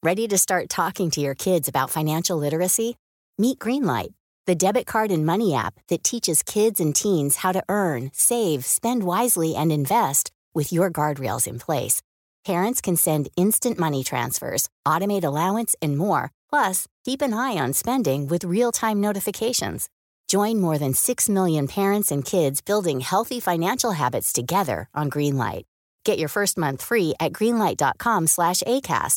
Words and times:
Ready 0.00 0.28
to 0.28 0.38
start 0.38 0.68
talking 0.68 1.10
to 1.10 1.20
your 1.20 1.34
kids 1.34 1.66
about 1.66 1.90
financial 1.90 2.36
literacy? 2.36 2.94
Meet 3.36 3.58
Greenlight, 3.58 4.10
the 4.46 4.54
debit 4.54 4.86
card 4.86 5.10
and 5.10 5.26
money 5.26 5.56
app 5.56 5.80
that 5.88 6.04
teaches 6.04 6.44
kids 6.44 6.78
and 6.78 6.94
teens 6.94 7.38
how 7.38 7.50
to 7.50 7.64
earn, 7.68 8.10
save, 8.12 8.64
spend 8.64 9.02
wisely, 9.02 9.56
and 9.56 9.72
invest 9.72 10.30
with 10.54 10.72
your 10.72 10.88
guardrails 10.88 11.48
in 11.48 11.58
place. 11.58 12.00
Parents 12.46 12.80
can 12.80 12.94
send 12.94 13.28
instant 13.36 13.76
money 13.76 14.04
transfers, 14.04 14.68
automate 14.86 15.24
allowance, 15.24 15.74
and 15.82 15.98
more. 15.98 16.30
Plus, 16.48 16.86
keep 17.04 17.20
an 17.20 17.34
eye 17.34 17.56
on 17.56 17.72
spending 17.72 18.28
with 18.28 18.44
real-time 18.44 19.00
notifications. 19.00 19.88
Join 20.28 20.60
more 20.60 20.78
than 20.78 20.94
6 20.94 21.28
million 21.28 21.66
parents 21.66 22.12
and 22.12 22.24
kids 22.24 22.60
building 22.60 23.00
healthy 23.00 23.40
financial 23.40 23.92
habits 23.92 24.32
together 24.32 24.88
on 24.94 25.10
Greenlight. 25.10 25.64
Get 26.04 26.20
your 26.20 26.28
first 26.28 26.56
month 26.56 26.82
free 26.82 27.14
at 27.18 27.32
greenlight.com/ACAST. 27.32 29.16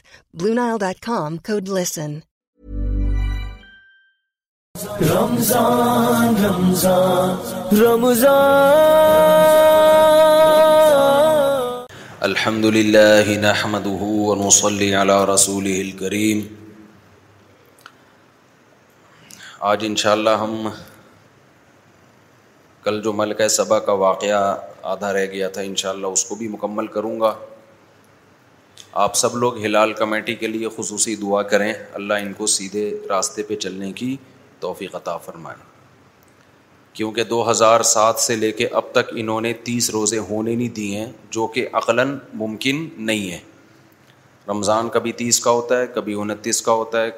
الحمد 12.30 12.66
للہ 12.76 13.26
رسول 15.34 15.68
آج 19.74 19.86
انشاءاللہ 19.86 20.30
ہم 20.44 20.56
کل 22.84 23.02
جو 23.04 23.14
ملکہ 23.24 23.48
سبا 23.58 23.80
کا 23.90 23.92
واقعہ 24.08 24.42
آدھا 24.94 25.12
رہ 25.14 25.26
گیا 25.32 25.48
تھا 25.50 25.62
انشاءاللہ 25.62 26.08
اس 26.16 26.24
کو 26.26 26.36
بھی 26.36 26.48
مکمل 26.48 26.88
کروں 26.96 27.20
گا 27.20 27.34
آپ 29.04 29.16
سب 29.16 29.36
لوگ 29.38 29.58
ہلال 29.64 29.94
کمیٹی 30.00 30.36
کے 30.42 30.48
لیے 30.48 30.68
خصوصی 30.76 31.16
دعا 31.22 31.42
کریں 31.54 31.72
اللہ 32.00 32.14
ان 32.26 32.34
کو 32.38 32.48
سیدھے 32.56 32.84
راستے 33.10 33.44
پہ 33.48 33.56
چلنے 33.64 33.92
کی 34.02 34.16
توفیق 34.60 34.96
عطا 34.96 35.16
فرمائیں 35.26 35.58
کیونکہ 36.96 37.24
دو 37.30 37.42
ہزار 37.50 37.82
سات 37.96 38.20
سے 38.26 38.36
لے 38.36 38.52
کے 38.60 38.68
اب 38.82 38.92
تک 38.94 39.12
انہوں 39.22 39.42
نے 39.48 39.54
تیس 39.70 39.90
روزے 39.98 40.18
ہونے 40.30 40.56
نہیں 40.56 40.70
دیے 40.76 41.00
ہیں 41.00 41.12
جو 41.38 41.48
کہ 41.56 41.68
عقلاً 41.82 42.18
ممکن 42.44 42.88
نہیں 43.08 43.32
ہے 43.32 43.40
رمضان 44.50 44.90
کبھی 44.94 45.12
تیس 45.24 45.40
کا 45.44 45.52
ہوتا 45.60 45.80
ہے 45.80 45.88
کبھی 45.96 46.14
انتیس 46.22 46.62
کا 46.68 46.72
ہوتا 46.82 47.04
ہے 47.04 47.10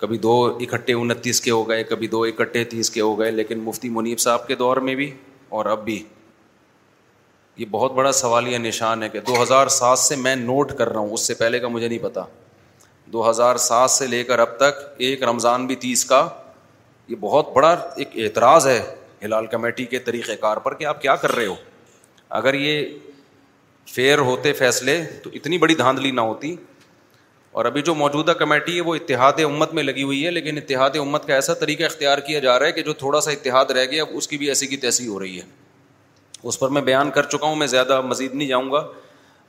کبھی 0.00 0.18
دو 0.28 0.36
اکٹھے 0.68 0.92
انتیس 0.94 1.40
کے 1.40 1.50
ہو 1.50 1.68
گئے 1.68 1.84
کبھی 1.94 2.06
دو 2.16 2.22
اکٹھے 2.24 2.64
تیس 2.74 2.90
کے 2.90 3.00
ہو 3.00 3.18
گئے 3.20 3.30
لیکن 3.40 3.58
مفتی 3.68 3.88
منیب 3.98 4.18
صاحب 4.28 4.46
کے 4.48 4.54
دور 4.64 4.76
میں 4.88 4.94
بھی 5.02 5.10
اور 5.58 5.66
اب 5.74 5.84
بھی 5.84 6.02
یہ 7.56 7.64
بہت 7.70 7.92
بڑا 7.94 8.12
سوال 8.12 8.48
یہ 8.48 8.58
نشان 8.58 9.02
ہے 9.02 9.08
کہ 9.08 9.20
دو 9.26 9.42
ہزار 9.42 9.66
سات 9.74 9.98
سے 9.98 10.16
میں 10.16 10.34
نوٹ 10.36 10.72
کر 10.78 10.88
رہا 10.92 11.00
ہوں 11.00 11.12
اس 11.14 11.26
سے 11.26 11.34
پہلے 11.34 11.58
کا 11.60 11.68
مجھے 11.68 11.88
نہیں 11.88 11.98
پتا 12.02 12.24
دو 13.12 13.28
ہزار 13.30 13.56
سات 13.64 13.90
سے 13.90 14.06
لے 14.06 14.22
کر 14.30 14.38
اب 14.44 14.56
تک 14.58 14.82
ایک 15.08 15.22
رمضان 15.28 15.66
بھی 15.66 15.74
تیس 15.84 16.04
کا 16.04 16.26
یہ 17.08 17.16
بہت 17.20 17.52
بڑا 17.54 17.70
ایک 17.96 18.18
اعتراض 18.24 18.66
ہے 18.66 18.80
ہلال 19.24 19.46
کمیٹی 19.46 19.84
کے 19.94 19.98
طریقۂ 20.08 20.36
کار 20.40 20.56
پر 20.66 20.74
کہ 20.74 20.84
آپ 20.86 21.02
کیا 21.02 21.14
کر 21.16 21.34
رہے 21.36 21.46
ہو 21.46 21.54
اگر 22.40 22.54
یہ 22.54 22.86
فیئر 23.94 24.18
ہوتے 24.30 24.52
فیصلے 24.58 25.02
تو 25.22 25.30
اتنی 25.34 25.58
بڑی 25.58 25.74
دھاندلی 25.74 26.10
نہ 26.10 26.20
ہوتی 26.20 26.54
اور 27.58 27.64
ابھی 27.64 27.82
جو 27.82 27.94
موجودہ 27.94 28.30
کمیٹی 28.38 28.76
ہے 28.76 28.80
وہ 28.90 28.94
اتحاد 28.94 29.40
امت 29.44 29.74
میں 29.74 29.82
لگی 29.82 30.02
ہوئی 30.02 30.24
ہے 30.26 30.30
لیکن 30.30 30.56
اتحاد 30.58 30.96
امت 31.00 31.26
کا 31.26 31.34
ایسا 31.34 31.54
طریقہ 31.60 31.84
اختیار 31.84 32.18
کیا 32.28 32.38
جا 32.46 32.58
رہا 32.58 32.66
ہے 32.66 32.72
کہ 32.72 32.82
جو 32.88 32.92
تھوڑا 33.02 33.20
سا 33.26 33.30
اتحاد 33.30 33.70
رہ 33.78 33.84
گیا 33.90 34.02
اب 34.02 34.16
اس 34.16 34.28
کی 34.28 34.38
بھی 34.38 34.48
ایسی 34.48 34.66
کی 34.66 34.76
تیسی 34.86 35.06
ہو 35.06 35.18
رہی 35.20 35.38
ہے 35.40 35.42
اس 36.48 36.58
پر 36.60 36.68
میں 36.76 36.80
بیان 36.86 37.10
کر 37.10 37.26
چکا 37.34 37.46
ہوں 37.46 37.56
میں 37.56 37.66
زیادہ 37.66 38.00
مزید 38.04 38.34
نہیں 38.34 38.48
جاؤں 38.48 38.70
گا 38.72 38.86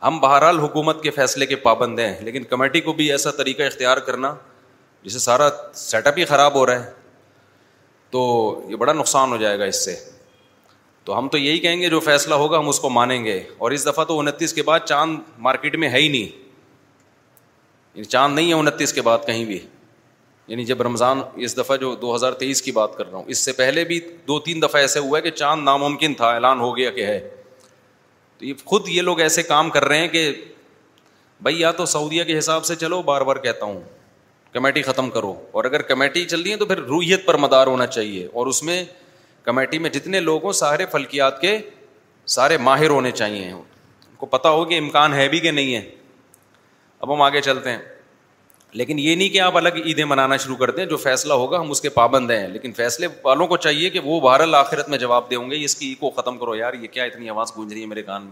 ہم 0.04 0.20
بہرحال 0.20 0.60
حکومت 0.60 1.02
کے 1.04 1.12
فیصلے 1.12 1.46
کے 1.46 1.56
پابند 1.66 2.00
ہیں 2.00 2.14
لیکن 2.24 2.44
کمیٹی 2.50 2.82
کو 2.82 2.94
بھی 2.94 3.10
ایسا 3.12 3.32
طریقہ 3.38 3.64
اختیار 3.64 3.98
کرنا 4.10 4.34
جسے 5.04 5.20
سارا 5.20 5.50
سیٹ 5.76 6.08
اپ 6.08 6.18
ہی 6.18 6.26
خراب 6.26 6.54
ہو 6.56 6.66
رہا 6.66 6.84
ہے 6.84 6.92
تو 8.12 8.22
یہ 8.70 8.76
بڑا 8.84 8.94
نقصان 8.94 9.32
ہو 9.32 9.38
جائے 9.38 9.60
گا 9.60 9.64
اس 9.74 9.84
سے 9.86 9.96
تو 11.06 11.18
ہم 11.18 11.28
تو 11.30 11.38
یہی 11.38 11.60
کہیں 11.60 11.80
گے 11.82 11.90
جو 11.90 12.00
فیصلہ 12.00 12.36
ہوگا 12.44 12.60
ہم 12.60 12.70
اس 12.70 12.80
کو 12.80 12.90
مانیں 12.90 13.24
گے 13.26 13.40
اور 13.58 13.72
اس 13.72 13.86
دفعہ 13.86 14.04
تو 14.12 14.20
انتیس 14.20 14.54
کے 14.54 14.64
بعد 14.70 14.80
چاند 14.86 15.18
مارکیٹ 15.48 15.76
میں 15.84 15.90
ہے 15.90 16.00
ہی 16.02 16.08
نہیں 16.08 16.26
یعنی 17.96 18.04
چاند 18.04 18.36
نہیں 18.36 18.48
ہے 18.50 18.54
انتیس 18.60 18.94
کے 18.94 19.02
بعد 19.10 19.26
کہیں 19.28 19.44
بھی 19.46 19.60
یعنی 20.48 20.66
جب 20.66 20.82
رمضان 20.84 21.22
اس 21.46 21.58
دفعہ 21.58 21.76
جو 21.78 21.94
دو 22.02 22.14
ہزار 22.16 22.32
تیئیس 22.40 22.62
کی 22.62 22.72
بات 22.72 22.98
کر 22.98 23.08
رہا 23.12 23.18
ہوں 23.18 23.24
اس 23.34 23.38
سے 23.46 23.52
پہلے 23.60 23.84
بھی 23.92 24.00
دو 24.28 24.40
تین 24.46 24.62
دفعہ 24.62 24.82
ایسے 24.82 25.00
ہوا 25.00 25.18
ہے 25.18 25.22
کہ 25.24 25.30
چاند 25.38 25.64
ناممکن 25.66 26.14
تھا 26.18 26.30
اعلان 26.34 26.60
ہو 26.60 26.76
گیا 26.78 26.90
کہ 26.92 27.06
ہے 27.06 27.20
تو 28.38 28.46
یہ 28.46 28.54
خود 28.66 28.90
یہ 28.90 29.02
لوگ 29.02 29.20
ایسے 29.22 29.44
کام 29.44 29.70
کر 29.70 29.86
رہے 29.86 29.98
ہیں 30.00 30.08
کہ 30.08 30.30
بھائی 31.44 31.60
یا 31.60 31.72
تو 31.80 31.86
سعودیہ 31.86 32.24
کے 32.24 32.38
حساب 32.38 32.66
سے 32.66 32.76
چلو 32.80 33.02
بار 33.12 33.22
بار 33.30 33.36
کہتا 33.44 33.66
ہوں 33.66 33.80
کمیٹی 34.54 34.82
ختم 34.82 35.10
کرو 35.10 35.34
اور 35.52 35.66
اگر 35.66 35.82
کمیٹی 35.88 36.24
چل 36.26 36.42
رہی 36.42 36.52
ہے 36.52 36.58
تو 36.58 36.66
پھر 36.66 36.80
روحیت 36.90 37.26
پر 37.26 37.38
مدار 37.44 37.68
ہونا 37.68 37.88
چاہیے 37.88 38.28
اور 38.34 38.48
اس 38.48 38.62
میں 38.64 38.84
کمیٹی 39.46 39.80
میں 39.80 39.90
جتنے 39.90 40.20
لوگ 40.20 40.44
ہوں 40.46 40.52
سارے 40.60 40.86
فلکیات 40.92 41.42
کے 41.42 41.58
سارے 42.36 42.58
ماہر 42.68 42.90
ہونے 42.90 43.12
چاہیے 43.12 43.50
ان 43.52 43.62
کو 44.18 44.26
پتہ 44.26 44.48
ہو 44.58 44.64
کہ 44.66 44.78
امکان 44.78 45.14
ہے 45.14 45.28
بھی 45.30 45.40
کہ 45.40 45.52
نہیں 45.52 45.76
ہے 45.76 45.82
اب 47.00 47.14
ہم 47.14 47.22
آگے 47.22 47.42
چلتے 47.42 47.70
ہیں 47.70 47.78
لیکن 48.80 49.00
یہ 49.00 49.16
نہیں 49.16 49.30
کہ 49.34 49.40
آپ 49.42 49.58
الگ 49.58 49.76
عیدیں 49.86 50.04
منانا 50.06 50.38
شروع 50.46 50.56
کر 50.56 50.72
دیں 50.78 50.86
جو 50.86 50.98
فیصلہ 50.98 51.34
ہوگا 51.42 51.60
ہم 51.60 51.70
اس 51.72 51.82
کے 51.82 51.90
پابند 51.90 52.32
ہیں 52.32 52.48
لیکن 52.48 52.72
فیصلے 52.80 53.08
والوں 53.24 53.48
کو 53.48 53.58
چاہیے 53.66 53.90
کہ 53.90 54.00
وہ 54.04 54.20
بہر 54.22 54.54
آخرت 54.58 54.90
میں 54.90 54.98
جواب 55.04 55.30
دیں 55.30 55.50
گے 55.52 55.64
اس 55.66 55.76
کی 55.76 55.94
کو 56.00 56.10
ختم 56.16 56.38
کرو 56.38 56.56
یار 56.56 56.74
یہ 56.82 56.88
کیا 56.96 57.04
اتنی 57.10 57.30
آواز 57.30 57.52
گونج 57.58 57.74
رہی 57.74 57.82
ہے 57.82 57.86
میرے 57.88 58.04
کان 58.10 58.24
میں 58.24 58.32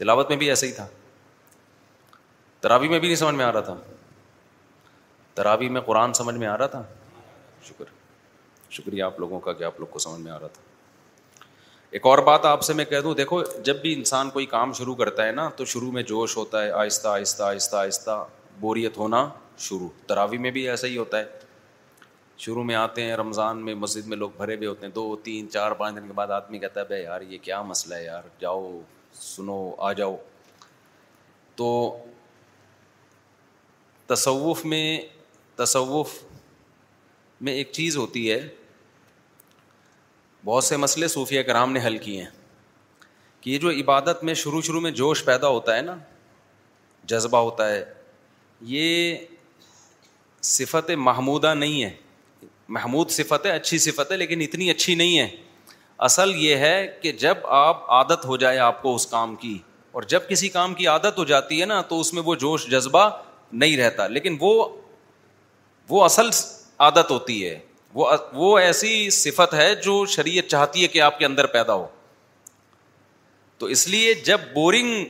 تلاوت 0.00 0.28
میں 0.30 0.36
بھی 0.42 0.48
ایسا 0.50 0.66
ہی 0.66 0.72
تھا 0.72 0.86
تراوی 2.60 2.88
میں 2.88 2.98
بھی 2.98 3.08
نہیں 3.08 3.16
سمجھ 3.22 3.34
میں 3.34 3.44
آ 3.44 3.50
رہا 3.52 3.60
تھا 3.68 3.74
تراوی 5.34 5.68
میں 5.76 5.80
قرآن 5.90 6.12
سمجھ 6.20 6.34
میں 6.36 6.46
آ 6.48 6.56
رہا 6.58 6.66
تھا 6.78 6.82
شکر 7.68 7.92
شکریہ 8.78 9.02
آپ 9.02 9.20
لوگوں 9.20 9.40
کا 9.40 9.52
کہ 9.60 9.64
آپ 9.64 9.80
لوگ 9.80 9.86
کو 9.90 9.98
سمجھ 10.06 10.20
میں 10.20 10.32
آ 10.32 10.38
رہا 10.38 10.48
تھا 10.56 10.62
ایک 11.90 12.06
اور 12.06 12.18
بات 12.30 12.44
آپ 12.46 12.62
سے 12.62 12.72
میں 12.80 12.84
کہہ 12.84 13.00
دوں 13.04 13.14
دیکھو 13.20 13.42
جب 13.64 13.80
بھی 13.82 13.92
انسان 13.94 14.30
کوئی 14.30 14.46
کام 14.56 14.72
شروع 14.80 14.94
کرتا 14.94 15.26
ہے 15.26 15.32
نا 15.32 15.48
تو 15.56 15.64
شروع 15.74 15.92
میں 15.92 16.02
جوش 16.14 16.36
ہوتا 16.36 16.64
ہے 16.64 16.70
آہستہ 16.70 17.08
آہستہ 17.08 17.42
آہستہ 17.44 17.76
آہستہ 17.76 18.24
بوریت 18.60 18.96
ہونا 18.98 19.28
شروع 19.66 19.88
تراوی 20.06 20.38
میں 20.38 20.50
بھی 20.50 20.68
ایسا 20.70 20.86
ہی 20.86 20.96
ہوتا 20.96 21.18
ہے 21.18 21.36
شروع 22.44 22.62
میں 22.64 22.74
آتے 22.74 23.02
ہیں 23.04 23.16
رمضان 23.16 23.64
میں 23.64 23.74
مسجد 23.74 24.06
میں 24.08 24.16
لوگ 24.16 24.30
بھرے 24.36 24.54
ہوئے 24.56 24.66
ہوتے 24.66 24.86
ہیں 24.86 24.92
دو 24.94 25.14
تین 25.22 25.48
چار 25.50 25.72
پانچ 25.80 25.96
دن 25.96 26.06
کے 26.06 26.12
بعد 26.14 26.30
آدمی 26.36 26.58
کہتا 26.58 26.80
ہے 26.80 26.84
بھائی 26.86 27.02
یار 27.02 27.20
یہ 27.28 27.38
کیا 27.42 27.60
مسئلہ 27.70 27.94
ہے 27.94 28.04
یار 28.04 28.22
جاؤ 28.40 28.70
سنو 29.20 29.58
آ 29.88 29.92
جاؤ 30.00 30.16
تو 31.56 31.68
تصوف 34.06 34.64
میں 34.72 34.84
تصوف 35.56 36.12
میں 37.46 37.52
ایک 37.52 37.70
چیز 37.72 37.96
ہوتی 37.96 38.30
ہے 38.30 38.40
بہت 40.44 40.64
سے 40.64 40.76
مسئلے 40.76 41.08
صوفیہ 41.08 41.42
کرام 41.46 41.72
نے 41.72 41.80
حل 41.86 41.96
کیے 42.06 42.20
ہیں 42.22 42.30
کہ 43.40 43.50
یہ 43.50 43.58
جو 43.58 43.70
عبادت 43.80 44.22
میں 44.24 44.34
شروع 44.42 44.60
شروع 44.68 44.80
میں 44.80 44.90
جوش 45.00 45.24
پیدا 45.24 45.48
ہوتا 45.48 45.76
ہے 45.76 45.82
نا 45.90 45.96
جذبہ 47.10 47.38
ہوتا 47.48 47.68
ہے 47.70 47.84
یہ 48.66 49.16
صفت 50.42 50.90
محمودہ 50.98 51.54
نہیں 51.54 51.82
ہے 51.84 51.90
محمود 52.68 53.10
صفت 53.10 53.46
ہے 53.46 53.50
اچھی 53.50 53.78
صفت 53.78 54.10
ہے 54.12 54.16
لیکن 54.16 54.40
اتنی 54.40 54.70
اچھی 54.70 54.94
نہیں 54.94 55.18
ہے 55.18 55.28
اصل 56.08 56.32
یہ 56.36 56.56
ہے 56.56 56.86
کہ 57.02 57.12
جب 57.20 57.46
آپ 57.58 57.90
عادت 57.92 58.24
ہو 58.26 58.36
جائے 58.36 58.58
آپ 58.58 58.82
کو 58.82 58.94
اس 58.94 59.06
کام 59.06 59.34
کی 59.36 59.56
اور 59.92 60.02
جب 60.08 60.28
کسی 60.28 60.48
کام 60.48 60.74
کی 60.74 60.86
عادت 60.86 61.18
ہو 61.18 61.24
جاتی 61.24 61.60
ہے 61.60 61.66
نا 61.66 61.80
تو 61.88 62.00
اس 62.00 62.12
میں 62.14 62.22
وہ 62.24 62.34
جوش 62.42 62.66
جذبہ 62.70 63.08
نہیں 63.52 63.76
رہتا 63.76 64.06
لیکن 64.08 64.36
وہ 64.40 64.68
وہ 65.88 66.04
اصل 66.04 66.28
عادت 66.86 67.10
ہوتی 67.10 67.44
ہے 67.46 67.58
وہ 67.94 68.10
وہ 68.32 68.58
ایسی 68.58 69.08
صفت 69.10 69.54
ہے 69.54 69.74
جو 69.84 70.04
شریعت 70.14 70.48
چاہتی 70.50 70.82
ہے 70.82 70.88
کہ 70.88 71.00
آپ 71.02 71.18
کے 71.18 71.24
اندر 71.26 71.46
پیدا 71.56 71.74
ہو 71.74 71.86
تو 73.58 73.66
اس 73.76 73.86
لیے 73.88 74.14
جب 74.24 74.40
بورنگ 74.54 75.04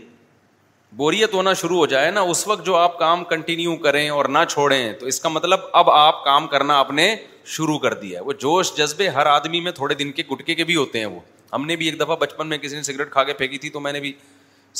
بوریت 0.96 1.34
ہونا 1.34 1.52
شروع 1.52 1.76
ہو 1.78 1.86
جائے 1.86 2.10
نا 2.10 2.20
اس 2.32 2.46
وقت 2.48 2.64
جو 2.66 2.76
آپ 2.76 2.98
کام 2.98 3.24
کنٹینیو 3.30 3.74
کریں 3.76 4.08
اور 4.10 4.24
نہ 4.28 4.38
چھوڑیں 4.48 4.92
تو 5.00 5.06
اس 5.06 5.20
کا 5.20 5.28
مطلب 5.28 5.60
اب 5.76 5.90
آپ 5.90 6.22
کام 6.24 6.46
کرنا 6.48 6.78
آپ 6.78 6.90
نے 6.90 7.14
شروع 7.56 7.78
کر 7.78 7.94
دیا 7.94 8.22
وہ 8.26 8.32
جوش 8.40 8.72
جذبے 8.76 9.08
ہر 9.08 9.26
آدمی 9.26 9.60
میں 9.60 9.72
تھوڑے 9.72 9.94
دن 9.94 10.12
کے 10.12 10.22
گٹکے 10.30 10.54
کے 10.54 10.64
بھی 10.64 10.76
ہوتے 10.76 10.98
ہیں 10.98 11.06
وہ 11.06 11.20
ہم 11.52 11.66
نے 11.66 11.76
بھی 11.76 11.86
ایک 11.86 12.00
دفعہ 12.00 12.16
بچپن 12.20 12.46
میں 12.48 12.58
کسی 12.58 12.76
نے 12.76 12.82
سگریٹ 12.82 13.10
کھا 13.10 13.24
کے 13.24 13.32
پھینکی 13.32 13.58
تھی 13.58 13.70
تو 13.70 13.80
میں 13.80 13.92
نے 13.92 14.00
بھی 14.00 14.12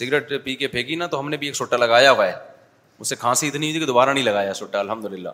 سگریٹ 0.00 0.32
پی 0.44 0.54
کے 0.56 0.66
پھینکی 0.68 0.94
نا 0.96 1.06
تو 1.10 1.20
ہم 1.20 1.28
نے 1.30 1.36
بھی 1.36 1.46
ایک 1.46 1.56
سٹا 1.56 1.76
لگایا 1.76 2.10
ہوا 2.10 2.26
ہے 2.26 2.32
اسے 3.00 3.16
کھانسی 3.16 3.48
اتنی 3.48 3.60
ہوئی 3.66 3.72
تھی 3.72 3.80
کہ 3.80 3.86
دوبارہ 3.86 4.12
نہیں 4.12 4.24
لگایا 4.24 4.54
سوٹا 4.54 4.80
الحمد 4.80 5.04
للہ 5.12 5.28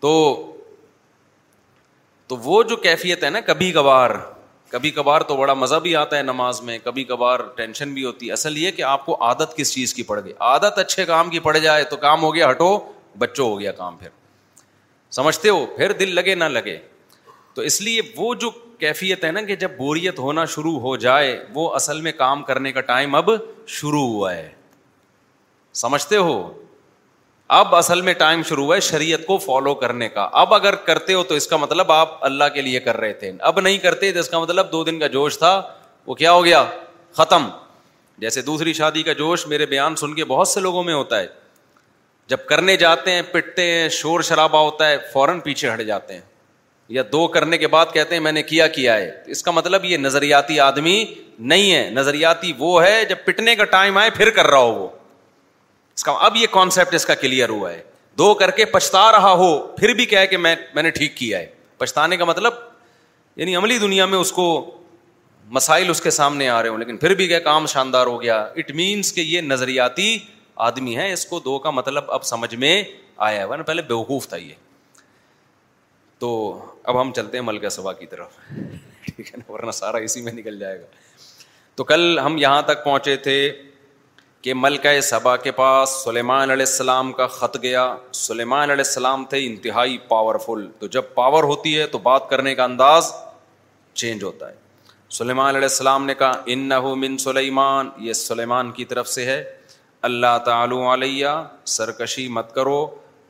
تو 0.00 0.12
تو 2.28 2.36
وہ 2.44 2.62
جو 2.62 2.76
کیفیت 2.76 3.24
ہے 3.24 3.30
نا 3.30 3.40
کبھی 3.46 3.70
کبھار 3.72 4.10
کبھی 4.70 4.90
کبھار 4.96 5.20
تو 5.28 5.36
بڑا 5.36 5.54
مزہ 5.54 5.74
بھی 5.82 5.94
آتا 5.96 6.16
ہے 6.16 6.22
نماز 6.22 6.60
میں 6.62 6.78
کبھی 6.84 7.04
کبھار 7.04 7.40
ٹینشن 7.54 7.92
بھی 7.94 8.04
ہوتی 8.04 8.26
ہے 8.26 8.32
اصل 8.32 8.56
یہ 8.58 8.70
کہ 8.70 8.82
آپ 8.90 9.04
کو 9.06 9.16
عادت 9.24 9.56
کس 9.56 9.72
چیز 9.74 9.94
کی 9.94 10.02
پڑ 10.10 10.20
گئی 10.24 10.32
عادت 10.48 10.78
اچھے 10.78 11.04
کام 11.04 11.30
کی 11.30 11.38
پڑ 11.46 11.56
جائے 11.56 11.84
تو 11.92 11.96
کام 12.04 12.22
ہو 12.22 12.34
گیا 12.34 12.50
ہٹو 12.50 12.68
بچوں 13.18 13.48
ہو 13.48 13.58
گیا 13.60 13.72
کام 13.82 13.96
پھر 13.96 14.08
سمجھتے 15.16 15.48
ہو 15.48 15.64
پھر 15.76 15.92
دل 16.00 16.14
لگے 16.14 16.34
نہ 16.34 16.44
لگے 16.58 16.78
تو 17.54 17.62
اس 17.70 17.80
لیے 17.80 18.00
وہ 18.16 18.34
جو 18.42 18.50
کیفیت 18.78 19.24
ہے 19.24 19.30
نا 19.32 19.40
کہ 19.48 19.56
جب 19.62 19.70
بوریت 19.78 20.18
ہونا 20.18 20.44
شروع 20.54 20.78
ہو 20.80 20.96
جائے 21.06 21.36
وہ 21.54 21.68
اصل 21.74 22.00
میں 22.00 22.12
کام 22.18 22.42
کرنے 22.50 22.72
کا 22.72 22.80
ٹائم 22.94 23.14
اب 23.14 23.30
شروع 23.78 24.06
ہوا 24.08 24.34
ہے 24.34 24.48
سمجھتے 25.80 26.16
ہو 26.16 26.36
اب 27.58 27.74
اصل 27.74 28.00
میں 28.06 28.12
ٹائم 28.14 28.42
شروع 28.48 28.64
ہوا 28.64 28.74
ہے 28.76 28.80
شریعت 28.86 29.24
کو 29.26 29.36
فالو 29.44 29.74
کرنے 29.74 30.08
کا 30.08 30.28
اب 30.40 30.52
اگر 30.54 30.74
کرتے 30.88 31.14
ہو 31.14 31.22
تو 31.30 31.34
اس 31.34 31.46
کا 31.48 31.56
مطلب 31.56 31.90
آپ 31.92 32.24
اللہ 32.24 32.50
کے 32.54 32.60
لیے 32.62 32.80
کر 32.80 32.96
رہے 33.00 33.12
تھے 33.22 33.30
اب 33.48 33.58
نہیں 33.60 33.78
کرتے 33.84 34.10
تو 34.12 34.20
اس 34.20 34.28
کا 34.30 34.38
مطلب 34.38 34.70
دو 34.72 34.82
دن 34.84 34.98
کا 35.00 35.06
جوش 35.14 35.38
تھا 35.38 35.50
وہ 36.06 36.14
کیا 36.20 36.32
ہو 36.32 36.44
گیا 36.44 36.64
ختم 37.16 37.48
جیسے 38.24 38.42
دوسری 38.50 38.72
شادی 38.80 39.02
کا 39.02 39.12
جوش 39.18 39.46
میرے 39.46 39.66
بیان 39.72 39.96
سن 40.02 40.14
کے 40.14 40.24
بہت 40.34 40.48
سے 40.48 40.60
لوگوں 40.60 40.82
میں 40.84 40.94
ہوتا 40.94 41.18
ہے 41.20 41.26
جب 42.28 42.44
کرنے 42.48 42.76
جاتے 42.84 43.10
ہیں 43.12 43.22
پٹتے 43.32 43.64
ہیں 43.70 43.88
شور 43.98 44.20
شرابہ 44.30 44.58
ہوتا 44.64 44.88
ہے 44.88 44.96
فوراً 45.12 45.40
پیچھے 45.48 45.72
ہٹ 45.72 45.80
جاتے 45.86 46.14
ہیں 46.14 46.20
یا 46.96 47.02
دو 47.12 47.26
کرنے 47.36 47.58
کے 47.58 47.66
بعد 47.74 47.86
کہتے 47.94 48.14
ہیں 48.14 48.22
میں 48.22 48.32
نے 48.32 48.42
کیا 48.52 48.66
کیا 48.78 48.96
ہے 48.96 49.10
اس 49.34 49.42
کا 49.42 49.50
مطلب 49.58 49.84
یہ 49.84 49.96
نظریاتی 50.06 50.60
آدمی 50.68 51.04
نہیں 51.52 51.72
ہے 51.74 51.88
نظریاتی 51.94 52.52
وہ 52.58 52.82
ہے 52.84 53.04
جب 53.08 53.24
پٹنے 53.24 53.54
کا 53.56 53.64
ٹائم 53.76 53.98
آئے 53.98 54.10
پھر 54.16 54.30
کر 54.38 54.46
رہا 54.50 54.58
ہو 54.58 54.72
وہ 54.78 54.88
اس 55.96 56.04
کا 56.04 56.12
اب 56.26 56.36
یہ 56.36 56.46
کانسیپٹ 56.52 56.94
اس 56.94 57.06
کا 57.06 57.14
کلیئر 57.20 57.48
ہوا 57.48 57.72
ہے 57.72 57.82
دو 58.18 58.32
کر 58.34 58.50
کے 58.56 58.64
پچھتا 58.76 59.10
رہا 59.12 59.32
ہو 59.42 59.48
پھر 59.76 59.92
بھی 59.94 60.06
کہے 60.06 60.26
کہ 60.26 60.36
میں 60.36 60.54
میں 60.74 60.82
نے 60.82 60.90
ٹھیک 60.90 61.16
کیا 61.16 61.38
ہے 61.38 61.46
پچھتانے 61.78 62.16
کا 62.16 62.24
مطلب 62.24 62.52
یعنی 63.36 63.56
عملی 63.56 63.78
دنیا 63.78 64.06
میں 64.06 64.18
اس 64.18 64.26
اس 64.26 64.32
کو 64.32 64.46
مسائل 65.58 65.92
کے 66.02 66.10
سامنے 66.10 66.48
آ 66.48 66.60
رہے 66.62 66.68
ہوں 66.70 66.78
لیکن 66.78 66.96
پھر 66.96 67.14
بھی 67.14 67.26
کہ 67.28 67.38
کام 67.44 67.66
شاندار 67.66 68.06
ہو 68.06 68.20
گیا 68.22 68.38
اٹ 68.56 68.70
مینس 68.80 69.12
یہ 69.18 69.40
نظریاتی 69.40 70.16
آدمی 70.70 70.96
ہے 70.96 71.12
اس 71.12 71.24
کو 71.26 71.38
دو 71.44 71.58
کا 71.58 71.70
مطلب 71.70 72.10
اب 72.12 72.24
سمجھ 72.24 72.54
میں 72.64 72.82
آیا 73.28 73.40
ہے 73.46 73.56
نا 73.56 73.62
پہلے 73.70 73.82
بیوقوف 73.88 74.28
تھا 74.28 74.36
یہ 74.36 74.54
تو 76.18 76.30
اب 76.84 77.00
ہم 77.00 77.12
چلتے 77.16 77.38
ہیں 77.38 77.44
ملکہ 77.44 77.68
سبا 77.78 77.92
کی 77.92 78.06
طرف 78.06 78.36
ٹھیک 79.04 79.32
ہے 79.32 79.36
نا 79.36 79.50
ورنہ 79.52 79.70
سارا 79.80 79.98
اسی 80.08 80.20
میں 80.22 80.32
نکل 80.32 80.58
جائے 80.58 80.80
گا 80.80 80.86
تو 81.76 81.84
کل 81.90 82.18
ہم 82.24 82.36
یہاں 82.38 82.62
تک 82.66 82.84
پہنچے 82.84 83.16
تھے 83.26 83.36
کہ 84.42 84.52
ملکہ 84.54 85.00
صبا 85.08 85.36
کے 85.36 85.50
پاس 85.52 85.90
سلیمان 86.04 86.50
علیہ 86.50 86.66
السلام 86.66 87.12
کا 87.12 87.26
خط 87.36 87.56
گیا 87.62 87.82
سلیمان 88.20 88.70
علیہ 88.70 88.84
السلام 88.86 89.24
تھے 89.30 89.44
انتہائی 89.46 89.96
پاورفل 90.08 90.66
تو 90.78 90.86
جب 90.96 91.12
پاور 91.14 91.44
ہوتی 91.50 91.78
ہے 91.78 91.86
تو 91.94 91.98
بات 92.06 92.28
کرنے 92.28 92.54
کا 92.54 92.64
انداز 92.64 93.12
چینج 94.02 94.22
ہوتا 94.24 94.48
ہے 94.48 94.54
سلیمان 95.16 95.54
علیہ 95.54 95.68
السلام 95.68 96.04
نے 96.06 96.14
کہا 96.18 96.32
ان 96.54 96.58
نہ 96.68 96.80
من 97.04 97.18
سلیمان 97.24 97.88
یہ 98.06 98.12
سلیمان 98.12 98.70
کی 98.72 98.84
طرف 98.92 99.08
سے 99.08 99.24
ہے 99.26 99.42
اللہ 100.08 100.38
تعالی 100.44 100.76
علیہ 100.92 101.28
سرکشی 101.76 102.26
مت 102.38 102.54
کرو 102.54 102.78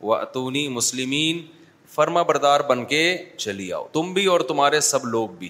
و 0.02 0.14
اتونی 0.14 0.66
مسلمین 0.76 1.44
فرما 1.94 2.22
بردار 2.22 2.60
بن 2.68 2.84
کے 2.92 3.02
چلی 3.36 3.72
آؤ 3.72 3.86
تم 3.92 4.12
بھی 4.14 4.26
اور 4.34 4.40
تمہارے 4.52 4.80
سب 4.90 5.04
لوگ 5.14 5.28
بھی 5.38 5.48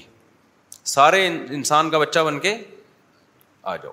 سارے 0.95 1.27
انسان 1.27 1.91
کا 1.91 1.99
بچہ 1.99 2.21
بن 2.27 2.39
کے 2.47 2.55
آ 3.63 3.77
جاؤ 3.83 3.93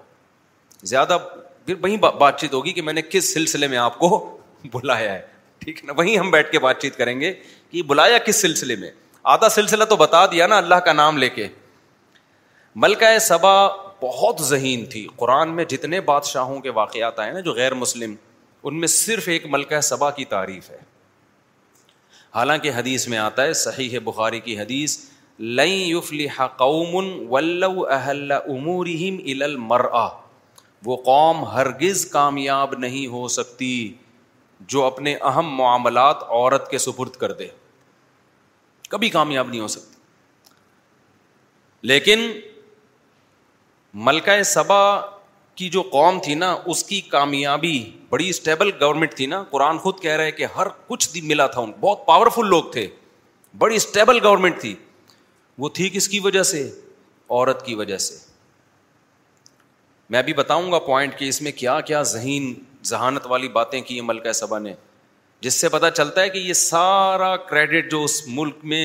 زیادہ 0.94 1.18
پھر 1.68 1.76
وہی 1.84 1.96
بات 2.20 2.40
چیت 2.40 2.54
ہوگی 2.54 2.72
کہ 2.74 2.82
میں 2.82 2.94
نے 2.94 3.02
کس 3.10 3.34
سلسلے 3.34 3.68
میں 3.68 3.78
آپ 3.78 3.98
کو 4.00 4.08
بلایا 4.74 5.12
ہے 5.14 5.22
ٹھیک 5.60 5.80
ہے 5.82 5.86
نا 5.88 5.94
وہیں 5.98 6.18
ہم 6.18 6.30
بیٹھ 6.32 6.52
کے 6.52 6.60
بات 6.66 6.80
چیت 6.82 6.96
کریں 6.98 7.20
گے 7.22 7.34
کہ 7.72 7.82
بلایا 7.88 8.18
کس 8.26 8.36
سلسلے 8.42 8.76
میں 8.84 8.90
آدھا 9.34 9.48
سلسلہ 9.56 9.84
تو 9.90 9.96
بتا 10.04 10.26
دیا 10.32 10.46
نا 10.48 10.58
اللہ 10.58 10.76
کا 10.86 10.94
نام 10.94 11.18
لے 11.18 11.30
کے 11.30 11.48
ملکہ 12.84 13.36
بہت 14.02 14.42
ذہین 14.46 14.86
تھی 14.90 15.08
قرآن 15.18 15.50
میں 15.56 15.64
جتنے 15.70 16.00
بادشاہوں 16.08 16.60
کے 16.62 16.70
واقعات 16.80 17.20
آئے 17.20 17.32
نا 17.34 17.40
جو 17.46 17.54
غیر 17.54 17.74
مسلم 17.74 18.14
ان 18.64 18.80
میں 18.80 18.88
صرف 18.96 19.28
ایک 19.36 19.46
ملکہ 19.54 19.80
سبا 19.88 20.10
کی 20.18 20.26
تعریف 20.34 20.70
ہے 20.72 20.78
حالانکہ 22.36 22.72
حدیث 22.76 23.08
میں 23.14 23.18
آتا 23.18 23.44
ہے 23.46 23.54
صحیح 23.64 23.90
ہے 23.94 24.00
بخاری 24.10 24.40
کی 24.48 24.58
حدیث 24.60 24.98
لئی 25.58 25.94
ولو 27.30 27.82
اہل 27.98 28.32
وہ 30.86 30.96
قوم 31.06 31.44
ہرگز 31.54 32.06
کامیاب 32.12 32.74
نہیں 32.80 33.08
ہو 33.12 33.28
سکتی 33.36 33.70
جو 34.74 34.84
اپنے 34.84 35.16
اہم 35.30 35.48
معاملات 35.56 36.24
عورت 36.24 36.70
کے 36.72 36.78
سپرد 36.78 37.16
کر 37.20 37.32
دے 37.42 37.48
کبھی 38.90 39.10
کامیاب 39.10 39.50
نہیں 39.50 39.60
ہو 39.62 39.68
سکتی 39.68 39.96
لیکن 41.88 42.20
ملکہ 44.06 44.42
صبا 44.54 44.82
کی 45.56 45.70
جو 45.70 45.82
قوم 45.92 46.20
تھی 46.24 46.34
نا 46.36 46.56
اس 46.74 46.84
کی 46.84 47.00
کامیابی 47.12 47.78
بڑی 48.10 48.30
اسٹیبل 48.30 48.72
گورنمنٹ 48.82 49.14
تھی 49.16 49.26
نا 49.28 49.44
قرآن 49.50 49.78
خود 49.84 50.00
کہہ 50.02 50.16
رہے 50.18 50.32
کہ 50.32 50.46
ہر 50.56 50.68
کچھ 50.88 51.10
ملا 51.24 51.48
تھا 51.56 51.62
ان 51.62 51.72
بہت 51.80 52.06
پاورفل 52.06 52.48
لوگ 52.50 52.64
تھے 52.72 52.88
بڑی 53.58 53.76
اسٹیبل 53.76 54.20
گورنمنٹ 54.26 54.60
تھی 54.62 54.76
وہ 55.64 55.70
تھی 55.80 55.90
کس 55.94 56.08
کی 56.10 56.20
وجہ 56.24 56.44
سے 56.54 56.64
عورت 57.30 57.66
کی 57.66 57.76
وجہ 57.76 57.98
سے 58.08 58.16
میں 60.10 60.20
ابھی 60.20 60.34
بتاؤں 60.34 60.72
گا 60.72 60.80
پوائنٹ 60.80 61.18
کہ 61.20 61.26
اس 61.30 61.42
میں 61.42 61.52
کیا 61.52 61.80
کیا 61.88 62.02
ذہین 62.12 62.54
ذہانت 62.88 63.26
والی 63.30 63.48
باتیں 63.58 63.82
کی 63.90 64.00
ملکہ 64.02 64.32
سبا 64.34 64.60
نے 64.60 64.74
جس 65.42 65.54
سے 65.62 65.70
پتہ 65.70 65.86
چلتا 65.96 66.22
ہے 66.22 66.30
کہ 66.30 66.38
یہ 66.38 66.54
سارا 66.54 67.36
کریڈٹ 67.50 67.92
جو 67.92 68.04
اس 68.04 68.22
ملک 68.38 68.58
میں 68.74 68.84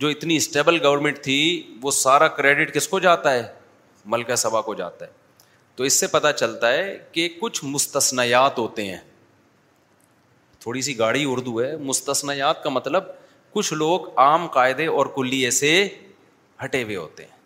جو 0.00 0.08
اتنی 0.08 0.36
اسٹیبل 0.36 0.78
گورنمنٹ 0.84 1.18
تھی 1.24 1.38
وہ 1.82 1.90
سارا 2.00 2.28
کریڈٹ 2.40 2.74
کس 2.74 2.88
کو 2.88 2.98
جاتا 3.06 3.32
ہے 3.34 3.42
ملکہ 4.14 4.34
سبا 4.44 4.60
کو 4.68 4.74
جاتا 4.74 5.06
ہے 5.06 5.10
تو 5.76 5.84
اس 5.84 5.92
سے 6.00 6.06
پتہ 6.06 6.28
چلتا 6.36 6.72
ہے 6.72 6.96
کہ 7.12 7.28
کچھ 7.40 7.64
مستثنیات 7.64 8.58
ہوتے 8.58 8.86
ہیں 8.86 8.98
تھوڑی 10.62 10.80
سی 10.86 10.98
گاڑی 10.98 11.24
اردو 11.28 11.60
ہے 11.62 11.76
مستثنیات 11.84 12.62
کا 12.64 12.70
مطلب 12.70 13.04
کچھ 13.52 13.72
لوگ 13.74 14.06
عام 14.24 14.46
قاعدے 14.58 14.86
اور 14.98 15.06
کلیے 15.14 15.50
سے 15.60 15.72
ہٹے 16.64 16.82
ہوئے 16.82 16.96
ہوتے 16.96 17.22
ہیں 17.22 17.40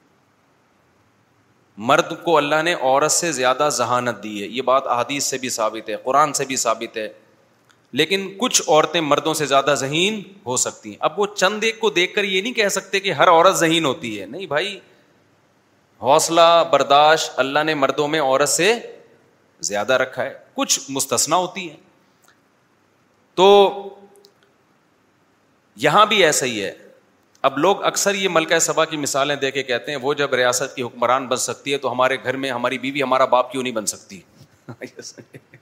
مرد 1.78 2.12
کو 2.24 2.36
اللہ 2.36 2.62
نے 2.64 2.72
عورت 2.80 3.12
سے 3.12 3.30
زیادہ 3.32 3.68
ذہانت 3.76 4.22
دی 4.22 4.40
ہے 4.42 4.46
یہ 4.48 4.62
بات 4.68 4.86
احادیث 4.86 5.24
سے 5.30 5.38
بھی 5.38 5.48
ثابت 5.50 5.88
ہے 5.90 5.96
قرآن 6.04 6.32
سے 6.32 6.44
بھی 6.44 6.56
ثابت 6.56 6.96
ہے 6.96 7.08
لیکن 7.98 8.26
کچھ 8.38 8.62
عورتیں 8.66 9.00
مردوں 9.00 9.32
سے 9.34 9.46
زیادہ 9.46 9.74
ذہین 9.78 10.20
ہو 10.46 10.56
سکتی 10.62 10.90
ہیں 10.90 10.96
اب 11.08 11.18
وہ 11.20 11.26
چند 11.34 11.64
ایک 11.64 11.78
کو 11.80 11.90
دیکھ 11.98 12.14
کر 12.14 12.24
یہ 12.24 12.40
نہیں 12.42 12.52
کہہ 12.52 12.68
سکتے 12.76 13.00
کہ 13.00 13.12
ہر 13.20 13.28
عورت 13.30 13.56
ذہین 13.58 13.84
ہوتی 13.84 14.20
ہے 14.20 14.26
نہیں 14.26 14.46
بھائی 14.46 14.78
حوصلہ 16.02 16.40
برداشت 16.72 17.38
اللہ 17.40 17.62
نے 17.66 17.74
مردوں 17.74 18.08
میں 18.08 18.20
عورت 18.20 18.48
سے 18.48 18.72
زیادہ 19.68 19.92
رکھا 20.02 20.22
ہے 20.24 20.32
کچھ 20.54 20.78
مستثنا 20.90 21.36
ہوتی 21.36 21.68
ہے 21.70 21.76
تو 23.36 23.46
یہاں 25.84 26.04
بھی 26.06 26.24
ایسا 26.24 26.46
ہی 26.46 26.62
ہے 26.64 26.72
اب 27.44 27.58
لوگ 27.58 27.82
اکثر 27.84 28.14
یہ 28.14 28.28
ملکہ 28.32 28.58
سبا 28.66 28.84
کی 28.84 28.96
مثالیں 28.96 29.34
دے 29.36 29.50
کے 29.50 29.62
کہتے 29.62 29.90
ہیں 29.92 29.98
وہ 30.02 30.14
جب 30.20 30.34
ریاست 30.34 30.74
کی 30.76 30.82
حکمران 30.82 31.26
بن 31.28 31.36
سکتی 31.46 31.72
ہے 31.72 31.78
تو 31.78 31.92
ہمارے 31.92 32.16
گھر 32.24 32.36
میں 32.44 32.50
ہماری 32.50 32.78
بیوی 32.78 33.02
ہمارا 33.02 33.24
باپ 33.34 33.50
کیوں 33.52 33.62
نہیں 33.62 33.72
بن 33.72 33.86
سکتی 33.86 34.20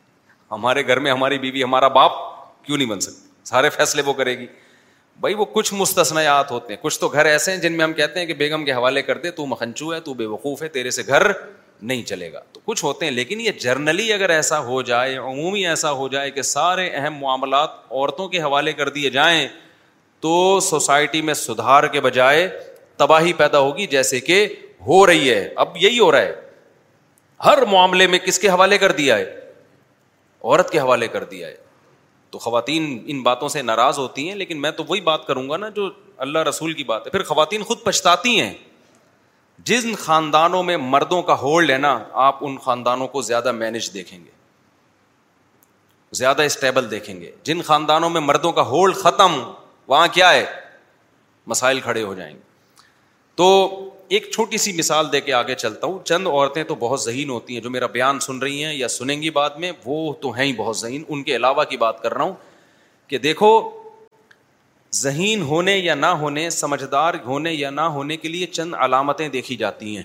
ہمارے 0.51 0.87
گھر 0.87 0.99
میں 1.07 1.11
ہماری 1.13 1.39
بیوی 1.39 1.63
ہمارا 1.63 1.89
باپ 1.99 2.13
کیوں 2.67 2.77
نہیں 2.77 2.89
بن 2.89 3.01
سکتی 3.01 3.29
سارے 3.45 3.69
فیصلے 3.71 4.03
وہ 4.05 4.13
کرے 4.23 4.39
گی 4.39 4.47
بھائی 5.21 5.35
وہ 5.39 5.45
کچھ 5.53 5.73
مستثنیات 5.75 6.51
ہوتے 6.51 6.73
ہیں 6.73 6.81
کچھ 6.83 6.99
تو 7.01 7.09
گھر 7.09 7.25
ایسے 7.33 7.53
ہیں 7.53 7.59
جن 7.61 7.77
میں 7.77 7.85
ہم 7.85 7.93
کہتے 7.99 8.21
ہیں 8.21 8.27
کہ 8.27 8.35
بیگم 8.35 8.65
کے 8.65 8.73
حوالے 8.73 9.03
کر 9.09 9.19
دے 9.27 9.31
تو 9.31 9.47
مکھنچو 9.47 9.93
ہے 9.95 10.01
تو 10.07 10.15
بے 10.21 10.27
وقوف 10.27 10.63
ہے 10.63 10.69
تیرے 10.77 10.91
سے 10.97 11.03
گھر 11.07 11.31
نہیں 11.83 12.03
چلے 12.09 12.33
گا 12.33 12.41
تو 12.53 12.61
کچھ 12.65 12.85
ہوتے 12.85 13.07
ہیں 13.07 13.13
لیکن 13.13 13.41
یہ 13.41 13.53
جرنلی 13.61 14.13
اگر 14.13 14.31
ایسا 14.31 14.59
ہو 14.71 14.81
جائے 14.91 15.17
عمومی 15.17 15.67
ایسا 15.67 15.91
ہو 16.01 16.09
جائے 16.09 16.31
کہ 16.39 16.43
سارے 16.51 16.89
اہم 16.89 17.19
معاملات 17.21 17.71
عورتوں 17.91 18.29
کے 18.29 18.43
حوالے 18.43 18.73
کر 18.81 18.89
دیے 18.97 19.11
جائیں 19.19 19.49
تو 20.25 20.61
سوسائٹی 20.65 21.21
میں 21.29 21.33
سدھار 21.35 21.85
کے 21.93 22.01
بجائے 22.01 22.47
تباہی 22.99 23.33
پیدا 23.41 23.59
ہوگی 23.59 23.87
جیسے 23.95 24.19
کہ 24.29 24.37
ہو 24.87 25.05
رہی 25.07 25.29
ہے 25.31 25.41
اب 25.65 25.77
یہی 25.81 25.99
ہو 25.99 26.11
رہا 26.13 26.21
ہے 26.21 26.35
ہر 27.45 27.63
معاملے 27.71 28.07
میں 28.13 28.19
کس 28.27 28.39
کے 28.39 28.49
حوالے 28.49 28.79
کر 28.85 28.93
دیا 29.01 29.17
ہے 29.17 29.25
عورت 30.45 30.71
کے 30.71 30.79
حوالے 30.79 31.09
کر 31.17 31.25
دیا 31.35 31.49
ہے 31.49 31.57
تو 32.31 32.39
خواتین 32.45 32.87
ان 33.13 33.21
باتوں 33.23 33.49
سے 33.55 33.63
ناراض 33.63 33.99
ہوتی 33.99 34.27
ہیں 34.29 34.35
لیکن 34.37 34.61
میں 34.61 34.71
تو 34.79 34.85
وہی 34.89 35.01
بات 35.09 35.27
کروں 35.27 35.49
گا 35.51 35.57
نا 35.57 35.69
جو 35.75 35.89
اللہ 36.27 36.47
رسول 36.49 36.73
کی 36.81 36.85
بات 36.91 37.07
ہے 37.07 37.11
پھر 37.11 37.23
خواتین 37.31 37.63
خود 37.71 37.83
پچھتاتی 37.85 38.41
ہیں 38.41 38.53
جن 39.71 39.95
خاندانوں 40.05 40.63
میں 40.71 40.77
مردوں 40.95 41.21
کا 41.31 41.39
ہولڈ 41.41 41.71
ہے 41.71 41.77
نا 41.79 41.99
آپ 42.31 42.39
ان 42.47 42.57
خاندانوں 42.65 43.09
کو 43.09 43.23
زیادہ 43.29 43.53
مینج 43.61 43.93
دیکھیں 43.95 44.19
گے 44.19 44.31
زیادہ 46.23 46.43
اسٹیبل 46.53 46.91
دیکھیں 46.91 47.19
گے 47.21 47.31
جن 47.45 47.63
خاندانوں 47.67 48.11
میں 48.11 48.21
مردوں 48.31 48.53
کا 48.53 48.63
ہولڈ 48.75 48.97
ختم 49.03 49.39
وہاں 49.89 50.07
کیا 50.15 50.33
ہے 50.33 50.45
مسائل 51.47 51.81
کھڑے 51.81 52.03
ہو 52.03 52.15
جائیں 52.15 52.33
گے 52.35 52.43
تو 53.37 53.47
ایک 54.17 54.31
چھوٹی 54.33 54.59
سی 54.59 54.73
مثال 54.77 55.11
دے 55.13 55.21
کے 55.21 55.33
آگے 55.33 55.55
چلتا 55.59 55.87
ہوں 55.87 55.99
چند 56.07 56.27
عورتیں 56.27 56.63
تو 56.65 56.75
بہت 56.79 57.01
ذہین 57.03 57.31
ہوتی 57.31 57.55
ہیں 57.55 57.61
جو 57.63 57.71
میرا 57.71 57.87
بیان 57.93 58.19
سن 58.21 58.39
رہی 58.39 58.65
ہیں 58.65 58.73
یا 58.75 58.89
سنیں 58.89 59.21
گی 59.23 59.31
بعد 59.39 59.51
میں 59.59 59.71
وہ 59.85 60.13
تو 60.21 60.31
ہیں 60.35 60.45
ہی 60.47 60.53
بہت 60.57 60.77
ذہین 60.79 61.05
ان 61.09 61.23
کے 61.23 61.37
علاوہ 61.37 61.65
کی 61.71 61.77
بات 61.77 62.03
کر 62.03 62.15
رہا 62.15 62.25
ہوں 62.25 62.33
کہ 63.09 63.19
دیکھو 63.19 63.49
ذہین 65.03 65.43
ہونے 65.43 65.77
یا 65.77 65.95
نہ 65.95 66.07
ہونے 66.21 66.49
سمجھدار 66.51 67.15
ہونے 67.25 67.53
یا 67.53 67.71
نہ 67.71 67.81
ہونے 67.95 68.17
کے 68.17 68.29
لیے 68.29 68.47
چند 68.47 68.75
علامتیں 68.79 69.29
دیکھی 69.29 69.57
جاتی 69.57 69.97
ہیں 69.97 70.03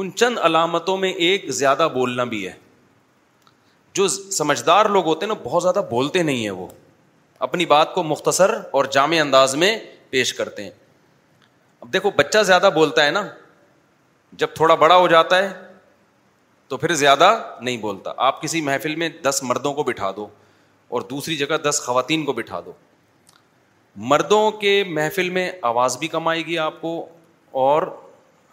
ان 0.00 0.10
چند 0.14 0.38
علامتوں 0.44 0.96
میں 0.96 1.12
ایک 1.28 1.50
زیادہ 1.52 1.88
بولنا 1.94 2.24
بھی 2.32 2.46
ہے 2.46 2.52
جو 3.94 4.08
سمجھدار 4.08 4.86
لوگ 4.96 5.04
ہوتے 5.06 5.26
ہیں 5.26 5.32
نا 5.34 5.40
بہت 5.48 5.62
زیادہ 5.62 5.86
بولتے 5.90 6.22
نہیں 6.22 6.42
ہیں 6.42 6.50
وہ 6.50 6.66
اپنی 7.46 7.64
بات 7.66 7.94
کو 7.94 8.02
مختصر 8.02 8.50
اور 8.78 8.84
جامع 8.92 9.18
انداز 9.20 9.54
میں 9.64 9.76
پیش 10.10 10.32
کرتے 10.34 10.62
ہیں 10.64 10.70
اب 11.80 11.92
دیکھو 11.92 12.10
بچہ 12.16 12.42
زیادہ 12.46 12.70
بولتا 12.74 13.04
ہے 13.06 13.10
نا 13.10 13.22
جب 14.38 14.54
تھوڑا 14.54 14.74
بڑا 14.82 14.96
ہو 14.96 15.06
جاتا 15.08 15.38
ہے 15.42 15.48
تو 16.68 16.76
پھر 16.76 16.94
زیادہ 17.02 17.30
نہیں 17.60 17.76
بولتا 17.80 18.12
آپ 18.26 18.42
کسی 18.42 18.60
محفل 18.60 18.94
میں 19.02 19.08
دس 19.24 19.38
مردوں 19.48 19.72
کو 19.74 19.82
بٹھا 19.82 20.10
دو 20.16 20.26
اور 20.96 21.02
دوسری 21.10 21.36
جگہ 21.36 21.56
دس 21.68 21.80
خواتین 21.84 22.24
کو 22.24 22.32
بٹھا 22.32 22.60
دو 22.64 22.72
مردوں 24.10 24.50
کے 24.60 24.82
محفل 24.88 25.28
میں 25.38 25.50
آواز 25.70 25.96
بھی 25.98 26.08
کم 26.08 26.28
آئے 26.28 26.44
گی 26.46 26.58
آپ 26.66 26.80
کو 26.80 26.94
اور 27.64 27.82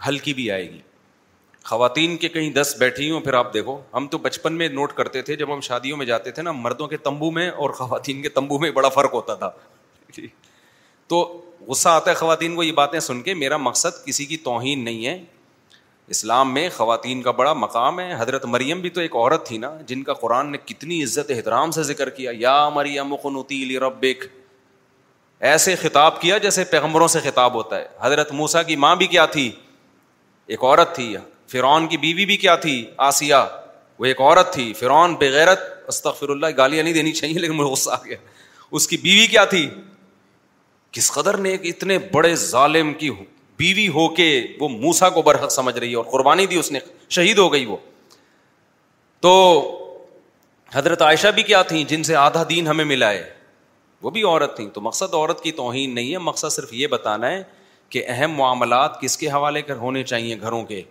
ہلکی 0.08 0.34
بھی 0.34 0.50
آئے 0.52 0.70
گی 0.72 0.80
خواتین 1.70 2.16
کے 2.18 2.28
کہیں 2.30 2.50
دس 2.54 2.76
بیٹھی 2.80 3.10
ہوں 3.12 3.20
پھر 3.20 3.34
آپ 3.34 3.54
دیکھو 3.54 3.80
ہم 3.94 4.08
تو 4.08 4.18
بچپن 4.26 4.54
میں 4.58 4.68
نوٹ 4.70 4.92
کرتے 4.96 5.22
تھے 5.30 5.36
جب 5.36 5.54
ہم 5.54 5.60
شادیوں 5.68 5.96
میں 5.98 6.06
جاتے 6.06 6.32
تھے 6.32 6.42
نا 6.44 6.52
مردوں 6.52 6.88
کے 6.88 6.98
تمبو 7.08 7.30
میں 7.38 7.50
اور 7.50 7.70
خواتین 7.80 8.22
کے 8.22 8.30
تمبو 8.36 8.60
میں 8.60 8.70
بڑا 8.72 8.90
فرق 8.98 9.14
ہوتا 9.14 9.36
تھا 9.36 9.50
جی۔ 10.16 10.28
تو 11.14 11.20
غصہ 11.68 11.90
آتا 11.90 12.10
ہے 12.10 12.16
خواتین 12.16 12.56
کو 12.56 12.64
یہ 12.64 12.72
باتیں 12.82 13.00
سن 13.00 13.22
کے 13.22 13.34
میرا 13.34 13.58
مقصد 13.58 14.06
کسی 14.06 14.26
کی 14.26 14.38
توہین 14.46 14.84
نہیں 14.86 15.06
ہے 15.06 15.20
اسلام 16.18 16.54
میں 16.54 16.68
خواتین 16.76 17.22
کا 17.24 17.32
بڑا 17.42 17.54
مقام 17.54 18.00
ہے 18.00 18.12
حضرت 18.18 18.46
مریم 18.46 18.82
بھی 18.82 18.90
تو 18.98 19.02
ایک 19.02 19.16
عورت 19.16 19.46
تھی 19.48 19.58
نا 19.58 19.72
جن 19.88 20.04
کا 20.04 20.14
قرآن 20.22 20.52
نے 20.52 20.58
کتنی 20.66 21.04
عزت 21.04 21.32
احترام 21.38 21.72
سے 21.78 21.84
ذکر 21.84 22.10
کیا 22.20 22.32
یا 22.40 22.54
مریم 22.74 23.16
قنوتی 23.24 23.80
ربک 23.80 24.26
ایسے 25.54 25.76
خطاب 25.82 26.22
کیا 26.22 26.38
جیسے 26.48 26.64
پیغمبروں 26.76 27.08
سے 27.08 27.20
خطاب 27.24 27.54
ہوتا 27.54 27.80
ہے 27.80 27.88
حضرت 28.02 28.32
موسا 28.42 28.64
کی 28.70 28.76
ماں 28.86 28.96
بھی 29.02 29.08
کیا 29.16 29.26
تھی 29.38 29.52
ایک 30.54 30.64
عورت 30.64 30.96
تھی 30.96 31.16
فرعون 31.52 31.88
کی 31.88 31.98
بیوی 31.98 32.26
بھی 32.26 32.38
کیا 32.38 32.56
تھی 32.62 32.84
آسیہ 33.08 33.36
وہ 34.00 34.06
ایک 34.06 34.22
عورت 34.22 34.54
تھی 34.54 34.72
فرعون 34.80 35.14
بغیرت 35.20 35.60
استغفر 35.88 36.30
اللہ 36.30 36.56
گالیاں 36.58 36.84
نہیں 36.84 36.94
دینی 36.94 37.12
چاہیے 37.14 37.40
لیکن 37.40 37.54
مجھے 37.56 37.70
غصہ 37.72 37.90
آ 37.92 38.04
گیا 38.06 38.16
اس 38.80 38.88
کی 38.88 38.98
بیوی 38.98 39.28
کیا 39.32 39.44
تھی 39.52 39.70
کس 40.92 41.12
قدر 41.12 41.38
نے 41.38 41.50
ایک 41.52 41.62
اتنے 41.76 41.98
بڑے 42.12 42.36
ظالم 42.46 42.94
کی 43.00 43.10
بیوی 43.58 43.88
ہو 43.96 44.08
کے 44.16 44.28
وہ 44.60 44.70
موسا 44.70 45.10
کو 45.18 45.22
برحق 45.22 45.52
سمجھ 45.52 45.78
رہی 45.78 45.90
ہے 45.92 45.96
اور 45.96 46.06
قربانی 46.12 46.46
دی 46.46 46.56
اس 46.60 46.72
نے 46.72 46.80
شہید 47.18 47.38
ہو 47.38 47.52
گئی 47.54 47.66
وہ 47.66 47.78
تو 49.22 49.32
حضرت 50.74 51.02
عائشہ 51.02 51.28
بھی 51.36 51.44
کیا 51.44 51.62
تھیں 51.68 51.84
جن 51.90 52.04
سے 52.04 52.16
آدھا 52.16 52.44
دین 52.50 52.68
ہمیں 52.68 52.86
ملا 52.86 53.10
ہے 53.12 53.24
وہ 54.02 54.10
بھی 54.12 54.24
عورت 54.24 54.56
تھیں 54.56 54.68
تو 54.74 54.82
مقصد 54.82 55.14
عورت 55.14 55.44
کی 55.44 55.52
توہین 55.60 55.96
نہیں 55.96 56.12
ہے 56.14 56.18
مقصد 56.32 56.52
صرف 56.54 56.74
یہ 56.74 56.88
بتانا 56.88 57.30
ہے 57.32 57.42
کہ 57.90 58.04
اہم 58.08 58.34
معاملات 58.38 59.00
کس 59.02 59.18
کے 59.18 59.28
حوالے 59.30 59.62
کر 59.62 59.76
ہونے 59.78 60.04
چاہیے 60.04 60.40
گھروں 60.42 60.64
کے 60.66 60.82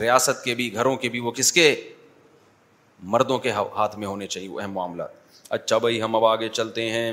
ریاست 0.00 0.42
کے 0.44 0.54
بھی 0.54 0.72
گھروں 0.74 0.94
کے 1.02 1.08
بھی 1.08 1.18
وہ 1.20 1.30
کس 1.34 1.52
کے 1.52 1.66
مردوں 3.14 3.38
کے 3.38 3.50
ہاتھ 3.76 3.96
میں 3.98 4.06
ہونے 4.06 4.26
چاہیے 4.26 4.48
وہ 4.48 4.60
اہم 4.60 4.72
معاملات 4.72 5.22
اچھا 5.56 5.78
بھائی 5.78 6.00
ہم 6.02 6.16
اب 6.16 6.24
آگے 6.24 6.48
چلتے 6.48 6.90
ہیں 6.90 7.12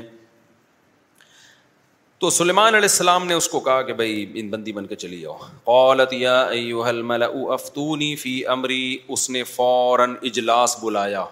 تو 2.20 2.30
سلیمان 2.30 2.74
علیہ 2.74 2.88
السلام 2.90 3.26
نے 3.26 3.34
اس 3.34 3.48
کو 3.48 3.60
کہا 3.60 3.82
کہ 3.82 3.92
بھائی 4.00 4.24
ان 4.40 4.50
بندی 4.50 4.72
بن 4.72 4.86
کے 4.86 4.96
چلی 4.96 5.20
جاؤ 5.20 5.94
یا 6.18 6.40
ایوہ 6.42 6.86
آؤ 7.24 7.46
افتونی 7.52 8.14
فی 8.16 8.34
امری 8.56 8.96
اس 9.08 9.28
نے 9.36 9.42
فوراً 9.54 10.14
اجلاس 10.30 10.76
بلایا 10.82 11.24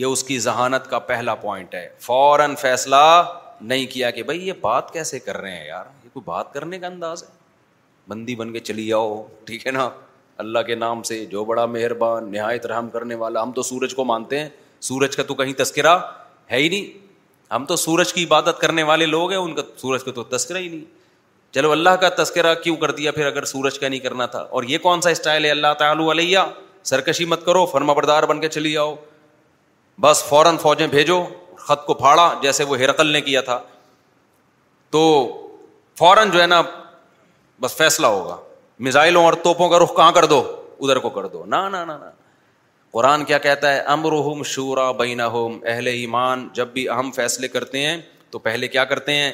یہ 0.00 0.06
اس 0.06 0.22
کی 0.24 0.38
ذہانت 0.38 0.88
کا 0.90 0.98
پہلا 1.12 1.34
پوائنٹ 1.46 1.74
ہے 1.74 1.88
فوراً 2.00 2.54
فیصلہ 2.60 2.96
نہیں 3.60 3.86
کیا 3.92 4.10
کہ 4.18 4.22
بھائی 4.22 4.46
یہ 4.46 4.52
بات 4.60 4.92
کیسے 4.92 5.18
کر 5.20 5.36
رہے 5.40 5.56
ہیں 5.56 5.66
یار 5.66 5.84
یہ 6.04 6.08
کوئی 6.12 6.24
بات 6.24 6.52
کرنے 6.52 6.78
کا 6.78 6.86
انداز 6.86 7.22
ہے 7.22 7.36
بندی 8.08 8.34
بن 8.36 8.52
کے 8.52 8.60
چلی 8.70 8.86
جاؤ 8.86 9.22
ٹھیک 9.44 9.66
ہے 9.66 9.70
نا 9.72 9.88
اللہ 10.42 10.58
کے 10.66 10.74
نام 10.74 11.02
سے 11.02 11.24
جو 11.26 11.44
بڑا 11.44 11.64
مہربان 11.66 12.30
نہایت 12.32 12.66
رحم 12.66 12.88
کرنے 12.90 13.14
والا 13.22 13.42
ہم 13.42 13.52
تو 13.52 13.62
سورج 13.62 13.94
کو 13.94 14.04
مانتے 14.04 14.38
ہیں 14.38 14.48
سورج 14.88 15.16
کا 15.16 15.22
تو 15.28 15.34
کہیں 15.40 15.52
تذکرہ 15.58 15.96
ہے 16.50 16.56
ہی 16.58 16.68
نہیں 16.68 17.06
ہم 17.54 17.64
تو 17.68 17.76
سورج 17.86 18.12
کی 18.12 18.24
عبادت 18.24 18.60
کرنے 18.60 18.82
والے 18.92 19.06
لوگ 19.06 19.30
ہیں 19.30 19.38
ان 19.38 19.54
کا 19.54 19.62
سورج 19.82 20.04
کا 20.04 20.12
تو 20.18 20.22
تذکرہ 20.36 20.58
ہی 20.58 20.68
نہیں 20.68 20.84
چلو 21.54 21.72
اللہ 21.72 21.96
کا 22.00 22.08
تذکرہ 22.22 22.54
کیوں 22.62 22.76
کر 22.84 22.90
دیا 23.00 23.12
پھر 23.18 23.26
اگر 23.26 23.44
سورج 23.54 23.78
کا 23.78 23.88
نہیں 23.88 24.00
کرنا 24.06 24.26
تھا 24.34 24.38
اور 24.58 24.62
یہ 24.72 24.78
کون 24.86 25.00
سا 25.00 25.10
اسٹائل 25.10 25.44
ہے 25.44 25.50
اللہ 25.50 25.74
تعالی 25.78 26.10
علیہ 26.12 26.38
سرکشی 26.92 27.24
مت 27.34 27.44
کرو 27.46 27.64
فرما 27.72 27.92
بردار 28.00 28.22
بن 28.32 28.40
کے 28.40 28.48
چلی 28.58 28.72
جاؤ 28.72 28.94
بس 30.00 30.22
فوراً 30.28 30.56
فوجیں 30.62 30.86
بھیجو 30.96 31.22
خط 31.66 31.84
کو 31.86 31.94
پھاڑا 32.04 32.32
جیسے 32.42 32.64
وہ 32.64 32.76
ہرقل 32.78 33.06
نے 33.12 33.20
کیا 33.30 33.40
تھا 33.50 33.58
تو 34.90 35.02
فوراً 35.98 36.30
جو 36.30 36.40
ہے 36.42 36.46
نا 36.46 36.62
بس 37.60 37.76
فیصلہ 37.76 38.06
ہوگا 38.16 38.36
میزائلوں 38.86 39.24
اور 39.24 39.32
توپوں 39.44 39.68
کا 39.68 39.78
رخ 39.78 39.94
کہاں 39.96 40.12
کر 40.12 40.24
دو 40.30 40.42
ادھر 40.80 40.98
کو 41.04 41.10
کر 41.10 41.26
دو 41.28 41.44
نہ 41.46 41.84
قرآن 42.90 43.24
کیا 43.24 43.38
کہتا 43.38 43.72
ہے 43.72 44.42
شورا 44.46 44.90
بینا 44.98 45.26
ہوم 45.34 45.58
اہل 45.66 45.86
ایمان 45.86 46.46
جب 46.54 46.68
بھی 46.72 46.88
اہم 46.88 47.10
فیصلے 47.14 47.48
کرتے 47.48 47.80
ہیں 47.86 47.96
تو 48.30 48.38
پہلے 48.44 48.68
کیا 48.68 48.84
کرتے 48.92 49.14
ہیں 49.14 49.30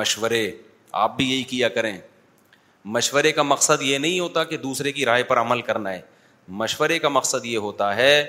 مشورے 0.00 0.50
آپ 1.02 1.16
بھی 1.16 1.30
یہی 1.30 1.42
کیا 1.52 1.68
کریں 1.76 1.96
مشورے 2.96 3.32
کا 3.32 3.42
مقصد 3.42 3.82
یہ 3.82 3.98
نہیں 3.98 4.18
ہوتا 4.20 4.44
کہ 4.50 4.56
دوسرے 4.56 4.92
کی 4.92 5.04
رائے 5.04 5.22
پر 5.30 5.40
عمل 5.40 5.62
کرنا 5.62 5.92
ہے 5.92 6.00
مشورے 6.64 6.98
کا 6.98 7.08
مقصد 7.08 7.46
یہ 7.46 7.56
ہوتا 7.68 7.94
ہے 7.96 8.24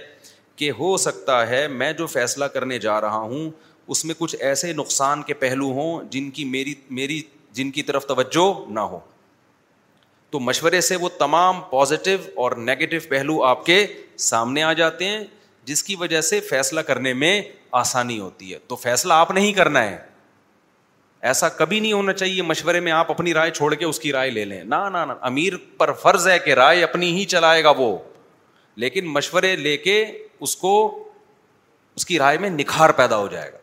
کہ 0.56 0.72
ہو 0.80 0.96
سکتا 1.08 1.46
ہے 1.50 1.68
میں 1.82 1.92
جو 2.02 2.08
فیصلہ 2.14 2.46
کرنے 2.54 2.80
جا 2.88 3.00
رہا 3.02 3.18
ہوں 3.20 3.50
اس 3.92 4.06
میں 4.06 4.16
کچھ 4.18 4.36
ایسے 4.40 4.74
نقصان 4.74 5.22
کے 5.28 5.34
پہلو 5.44 5.72
ہوں 5.82 6.04
جن 6.12 6.30
کی 6.32 6.44
میری 6.56 6.74
میری 7.02 7.22
جن 7.60 7.72
کی 7.72 7.84
طرف 7.84 8.06
توجہ 8.08 8.52
نہ 8.74 8.80
ہو 8.92 9.00
تو 10.31 10.39
مشورے 10.39 10.81
سے 10.81 10.95
وہ 11.01 11.09
تمام 11.19 11.59
پازیٹیو 11.69 12.17
اور 12.43 12.51
نگیٹو 12.65 12.98
پہلو 13.09 13.41
آپ 13.43 13.65
کے 13.65 13.86
سامنے 14.27 14.63
آ 14.63 14.74
جاتے 14.79 15.05
ہیں 15.09 15.24
جس 15.65 15.83
کی 15.83 15.95
وجہ 16.00 16.21
سے 16.27 16.39
فیصلہ 16.50 16.79
کرنے 16.89 17.13
میں 17.24 17.41
آسانی 17.79 18.19
ہوتی 18.19 18.53
ہے 18.53 18.59
تو 18.67 18.75
فیصلہ 18.75 19.13
آپ 19.13 19.31
نہیں 19.31 19.53
کرنا 19.53 19.83
ہے 19.89 19.98
ایسا 21.29 21.50
کبھی 21.50 21.79
نہیں 21.79 21.93
ہونا 21.93 22.13
چاہیے 22.13 22.41
مشورے 22.41 22.79
میں 22.79 22.91
آپ 22.91 23.09
اپنی 23.12 23.33
رائے 23.33 23.51
چھوڑ 23.51 23.74
کے 23.75 23.86
اس 23.86 24.00
کی 24.00 24.12
رائے 24.12 24.29
لے 24.31 24.43
لیں 24.45 24.63
نہ 24.63 24.75
امیر 25.29 25.53
پر 25.77 25.91
فرض 26.01 26.27
ہے 26.27 26.38
کہ 26.45 26.53
رائے 26.59 26.83
اپنی 26.83 27.12
ہی 27.17 27.25
چلائے 27.33 27.63
گا 27.63 27.69
وہ 27.77 27.98
لیکن 28.83 29.05
مشورے 29.13 29.55
لے 29.55 29.75
کے 29.77 30.03
اس 30.48 30.55
کو 30.55 30.74
اس 31.95 32.05
کی 32.05 32.19
رائے 32.19 32.38
میں 32.43 32.50
نکھار 32.50 32.89
پیدا 33.01 33.17
ہو 33.17 33.27
جائے 33.31 33.51
گا 33.53 33.57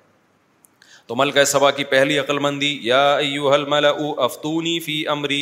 تو 1.06 1.14
ملک 1.16 1.38
سبا 1.46 1.70
کی 1.70 1.84
پہلی 1.94 2.18
عقل 2.18 2.38
مندی 2.46 2.78
یا 2.82 3.02
ایوہ 3.16 3.52
الملع 3.54 3.92
افتونی 4.24 4.78
فی 4.84 5.06
امری 5.08 5.40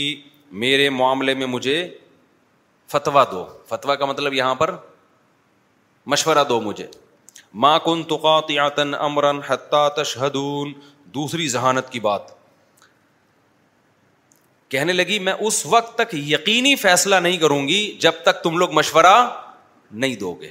میرے 0.63 0.89
معاملے 0.97 1.33
میں 1.35 1.47
مجھے 1.55 1.77
فتوا 2.93 3.23
دو 3.31 3.45
فتوا 3.69 3.95
کا 4.03 4.05
مطلب 4.07 4.35
یہاں 4.35 4.55
پر 4.55 4.75
مشورہ 6.15 6.45
دو 6.49 6.61
مجھے 6.61 6.87
کن 8.77 8.95
امرن 8.99 9.41
حتا 9.47 9.89
تشہدون 10.01 10.73
دوسری 11.15 11.49
ذہانت 11.49 11.91
کی 11.93 12.01
بات 12.07 12.31
کہنے 14.75 14.93
لگی 14.93 15.19
میں 15.29 15.33
اس 15.49 15.65
وقت 15.75 15.95
تک 15.99 16.15
یقینی 16.31 16.75
فیصلہ 16.85 17.15
نہیں 17.27 17.37
کروں 17.39 17.67
گی 17.69 17.81
جب 18.07 18.23
تک 18.25 18.43
تم 18.43 18.57
لوگ 18.59 18.73
مشورہ 18.79 19.15
نہیں 20.05 20.17
دو 20.21 20.35
گے 20.41 20.51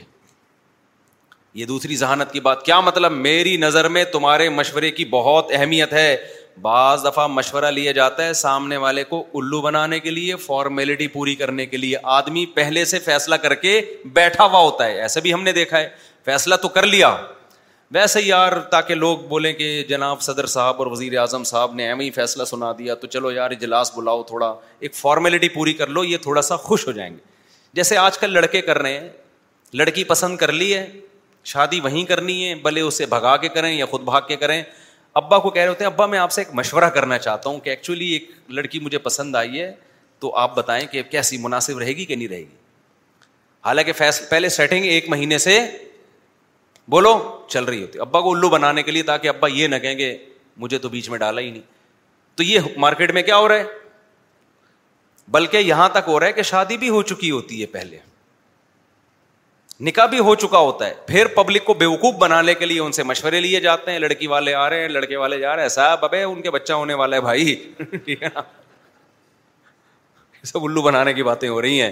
یہ 1.62 1.66
دوسری 1.66 1.96
ذہانت 1.96 2.32
کی 2.34 2.40
بات 2.50 2.66
کیا 2.66 2.80
مطلب 2.90 3.12
میری 3.28 3.56
نظر 3.68 3.88
میں 3.96 4.04
تمہارے 4.12 4.50
مشورے 4.60 4.92
کی 5.00 5.06
بہت 5.16 5.52
اہمیت 5.58 5.94
ہے 5.94 6.16
بعض 6.62 7.06
دفعہ 7.08 7.26
مشورہ 7.28 7.70
لیا 7.72 7.92
جاتا 7.92 8.26
ہے 8.26 8.34
سامنے 8.34 8.78
والے 8.78 9.04
کو 9.04 9.24
الو 9.36 9.62
بنانے 9.62 10.00
کے 10.00 10.10
لیے 10.12 10.36
فارمیلٹی 10.46 11.08
پوری 11.08 11.36
کرنے 11.36 11.66
کے 11.66 11.78
لیے 11.78 11.96
آدمی 12.18 12.46
پہلے 12.56 12.84
سے 12.86 13.00
فیصلہ 13.06 13.36
کر 13.42 13.54
کے 13.62 13.80
بیٹھا 14.14 14.46
ہوا 14.46 14.60
ہوتا 14.60 14.86
ہے 14.86 15.02
ایسے 15.02 15.22
بھی 15.22 15.34
ہم 15.34 15.44
نے 15.44 15.52
دیکھا 15.52 15.80
ہے 15.80 15.90
فیصلہ 16.26 16.56
تو 16.62 16.68
کر 16.76 16.86
لیا 16.88 17.16
ویسے 17.94 18.22
یار 18.22 18.60
تاکہ 18.70 18.96
لوگ 18.96 19.18
بولیں 19.30 19.52
کہ 19.54 19.84
جناب 19.90 20.22
صدر 20.22 20.46
صاحب 20.54 20.76
اور 20.80 20.88
وزیر 20.92 21.18
اعظم 21.20 21.44
صاحب 21.44 21.74
نے 21.76 21.88
ایم 21.88 22.00
ہی 22.00 22.10
فیصلہ 22.12 22.44
سنا 22.52 22.72
دیا 22.78 22.96
تو 23.02 23.08
چلو 23.08 23.32
یار 23.32 23.52
اجلاس 23.52 23.92
بلاؤ 23.96 24.24
تھوڑا 24.28 24.54
ایک 24.80 24.96
فارمیلٹی 24.96 25.50
پوری 25.50 25.74
کر 25.82 25.88
لو 25.88 26.04
یہ 26.04 26.18
تھوڑا 26.22 26.42
سا 26.42 26.56
خوش 26.68 26.88
ہو 26.88 26.92
جائیں 26.92 27.12
گے 27.14 27.20
جیسے 27.74 27.98
آج 27.98 28.18
کل 28.18 28.34
لڑکے 28.34 28.62
کر 28.62 28.78
رہے 28.82 28.98
ہیں 29.00 29.10
لڑکی 29.76 30.04
پسند 30.04 30.38
کر 30.38 30.52
لی 30.52 30.74
ہے 30.76 30.86
شادی 31.54 31.80
وہیں 31.84 32.04
کرنی 32.10 32.44
ہے 32.48 32.54
بھلے 32.64 32.82
اسے 32.82 33.06
بھگا 33.10 33.36
کے 33.38 33.48
کریں 33.54 33.74
یا 33.74 33.86
خود 33.92 34.02
بھاگ 34.04 34.22
کے 34.28 34.36
کریں 34.38 34.62
ابا 35.22 35.38
کو 35.40 35.50
کہہ 35.50 35.62
رہے 35.62 35.68
ہوتے 35.70 35.84
ہیں 35.84 35.92
ابا 35.92 36.06
میں 36.12 36.20
آپ 36.20 36.32
سے 36.32 36.42
ایک 36.42 36.54
مشورہ 36.56 36.90
کرنا 36.94 37.18
چاہتا 37.18 37.50
ہوں 37.50 37.60
کہ 37.64 37.70
ایکچولی 37.70 38.06
ایک 38.12 38.30
لڑکی 38.60 38.80
مجھے 38.84 38.98
پسند 39.08 39.36
آئی 39.36 39.62
ہے 39.62 39.72
تو 40.20 40.34
آپ 40.38 40.56
بتائیں 40.56 40.86
کہ 40.92 41.02
کیسی 41.10 41.38
مناسب 41.42 41.78
رہے 41.80 41.92
گی 41.96 42.06
کہ 42.06 42.16
نہیں 42.16 42.28
رہے 42.28 42.40
گی 42.40 42.56
حالانکہ 43.66 43.92
پہلے 44.30 44.50
سیٹنگ 44.50 44.86
ایک 44.86 45.10
مہینے 45.10 45.38
سے 45.38 45.60
بولو 46.92 47.14
چل 47.50 47.64
رہی 47.64 47.82
ہوتی 47.82 48.00
ابا 48.06 48.22
کو 48.22 48.32
الو 48.36 48.50
بنانے 48.50 48.84
کے 48.84 48.92
لیے 48.92 49.04
تاکہ 49.10 49.28
ابا 49.30 49.48
یہ 49.48 49.68
نہ 49.68 49.76
کہیں 49.86 49.98
گے 49.98 50.16
مجھے 50.64 50.78
تو 50.78 50.90
بیچ 50.90 51.10
میں 51.10 51.18
ڈالا 51.20 51.42
ہی 51.42 51.50
نہیں 51.52 51.62
تو 52.36 52.44
یہ 52.44 52.78
مارکیٹ 52.86 53.12
میں 53.14 53.22
کیا 53.24 53.38
ہو 53.38 53.48
رہا 53.48 53.56
ہے 53.58 53.82
بلکہ 55.32 55.58
یہاں 55.58 55.88
تک 55.94 56.08
ہو 56.08 56.20
رہا 56.20 56.28
ہے 56.28 56.34
کہ 56.34 56.42
شادی 56.52 56.78
بھی 56.78 56.90
ہو 56.90 57.02
چکی 57.14 57.32
ہوتی 57.32 57.62
ہے 57.62 57.66
پہلے 57.78 57.98
نکاح 59.82 60.06
بھی 60.06 60.18
ہو 60.20 60.34
چکا 60.36 60.58
ہوتا 60.60 60.88
ہے 60.88 60.94
پھر 61.08 61.28
پبلک 61.36 61.66
کو 61.66 61.74
بیوقوف 61.74 62.16
بنانے 62.20 62.54
کے 62.56 62.66
لیے 62.66 62.80
ان 62.80 62.92
سے 62.92 63.04
مشورے 63.04 63.40
لیے 63.42 63.60
جاتے 63.60 63.92
ہیں 63.92 64.00
لڑکی 64.00 64.28
والے 64.28 64.54
آ 64.56 64.70
رہے 64.70 64.82
ہیں 64.82 64.88
لڑکے 64.90 65.16
والے 65.18 65.40
جا 65.40 65.54
رہے 65.56 65.62
ہیں 65.62 65.70
صاحب 65.70 66.06
ابے 66.06 66.24
ان 66.24 66.42
کے 66.42 66.50
بچہ 66.52 66.74
ہونے 66.74 66.94
والا 66.94 67.16
ہے 67.16 67.22
بھائی 67.22 67.56
سب 70.44 70.64
الو 70.66 70.82
بنانے 70.82 71.14
کی 71.14 71.24
باتیں 71.24 71.48
ہو 71.50 71.62
رہی 71.62 71.82
ہیں 71.82 71.92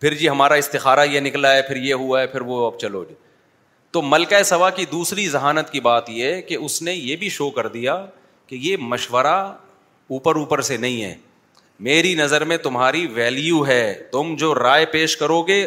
پھر 0.00 0.14
جی 0.14 0.28
ہمارا 0.28 0.54
استخارا 0.54 1.02
یہ 1.02 1.20
نکلا 1.20 1.52
ہے 1.54 1.62
پھر 1.62 1.76
یہ 1.76 1.94
ہوا 2.02 2.18
ہے 2.20 2.26
پھر 2.26 2.40
وہ 2.50 2.64
اب 2.66 2.78
چلو 2.80 3.04
جی 3.08 3.14
تو 3.92 4.02
ملکہ 4.02 4.42
سوا 4.52 4.70
کی 4.70 4.84
دوسری 4.92 5.28
ذہانت 5.28 5.70
کی 5.72 5.80
بات 5.80 6.08
یہ 6.10 6.40
کہ 6.48 6.54
اس 6.56 6.80
نے 6.82 6.94
یہ 6.94 7.16
بھی 7.16 7.28
شو 7.36 7.50
کر 7.50 7.66
دیا 7.68 8.04
کہ 8.46 8.56
یہ 8.60 8.76
مشورہ 8.80 9.42
اوپر 10.16 10.34
اوپر 10.36 10.60
سے 10.72 10.76
نہیں 10.76 11.02
ہے 11.02 11.14
میری 11.88 12.14
نظر 12.14 12.44
میں 12.44 12.56
تمہاری 12.62 13.06
ویلیو 13.14 13.64
ہے 13.66 13.92
تم 14.12 14.34
جو 14.38 14.52
رائے 14.54 14.86
پیش 14.92 15.16
کرو 15.16 15.42
گے 15.48 15.64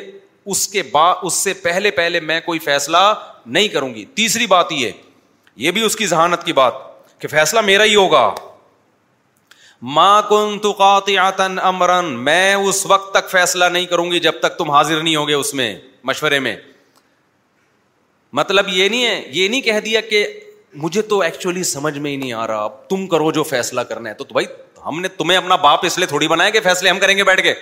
اس 0.52 0.68
کے 0.68 0.82
بعد 0.92 1.16
اس 1.24 1.34
سے 1.44 1.54
پہلے 1.68 1.92
پہلے 2.00 2.20
میں 2.20 2.40
کوئی 2.46 2.60
فیصلہ 2.60 2.98
نہیں 3.46 3.68
کروں 3.68 3.94
گی 3.94 4.06
تیسری 4.16 4.48
بات 4.48 4.72
یہ 4.72 4.92
یہ 5.66 5.72
بھی 5.72 5.82
اس 5.86 5.96
کی 5.96 6.06
ذہانت 6.08 6.44
کی 6.46 6.54
بات 6.54 6.74
کہ 7.22 7.28
فیصلہ 7.28 7.62
میرا 7.66 7.84
ہی 7.84 7.96
ہوگا 7.96 8.34
کن 10.30 10.58
تو 10.64 10.76
امرن 11.38 12.12
میں 12.24 12.54
اس 12.56 12.86
وقت 12.86 13.14
تک 13.14 13.30
فیصلہ 13.30 13.66
نہیں 13.72 13.86
کروں 13.86 14.12
گی 14.12 14.20
جب 14.28 14.40
تک 14.42 14.58
تم 14.58 14.72
حاضر 14.72 15.02
نہیں 15.02 15.16
ہوگے 15.16 15.34
اس 15.34 15.54
میں 15.54 15.76
مشورے 16.10 16.40
میں 16.46 16.56
مطلب 18.40 18.70
یہ 18.74 18.90
نہیں 18.90 19.06
ہے 19.06 19.22
یہ 19.34 19.48
نہیں 19.48 19.62
کہہ 19.62 19.80
دیا 19.86 20.02
کہ 20.10 20.26
مجھے 20.84 21.02
تو 21.10 21.20
ایکچولی 21.22 21.64
سمجھ 21.72 21.98
میں 21.98 22.12
ہی 22.12 22.16
نہیں 22.16 22.34
آ 22.34 22.46
رہا 22.48 22.64
اب 22.64 22.78
تم 22.90 23.06
کرو 23.08 23.32
جو 23.32 23.44
فیصلہ 23.50 23.82
کرنا 23.90 24.10
ہے 24.10 24.14
تو 24.14 24.26
بھائی 24.32 24.46
ہم 24.86 25.00
نے 25.02 25.08
تمہیں 25.18 25.38
اپنا 25.38 25.56
باپ 25.66 25.86
اس 25.86 25.98
لیے 25.98 26.08
تھوڑی 26.08 26.28
بنایا 26.28 26.50
کہ 26.50 26.60
فیصلے 26.64 26.90
ہم 26.90 27.00
کریں 27.00 27.16
گے 27.18 27.24
بیٹھ 27.24 27.42
کے 27.42 27.54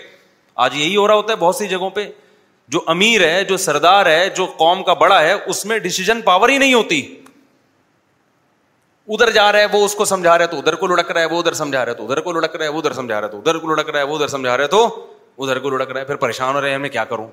آج 0.67 0.75
یہی 0.77 0.95
ہو 0.95 1.07
رہا 1.07 1.15
ہوتا 1.15 1.31
ہے 1.33 1.37
بہت 1.39 1.55
سی 1.55 1.67
جگہوں 1.67 1.89
پہ 1.89 2.05
جو 2.73 2.79
امیر 2.91 3.21
ہے 3.27 3.43
جو 3.43 3.55
سردار 3.57 4.05
ہے 4.05 4.27
جو 4.35 4.45
قوم 4.57 4.81
کا 4.89 4.93
بڑا 4.99 5.19
ہے 5.21 5.31
اس 5.53 5.63
میں 5.71 5.77
ڈسیزن 5.85 6.21
پاور 6.27 6.49
ہی 6.49 6.57
نہیں 6.57 6.73
ہوتی 6.73 6.99
ادھر 9.13 9.29
جا 9.37 9.51
رہا 9.51 9.59
ہے 9.59 9.65
وہ 9.71 9.83
اس 9.85 9.95
کو 10.01 10.05
سمجھا 10.11 10.37
رہا 10.37 10.45
ہے 10.45 10.49
تو 10.49 10.57
ادھر 10.57 10.75
کو 10.83 10.87
لڑک 10.87 11.11
رہا 11.11 11.21
ہے 11.21 11.25
وہ 11.33 11.39
ادھر 11.39 11.53
سمجھا 11.61 11.83
رہا 11.85 11.91
ہے 11.91 11.97
تو 11.97 12.03
ادھر 12.05 12.19
کو 12.27 12.31
لڑک 12.37 12.55
رہا 12.55 12.63
ہے 12.65 12.69
وہ 12.71 12.79
ادھر 12.79 12.87
سمجھا 12.93 13.17
رہا 13.19 13.27
ہے 13.27 13.27
تو 13.31 13.39
ادھر 13.55 13.59
کو 13.65 13.73
لڑک 13.73 13.87
رہا 13.89 13.99
ہے 13.99 14.03
وہ 14.11 14.15
ادھر 14.15 14.27
سمجھا 14.27 14.55
رہا 14.55 14.63
ہے 14.63 14.69
تو 14.69 14.85
ادھر 15.43 15.59
کو 15.59 15.69
لڑک 15.69 15.91
رہا 15.91 15.99
ہے 15.99 16.05
پھر 16.05 16.15
پریشان 16.23 16.55
ہو 16.55 16.61
رہے 16.61 16.71
ہیں 16.71 16.77
میں 16.85 16.89
کیا 16.89 17.03
کروں 17.11 17.27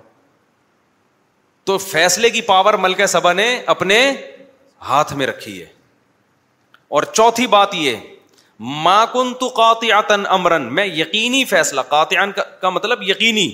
تو 1.71 1.77
فیصلے 1.87 2.31
کی 2.31 2.41
پاور 2.51 2.75
ملکہ 2.89 3.07
سبا 3.15 3.33
نے 3.33 3.49
اپنے 3.77 4.01
ہاتھ 4.89 5.13
میں 5.21 5.27
رکھی 5.27 5.59
ہے 5.61 5.67
اور 6.99 7.03
چوتھی 7.13 7.47
بات 7.57 7.75
یہ 7.85 7.97
ماکن 8.83 9.33
تو 9.41 9.49
قاتیاتن 9.57 10.27
امرن 10.37 10.73
میں 10.75 10.87
یقینی 10.87 11.45
فیصلہ 11.55 11.81
قاتیان 11.91 12.33
کا 12.61 12.71
مطلب 12.71 13.03
یقینی 13.11 13.51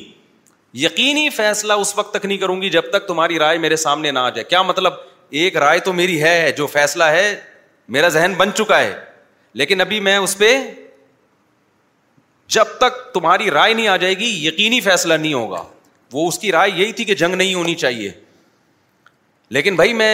یقینی 0.82 1.28
فیصلہ 1.30 1.72
اس 1.80 1.96
وقت 1.96 2.12
تک 2.14 2.24
نہیں 2.26 2.38
کروں 2.38 2.60
گی 2.62 2.68
جب 2.70 2.88
تک 2.92 3.06
تمہاری 3.08 3.38
رائے 3.38 3.58
میرے 3.58 3.76
سامنے 3.76 4.10
نہ 4.10 4.18
آ 4.18 4.28
جائے 4.36 4.44
کیا 4.48 4.62
مطلب 4.62 4.92
ایک 5.42 5.56
رائے 5.56 5.78
تو 5.80 5.92
میری 5.92 6.22
ہے 6.22 6.50
جو 6.56 6.66
فیصلہ 6.72 7.04
ہے 7.16 7.34
میرا 7.96 8.08
ذہن 8.14 8.32
بن 8.36 8.52
چکا 8.54 8.78
ہے 8.80 8.94
لیکن 9.60 9.80
ابھی 9.80 10.00
میں 10.08 10.16
اس 10.16 10.36
پہ 10.38 10.56
جب 12.54 12.76
تک 12.80 12.96
تمہاری 13.14 13.50
رائے 13.50 13.74
نہیں 13.74 13.88
آ 13.88 13.96
جائے 13.96 14.14
گی 14.18 14.30
یقینی 14.46 14.80
فیصلہ 14.80 15.14
نہیں 15.14 15.34
ہوگا 15.34 15.62
وہ 16.12 16.26
اس 16.28 16.38
کی 16.38 16.50
رائے 16.52 16.70
یہی 16.74 16.92
تھی 16.92 17.04
کہ 17.04 17.14
جنگ 17.22 17.34
نہیں 17.34 17.54
ہونی 17.54 17.74
چاہیے 17.84 18.10
لیکن 19.56 19.76
بھائی 19.76 19.92
میں 20.02 20.10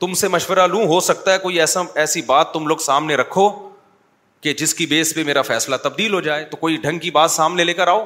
تم 0.00 0.14
سے 0.24 0.28
مشورہ 0.28 0.66
لوں 0.72 0.84
ہو 0.86 0.98
سکتا 1.08 1.32
ہے 1.32 1.38
کوئی 1.38 1.60
ایسا 1.60 1.80
ایسی 2.04 2.22
بات 2.26 2.52
تم 2.52 2.66
لوگ 2.68 2.76
سامنے 2.86 3.14
رکھو 3.16 3.48
کہ 4.42 4.54
جس 4.58 4.74
کی 4.74 4.86
بیس 4.86 5.14
پہ 5.14 5.22
میرا 5.24 5.42
فیصلہ 5.42 5.76
تبدیل 5.82 6.14
ہو 6.14 6.20
جائے 6.20 6.44
تو 6.50 6.56
کوئی 6.56 6.76
ڈھنگ 6.82 6.98
کی 7.00 7.10
بات 7.10 7.30
سامنے 7.30 7.64
لے 7.64 7.72
کر 7.74 7.88
آؤ 7.88 8.04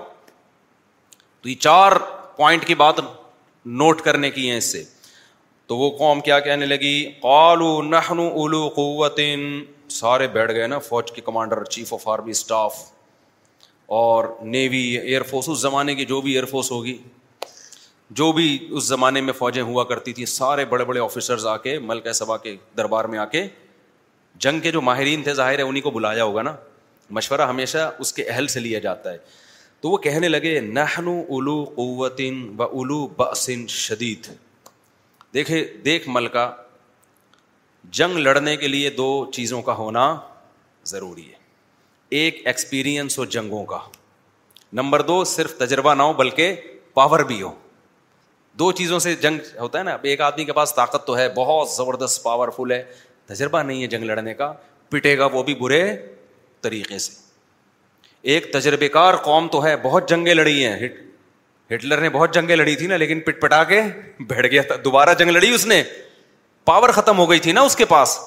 تو 1.42 1.48
یہ 1.48 1.54
چار 1.60 1.92
پوائنٹ 2.36 2.64
کی 2.66 2.74
بات 2.74 2.94
نوٹ 3.80 4.00
کرنے 4.02 4.30
کی 4.30 4.50
ہے 4.50 4.56
اس 4.58 4.72
سے 4.72 4.82
تو 5.66 5.76
وہ 5.76 5.90
قوم 5.98 6.20
کیا 6.26 6.38
کہنے 6.40 6.66
لگی 6.66 6.94
قالو 7.22 7.66
اولو 8.10 8.68
قوتن 8.76 9.40
سارے 10.00 10.26
بیٹھ 10.32 10.52
گئے 10.52 10.66
نا 10.66 10.78
فوج 10.88 11.10
کے 11.12 11.20
commander 11.24 11.62
chief 11.74 11.92
of 11.94 12.08
army 12.08 12.30
staff 12.30 12.76
اور 13.98 14.24
نیوی 14.44 14.80
ایئر 14.98 15.22
فورس 15.30 15.48
اس 15.48 15.58
زمانے 15.58 15.94
کی 15.94 16.04
جو 16.06 16.20
بھی 16.20 16.32
ایئر 16.32 16.44
فورس 16.46 16.70
ہوگی 16.70 16.96
جو 18.18 18.30
بھی 18.32 18.56
اس 18.70 18.84
زمانے 18.86 19.20
میں 19.20 19.32
فوجیں 19.38 19.62
ہوا 19.62 19.84
کرتی 19.84 20.12
تھیں 20.12 20.26
سارے 20.26 20.64
بڑے 20.64 20.84
بڑے 20.84 21.00
آفیسرز 21.00 21.46
آ 21.46 21.56
کے 21.64 21.78
ملکہ 21.78 22.12
سبا 22.18 22.36
کے 22.36 22.54
دربار 22.76 23.04
میں 23.14 23.18
آ 23.18 23.24
کے 23.36 23.46
جنگ 24.44 24.60
کے 24.60 24.70
جو 24.72 24.80
ماہرین 24.82 25.22
تھے 25.22 25.34
ظاہر 25.34 25.58
ہے 25.58 25.62
انہیں 25.64 25.82
کو 25.82 25.90
بلایا 25.90 26.24
ہوگا 26.24 26.42
نا 26.42 26.54
مشورہ 27.18 27.46
ہمیشہ 27.48 27.90
اس 27.98 28.12
کے 28.12 28.22
اہل 28.28 28.46
سے 28.54 28.60
لیا 28.60 28.78
جاتا 28.78 29.12
ہے 29.12 29.18
تو 29.80 29.90
وہ 29.90 29.96
کہنے 30.04 30.28
لگے 30.28 30.58
نہنو 30.60 31.14
الو 31.36 31.62
قوتن 31.74 32.42
و 32.58 32.62
الو 32.80 33.06
بسن 33.16 33.66
شدید 33.82 34.28
دیکھے 35.34 35.62
دیکھ 35.84 36.08
ملکہ 36.08 36.48
جنگ 37.98 38.16
لڑنے 38.18 38.56
کے 38.56 38.68
لیے 38.68 38.90
دو 38.96 39.06
چیزوں 39.34 39.60
کا 39.62 39.72
ہونا 39.78 40.04
ضروری 40.92 41.26
ہے 41.30 41.36
ایک 42.20 42.40
ایکسپیرئنس 42.46 43.18
ہو 43.18 43.24
جنگوں 43.34 43.64
کا 43.72 43.78
نمبر 44.80 45.02
دو 45.10 45.22
صرف 45.34 45.56
تجربہ 45.58 45.94
نہ 45.94 46.02
ہو 46.02 46.12
بلکہ 46.12 46.54
پاور 46.94 47.20
بھی 47.30 47.40
ہو 47.42 47.52
دو 48.58 48.70
چیزوں 48.80 48.98
سے 48.98 49.14
جنگ 49.22 49.38
ہوتا 49.60 49.78
ہے 49.78 49.84
نا 49.84 49.96
ایک 50.12 50.20
آدمی 50.20 50.44
کے 50.44 50.52
پاس 50.52 50.74
طاقت 50.74 51.06
تو 51.06 51.16
ہے 51.16 51.28
بہت 51.36 51.70
زبردست 51.76 52.22
پاورفل 52.22 52.72
ہے 52.72 52.82
تجربہ 53.26 53.62
نہیں 53.62 53.82
ہے 53.82 53.86
جنگ 53.94 54.04
لڑنے 54.04 54.34
کا 54.34 54.52
پٹے 54.90 55.16
گا 55.18 55.26
وہ 55.32 55.42
بھی 55.50 55.54
برے 55.60 55.82
طریقے 56.62 56.98
سے 57.06 57.26
ایک 58.32 58.50
تجربے 58.52 58.88
کار 58.94 59.14
قوم 59.24 59.46
تو 59.52 59.64
ہے 59.64 59.74
بہت 59.82 60.08
جنگیں 60.08 60.32
لڑی 60.34 60.64
ہیں 60.64 60.88
ہٹلر 61.74 62.00
نے 62.00 62.08
بہت 62.16 62.32
جنگیں 62.34 62.54
لڑی 62.56 62.74
تھی 62.76 62.86
نا 62.86 62.96
لیکن 62.96 63.20
پٹ 63.26 63.40
پٹا 63.40 63.62
کے 63.70 63.80
بیٹھ 64.28 64.46
گیا 64.50 64.62
تھا 64.70 64.74
دوبارہ 64.84 65.14
جنگ 65.18 65.30
لڑی 65.30 65.50
اس 65.54 65.64
نے 65.66 65.82
پاور 66.70 66.88
ختم 66.98 67.18
ہو 67.18 67.28
گئی 67.30 67.38
تھی 67.46 67.52
نا 67.52 67.60
اس 67.68 67.76
کے 67.76 67.84
پاس 67.92 68.18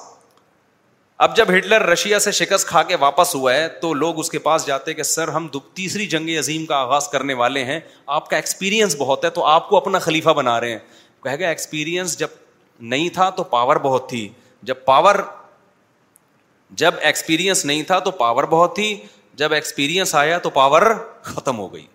اب 1.26 1.36
جب 1.36 1.50
ہٹلر 1.56 1.82
رشیا 1.90 2.18
سے 2.26 2.30
شکست 2.40 2.66
کھا 2.68 2.82
کے 2.88 2.96
واپس 3.00 3.34
ہوا 3.34 3.54
ہے 3.54 3.68
تو 3.82 3.92
لوگ 4.00 4.18
اس 4.20 4.30
کے 4.30 4.38
پاس 4.48 4.66
جاتے 4.66 4.94
کہ 4.94 5.02
سر 5.10 5.28
ہم 5.36 5.46
تیسری 5.74 6.06
جنگ 6.14 6.28
عظیم 6.38 6.66
کا 6.66 6.76
آغاز 6.80 7.08
کرنے 7.12 7.34
والے 7.44 7.64
ہیں 7.70 7.78
آپ 8.18 8.28
کا 8.30 8.36
ایکسپیرینس 8.36 8.96
بہت 8.98 9.24
ہے 9.24 9.30
تو 9.38 9.44
آپ 9.54 9.68
کو 9.68 9.76
اپنا 9.76 9.98
خلیفہ 10.08 10.30
بنا 10.42 10.58
رہے 10.60 10.70
ہیں 10.70 10.78
کہہ 11.24 11.36
گیا 11.38 11.48
ایکسپیرینس 11.48 12.18
جب 12.18 12.36
نہیں 12.94 13.08
تھا 13.14 13.30
تو 13.40 13.44
پاور 13.56 13.76
بہت 13.88 14.08
تھی 14.08 14.28
جب 14.70 14.84
پاور 14.84 15.14
جب 16.84 16.94
ایکسپیرینس 17.12 17.64
نہیں 17.64 17.82
تھا 17.86 17.98
تو 17.98 18.10
پاور 18.24 18.44
بہت 18.56 18.74
تھی 18.74 18.94
جب 19.40 19.52
ایکسپیرئنس 19.54 20.14
آیا 20.14 20.38
تو 20.38 20.50
پاور 20.50 20.82
ختم 21.24 21.58
ہو 21.58 21.72
گئی 21.72 21.86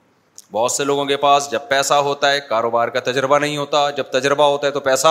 بہت 0.51 0.71
سے 0.71 0.83
لوگوں 0.83 1.05
کے 1.05 1.17
پاس 1.17 1.49
جب 1.51 1.67
پیسہ 1.69 1.93
ہوتا 2.07 2.31
ہے 2.31 2.39
کاروبار 2.49 2.87
کا 2.89 2.99
تجربہ 3.11 3.37
نہیں 3.39 3.57
ہوتا 3.57 3.89
جب 3.97 4.03
تجربہ 4.11 4.43
ہوتا 4.51 4.67
ہے 4.67 4.71
تو 4.71 4.79
پیسہ 4.79 5.07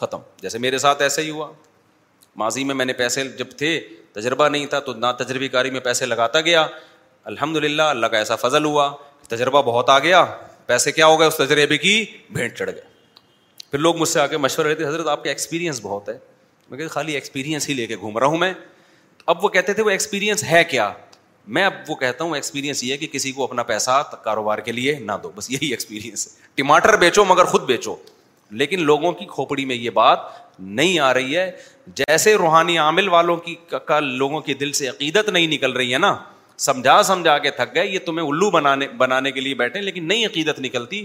ختم 0.00 0.18
جیسے 0.40 0.58
میرے 0.58 0.78
ساتھ 0.78 1.02
ایسے 1.02 1.22
ہی 1.22 1.30
ہوا 1.30 1.50
ماضی 2.42 2.64
میں 2.64 2.74
میں 2.74 2.84
نے 2.84 2.92
پیسے 2.92 3.24
جب 3.38 3.50
تھے 3.58 3.78
تجربہ 4.12 4.48
نہیں 4.48 4.66
تھا 4.66 4.78
تو 4.80 4.92
نہ 4.94 5.06
تجربے 5.18 5.48
کاری 5.48 5.70
میں 5.70 5.80
پیسے 5.80 6.06
لگاتا 6.06 6.40
گیا 6.40 6.66
الحمد 7.30 7.56
للہ 7.64 7.82
اللہ 7.82 8.06
کا 8.06 8.18
ایسا 8.18 8.36
فضل 8.46 8.64
ہوا 8.64 8.90
تجربہ 9.28 9.62
بہت 9.72 9.88
آ 9.90 9.98
گیا 9.98 10.24
پیسے 10.66 10.92
کیا 10.92 11.06
ہو 11.06 11.18
گئے 11.20 11.26
اس 11.28 11.36
تجربے 11.36 11.78
کی 11.78 12.04
بھینٹ 12.30 12.56
چڑھ 12.58 12.70
گئے 12.70 12.82
پھر 13.70 13.78
لوگ 13.78 13.96
مجھ 13.96 14.08
سے 14.08 14.20
آ 14.20 14.26
کے 14.26 14.36
مشورہ 14.38 14.68
لیتے 14.68 14.86
حضرت 14.86 15.06
آپ 15.08 15.24
کا 15.24 15.30
ایکسپیرینس 15.30 15.80
بہت 15.82 16.08
ہے 16.08 16.18
میں 16.70 16.78
کہ 16.78 16.88
خالی 16.88 17.14
ایکسپیرینس 17.14 17.68
ہی 17.68 17.74
لے 17.74 17.86
کے 17.86 17.96
گھوم 17.96 18.18
رہا 18.18 18.26
ہوں 18.26 18.38
میں 18.38 18.52
اب 19.32 19.44
وہ 19.44 19.48
کہتے 19.48 19.72
تھے 19.74 19.82
وہ 19.82 19.90
ایکسپیرینس 19.90 20.44
ہے 20.50 20.62
کیا 20.70 20.90
میں 21.54 21.64
اب 21.64 21.72
وہ 21.88 21.94
کہتا 21.94 22.24
ہوں 22.24 22.34
ایکسپیرینس 22.34 22.82
یہ 22.84 22.96
کہ 22.96 23.06
کسی 23.12 23.32
کو 23.32 23.44
اپنا 23.44 23.62
پیسہ 23.62 23.90
کاروبار 24.22 24.58
کے 24.68 24.72
لیے 24.72 24.98
نہ 25.00 25.12
دو 25.22 25.30
بس 25.34 25.50
یہی 25.50 25.70
ایکسپیرینس 25.70 26.26
ہے 26.26 26.46
ٹماٹر 26.54 26.96
بیچو 27.00 27.24
مگر 27.24 27.44
خود 27.52 27.66
بیچو 27.66 27.94
لیکن 28.62 28.82
لوگوں 28.86 29.12
کی 29.12 29.24
کھوپڑی 29.30 29.64
میں 29.64 29.76
یہ 29.76 29.90
بات 29.94 30.18
نہیں 30.60 30.98
آ 30.98 31.12
رہی 31.14 31.36
ہے 31.36 31.50
جیسے 31.96 32.34
روحانی 32.36 32.78
عامل 32.78 33.08
والوں 33.08 33.36
کی 33.46 33.54
کا 33.86 34.00
لوگوں 34.00 34.40
کے 34.40 34.54
دل 34.60 34.72
سے 34.80 34.88
عقیدت 34.88 35.28
نہیں 35.28 35.46
نکل 35.46 35.72
رہی 35.76 35.92
ہے 35.92 35.98
نا 35.98 36.16
سمجھا 36.66 37.02
سمجھا 37.02 37.36
کے 37.38 37.50
تھک 37.56 37.74
گئے 37.74 37.86
یہ 37.86 37.98
تمہیں 38.04 38.26
الو 38.26 38.50
بنانے 38.50 38.86
بنانے 38.98 39.32
کے 39.32 39.40
لیے 39.40 39.54
بیٹھے 39.54 39.80
لیکن 39.80 40.06
نئی 40.08 40.24
عقیدت 40.26 40.60
نکلتی 40.60 41.04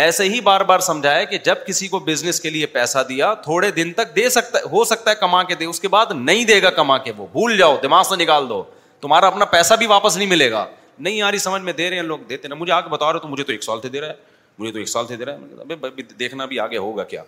ایسے 0.00 0.24
ہی 0.28 0.40
بار 0.48 0.60
بار 0.64 0.80
سمجھایا 0.86 1.22
کہ 1.30 1.38
جب 1.44 1.66
کسی 1.66 1.88
کو 1.88 1.98
بزنس 2.06 2.40
کے 2.40 2.50
لیے 2.50 2.66
پیسہ 2.74 2.98
دیا 3.08 3.32
تھوڑے 3.44 3.70
دن 3.78 3.92
تک 3.92 4.14
دے 4.16 4.28
سکتا 4.30 4.58
ہو 4.72 4.84
سکتا 4.90 5.10
ہے 5.10 5.14
کما 5.20 5.42
کے 5.44 5.54
دے 5.60 5.64
اس 5.64 5.80
کے 5.80 5.88
بعد 5.94 6.12
نہیں 6.14 6.44
دے 6.50 6.60
گا 6.62 6.70
کما 6.76 6.98
کے 7.06 7.12
وہ 7.16 7.26
بھول 7.32 7.56
جاؤ 7.58 7.76
دماغ 7.82 8.02
سے 8.10 8.16
نکال 8.22 8.48
دو 8.48 8.62
تمہارا 9.00 9.26
اپنا 9.26 9.44
پیسہ 9.52 9.74
بھی 9.78 9.86
واپس 9.86 10.16
نہیں 10.16 10.28
ملے 10.28 10.50
گا 10.50 10.66
نہیں 11.06 11.20
آ 11.22 11.30
رہی 11.30 11.38
سمجھ 11.38 11.62
میں 11.62 11.72
دے 11.72 11.88
رہے 11.90 11.96
ہیں 11.96 12.02
لوگ 12.04 12.18
دیتے 12.28 12.48
نا 12.48 12.54
مجھے 12.54 12.72
آگے 12.72 12.88
بتا 12.90 13.12
رہے 13.12 13.20
تو 13.20 13.28
مجھے 13.28 13.44
تو 13.44 13.52
ایک 13.52 13.62
سال 13.64 13.80
سے 13.82 13.88
دے 13.88 14.00
رہا 14.00 14.08
ہے 14.08 14.28
مجھے 14.58 14.72
تو 14.72 14.78
ایک 14.78 14.88
سال 14.88 15.02
سال 15.06 15.14
سے 15.14 15.16
دے 15.16 15.24
رہا 15.24 15.92
ہے 15.92 16.02
دیکھنا 16.18 16.44
بھی 16.46 16.58
آگے 16.60 16.76
ہوگا 16.78 17.04
کیا 17.12 17.22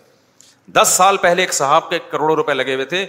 دس 0.74 1.00
پہلے 1.20 1.42
ایک 1.42 1.52
صاحب 1.54 1.88
کے 1.90 1.98
کروڑوں 2.10 2.36
روپئے 2.36 2.54
لگے 2.54 2.74
ہوئے 2.74 2.84
تھے 2.92 3.06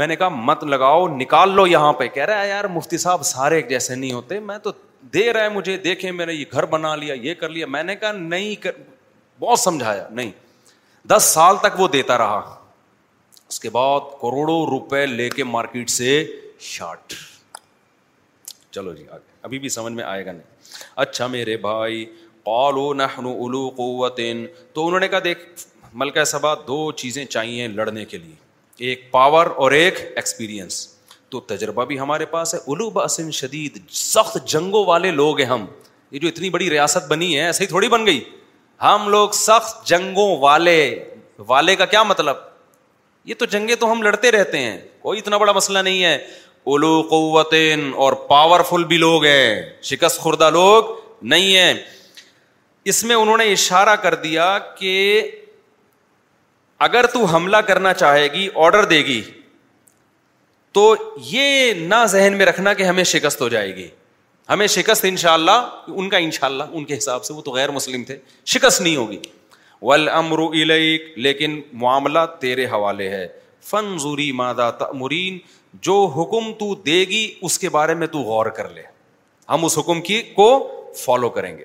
میں 0.00 0.06
نے 0.06 0.16
کہا 0.16 0.28
مت 0.48 0.62
لگاؤ 0.64 1.06
نکال 1.16 1.52
لو 1.54 1.66
یہاں 1.66 1.92
پہ 2.00 2.06
کہہ 2.14 2.24
رہا 2.24 2.42
ہے 2.42 2.48
یار 2.48 2.64
مفتی 2.74 2.98
صاحب 3.04 3.22
سارے 3.26 3.60
جیسے 3.68 3.94
نہیں 3.94 4.12
ہوتے 4.12 4.38
میں 4.50 4.58
تو 4.62 4.72
دے 5.14 5.32
رہا 5.32 5.42
ہے 5.44 5.48
مجھے 5.48 5.76
دیکھے 5.86 6.10
میں 6.12 6.26
نے 6.26 6.32
یہ 6.34 6.44
گھر 6.52 6.64
بنا 6.74 6.94
لیا 6.96 7.14
یہ 7.22 7.34
کر 7.40 7.48
لیا 7.48 7.66
میں 7.76 7.82
نے 7.82 7.96
کہا 7.96 8.12
نہیں 8.12 8.54
کر 8.62 8.70
بہت 9.40 9.60
سمجھایا 9.60 10.06
نہیں 10.10 10.30
دس 11.10 11.30
سال 11.34 11.56
تک 11.62 11.80
وہ 11.80 11.88
دیتا 11.92 12.18
رہا 12.18 12.40
اس 13.48 13.60
کے 13.60 13.70
بعد 13.72 14.00
کروڑوں 14.20 14.60
روپے 14.70 15.04
لے 15.06 15.28
کے 15.30 15.44
مارکیٹ 15.44 15.90
سے 15.90 16.24
شارٹ 16.70 17.12
چلو 18.74 18.92
جی 18.94 19.04
آگے 19.10 19.28
ابھی 19.42 19.58
بھی 19.58 19.68
سمجھ 19.68 19.92
میں 19.92 20.04
آئے 20.04 20.24
گا 20.26 20.32
نہیں 20.32 20.80
اچھا 21.04 21.26
میرے 21.26 21.56
بھائی 21.66 22.04
قالو 22.44 22.92
نحن 22.94 23.26
قوت 23.76 24.20
انہوں 24.24 25.00
نے 25.00 25.08
کہا 25.08 25.18
دیکھ 25.24 25.40
ملکہ 26.02 26.24
سبا 26.32 26.54
دو 26.66 26.80
چیزیں 27.02 27.24
چاہیے 27.24 27.66
لڑنے 27.68 28.04
کے 28.12 28.18
لیے 28.18 28.34
ایک 28.88 29.10
پاور 29.10 29.46
اور 29.62 29.72
ایک 29.78 29.98
ایکسپیرئنس 30.00 30.86
تو 31.30 31.40
تجربہ 31.54 31.84
بھی 31.84 31.98
ہمارے 31.98 32.24
پاس 32.30 32.54
ہے 32.54 32.88
باسن 32.94 33.30
شدید 33.40 33.78
سخت 33.94 34.36
جنگوں 34.52 34.84
والے 34.86 35.10
لوگ 35.20 35.38
ہیں 35.40 35.46
ہم 35.46 35.66
یہ 36.10 36.18
جو 36.18 36.28
اتنی 36.28 36.50
بڑی 36.50 36.70
ریاست 36.70 37.08
بنی 37.10 37.34
ہے 37.38 37.44
ایسے 37.46 37.64
ہی 37.64 37.68
تھوڑی 37.68 37.88
بن 37.88 38.06
گئی 38.06 38.20
ہم 38.82 39.08
لوگ 39.10 39.30
سخت 39.40 39.86
جنگوں 39.88 40.28
والے 40.40 40.78
والے 41.48 41.76
کا 41.76 41.84
کیا 41.94 42.02
مطلب 42.02 42.36
یہ 43.28 43.34
تو 43.38 43.44
جنگیں 43.54 43.74
تو 43.80 43.90
ہم 43.92 44.02
لڑتے 44.02 44.30
رہتے 44.30 44.58
ہیں 44.60 44.76
کوئی 45.00 45.18
اتنا 45.18 45.36
بڑا 45.38 45.52
مسئلہ 45.52 45.78
نہیں 45.78 46.02
ہے 46.04 46.16
قوتین 46.64 47.90
اور 47.96 48.12
پاورفل 48.28 48.84
بھی 48.84 48.96
لوگ 48.98 49.24
ہیں 49.24 49.62
شکست 49.90 50.18
خوردہ 50.20 50.50
لوگ 50.52 50.94
نہیں 51.28 51.56
ہیں 51.56 51.74
اس 52.90 53.02
میں 53.04 53.16
انہوں 53.16 53.36
نے 53.38 53.44
اشارہ 53.52 53.94
کر 54.02 54.14
دیا 54.22 54.56
کہ 54.78 55.20
اگر 56.86 57.06
تو 57.12 57.24
حملہ 57.32 57.56
کرنا 57.66 57.92
چاہے 57.94 58.26
گی 58.32 58.48
آڈر 58.64 58.84
دے 58.90 58.98
گی 59.06 59.20
تو 60.72 60.94
یہ 61.30 61.72
نہ 61.86 62.04
ذہن 62.08 62.36
میں 62.38 62.46
رکھنا 62.46 62.72
کہ 62.74 62.82
ہمیں 62.82 63.02
شکست 63.04 63.40
ہو 63.40 63.48
جائے 63.48 63.74
گی 63.76 63.88
ہمیں 64.50 64.66
شکست 64.66 65.04
ان 65.08 65.16
شاء 65.22 65.32
اللہ 65.32 65.84
ان 65.88 66.08
کا 66.10 66.16
ان 66.18 66.30
شاء 66.30 66.46
اللہ 66.46 66.64
ان 66.72 66.84
کے 66.84 66.96
حساب 66.96 67.24
سے 67.24 67.32
وہ 67.34 67.42
تو 67.42 67.50
غیر 67.52 67.70
مسلم 67.70 68.04
تھے 68.04 68.16
شکست 68.52 68.80
نہیں 68.80 68.96
ہوگی 68.96 69.18
ول 69.82 70.08
امر 70.12 70.38
لیکن 70.54 71.60
معاملہ 71.82 72.18
تیرے 72.40 72.66
حوالے 72.72 73.08
ہے 73.10 73.26
فن 73.70 73.96
زوری 74.02 74.30
مادہ 74.40 74.70
تمرین 74.78 75.38
جو 75.86 75.96
حکم 76.16 76.52
تو 76.58 76.74
دے 76.86 77.00
گی 77.08 77.26
اس 77.46 77.58
کے 77.58 77.68
بارے 77.70 77.94
میں 77.94 78.06
تو 78.12 78.18
غور 78.28 78.46
کر 78.56 78.68
لے 78.68 78.82
ہم 79.50 79.64
اس 79.64 79.78
حکم 79.78 80.00
کی 80.02 80.20
کو 80.36 80.46
فالو 81.04 81.28
کریں 81.30 81.56
گے 81.58 81.64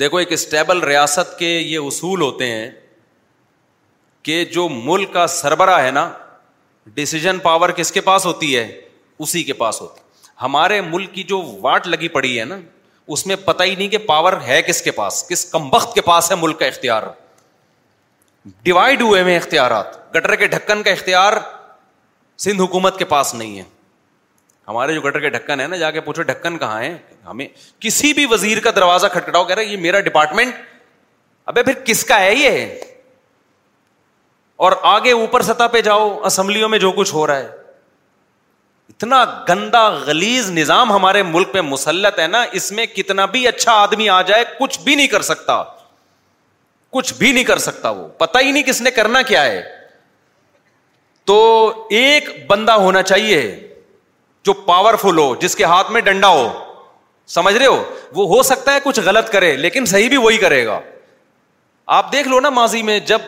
دیکھو 0.00 0.16
ایک 0.18 0.32
اسٹیبل 0.32 0.82
ریاست 0.84 1.38
کے 1.38 1.48
یہ 1.58 1.78
اصول 1.86 2.20
ہوتے 2.22 2.46
ہیں 2.50 2.70
کہ 4.22 4.44
جو 4.52 4.68
ملک 4.72 5.12
کا 5.12 5.26
سربراہ 5.26 5.84
ہے 5.84 5.90
نا 5.90 6.08
ڈسیزن 6.94 7.38
پاور 7.42 7.70
کس 7.76 7.92
کے 7.92 8.00
پاس 8.10 8.26
ہوتی 8.26 8.56
ہے 8.56 8.66
اسی 9.24 9.42
کے 9.44 9.52
پاس 9.52 9.80
ہوتی 9.80 10.00
ہمارے 10.42 10.80
ملک 10.80 11.12
کی 11.14 11.22
جو 11.22 11.40
واٹ 11.60 11.86
لگی 11.86 12.08
پڑی 12.18 12.38
ہے 12.38 12.44
نا 12.44 12.58
اس 13.14 13.26
میں 13.26 13.36
پتا 13.44 13.64
ہی 13.64 13.74
نہیں 13.74 13.88
کہ 13.88 13.98
پاور 14.06 14.32
ہے 14.46 14.60
کس 14.66 14.80
کے 14.82 14.90
پاس 14.90 15.24
کس 15.28 15.44
کم 15.50 15.68
وقت 15.74 15.94
کے 15.94 16.00
پاس 16.02 16.30
ہے 16.30 16.36
ملک 16.40 16.58
کا 16.58 16.66
اختیار 16.66 17.02
ڈیوائڈ 18.62 19.02
ہوئے 19.02 19.20
ہوئے 19.22 19.36
اختیارات 19.36 19.96
گٹر 20.14 20.34
کے 20.36 20.46
ڈھکن 20.46 20.82
کا 20.82 20.90
اختیار 20.90 21.32
سندھ 22.42 22.62
حکومت 22.62 22.98
کے 22.98 23.04
پاس 23.04 23.34
نہیں 23.34 23.58
ہے 23.58 23.62
ہمارے 24.68 24.94
جو 24.94 25.00
گٹر 25.00 25.20
کے 25.20 25.28
ڈھکن 25.30 25.60
ہے 25.60 25.66
نا 25.68 25.76
جا 25.76 25.90
کے 25.90 26.00
پوچھو 26.00 26.22
ڈھکن 26.22 26.56
کہاں 26.58 26.80
ہے 26.82 26.96
ہمیں 27.26 27.46
کسی 27.80 28.12
بھی 28.12 28.24
وزیر 28.30 28.60
کا 28.64 28.70
دروازہ 28.76 29.06
کھٹکھٹاؤ 29.12 29.44
کہہ 29.44 29.58
ہے 29.58 29.64
یہ 29.64 29.76
میرا 29.80 30.00
ڈپارٹمنٹ 30.08 30.54
ابھی 31.52 31.62
پھر 31.62 31.72
کس 31.84 32.04
کا 32.04 32.20
ہے 32.20 32.34
یہ 32.34 32.64
اور 34.64 34.72
آگے 34.94 35.12
اوپر 35.12 35.42
سطح 35.42 35.66
پہ 35.72 35.80
جاؤ 35.82 36.08
اسمبلیوں 36.26 36.68
میں 36.68 36.78
جو 36.78 36.90
کچھ 36.96 37.12
ہو 37.14 37.26
رہا 37.26 37.36
ہے 37.38 37.62
اتنا 38.88 39.24
گندا 39.48 39.88
گلیز 40.06 40.50
نظام 40.52 40.92
ہمارے 40.92 41.22
ملک 41.22 41.52
پہ 41.52 41.60
مسلط 41.60 42.18
ہے 42.20 42.26
نا 42.26 42.44
اس 42.60 42.70
میں 42.72 42.86
کتنا 42.94 43.24
بھی 43.36 43.46
اچھا 43.48 43.72
آدمی 43.82 44.08
آ 44.16 44.20
جائے 44.30 44.44
کچھ 44.58 44.78
بھی 44.84 44.94
نہیں 44.94 45.06
کر 45.16 45.22
سکتا 45.28 45.62
کچھ 46.92 47.12
بھی 47.18 47.32
نہیں 47.32 47.44
کر 47.44 47.58
سکتا 47.58 47.90
وہ 47.90 48.06
پتا 48.18 48.40
ہی 48.40 48.50
نہیں 48.50 48.62
کس 48.62 48.80
نے 48.82 48.90
کرنا 48.98 49.22
کیا 49.28 49.42
ہے 49.44 49.62
تو 51.26 51.36
ایک 51.98 52.28
بندہ 52.48 52.72
ہونا 52.84 53.02
چاہیے 53.02 53.40
جو 54.44 54.52
پاورفل 54.66 55.18
ہو 55.18 55.34
جس 55.40 55.54
کے 55.56 55.64
ہاتھ 55.64 55.90
میں 55.92 56.00
ڈنڈا 56.08 56.28
ہو 56.28 56.48
سمجھ 57.34 57.54
رہے 57.56 57.66
ہو 57.66 57.82
وہ 58.14 58.26
ہو 58.34 58.42
سکتا 58.48 58.72
ہے 58.74 58.78
کچھ 58.84 59.00
غلط 59.04 59.30
کرے 59.32 59.56
لیکن 59.56 59.84
صحیح 59.92 60.08
بھی 60.08 60.16
وہی 60.24 60.36
کرے 60.38 60.64
گا 60.66 60.80
آپ 61.98 62.12
دیکھ 62.12 62.28
لو 62.28 62.40
نا 62.40 62.50
ماضی 62.58 62.82
میں 62.82 62.98
جب 63.12 63.20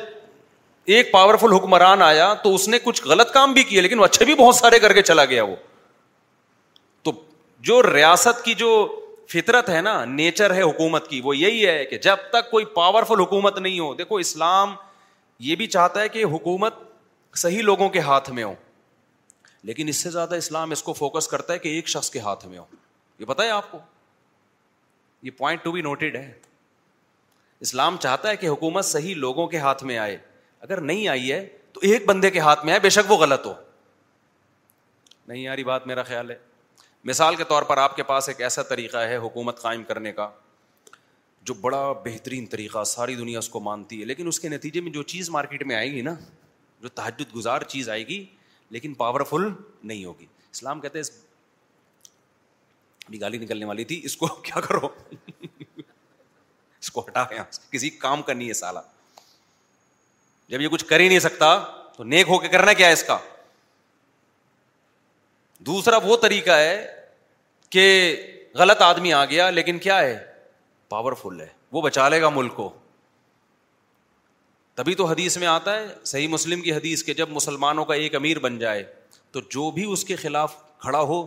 ایک 0.96 1.10
پاورفل 1.12 1.52
حکمران 1.52 2.02
آیا 2.02 2.32
تو 2.42 2.54
اس 2.54 2.66
نے 2.68 2.78
کچھ 2.84 3.02
غلط 3.08 3.32
کام 3.34 3.52
بھی 3.52 3.62
کیے 3.70 3.80
لیکن 3.80 3.98
وہ 4.00 4.04
اچھے 4.04 4.24
بھی 4.24 4.34
بہت 4.38 4.54
سارے 4.54 4.78
کر 4.78 4.92
کے 4.92 5.02
چلا 5.02 5.24
گیا 5.32 5.42
وہ 5.44 5.56
تو 7.04 7.12
جو 7.70 7.82
ریاست 7.92 8.44
کی 8.44 8.54
جو 8.64 8.70
فطرت 9.32 9.68
ہے 9.70 9.80
نا 9.82 10.04
نیچر 10.04 10.54
ہے 10.54 10.62
حکومت 10.62 11.08
کی 11.10 11.20
وہ 11.24 11.36
یہی 11.36 11.66
ہے 11.66 11.84
کہ 11.86 11.98
جب 12.08 12.16
تک 12.32 12.50
کوئی 12.50 12.64
پاورفل 12.74 13.20
حکومت 13.20 13.58
نہیں 13.58 13.78
ہو 13.78 13.92
دیکھو 13.94 14.16
اسلام 14.26 14.74
یہ 15.48 15.56
بھی 15.56 15.66
چاہتا 15.76 16.00
ہے 16.00 16.08
کہ 16.08 16.24
حکومت 16.34 16.74
صحیح 17.38 17.62
لوگوں 17.62 17.88
کے 17.96 18.00
ہاتھ 18.08 18.30
میں 18.38 18.44
ہو 18.44 18.54
لیکن 19.70 19.88
اس 19.88 19.96
سے 20.02 20.10
زیادہ 20.10 20.34
اسلام 20.42 20.70
اس 20.70 20.82
کو 20.82 20.92
فوکس 20.92 21.28
کرتا 21.28 21.52
ہے 21.52 21.58
کہ 21.58 21.68
ایک 21.76 21.88
شخص 21.88 22.10
کے 22.10 22.20
ہاتھ 22.26 22.46
میں 22.46 22.58
ہو 22.58 22.64
یہ 23.18 23.26
پتا 23.26 23.42
ہے 23.44 23.50
آپ 23.50 23.70
کو 23.72 23.78
یہ 25.22 25.30
پوائنٹ 25.36 25.62
ٹو 25.64 25.76
نوٹڈ 25.88 26.16
ہے 26.16 26.22
ہے 26.22 26.32
اسلام 27.66 27.96
چاہتا 28.00 28.34
کہ 28.40 28.48
حکومت 28.48 28.84
صحیح 28.84 29.14
لوگوں 29.26 29.46
کے 29.52 29.58
ہاتھ 29.58 29.84
میں 29.90 29.98
آئے 29.98 30.16
اگر 30.66 30.80
نہیں 30.90 31.06
آئی 31.08 31.32
ہے 31.32 31.46
تو 31.72 31.80
ایک 31.90 32.04
بندے 32.06 32.30
کے 32.30 32.40
ہاتھ 32.40 32.64
میں 32.64 32.72
آئے 32.72 32.80
بے 32.80 32.88
شک 32.96 33.10
وہ 33.10 33.16
غلط 33.18 33.46
ہو 33.46 33.54
نہیں 35.28 35.42
یاری 35.42 35.64
بات 35.64 35.86
میرا 35.86 36.02
خیال 36.12 36.30
ہے 36.30 36.36
مثال 37.10 37.36
کے 37.36 37.44
طور 37.48 37.62
پر 37.70 37.78
آپ 37.78 37.96
کے 37.96 38.02
پاس 38.12 38.28
ایک 38.28 38.40
ایسا 38.48 38.62
طریقہ 38.70 38.96
ہے 39.10 39.16
حکومت 39.24 39.60
قائم 39.62 39.82
کرنے 39.84 40.12
کا 40.12 40.28
جو 41.48 41.54
بڑا 41.60 41.80
بہترین 42.04 42.46
طریقہ 42.52 42.84
ساری 42.94 43.14
دنیا 43.14 43.38
اس 43.38 43.48
کو 43.48 43.60
مانتی 43.70 44.00
ہے 44.00 44.04
لیکن 44.04 44.28
اس 44.28 44.40
کے 44.40 44.48
نتیجے 44.48 44.80
میں 44.86 44.92
جو 44.92 45.02
چیز 45.14 45.30
مارکیٹ 45.30 45.62
میں 45.66 45.76
آئے 45.76 45.90
گی 45.92 46.00
نا 46.10 46.14
جو 46.86 46.90
تحجد 46.96 47.32
گزار 47.36 47.60
چیز 47.70 47.88
آئے 47.92 48.06
گی 48.08 48.24
لیکن 48.74 48.92
پاورفل 48.98 49.46
نہیں 49.90 50.04
ہوگی 50.04 50.26
اسلام 50.52 50.80
کہتے 50.80 51.00
گالی 53.20 53.38
نکلنے 53.38 53.64
والی 53.66 53.84
تھی 53.90 54.00
اس 54.04 54.16
کو 54.16 54.26
کیا 54.48 54.60
کرو 54.66 54.88
اس 55.78 56.90
کو 56.94 57.04
ہٹا 57.08 57.24
کسی 57.72 57.90
کام 58.04 58.22
کا 58.28 58.32
نہیں 58.32 58.48
ہے 58.48 58.54
سالا 58.60 58.80
جب 60.54 60.60
یہ 60.60 60.68
کچھ 60.76 60.84
کر 60.92 61.00
ہی 61.00 61.08
نہیں 61.08 61.18
سکتا 61.26 61.48
تو 61.96 62.04
نیک 62.14 62.28
ہو 62.28 62.38
کے 62.44 62.48
کرنا 62.54 62.72
کیا 62.80 62.86
ہے 62.88 62.92
اس 62.98 63.02
کا 63.10 63.18
دوسرا 65.70 65.96
وہ 66.04 66.16
طریقہ 66.28 66.58
ہے 66.64 66.76
کہ 67.76 67.86
غلط 68.62 68.82
آدمی 68.90 69.12
آ 69.12 69.24
گیا 69.34 69.48
لیکن 69.58 69.78
کیا 69.88 69.98
ہے 70.00 70.16
پاورفل 70.94 71.40
ہے 71.40 71.48
وہ 71.72 71.82
بچا 71.90 72.08
لے 72.14 72.20
گا 72.22 72.28
ملک 72.40 72.54
کو 72.62 72.72
تبھی 74.76 74.94
تو 74.94 75.04
حدیث 75.06 75.36
میں 75.38 75.46
آتا 75.48 75.74
ہے 75.76 75.86
صحیح 76.04 76.26
مسلم 76.28 76.60
کی 76.62 76.72
حدیث 76.72 77.02
کہ 77.04 77.12
جب 77.18 77.28
مسلمانوں 77.32 77.84
کا 77.84 77.94
ایک 77.94 78.14
امیر 78.14 78.38
بن 78.38 78.58
جائے 78.58 78.82
تو 79.32 79.40
جو 79.50 79.70
بھی 79.74 79.84
اس 79.92 80.02
کے 80.04 80.16
خلاف 80.16 80.54
کھڑا 80.80 81.00
ہو 81.12 81.20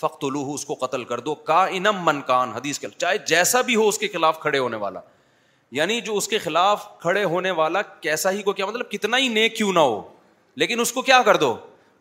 فخت 0.00 0.24
الوہ 0.24 0.52
اس 0.54 0.64
کو 0.64 0.74
قتل 0.84 1.04
کر 1.04 1.20
دو 1.28 1.34
کا 1.48 1.62
انم 1.78 2.04
من 2.06 2.20
کان 2.26 2.50
حدیث 2.56 2.78
کے 2.78 2.86
چاہے 2.96 3.16
جیسا 3.26 3.60
بھی 3.70 3.76
ہو 3.76 3.86
اس 3.88 3.98
کے 3.98 4.08
خلاف 4.12 4.38
کھڑے 4.40 4.58
ہونے 4.58 4.76
والا 4.82 5.00
یعنی 5.78 6.00
جو 6.08 6.16
اس 6.16 6.28
کے 6.28 6.38
خلاف 6.44 6.86
کھڑے 7.00 7.24
ہونے 7.32 7.50
والا 7.60 7.82
کیسا 8.04 8.30
ہی 8.32 8.42
کو 8.48 8.52
کیا 8.58 8.66
مطلب 8.66 8.90
کتنا 8.90 9.16
ہی 9.18 9.28
نیک 9.38 9.56
کیوں 9.56 9.72
نہ 9.72 9.78
ہو 9.86 10.00
لیکن 10.62 10.80
اس 10.80 10.92
کو 10.92 11.02
کیا 11.08 11.20
کر 11.26 11.36
دو 11.44 11.54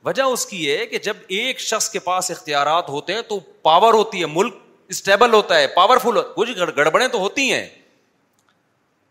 وجہ 0.06 0.24
اس 0.34 0.46
کی 0.46 0.64
یہ 0.66 0.86
کہ 0.92 0.98
جب 1.08 1.18
ایک 1.40 1.60
شخص 1.70 1.90
کے 1.92 2.00
پاس 2.10 2.30
اختیارات 2.32 2.90
ہوتے 2.90 3.14
ہیں 3.14 3.22
تو 3.30 3.40
پاور 3.70 3.94
ہوتی 3.94 4.22
ہے 4.22 4.26
ملک 4.34 4.58
اسٹیبل 4.96 5.34
ہوتا 5.34 5.60
ہے 5.60 5.68
پاورفل 5.76 6.18
کچھ 6.36 6.52
گڑبڑیں 6.76 7.08
تو 7.08 7.20
ہوتی 7.20 7.52
ہیں 7.52 7.68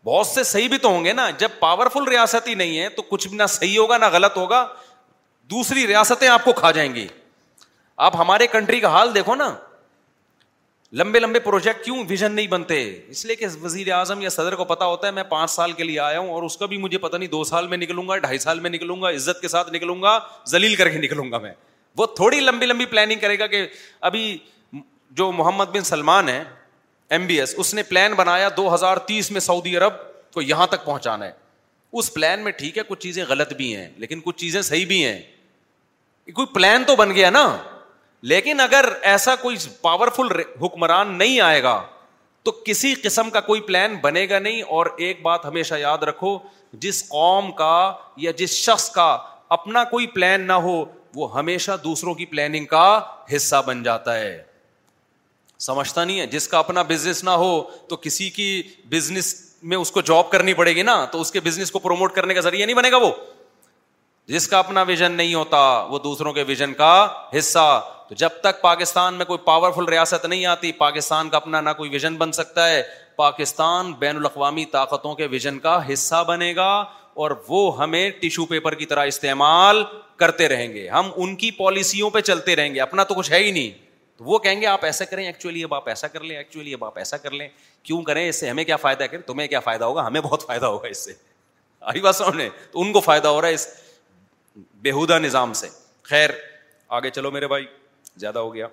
بہت 0.05 0.27
سے 0.27 0.41
صحیح 0.43 0.67
بھی 0.69 0.77
تو 0.77 0.89
ہوں 0.91 1.05
گے 1.05 1.11
نا 1.13 1.29
جب 1.39 1.51
پاورفل 1.59 2.07
ریاست 2.07 2.47
ہی 2.47 2.53
نہیں 2.55 2.77
ہے 2.79 2.89
تو 2.97 3.01
کچھ 3.09 3.27
بھی 3.27 3.37
نہ 3.37 3.45
صحیح 3.49 3.77
ہوگا 3.77 3.97
نہ 3.97 4.05
غلط 4.11 4.35
ہوگا 4.37 4.65
دوسری 5.51 5.85
ریاستیں 5.87 6.27
آپ 6.27 6.43
کو 6.43 6.51
کھا 6.59 6.69
جائیں 6.77 6.93
گی 6.95 7.05
آپ 8.07 8.15
ہمارے 8.19 8.47
کنٹری 8.51 8.79
کا 8.79 8.87
حال 8.95 9.13
دیکھو 9.15 9.35
نا 9.35 9.53
لمبے 10.99 11.19
لمبے 11.19 11.39
پروجیکٹ 11.45 11.83
کیوں 11.85 12.03
ویژن 12.09 12.31
نہیں 12.31 12.47
بنتے 12.47 12.77
اس 13.15 13.25
لیے 13.25 13.35
کہ 13.35 13.47
وزیر 13.61 13.91
اعظم 13.91 14.21
یا 14.21 14.29
صدر 14.29 14.55
کو 14.55 14.63
پتا 14.65 14.85
ہوتا 14.85 15.07
ہے 15.07 15.11
میں 15.11 15.23
پانچ 15.29 15.51
سال 15.51 15.71
کے 15.79 15.83
لیے 15.83 15.99
آیا 15.99 16.19
ہوں 16.19 16.29
اور 16.33 16.43
اس 16.43 16.57
کا 16.57 16.65
بھی 16.73 16.77
مجھے 16.83 16.97
پتا 17.05 17.17
نہیں 17.17 17.29
دو 17.29 17.43
سال 17.51 17.67
میں 17.67 17.77
نکلوں 17.77 18.07
گا 18.09 18.17
ڈھائی 18.25 18.37
سال 18.45 18.59
میں 18.65 18.69
نکلوں 18.69 19.01
گا 19.01 19.09
عزت 19.15 19.41
کے 19.41 19.47
ساتھ 19.55 19.71
نکلوں 19.73 20.01
گا 20.01 20.17
زلیل 20.55 20.75
کر 20.81 20.89
کے 20.89 20.97
نکلوں 21.07 21.31
گا 21.31 21.37
میں 21.47 21.51
وہ 21.97 22.05
تھوڑی 22.15 22.39
لمبی 22.39 22.65
لمبی 22.65 22.85
پلاننگ 22.93 23.19
کرے 23.19 23.39
گا 23.39 23.47
کہ 23.55 23.65
ابھی 24.11 24.37
جو 25.21 25.31
محمد 25.31 25.73
بن 25.75 25.83
سلمان 25.93 26.29
ہے 26.29 26.41
ایم 27.13 27.25
بی 27.27 27.39
ایس 27.39 27.53
اس 27.59 27.73
نے 27.73 27.83
پلان 27.83 28.13
بنایا 28.17 28.49
دو 28.57 28.73
ہزار 28.73 28.97
تیس 29.07 29.29
میں 29.31 29.39
سعودی 29.41 29.75
عرب 29.77 29.93
کو 30.33 30.41
یہاں 30.41 30.67
تک 30.67 30.85
پہنچانا 30.85 31.25
ہے 31.25 31.31
اس 31.99 32.13
پلان 32.13 32.39
میں 32.43 32.51
ٹھیک 32.51 32.77
ہے 32.77 32.83
کچھ 32.87 32.99
چیزیں 32.99 33.23
غلط 33.29 33.53
بھی 33.57 33.75
ہیں 33.75 33.87
لیکن 33.97 34.19
کچھ 34.25 34.37
چیزیں 34.37 34.61
صحیح 34.61 34.85
بھی 34.87 35.03
ہیں 35.05 35.19
کوئی 36.35 36.47
پلان 36.53 36.83
تو 36.87 36.95
بن 36.95 37.11
گیا 37.15 37.29
نا 37.29 37.45
لیکن 38.31 38.59
اگر 38.59 38.85
ایسا 39.11 39.35
کوئی 39.41 39.55
پاورفل 39.81 40.29
حکمران 40.61 41.13
نہیں 41.17 41.39
آئے 41.41 41.61
گا 41.63 41.81
تو 42.43 42.51
کسی 42.65 42.93
قسم 43.03 43.29
کا 43.29 43.39
کوئی 43.41 43.61
پلان 43.67 43.95
بنے 44.01 44.25
گا 44.29 44.39
نہیں 44.39 44.61
اور 44.61 44.85
ایک 45.05 45.21
بات 45.21 45.45
ہمیشہ 45.45 45.75
یاد 45.79 46.03
رکھو 46.09 46.37
جس 46.85 47.03
قوم 47.09 47.51
کا 47.61 47.75
یا 48.25 48.31
جس 48.37 48.55
شخص 48.63 48.89
کا 48.91 49.17
اپنا 49.57 49.83
کوئی 49.91 50.07
پلان 50.15 50.47
نہ 50.47 50.53
ہو 50.67 50.83
وہ 51.15 51.33
ہمیشہ 51.37 51.71
دوسروں 51.83 52.13
کی 52.15 52.25
پلاننگ 52.33 52.65
کا 52.75 52.85
حصہ 53.35 53.61
بن 53.65 53.83
جاتا 53.83 54.17
ہے 54.19 54.41
سمجھتا 55.63 56.03
نہیں 56.03 56.19
ہے 56.19 56.25
جس 56.27 56.47
کا 56.47 56.57
اپنا 56.59 56.81
بزنس 56.87 57.23
نہ 57.23 57.29
ہو 57.41 57.51
تو 57.89 57.95
کسی 58.01 58.29
کی 58.29 58.61
بزنس 58.89 59.35
میں 59.69 59.77
اس 59.77 59.91
کو 59.91 60.01
جاب 60.07 60.29
کرنی 60.29 60.53
پڑے 60.53 60.75
گی 60.75 60.81
نا 60.83 61.03
تو 61.11 61.21
اس 61.21 61.31
کے 61.31 61.39
بزنس 61.39 61.71
کو 61.71 61.79
پروموٹ 61.79 62.13
کرنے 62.15 62.33
کا 62.33 62.41
ذریعہ 62.41 62.65
نہیں 62.65 62.75
بنے 62.75 62.91
گا 62.91 62.97
وہ 63.03 63.11
جس 64.29 64.47
کا 64.47 64.59
اپنا 64.59 64.81
ویژن 64.87 65.11
نہیں 65.11 65.33
ہوتا 65.33 65.59
وہ 65.89 65.99
دوسروں 66.03 66.33
کے 66.33 66.43
ویژن 66.47 66.73
کا 66.77 66.89
حصہ 67.37 67.81
تو 68.09 68.15
جب 68.15 68.29
تک 68.41 68.61
پاکستان 68.61 69.13
میں 69.15 69.25
کوئی 69.25 69.37
پاورفل 69.45 69.85
ریاست 69.89 70.25
نہیں 70.25 70.45
آتی 70.45 70.71
پاکستان 70.79 71.29
کا 71.29 71.37
اپنا 71.37 71.61
نہ 71.61 71.69
کوئی 71.77 71.89
ویژن 71.89 72.15
بن 72.17 72.31
سکتا 72.31 72.67
ہے 72.69 72.81
پاکستان 73.15 73.91
بین 73.99 74.17
الاقوامی 74.17 74.65
طاقتوں 74.71 75.13
کے 75.15 75.25
ویژن 75.31 75.59
کا 75.59 75.79
حصہ 75.93 76.23
بنے 76.27 76.53
گا 76.55 76.69
اور 77.23 77.31
وہ 77.47 77.77
ہمیں 77.79 78.09
ٹیشو 78.19 78.45
پیپر 78.45 78.75
کی 78.75 78.85
طرح 78.85 79.05
استعمال 79.07 79.83
کرتے 80.19 80.47
رہیں 80.49 80.71
گے 80.73 80.87
ہم 80.89 81.09
ان 81.15 81.35
کی 81.35 81.51
پالیسیوں 81.59 82.09
پہ 82.09 82.21
چلتے 82.31 82.55
رہیں 82.55 82.73
گے 82.75 82.79
اپنا 82.81 83.03
تو 83.03 83.13
کچھ 83.15 83.31
ہے 83.31 83.43
ہی 83.43 83.51
نہیں 83.51 83.83
تو 84.17 84.23
وہ 84.25 84.37
کہیں 84.39 84.59
گے 84.61 84.65
آپ 84.67 84.83
ایسا 84.85 85.05
کریں 85.05 85.25
ایکچولی 85.25 85.63
اب 85.63 85.73
آپ 85.73 85.87
ایسا 85.89 86.07
کر 86.07 86.21
لیں 86.23 86.35
ایکچولی 86.37 86.73
اب 86.73 86.83
آپ 86.85 86.97
ایسا 86.97 87.17
کر 87.17 87.31
لیں 87.31 87.47
کیوں 87.83 88.01
کریں 88.03 88.27
اس 88.27 88.39
سے 88.39 88.49
ہمیں 88.49 88.63
کیا 88.63 88.75
فائدہ 88.83 89.03
کریں 89.11 89.21
تمہیں 89.27 89.47
کیا 89.47 89.59
فائدہ 89.59 89.85
ہوگا 89.85 90.05
ہمیں 90.07 90.19
بہت 90.21 90.43
فائدہ 90.47 90.65
ہوگا 90.65 90.87
اس 90.87 91.03
سے 91.05 91.13
آئی 91.93 92.01
سمجھ 92.17 92.35
نے 92.35 92.47
تو 92.71 92.81
ان 92.81 92.93
کو 92.93 92.99
فائدہ 93.07 93.27
ہو 93.27 93.41
رہا 93.41 93.47
ہے 93.47 93.53
اس 93.53 93.67
بےحودہ 94.81 95.19
نظام 95.19 95.53
سے 95.63 95.67
خیر 96.03 96.29
آگے 96.99 97.09
چلو 97.09 97.31
میرے 97.31 97.47
بھائی 97.47 97.65
زیادہ 98.17 98.39
ہو 98.39 98.53
گیا 98.53 98.67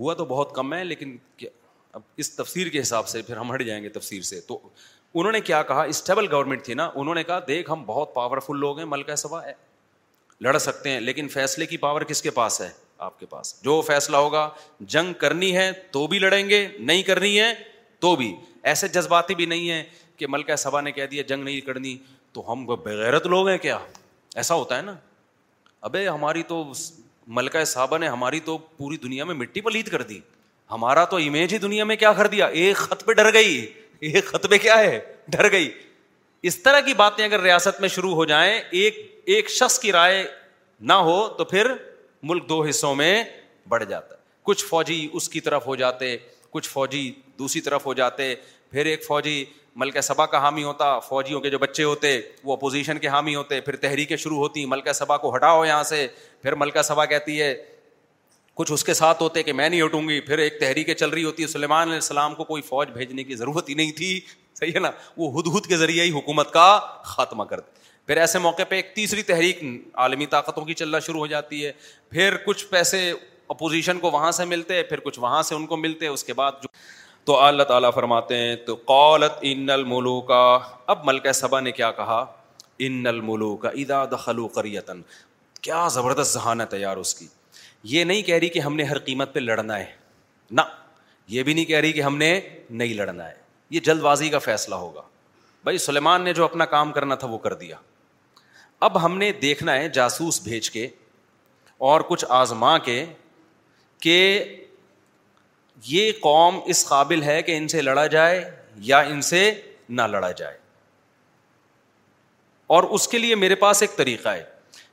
ہوا 0.00 0.14
تو 0.14 0.24
بہت 0.24 0.54
کم 0.54 0.72
ہے 0.74 0.82
لیکن 0.84 1.16
اب 1.92 2.00
اس 2.22 2.34
تفسیر 2.36 2.68
کے 2.68 2.80
حساب 2.80 3.08
سے 3.08 3.22
پھر 3.22 3.36
ہم 3.36 3.54
ہٹ 3.54 3.62
جائیں 3.66 3.82
گے 3.82 3.88
تفسیر 3.98 4.22
سے 4.22 4.40
تو 4.48 4.58
انہوں 5.14 5.32
نے 5.32 5.40
کیا 5.40 5.62
کہا 5.68 5.82
اسٹیبل 5.92 6.26
گورنمنٹ 6.32 6.62
تھی 6.64 6.74
نا 6.74 6.88
انہوں 6.94 7.14
نے 7.14 7.22
کہا 7.24 7.38
دیکھ 7.46 7.70
ہم 7.70 7.82
بہت 7.86 8.14
پاورفل 8.14 8.58
لوگ 8.60 8.78
ہیں 8.78 8.84
ملکہ 8.86 9.14
سبھا 9.22 9.40
لڑ 10.42 10.56
سکتے 10.58 10.90
ہیں 10.90 11.00
لیکن 11.00 11.28
فیصلے 11.28 11.66
کی 11.66 11.76
پاور 11.76 12.02
کس 12.10 12.22
کے 12.22 12.30
پاس 12.36 12.60
ہے 12.60 12.68
آپ 13.06 13.18
کے 13.20 13.26
پاس 13.26 13.54
جو 13.62 13.80
فیصلہ 13.86 14.16
ہوگا 14.16 14.48
جنگ 14.94 15.12
کرنی 15.20 15.56
ہے 15.56 15.70
تو 15.90 16.06
بھی 16.06 16.18
لڑیں 16.18 16.48
گے 16.48 16.66
نہیں 16.78 17.02
کرنی 17.02 17.38
ہے 17.38 17.52
تو 18.00 18.14
بھی 18.16 18.34
ایسے 18.72 18.88
جذباتی 18.96 19.34
بھی 19.34 19.46
نہیں 19.52 19.70
ہے 19.70 19.82
کہ 20.16 20.26
ملکہ 20.30 20.56
سبا 20.62 20.80
نے 20.80 20.92
کہہ 20.92 21.06
دیا 21.10 21.22
جنگ 21.28 21.42
نہیں 21.44 21.60
کرنی 21.68 21.96
تو 22.32 22.52
ہم 22.52 22.64
بغیرت 22.66 23.26
لوگ 23.26 23.48
ہیں 23.48 23.56
کیا 23.58 23.78
ایسا 24.42 24.54
ہوتا 24.54 24.76
ہے 24.76 24.82
نا 24.82 24.94
ابے 25.90 26.06
ہماری 26.08 26.42
تو 26.48 26.62
ملکہ 27.38 27.64
صاحبہ 27.72 27.98
نے 27.98 28.08
ہماری 28.08 28.40
تو 28.44 28.56
پوری 28.76 28.96
دنیا 29.02 29.24
میں 29.24 29.34
مٹی 29.34 29.60
پلید 29.68 29.88
کر 29.90 30.02
دی 30.10 30.18
ہمارا 30.70 31.04
تو 31.12 31.16
امیج 31.28 31.52
ہی 31.54 31.58
دنیا 31.58 31.84
میں 31.84 31.96
کیا 31.96 32.12
کر 32.18 32.26
دیا 32.34 32.46
ایک 32.62 32.76
خط 32.76 33.04
پہ 33.04 33.12
ڈر 33.20 33.32
گئی 33.32 33.64
ایک 34.10 34.24
خط 34.32 34.46
پہ 34.50 34.58
کیا 34.62 34.78
ہے 34.78 34.98
ڈر 35.36 35.50
گئی 35.52 35.70
اس 36.50 36.62
طرح 36.62 36.80
کی 36.80 36.94
باتیں 36.96 37.24
اگر 37.24 37.40
ریاست 37.40 37.80
میں 37.80 37.88
شروع 37.94 38.14
ہو 38.14 38.24
جائیں 38.24 38.52
ایک 38.70 38.98
ایک 39.34 39.50
شخص 39.50 39.78
کی 39.78 39.92
رائے 39.92 40.24
نہ 40.80 40.92
ہو 41.08 41.16
تو 41.38 41.44
پھر 41.44 41.70
ملک 42.28 42.48
دو 42.48 42.62
حصوں 42.68 42.94
میں 42.94 43.22
بڑھ 43.68 43.84
جاتا 43.88 44.14
ہے 44.14 44.18
کچھ 44.44 44.64
فوجی 44.66 45.06
اس 45.12 45.28
کی 45.28 45.40
طرف 45.40 45.66
ہو 45.66 45.76
جاتے 45.76 46.16
کچھ 46.50 46.68
فوجی 46.68 47.10
دوسری 47.38 47.60
طرف 47.60 47.86
ہو 47.86 47.94
جاتے 47.94 48.34
پھر 48.70 48.86
ایک 48.86 49.04
فوجی 49.06 49.44
ملکہ 49.80 50.00
سبا 50.00 50.26
کا 50.26 50.38
حامی 50.42 50.62
ہوتا 50.64 50.98
فوجیوں 51.08 51.40
کے 51.40 51.50
جو 51.50 51.58
بچے 51.58 51.82
ہوتے 51.84 52.20
وہ 52.44 52.52
اپوزیشن 52.52 52.98
کے 52.98 53.08
حامی 53.08 53.34
ہوتے 53.34 53.60
پھر 53.60 53.76
تحریکیں 53.84 54.16
شروع 54.16 54.38
ہوتی 54.38 54.64
ملکہ 54.66 54.92
سبا 54.92 55.16
کو 55.16 55.34
ہٹاؤ 55.34 55.64
یہاں 55.64 55.82
سے 55.90 56.06
پھر 56.42 56.54
ملکہ 56.62 56.82
سبا 56.82 57.04
کہتی 57.12 57.40
ہے 57.40 57.54
کچھ 58.56 58.72
اس 58.72 58.84
کے 58.84 58.94
ساتھ 58.94 59.22
ہوتے 59.22 59.42
کہ 59.42 59.52
میں 59.52 59.68
نہیں 59.68 59.82
ہٹوں 59.84 60.08
گی 60.08 60.20
پھر 60.20 60.38
ایک 60.38 60.58
تحریکیں 60.60 60.94
چل 60.94 61.10
رہی 61.10 61.24
ہوتی 61.24 61.42
ہے 61.42 61.48
سلیمان 61.48 61.82
علیہ 61.88 61.94
السلام 61.94 62.34
کو 62.34 62.44
کوئی 62.44 62.62
فوج 62.62 62.88
بھیجنے 62.94 63.24
کی 63.24 63.36
ضرورت 63.36 63.68
ہی 63.68 63.74
نہیں 63.74 63.92
تھی 63.96 64.20
صحیح 64.60 64.72
ہے 64.74 64.80
نا 64.80 64.90
وہ 65.16 65.30
ہد 65.38 65.46
ہد 65.56 65.66
کے 65.68 65.76
ذریعے 65.76 66.04
ہی 66.04 66.10
حکومت 66.18 66.52
کا 66.52 66.66
خاتمہ 67.12 67.44
کرتے 67.52 67.78
پھر 68.10 68.16
ایسے 68.18 68.38
موقع 68.38 68.62
پہ 68.68 68.74
ایک 68.76 68.88
تیسری 68.94 69.22
تحریک 69.22 69.58
عالمی 70.04 70.26
طاقتوں 70.30 70.64
کی 70.66 70.74
چلنا 70.74 70.98
شروع 71.00 71.18
ہو 71.20 71.26
جاتی 71.32 71.64
ہے 71.64 71.70
پھر 72.10 72.36
کچھ 72.44 72.64
پیسے 72.68 73.02
اپوزیشن 73.48 73.98
کو 74.00 74.10
وہاں 74.10 74.30
سے 74.38 74.44
ملتے 74.44 74.82
پھر 74.82 75.00
کچھ 75.00 75.18
وہاں 75.20 75.42
سے 75.48 75.54
ان 75.54 75.66
کو 75.66 75.76
ملتے 75.76 76.06
اس 76.06 76.24
کے 76.24 76.32
بعد 76.40 76.52
جو 76.62 76.68
تو 77.24 77.38
اللہ 77.40 77.62
تعالیٰ 77.70 77.92
فرماتے 77.94 78.36
ہیں 78.36 78.56
تو 78.66 78.74
قولت 78.84 79.36
ان 79.50 79.70
الملو 79.74 80.20
کا 80.30 80.40
اب 80.94 81.04
ملکہ 81.06 81.32
صبا 81.40 81.60
نے 81.60 81.72
کیا 81.72 81.90
کہا 82.00 82.16
ان 82.86 83.06
الملو 83.06 83.52
ادا 83.72 84.04
کا 84.16 84.30
ادا 84.30 84.92
کیا 85.60 85.86
زبردست 85.94 86.32
ذہانت 86.34 86.74
یار 86.78 86.96
اس 87.04 87.14
کی 87.18 87.26
یہ 87.94 88.04
نہیں 88.10 88.22
کہہ 88.30 88.36
رہی 88.38 88.48
کہ 88.48 88.60
ہم 88.66 88.76
نے 88.76 88.84
ہر 88.90 88.98
قیمت 89.04 89.34
پہ 89.34 89.40
لڑنا 89.40 89.78
ہے 89.78 89.84
نہ 90.50 90.62
یہ 91.36 91.42
بھی 91.42 91.54
نہیں 91.54 91.64
کہہ 91.64 91.80
رہی 91.80 91.92
کہ 91.92 92.02
ہم 92.10 92.16
نے 92.24 92.38
نہیں 92.70 92.94
لڑنا 92.94 93.28
ہے 93.28 93.34
یہ 93.70 93.80
جلد 93.90 94.00
بازی 94.08 94.28
کا 94.28 94.38
فیصلہ 94.50 94.74
ہوگا 94.84 95.02
بھائی 95.64 95.78
سلیمان 95.86 96.22
نے 96.24 96.32
جو 96.34 96.44
اپنا 96.44 96.64
کام 96.76 96.92
کرنا 96.98 97.14
تھا 97.22 97.28
وہ 97.28 97.38
کر 97.48 97.54
دیا 97.64 97.76
اب 98.86 99.02
ہم 99.04 99.16
نے 99.18 99.30
دیکھنا 99.40 99.72
ہے 99.76 99.88
جاسوس 99.94 100.40
بھیج 100.42 100.70
کے 100.70 100.86
اور 101.88 102.00
کچھ 102.08 102.24
آزما 102.36 102.76
کے 102.86 103.04
کہ 104.02 104.14
یہ 105.86 106.12
قوم 106.22 106.60
اس 106.74 106.84
قابل 106.88 107.22
ہے 107.22 107.40
کہ 107.42 107.56
ان 107.56 107.68
سے 107.68 107.82
لڑا 107.82 108.06
جائے 108.14 108.40
یا 108.90 108.98
ان 109.10 109.20
سے 109.22 109.50
نہ 109.98 110.02
لڑا 110.12 110.30
جائے 110.38 110.56
اور 112.76 112.82
اس 112.96 113.06
کے 113.08 113.18
لیے 113.18 113.34
میرے 113.34 113.54
پاس 113.64 113.82
ایک 113.82 113.96
طریقہ 113.96 114.28
ہے 114.28 114.44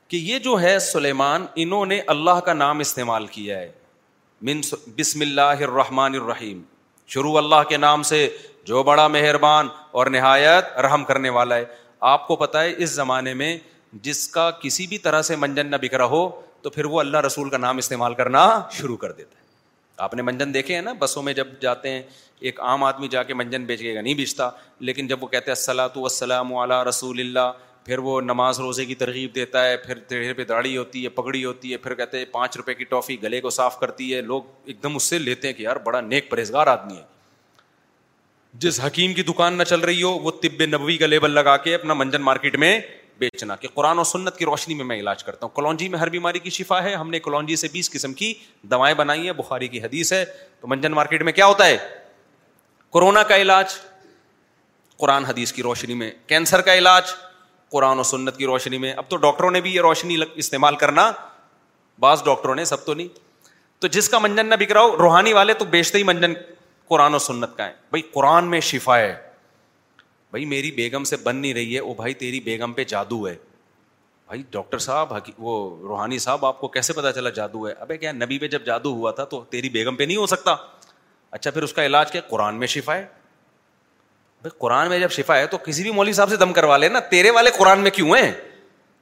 کہ 0.08 0.18
یہ 0.18 0.40
جو 0.40 0.60
ہے 0.62 0.78
سلیمان 0.80 1.46
انہوں 1.64 1.86
نے 1.86 2.02
اللہ 2.16 2.40
کا 2.46 2.54
نام 2.54 2.80
استعمال 2.80 3.28
کیا 3.38 3.60
ہے 3.60 3.72
بسم 4.98 5.22
اللہ 5.22 5.64
الرحمن 5.70 6.16
الرحیم 6.22 6.62
شروع 7.16 7.36
اللہ 7.38 7.64
کے 7.70 7.78
نام 7.78 8.04
سے 8.12 8.28
جو 8.66 8.84
بڑا 8.84 9.08
مہربان 9.08 9.68
اور 10.00 10.08
نہایت 10.18 10.78
رحم 10.86 11.04
کرنے 11.06 11.30
والا 11.40 11.56
ہے 11.56 11.66
آپ 12.14 12.28
کو 12.28 12.36
پتا 12.36 12.64
ہے 12.64 12.74
اس 12.84 12.90
زمانے 12.92 13.34
میں 13.44 13.58
جس 14.04 14.28
کا 14.30 14.50
کسی 14.62 14.88
بھی 14.88 14.98
طرح 15.06 15.22
سے 15.32 15.36
منجن 15.36 15.68
نہ 15.72 15.76
بکھرا 15.82 16.06
ہو 16.14 16.28
تو 16.62 16.70
پھر 16.70 16.86
وہ 16.94 17.00
اللہ 17.00 17.18
رسول 17.26 17.50
کا 17.50 17.58
نام 17.58 17.78
استعمال 17.78 18.14
کرنا 18.16 18.48
شروع 18.78 18.98
کر 18.98 19.12
دیتا 19.12 19.38
ہے 19.40 19.46
آپ 20.06 20.14
نے 20.14 20.22
منجن 20.22 20.54
دیکھے 20.54 20.76
ہیں 20.76 20.82
نا 20.82 20.94
بسوں 21.00 21.24
میں 21.24 21.34
جب 21.34 21.48
جاتے 21.62 21.90
ہیں 21.90 22.02
ایک 22.48 22.60
عام 22.62 22.84
آدمی 22.84 23.08
جا 23.12 23.24
کے 23.30 23.34
منجن 23.34 23.64
بیچ 23.66 23.82
کے 23.82 24.02
نہیں 24.02 24.14
بیچتا 24.16 24.50
لیکن 24.90 25.08
جب 25.08 25.24
وہ 25.24 25.28
کہتے 25.28 25.52
ہیں 25.52 26.66
رسول 26.90 27.20
اللہ 27.20 27.52
پھر 27.86 27.98
وہ 28.06 28.20
نماز 28.22 28.60
روزے 28.60 28.86
کی 28.86 28.96
ترغیب 29.02 29.36
دیتا 29.36 29.64
ہے 29.66 29.76
پھر 29.86 30.34
پہ 30.38 30.44
داڑھی 30.48 30.76
ہوتی 30.78 31.04
ہے 31.04 31.10
پگڑی 31.16 31.44
ہوتی 31.46 31.72
ہے 31.72 31.78
پھر 31.86 31.94
کہتے 31.96 32.18
ہیں 32.18 32.26
پانچ 32.32 32.58
روپے 32.58 32.74
کی 32.76 32.84
ٹافی 32.90 33.22
گلے 33.24 33.40
کو 33.42 33.50
صاف 33.58 33.80
کرتی 33.80 34.14
ہے 34.14 34.22
لوگ 34.22 34.42
ایک 34.66 34.82
دم 34.84 34.96
اس 34.96 35.04
سے 35.10 35.20
لیتے 35.20 35.48
ہیں 35.48 35.54
کہ 35.56 35.64
یار 35.64 35.76
بڑا 35.84 36.02
نیک 36.02 36.30
پرہزگار 36.32 36.68
آدمی 36.68 36.98
ہے 36.98 37.04
جس 38.66 38.80
حکیم 38.86 39.14
کی 39.14 39.24
دکان 39.24 39.58
نہ 39.58 39.64
چل 39.72 39.80
رہی 39.90 40.04
ہو 40.04 40.10
وہ 40.20 40.32
طب 40.42 40.62
نبوی 40.74 40.98
کا 40.98 41.06
لیبل 41.06 41.32
لگا 41.32 41.56
کے 41.68 41.76
اپنا 41.76 41.94
منجن 41.94 42.22
مارکیٹ 42.22 42.56
میں 42.66 42.80
بیچنا 43.20 43.56
کہ 43.56 43.68
قرآن 43.74 44.00
و 44.00 44.04
سنت 44.04 44.38
کی 44.38 44.46
روشنی 44.46 44.74
میں 44.76 44.86
میں 44.86 44.96
علاج 45.00 45.24
کرتا 45.24 45.46
ہوں 45.46 45.56
کلونجی 45.56 45.88
میں 45.90 46.00
ہر 46.00 46.10
بیماری 46.10 46.40
کی 46.40 46.50
شفا 46.58 46.82
ہے 46.84 46.94
ہم 46.96 47.10
نے 47.10 47.20
کلونجی 47.20 47.56
سے 47.56 47.68
بیس 47.72 47.90
قسم 47.92 48.14
کی 48.22 48.34
دوائیں 48.72 48.94
بنائی 48.96 49.26
ہیں 49.26 49.34
بخاری 49.38 49.68
کی 49.68 49.82
حدیث 49.84 50.14
ہے 50.14 50.24
تو 50.62 50.68
منجن 50.68 50.92
مارکیٹ 51.00 51.22
میں 51.30 51.34
کیا 51.34 51.46
ہوتا 51.46 51.66
ہے 51.66 51.78
کورونا 52.96 53.24
کا 53.32 53.36
علاج 53.46 53.74
قرآن 55.00 55.26
حدیث 55.26 55.52
کی 55.54 55.64
روشنی 55.64 55.94
میں 55.94 56.12
کینسر 56.28 56.62
کا 56.70 56.74
علاج 56.78 57.14
قرآن 57.72 58.00
و 58.00 58.04
سنت 58.14 58.38
کی 58.38 58.46
روشنی 58.46 58.78
میں 58.84 58.94
اب 58.98 59.10
تو 59.10 59.18
ڈاکٹروں 59.28 59.52
نے 59.52 59.62
بھی 59.62 59.76
یہ 59.76 59.82
روشنی 59.82 60.18
استعمال 60.46 60.76
کرنا 60.84 61.12
بعض 62.00 62.24
ڈاکٹروں 62.26 62.56
نے 62.56 62.66
سب 62.66 62.86
تو 62.86 62.94
نہیں 62.94 63.08
تو 63.82 63.88
جس 63.96 64.10
کا 64.10 64.20
منجن 64.20 64.46
نہ 64.50 64.56
بک 64.60 64.72
رہا 64.72 64.82
ہو 64.82 64.98
روحانی 64.98 65.34
والے 65.34 65.54
تو 65.54 65.66
بیچتے 65.78 65.98
ہی 65.98 66.04
منجن 66.12 66.34
قرآن 66.90 67.14
و 67.14 67.20
سنت 67.20 67.58
کا 67.58 67.66
ہے 67.66 67.74
بھائی 67.92 68.02
قرآن 68.14 68.50
میں 68.50 68.60
شفا 68.72 68.98
ہے 69.00 69.16
بھائی 70.32 70.46
میری 70.46 70.72
بیگم 70.76 71.04
سے 71.12 71.16
بن 71.24 71.36
نہیں 71.36 71.54
رہی 71.54 71.76
ہے 71.76 71.82
وہ 71.82 71.88
وہ 71.88 71.94
بھائی 71.94 72.14
بھائی 72.14 72.14
تیری 72.20 72.40
بیگم 72.50 72.74
پہ 72.74 72.84
جادو 72.88 73.28
ہے 73.28 73.36
ڈاکٹر 74.52 74.78
صاحب 74.86 75.14
روحانی 75.40 76.18
صاحب 76.20 76.46
آپ 76.46 76.60
کو 76.60 76.68
کیسے 76.68 76.94
پتا 76.94 77.12
چلا 77.14 77.30
جادو 77.38 77.68
ہے 77.68 77.98
کیا 77.98 78.12
نبی 78.12 78.38
پہ 78.40 78.48
جب 78.56 78.66
جادو 78.66 78.92
ہوا 78.96 79.12
تھا 79.20 79.24
تو 79.34 79.44
تیری 79.50 79.70
بیگم 79.76 79.96
پہ 79.96 80.04
نہیں 80.04 80.18
ہو 80.18 80.26
سکتا 80.28 80.56
اچھا 81.38 81.52
پھر 81.52 81.64
اس 81.64 81.74
کا 81.74 81.86
علاج 81.86 82.12
کیا 82.12 82.22
قرآن 82.30 82.56
میں 82.60 82.68
شفا 82.74 82.96
ہے 82.96 83.06
بھائی 84.42 84.58
قرآن 84.62 84.90
میں 84.90 85.00
جب 85.00 85.12
شفا 85.18 85.38
ہے 85.38 85.48
تو 85.52 85.58
کسی 85.66 85.84
بھی 85.84 85.92
مولوی 85.92 86.14
صاحب 86.14 86.30
سے 86.30 86.38
دم 86.38 86.54
کروا 86.54 86.78
لے 86.78 86.90
نا 86.90 87.00
تیرے 87.16 87.30
والے 87.40 87.52
قرآن 87.58 87.80
میں 87.84 87.92
کیوں 87.92 88.16
ہیں 88.16 88.32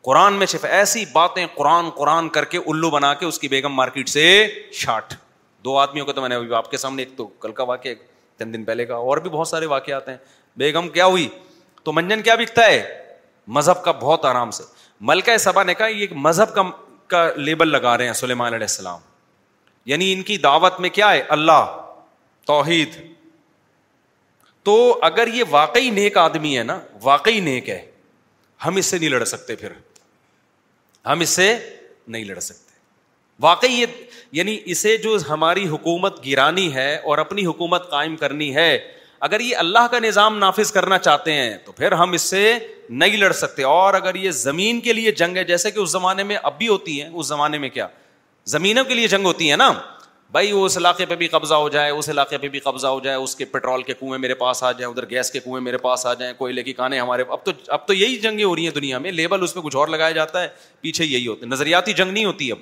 قرآن 0.07 0.33
میں 0.39 0.45
شفا 0.47 0.67
ایسی 0.77 1.03
باتیں 1.13 1.45
قرآن 1.55 1.89
قرآن 1.97 2.29
کر 2.37 2.45
کے 2.53 2.57
الو 2.67 2.89
بنا 2.91 3.13
کے 3.21 3.25
اس 3.25 3.39
کی 3.39 3.47
بیگم 3.55 3.73
مارکیٹ 3.75 4.09
سے 4.09 4.25
شاٹ 4.81 5.13
دو 5.65 5.77
آدمیوں 5.77 6.05
کو 6.05 6.13
تو 6.13 6.21
میں 6.21 6.29
نے 6.29 6.35
آپ 6.55 6.69
کے 6.71 6.77
سامنے 6.77 7.01
ایک 7.03 7.17
تو 7.17 7.25
کل 7.45 7.51
کا 7.51 7.63
واقع 7.73 7.89
دن 8.43 8.63
پہلے 8.65 8.85
کا 8.85 8.95
اور 8.95 9.17
بھی 9.25 9.29
بہت 9.29 9.47
سارے 9.47 9.65
واقعات 9.65 10.07
ہیں 10.09 10.17
بیگم 10.57 10.89
کیا 10.89 11.05
ہوئی 11.05 11.27
تو 11.83 11.91
منجن 11.93 12.21
کیا 12.21 12.35
بکتا 12.35 12.65
ہے 12.65 12.85
مذہب 13.57 13.83
کا 13.83 13.91
بہت 14.01 14.25
آرام 14.25 14.51
سے 14.51 14.63
ملکہ 15.09 15.37
صبا 15.37 15.63
نے 15.63 15.73
کہا 15.73 15.87
یہ 15.87 16.07
مذہب 16.27 16.53
کا 16.55 16.61
کا 17.09 17.29
لیبل 17.37 17.69
لگا 17.71 17.97
رہے 17.97 18.05
ہیں 18.05 18.13
سلیمان 18.19 18.53
علیہ 18.53 18.67
السلام 18.69 18.99
یعنی 19.89 20.11
ان 20.13 20.21
کی 20.29 20.37
دعوت 20.45 20.79
میں 20.81 20.89
کیا 20.89 21.11
ہے 21.11 21.21
اللہ 21.37 21.75
توحید 22.47 22.95
تو 24.65 24.75
اگر 25.05 25.27
یہ 25.33 25.43
واقعی 25.49 25.89
نیک 25.93 26.17
آدمی 26.17 26.57
ہے 26.57 26.63
نا 26.63 26.79
واقعی 27.03 27.39
نیک 27.49 27.69
ہے 27.69 27.85
ہم 28.65 28.75
اس 28.75 28.85
سے 28.85 28.97
نہیں 28.97 29.09
لڑ 29.09 29.23
سکتے 29.33 29.55
پھر 29.55 29.71
ہم 31.05 31.19
اس 31.19 31.29
سے 31.29 31.53
نہیں 32.07 32.25
لڑ 32.25 32.39
سکتے 32.39 32.64
واقعی 33.41 33.73
یہ 33.79 33.85
یعنی 34.31 34.57
اسے 34.71 34.95
جو 34.97 35.17
ہماری 35.29 35.67
حکومت 35.67 36.25
گرانی 36.25 36.73
ہے 36.73 36.95
اور 37.09 37.17
اپنی 37.17 37.45
حکومت 37.45 37.89
قائم 37.89 38.15
کرنی 38.17 38.53
ہے 38.55 38.77
اگر 39.25 39.39
یہ 39.39 39.55
اللہ 39.57 39.87
کا 39.91 39.99
نظام 39.99 40.37
نافذ 40.37 40.71
کرنا 40.71 40.97
چاہتے 40.99 41.33
ہیں 41.33 41.55
تو 41.65 41.71
پھر 41.71 41.91
ہم 42.01 42.11
اس 42.13 42.21
سے 42.29 42.57
نہیں 42.89 43.17
لڑ 43.17 43.31
سکتے 43.33 43.63
اور 43.73 43.93
اگر 43.93 44.15
یہ 44.15 44.31
زمین 44.41 44.79
کے 44.87 44.93
لیے 44.93 45.11
جنگ 45.21 45.37
ہے 45.37 45.43
جیسے 45.43 45.71
کہ 45.71 45.79
اس 45.79 45.89
زمانے 45.91 46.23
میں 46.31 46.37
اب 46.43 46.57
بھی 46.57 46.67
ہوتی 46.67 47.01
ہیں 47.01 47.09
اس 47.13 47.27
زمانے 47.27 47.57
میں 47.59 47.69
کیا 47.69 47.87
زمینوں 48.55 48.83
کے 48.85 48.93
لیے 48.93 49.07
جنگ 49.07 49.25
ہوتی 49.25 49.49
ہے 49.51 49.55
نا 49.55 49.71
بھائی 50.31 50.51
اس 50.51 50.77
علاقے 50.77 51.05
پہ 51.05 51.15
بھی 51.15 51.27
قبضہ 51.27 51.53
ہو 51.53 51.69
جائے 51.69 51.89
اس 51.91 52.09
علاقے 52.09 52.37
پہ 52.37 52.47
بھی 52.55 52.59
قبضہ 52.59 52.87
ہو 52.87 52.99
جائے 53.03 53.17
اس 53.17 53.35
کے 53.35 53.45
پٹرول 53.45 53.83
کے 53.83 53.93
کنویں 53.99 54.17
میرے 54.19 54.33
پاس 54.35 54.63
آ 54.63 54.71
جائیں 54.71 54.91
ادھر 54.93 55.09
گیس 55.09 55.31
کے 55.31 55.39
کنویں 55.39 55.61
میرے 55.63 55.77
پاس 55.87 56.05
آ 56.05 56.13
جائیں 56.19 56.33
کوئلے 56.37 56.63
کی 56.63 56.73
کانے 56.73 56.99
ہمارے 56.99 57.23
اب 57.29 57.43
تو 57.45 57.51
اب 57.77 57.87
تو 57.87 57.93
یہی 57.93 58.15
جنگیں 58.19 58.43
ہو 58.43 58.55
رہی 58.55 58.63
ہیں 58.67 58.73
دنیا 58.73 58.97
میں 59.05 59.11
لیبل 59.11 59.43
اس 59.43 59.53
پہ 59.53 59.59
کچھ 59.63 59.75
اور 59.75 59.87
لگایا 59.87 60.11
جاتا 60.19 60.41
ہے 60.43 60.47
پیچھے 60.81 61.05
یہی 61.05 61.27
ہوتے 61.27 61.45
ہیں 61.45 61.51
نظریاتی 61.51 61.93
جنگ 62.01 62.11
نہیں 62.11 62.25
ہوتی 62.25 62.51
اب 62.51 62.57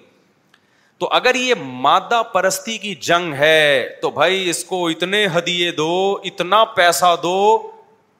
تو 0.99 1.09
اگر 1.13 1.35
یہ 1.35 1.53
مادہ 1.83 2.21
پرستی 2.33 2.77
کی 2.77 2.93
جنگ 3.09 3.33
ہے 3.33 3.87
تو 4.01 4.09
بھائی 4.17 4.49
اس 4.49 4.63
کو 4.65 4.87
اتنے 4.87 5.25
ہدیے 5.37 5.71
دو 5.77 5.91
اتنا 6.25 6.63
پیسہ 6.75 7.15
دو 7.23 7.37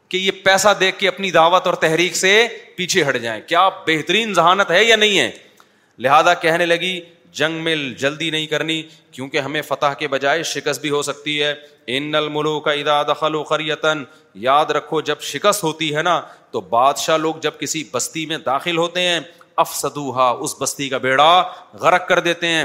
کہ 0.10 0.18
یہ 0.18 0.32
پیسہ 0.44 0.70
دیکھ 0.80 0.98
کے 1.00 1.08
اپنی 1.08 1.32
دعوت 1.32 1.68
اور 1.68 1.74
تحریک 1.84 2.16
سے 2.16 2.32
پیچھے 2.78 3.04
ہٹ 3.10 3.18
جائیں 3.22 3.42
کیا 3.48 3.68
بہترین 3.88 4.34
ذہانت 4.34 4.72
ہے 4.72 4.84
یا 4.84 4.96
نہیں 4.96 5.20
ہے 5.20 5.30
لہذا 6.06 6.34
کہنے 6.46 6.66
لگی 6.66 7.00
جنگ 7.40 7.62
میں 7.64 7.76
جلدی 8.00 8.30
نہیں 8.30 8.46
کرنی 8.48 8.82
کیونکہ 9.12 9.38
ہمیں 9.40 9.62
فتح 9.68 9.94
کے 10.00 10.08
بجائے 10.08 10.44
شکست 10.50 10.82
بھی 10.82 10.90
ہو 10.90 11.02
سکتی 11.02 11.42
ہے 11.42 11.54
ان 11.96 12.12
نل 12.12 12.28
ملو 12.32 12.60
کا 12.66 12.72
ادا 12.72 13.02
دخل 13.12 13.36
و 13.36 13.44
خریتن 13.44 14.04
یاد 14.44 14.72
رکھو 14.78 15.02
جب 15.10 15.22
شکست 15.32 15.64
ہوتی 15.64 15.96
ہے 15.96 16.02
نا 16.04 16.20
تو 16.52 16.62
بادشاہ 16.70 17.18
لوگ 17.18 17.36
جب 17.42 17.60
کسی 17.60 17.84
بستی 17.94 18.26
میں 18.26 18.38
داخل 18.46 18.78
ہوتے 18.78 19.02
ہیں 19.08 19.20
افسدوہا 19.62 20.30
اس 20.44 20.56
بستی 20.62 20.88
کا 20.89 20.98
بیڑا 20.98 21.32
غرق 21.82 22.08
کر 22.08 22.20
دیتے 22.28 22.48
ہیں 22.48 22.63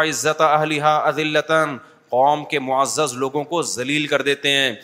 عزت 0.00 1.52
قوم 2.10 2.44
کے 2.50 2.58
معزز 2.58 3.12
لوگوں 3.16 3.42
کو 3.50 3.60
ذلیل 3.62 4.06
کر 4.06 4.22
دیتے 4.22 4.50
ہیں 4.50 4.74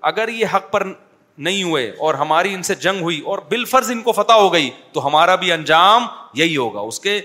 اگر 0.00 0.28
یہ 0.28 0.46
حق 0.54 0.70
پر 0.72 0.84
نہیں 1.46 1.62
ہوئے 1.62 1.88
اور 2.06 2.14
ہماری 2.14 2.54
ان 2.54 2.62
سے 2.62 2.74
جنگ 2.84 3.02
ہوئی 3.02 3.20
اور 3.30 3.38
بالفرض 3.50 3.90
ان 3.90 4.02
کو 4.02 4.12
فتح 4.12 4.38
ہو 4.42 4.52
گئی 4.52 4.70
تو 4.92 5.06
ہمارا 5.06 5.34
بھی 5.44 5.52
انجام 5.52 6.06
یہی 6.34 6.56
ہوگا 6.56 6.80
اس 6.80 7.00
کے 7.00 7.20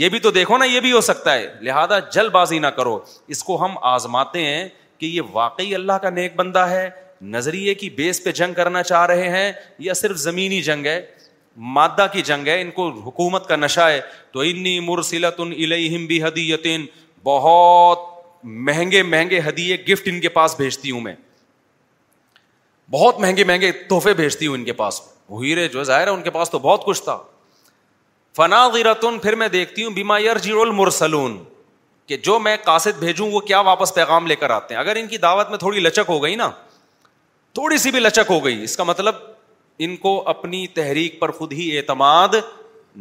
یہ 0.00 0.08
بھی 0.08 0.18
تو 0.20 0.30
دیکھو 0.30 0.56
نا 0.58 0.64
یہ 0.64 0.80
بھی 0.80 0.92
ہو 0.92 1.00
سکتا 1.00 1.34
ہے 1.34 1.48
لہذا 1.60 1.98
جلد 2.12 2.30
بازی 2.32 2.58
نہ 2.58 2.66
کرو 2.76 2.98
اس 3.34 3.42
کو 3.44 3.64
ہم 3.64 3.74
آزماتے 3.92 4.44
ہیں 4.44 4.68
کہ 5.00 5.06
یہ 5.06 5.22
واقعی 5.32 5.74
اللہ 5.74 5.92
کا 6.02 6.10
نیک 6.10 6.36
بندہ 6.36 6.66
ہے 6.68 6.88
نظریے 7.22 7.74
کی 7.74 7.88
بیس 7.90 8.22
پہ 8.24 8.32
جنگ 8.32 8.54
کرنا 8.54 8.82
چاہ 8.82 9.04
رہے 9.06 9.28
ہیں 9.30 9.52
یا 9.78 9.94
صرف 9.94 10.16
زمینی 10.18 10.60
جنگ 10.62 10.86
ہے 10.86 11.00
مادہ 11.74 12.06
کی 12.12 12.22
جنگ 12.22 12.46
ہے 12.48 12.60
ان 12.62 12.70
کو 12.70 12.88
حکومت 13.04 13.46
کا 13.48 13.56
نشہ 13.56 13.80
ہے 13.90 14.00
تو 14.32 14.40
انی 14.40 14.76
ان 14.78 14.84
مرثیلۃ 14.86 15.40
بھی 16.06 16.48
بہت 17.24 17.98
مہنگے 18.44 19.02
مہنگے 19.02 19.38
ہدیے 19.48 19.76
گفٹ 19.88 20.08
ان 20.08 20.20
کے 20.20 20.28
پاس 20.28 20.54
بھیجتی 20.56 20.90
ہوں 20.90 21.00
میں 21.00 21.14
بہت 22.90 23.18
مہنگے 23.20 23.44
مہنگے 23.44 23.70
تحفے 23.90 24.12
بھیجتی 24.14 24.46
ہوں 24.46 24.54
ان 24.54 24.64
کے 24.64 24.72
پاس 24.72 25.00
ہیرے 25.42 25.66
جو 25.68 25.84
ظاہر 25.84 26.06
ہے 26.06 26.12
ان 26.12 26.22
کے 26.22 26.30
پاس 26.30 26.50
تو 26.50 26.58
بہت 26.58 26.84
کچھ 26.86 27.02
تھا 27.02 27.16
فنا 28.36 28.66
غیرتن 28.72 29.18
پھر 29.18 29.34
میں 29.34 29.48
دیکھتی 29.48 29.84
ہوں 29.84 29.90
بیما 29.94 30.18
یار 30.18 30.36
جی 30.42 30.52
مرسلون 30.74 31.38
کہ 32.06 32.16
جو 32.24 32.38
میں 32.38 32.56
قاصد 32.64 32.98
بھیجوں 32.98 33.30
وہ 33.30 33.40
کیا 33.50 33.60
واپس 33.70 33.94
پیغام 33.94 34.26
لے 34.26 34.36
کر 34.36 34.50
آتے 34.50 34.74
ہیں 34.74 34.80
اگر 34.80 34.96
ان 34.96 35.06
کی 35.08 35.18
دعوت 35.18 35.50
میں 35.50 35.58
تھوڑی 35.58 35.80
لچک 35.80 36.08
ہو 36.08 36.22
گئی 36.22 36.34
نا 36.36 36.50
تھوڑی 37.56 37.76
سی 37.82 37.90
بھی 37.90 38.00
لچک 38.00 38.30
ہو 38.30 38.38
گئی 38.44 38.62
اس 38.64 38.76
کا 38.76 38.84
مطلب 38.84 39.14
ان 39.84 39.94
کو 40.00 40.10
اپنی 40.28 40.66
تحریک 40.74 41.18
پر 41.20 41.30
خود 41.36 41.52
ہی 41.52 41.68
اعتماد 41.76 42.34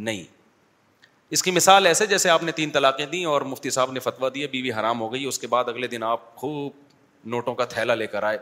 نہیں 0.10 0.24
اس 1.36 1.44
کی 1.44 1.52
مثال 1.52 1.88
ایسے 1.88 2.06
جیسے 2.08 2.30
آپ 2.30 2.44
نے 2.44 2.52
تین 2.60 2.70
طلاقیں 2.76 3.06
دیں 3.06 3.24
اور 3.32 3.42
مفتی 3.54 3.70
صاحب 3.78 3.92
نے 3.92 4.00
فتویٰ 4.06 4.30
دیا 4.36 4.48
بی 4.52 4.72
حرام 4.74 5.00
ہو 5.02 5.12
گئی 5.14 5.26
اس 5.26 5.40
کے 5.40 5.48
بعد 5.58 5.70
اگلے 5.74 5.88
دن 5.96 6.04
آپ 6.12 6.34
خوب 6.44 6.72
نوٹوں 7.34 7.56
کا 7.62 7.66
تھیلا 7.76 7.96
لے 7.96 8.08
کر 8.14 8.24
آئے 8.30 8.38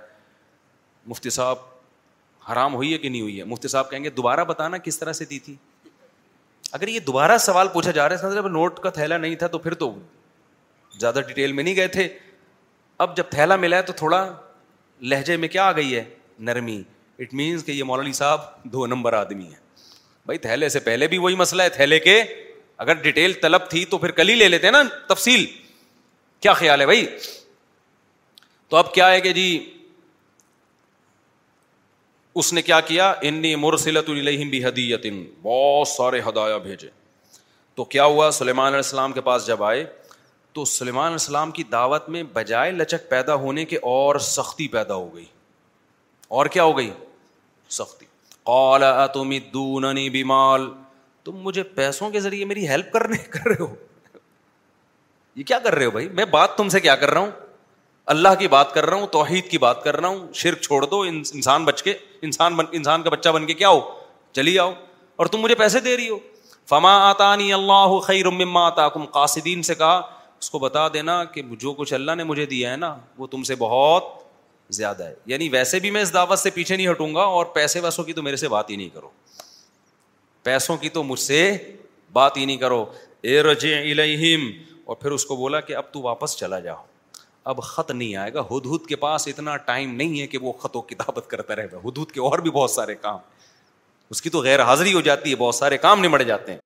مفتی 1.14 1.30
صاحب 1.40 1.66
حرام 2.52 2.76
ہوئی 2.76 2.94
ہے 2.94 2.98
کہ 2.98 3.10
نہیں 3.10 3.22
ہوئی 3.22 3.38
ہے 3.40 3.44
مفتی 3.56 3.68
صاحب 3.76 3.90
کہیں 3.90 4.04
گے 4.04 4.10
دوبارہ 4.22 4.44
بتانا 4.54 4.78
کس 4.90 5.00
طرح 5.00 5.14
سے 5.22 5.26
دی 5.34 5.40
تھی 5.48 5.56
اگر 6.80 6.88
یہ 6.88 7.00
دوبارہ 7.08 7.38
سوال 7.50 7.68
پوچھا 7.74 7.92
جا 8.00 8.08
رہا 8.10 8.16
ہے 8.16 8.22
جب 8.24 8.28
مطلب 8.30 8.48
نوٹ 8.60 8.80
کا 8.84 8.90
تھیلا 9.02 9.18
نہیں 9.26 9.36
تھا 9.44 9.48
تو 9.48 9.58
پھر 9.66 9.74
تو 9.86 9.92
زیادہ 11.00 11.20
ڈیٹیل 11.28 11.54
میں 11.60 11.64
نہیں 11.64 11.76
گئے 11.76 11.88
تھے 11.98 12.08
اب 13.08 13.18
جب 13.18 13.24
تھیلا 13.30 13.56
ملا 13.66 13.78
ہے 13.78 13.82
تو 13.82 13.94
تھوڑا 14.04 14.28
لہجے 15.12 15.36
میں 15.38 15.48
کیا 15.54 15.64
آ 15.68 15.72
گئی 15.76 15.96
ہے 15.96 16.04
نرمی 16.50 16.82
اٹ 17.20 17.34
مینس 17.40 17.64
کہ 17.66 17.72
یہ 17.72 17.84
مولانا 17.84 18.12
صاحب 18.14 18.42
دو 18.74 18.86
نمبر 18.88 19.14
آدمی 19.14 19.48
ہے 19.52 20.60
وہی 21.22 21.36
مسئلہ 21.36 21.64
ہے 21.64 21.70
تھیلے 21.70 22.00
کے 22.00 22.22
اگر 22.84 22.94
ڈیٹیل 23.02 23.34
طلب 23.42 23.62
تھی 23.70 23.84
تو 23.90 23.98
پھر 24.04 24.12
کل 24.20 24.30
ہی 24.30 24.36
لے 24.36 24.48
لیتے 24.48 24.72
نا 24.72 24.82
تفصیل 25.10 25.46
کیا 26.46 26.54
خیال 26.62 26.82
ہے 26.82 26.86
بھائی 26.86 27.06
تو 28.70 28.78
اب 28.78 28.94
کیا 28.94 29.12
ہے 29.12 29.20
کہ 29.22 29.34
جی 29.34 29.48
اس 32.42 32.54
نے 32.54 32.62
کیا 32.70 32.80
کیا 32.92 33.14
انی 33.32 33.56
بھی 34.50 34.64
حدیت 34.66 35.06
بہت 35.42 35.88
سارے 35.88 36.22
ہدایا 36.28 36.58
بھیجے 36.70 36.90
تو 37.76 37.84
کیا 37.96 38.06
ہوا 38.14 38.32
سلیمان 38.40 38.68
علیہ 38.68 38.86
السلام 38.86 39.12
کے 39.14 39.22
پاس 39.30 39.48
جب 39.48 39.64
آئے 39.64 39.86
تو 40.54 40.64
سلیمان 40.70 41.06
علیہ 41.06 41.18
السلام 41.22 41.52
کی 41.52 41.64
دعوت 41.72 42.08
میں 42.16 42.22
بجائے 42.34 42.72
لچک 42.72 43.10
پیدا 43.10 43.36
ہونے 43.46 43.64
کے 43.66 43.78
اور 43.92 44.16
سختی 44.30 44.68
پیدا 44.76 44.96
ہو 44.96 45.14
گئی 45.14 45.26
اور 46.38 46.46
کیا 46.56 46.64
ہو 46.64 46.78
گئی 46.78 46.90
سختی 47.78 48.06
قال 48.50 48.84
اتمدوننی 48.84 50.10
بمال 50.18 50.70
تم 51.26 51.36
مجھے 51.44 51.64
پیسوں 51.80 52.10
کے 52.12 52.20
ذریعے 52.20 52.46
میری 52.46 52.68
ہیلپ 52.70 52.92
کرنے 52.94 53.18
کر 53.38 53.48
رہے 53.50 53.58
ہو 53.64 53.74
یہ 55.36 55.44
کیا 55.52 55.60
کر 55.64 55.76
رہے 55.76 55.86
ہو 55.86 55.92
بھائی 55.92 56.10
میں 56.22 56.26
بات 56.34 56.56
تم 56.58 56.70
سے 56.70 56.80
کیا 56.80 56.96
کر 57.04 57.12
رہا 57.12 57.22
ہوں 57.22 57.32
اللہ 58.14 58.34
کی 58.40 58.48
بات 58.56 58.74
کر 58.74 58.86
رہا 58.90 58.98
ہوں 59.00 59.08
توحید 59.12 59.50
کی 59.50 59.58
بات 59.68 59.84
کر 59.84 60.00
رہا 60.00 60.08
ہوں 60.08 60.32
شرک 60.44 60.62
چھوڑ 60.62 60.86
دو 60.94 61.00
انسان 61.08 61.66
بچ 61.66 61.84
کے 61.84 61.94
انسان 62.30 62.56
بن, 62.56 62.66
انسان 62.72 63.04
کا 63.04 63.10
بچہ 63.10 63.30
بن 63.38 63.46
کے 63.48 63.54
کیا 63.64 63.70
ہو 63.70 63.80
چلی 64.40 64.58
آؤ 64.60 64.72
اور 65.16 65.26
تم 65.36 65.42
مجھے 65.42 65.56
پیسے 65.56 65.80
دے 65.86 65.96
رہی 65.98 66.10
ہو 66.10 66.18
فما 66.70 66.94
آتانی 67.10 67.52
اللہ 67.54 67.98
خیر 68.06 68.30
مما 68.44 68.66
آتاکم 68.68 69.06
قاصدین 69.16 69.62
سے 69.70 69.76
کہا 69.76 70.02
اس 70.44 70.50
کو 70.50 70.60
بتا 70.60 70.88
دینا 70.94 71.24
کہ 71.34 71.42
جو 71.60 71.74
کچھ 71.78 71.94
اللہ 71.94 72.16
نے 72.18 72.24
مجھے 72.30 72.46
دیا 72.54 72.72
ہے 72.72 72.78
نا 72.78 72.94
وہ 73.18 73.28
تم 73.34 73.44
سے 73.50 73.56
بہت 73.60 74.08
زیادہ 74.78 75.04
ہے 75.08 75.14
یعنی 75.32 75.48
ویسے 75.56 75.80
بھی 75.80 75.92
میں 75.96 76.02
اس 76.02 76.14
دعوت 76.14 76.40
سے 76.40 76.50
پیچھے 76.58 76.76
نہیں 76.76 76.88
ہٹوں 76.92 77.14
گا 77.16 77.22
اور 77.36 77.46
پیسے 77.58 77.80
ویسوں 77.84 78.04
کی 78.04 78.14
تو 78.14 78.22
میرے 78.28 78.36
سے 78.44 78.48
بات 78.54 78.70
ہی 78.70 78.76
نہیں 78.76 78.90
کرو 78.94 79.10
پیسوں 80.48 80.78
کی 80.78 80.90
تو 80.96 81.04
مجھ 81.12 81.20
سے 81.20 81.40
بات 82.14 82.38
ہی 82.38 82.44
نہیں 82.46 82.58
کرو 82.64 82.84
اے 83.30 83.42
رجے 83.48 83.76
الم 83.92 84.44
اور 84.86 84.96
پھر 85.04 85.12
اس 85.18 85.26
کو 85.26 85.36
بولا 85.44 85.60
کہ 85.68 85.76
اب 85.82 85.92
تو 85.94 86.02
واپس 86.08 86.36
چلا 86.40 86.60
جاؤ 86.68 86.84
اب 87.54 87.62
خط 87.70 87.92
نہیں 87.92 88.16
آئے 88.24 88.34
گا 88.34 88.42
ہد 88.52 88.66
ہد 88.74 88.86
کے 88.88 88.96
پاس 89.06 89.28
اتنا 89.28 89.56
ٹائم 89.72 89.96
نہیں 89.96 90.20
ہے 90.22 90.28
کہ 90.34 90.38
وہ 90.48 90.52
خط 90.64 90.76
و 90.78 90.82
کتابت 90.92 91.30
کرتا 91.30 91.56
رہے 91.56 91.72
گا 91.72 91.80
ہد 91.88 91.98
ہد 92.02 92.12
کے 92.12 92.20
اور 92.32 92.40
بھی 92.48 92.52
بہت 92.60 92.72
سارے 92.72 92.96
کام 93.08 93.18
اس 94.14 94.22
کی 94.22 94.30
تو 94.36 94.40
غیر 94.50 94.64
حاضری 94.72 94.94
ہو 94.94 95.02
جاتی 95.10 95.30
ہے 95.32 95.36
بہت 95.46 95.56
سارے 95.56 95.78
کام 95.88 96.04
نمٹ 96.06 96.24
جاتے 96.28 96.52
ہیں 96.52 96.60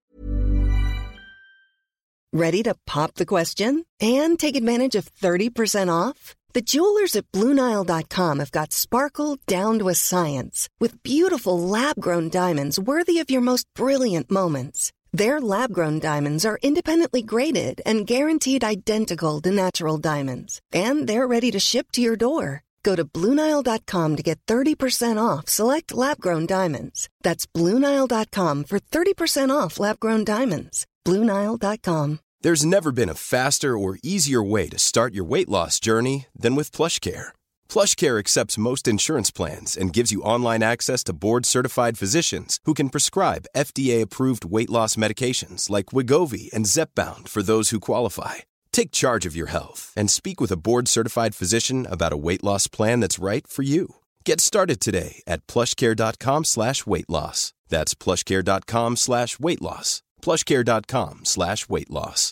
Ready 2.33 2.61
to 2.63 2.75
pop 2.85 3.15
the 3.15 3.25
question 3.25 3.85
and 4.01 4.37
take 4.37 4.57
advantage 4.57 4.95
of 4.95 5.09
30% 5.15 5.87
off? 5.89 6.35
The 6.51 6.61
jewelers 6.61 7.15
at 7.15 7.31
BlueNile.com 7.31 8.39
have 8.39 8.51
got 8.51 8.73
sparkle 8.73 9.37
down 9.47 9.79
to 9.79 9.87
a 9.87 9.95
science 9.95 10.67
with 10.77 11.01
beautiful 11.03 11.57
lab-grown 11.57 12.29
diamonds 12.29 12.79
worthy 12.79 13.19
of 13.19 13.31
your 13.31 13.41
most 13.41 13.65
brilliant 13.75 14.29
moments. 14.29 14.91
Their 15.13 15.39
lab-grown 15.39 15.99
diamonds 15.99 16.45
are 16.45 16.59
independently 16.61 17.21
graded 17.21 17.81
and 17.85 18.07
guaranteed 18.07 18.63
identical 18.63 19.39
to 19.41 19.51
natural 19.51 19.97
diamonds. 19.97 20.59
And 20.73 21.07
they're 21.07 21.27
ready 21.27 21.49
to 21.51 21.61
ship 21.61 21.91
to 21.93 22.01
your 22.01 22.17
door. 22.17 22.63
Go 22.83 22.95
to 22.97 23.05
BlueNile.com 23.05 24.15
to 24.17 24.23
get 24.23 24.43
30% 24.47 25.17
off 25.17 25.47
select 25.47 25.93
lab-grown 25.93 26.47
diamonds. 26.47 27.07
That's 27.23 27.45
BlueNile.com 27.45 28.65
for 28.65 28.79
30% 28.79 29.49
off 29.49 29.79
lab-grown 29.79 30.25
diamonds. 30.25 30.85
BlueNile.com. 31.07 32.09
There's 32.43 32.65
never 32.75 32.91
been 32.91 33.15
a 33.15 33.23
faster 33.35 33.71
or 33.83 34.01
easier 34.13 34.43
way 34.53 34.65
to 34.71 34.83
start 34.89 35.11
your 35.13 35.27
weight 35.33 35.49
loss 35.55 35.73
journey 35.87 36.17
than 36.43 36.55
with 36.55 36.75
PlushCare. 36.77 37.27
PlushCare 37.73 38.17
accepts 38.23 38.63
most 38.69 38.87
insurance 38.93 39.31
plans 39.39 39.69
and 39.81 39.95
gives 39.97 40.13
you 40.13 40.27
online 40.35 40.63
access 40.73 41.01
to 41.05 41.19
board-certified 41.25 41.95
physicians 42.01 42.59
who 42.65 42.73
can 42.79 42.93
prescribe 42.95 43.49
FDA-approved 43.67 44.43
weight 44.55 44.71
loss 44.77 44.97
medications 45.03 45.69
like 45.75 45.91
Wegovy 45.95 46.45
and 46.55 46.71
Zepbound 46.75 47.25
for 47.33 47.43
those 47.43 47.67
who 47.69 47.89
qualify. 47.89 48.35
Take 48.79 48.99
charge 49.03 49.25
of 49.27 49.37
your 49.39 49.51
health 49.57 49.81
and 49.99 50.15
speak 50.19 50.37
with 50.39 50.53
a 50.53 50.61
board-certified 50.67 51.33
physician 51.39 51.79
about 51.95 52.15
a 52.15 52.23
weight 52.27 52.43
loss 52.49 52.65
plan 52.77 52.99
that's 53.01 53.25
right 53.31 53.45
for 53.55 53.63
you. 53.73 53.83
Get 54.29 54.37
started 54.49 54.79
today 54.81 55.13
at 55.33 55.43
PlushCare.com/weight-loss. 55.51 57.39
That's 57.73 57.93
PlushCare.com/weight-loss. 58.03 59.91
plushcare.com 60.27 61.21
slash 61.33 61.61
weight 61.75 61.93
loss 61.97 62.23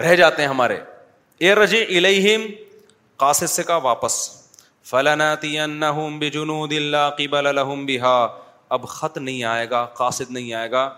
رہ 0.00 0.14
جاتے 0.16 0.42
ہیں 0.42 0.48
ہمارے 0.48 0.76
اے 1.44 1.54
رجی 1.54 1.82
الیہم 1.96 2.46
قاسد 3.22 3.50
سے 3.50 3.62
کا 3.70 3.76
واپس 3.86 4.14
فلناتینہم 4.90 6.18
بجنود 6.18 6.72
اللہ 6.76 7.10
قبل 7.18 7.54
لہم 7.54 7.84
بہا 7.86 8.14
اب 8.76 8.86
خط 8.94 9.18
نہیں 9.18 9.42
آئے 9.52 9.68
گا 9.70 9.84
قاسد 9.98 10.30
نہیں 10.36 10.52
آئے 10.60 10.70
گا 10.70 10.88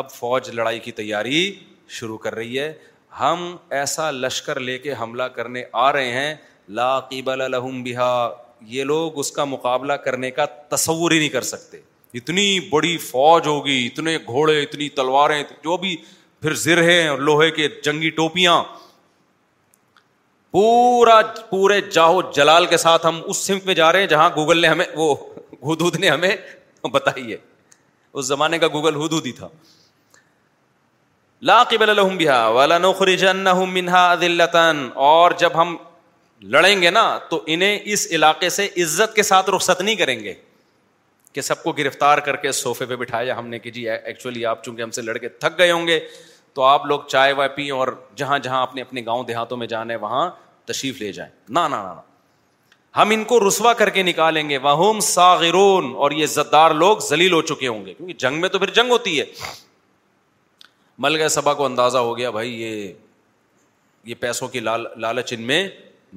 اب 0.00 0.10
فوج 0.10 0.50
لڑائی 0.58 0.78
کی 0.86 0.92
تیاری 1.00 1.42
شروع 1.98 2.18
کر 2.26 2.34
رہی 2.34 2.58
ہے 2.58 2.72
ہم 3.20 3.44
ایسا 3.80 4.10
لشکر 4.10 4.60
لے 4.68 4.78
کے 4.86 4.94
حملہ 5.00 5.22
کرنے 5.36 5.62
آ 5.86 5.92
رہے 5.96 6.12
ہیں 6.20 6.34
لا 6.78 6.88
قیبل 7.10 7.40
الحم 7.40 7.82
بہا 7.84 8.10
یہ 8.76 8.84
لوگ 8.94 9.18
اس 9.22 9.30
کا 9.38 9.44
مقابلہ 9.56 9.92
کرنے 10.08 10.30
کا 10.38 10.44
تصور 10.74 11.10
ہی 11.10 11.18
نہیں 11.18 11.28
کر 11.38 11.42
سکتے 11.52 11.80
اتنی 12.16 12.48
بڑی 12.70 12.96
فوج 12.98 13.46
ہوگی 13.46 13.78
اتنے 13.86 14.16
گھوڑے 14.28 14.62
اتنی 14.62 14.88
تلواریں 14.98 15.42
جو 15.64 15.76
بھی 15.76 15.96
پھر 16.42 16.54
زرہے 16.64 17.06
اور 17.08 17.18
لوہے 17.28 17.50
کے 17.56 17.68
جنگی 17.84 18.10
ٹوپیاں 18.20 18.62
پورا 20.52 21.20
پورے 21.48 21.80
جاہو 21.92 22.20
جلال 22.36 22.66
کے 22.66 22.76
ساتھ 22.84 23.06
ہم 23.06 23.20
اس 23.30 23.36
سمت 23.46 23.66
میں 23.66 23.74
جا 23.80 23.90
رہے 23.92 24.00
ہیں 24.00 24.06
جہاں 24.12 24.28
گوگل 24.36 24.58
نے 24.62 24.68
ہمیں 24.68 24.84
وہ 25.00 25.14
حدود 25.72 25.96
نے 26.00 26.08
ہمیں 26.10 26.34
بتائی 26.92 27.30
ہے 27.32 27.36
اس 28.18 28.26
زمانے 28.26 28.58
کا 28.58 28.66
گوگل 28.72 28.96
حدود 29.02 29.26
ہی 29.26 29.32
تھا 29.40 29.48
لا 31.48 31.54
قبل 31.70 31.90
لهم 31.96 32.14
بها 32.20 33.66
منها 33.72 34.78
اور 35.06 35.34
جب 35.42 35.58
ہم 35.60 35.76
لڑیں 36.54 36.82
گے 36.82 36.90
نا 36.98 37.02
تو 37.32 37.38
انہیں 37.54 37.92
اس 37.96 38.06
علاقے 38.18 38.48
سے 38.58 38.66
عزت 38.84 39.14
کے 39.18 39.22
ساتھ 39.32 39.50
رخصت 39.56 39.82
نہیں 39.88 39.98
کریں 40.02 40.14
گے 40.26 40.34
کہ 41.36 41.40
سب 41.42 41.62
کو 41.62 41.72
گرفتار 41.78 42.18
کر 42.26 42.36
کے 42.42 42.50
سوفے 42.58 42.84
پہ 42.90 42.96
بٹھایا 42.96 43.36
ہم 43.38 43.46
نے 43.48 43.58
کہ 43.58 43.70
جی 43.70 43.88
ایکچولی 43.90 44.44
آپ 44.46 44.62
چونکہ 44.64 44.82
ہم 44.82 44.90
سے 44.98 45.02
لڑکے 45.02 45.28
تھک 45.28 45.58
گئے 45.58 45.70
ہوں 45.70 45.86
گے 45.86 45.98
تو 46.54 46.62
آپ 46.64 46.84
لوگ 46.86 47.00
چائے 47.08 47.32
وائے 47.40 47.68
اور 47.72 47.88
جہاں 48.16 48.38
جہاں 48.42 48.60
اپنے 48.62 48.82
اپنے 48.82 49.02
گاؤں 49.06 49.24
دیہاتوں 49.30 49.56
میں 49.62 49.66
جانے 49.66 49.96
گے 54.48 54.58
ساغرون 55.08 55.92
اور 56.06 56.10
یہ 56.20 56.26
زدار 56.36 56.70
لوگ 56.84 56.98
ذلیل 57.08 57.32
ہو 57.32 57.40
چکے 57.50 57.68
ہوں 57.68 57.84
گے 57.86 57.94
کیونکہ 57.94 58.14
جنگ 58.26 58.40
میں 58.40 58.48
تو 58.48 58.58
پھر 58.58 58.70
جنگ 58.80 58.90
ہوتی 58.92 59.18
ہے 59.18 59.24
ملگئے 61.08 61.28
سبا 61.36 61.54
کو 61.60 61.64
اندازہ 61.64 61.98
ہو 62.08 62.16
گیا 62.18 62.30
بھائی 62.38 62.60
یہ 62.62 62.92
یہ 64.04 64.14
پیسوں 64.20 64.48
کی 64.56 64.60
لال 64.70 64.84
لالچ 65.06 65.32
ان 65.38 65.42
میں 65.52 65.66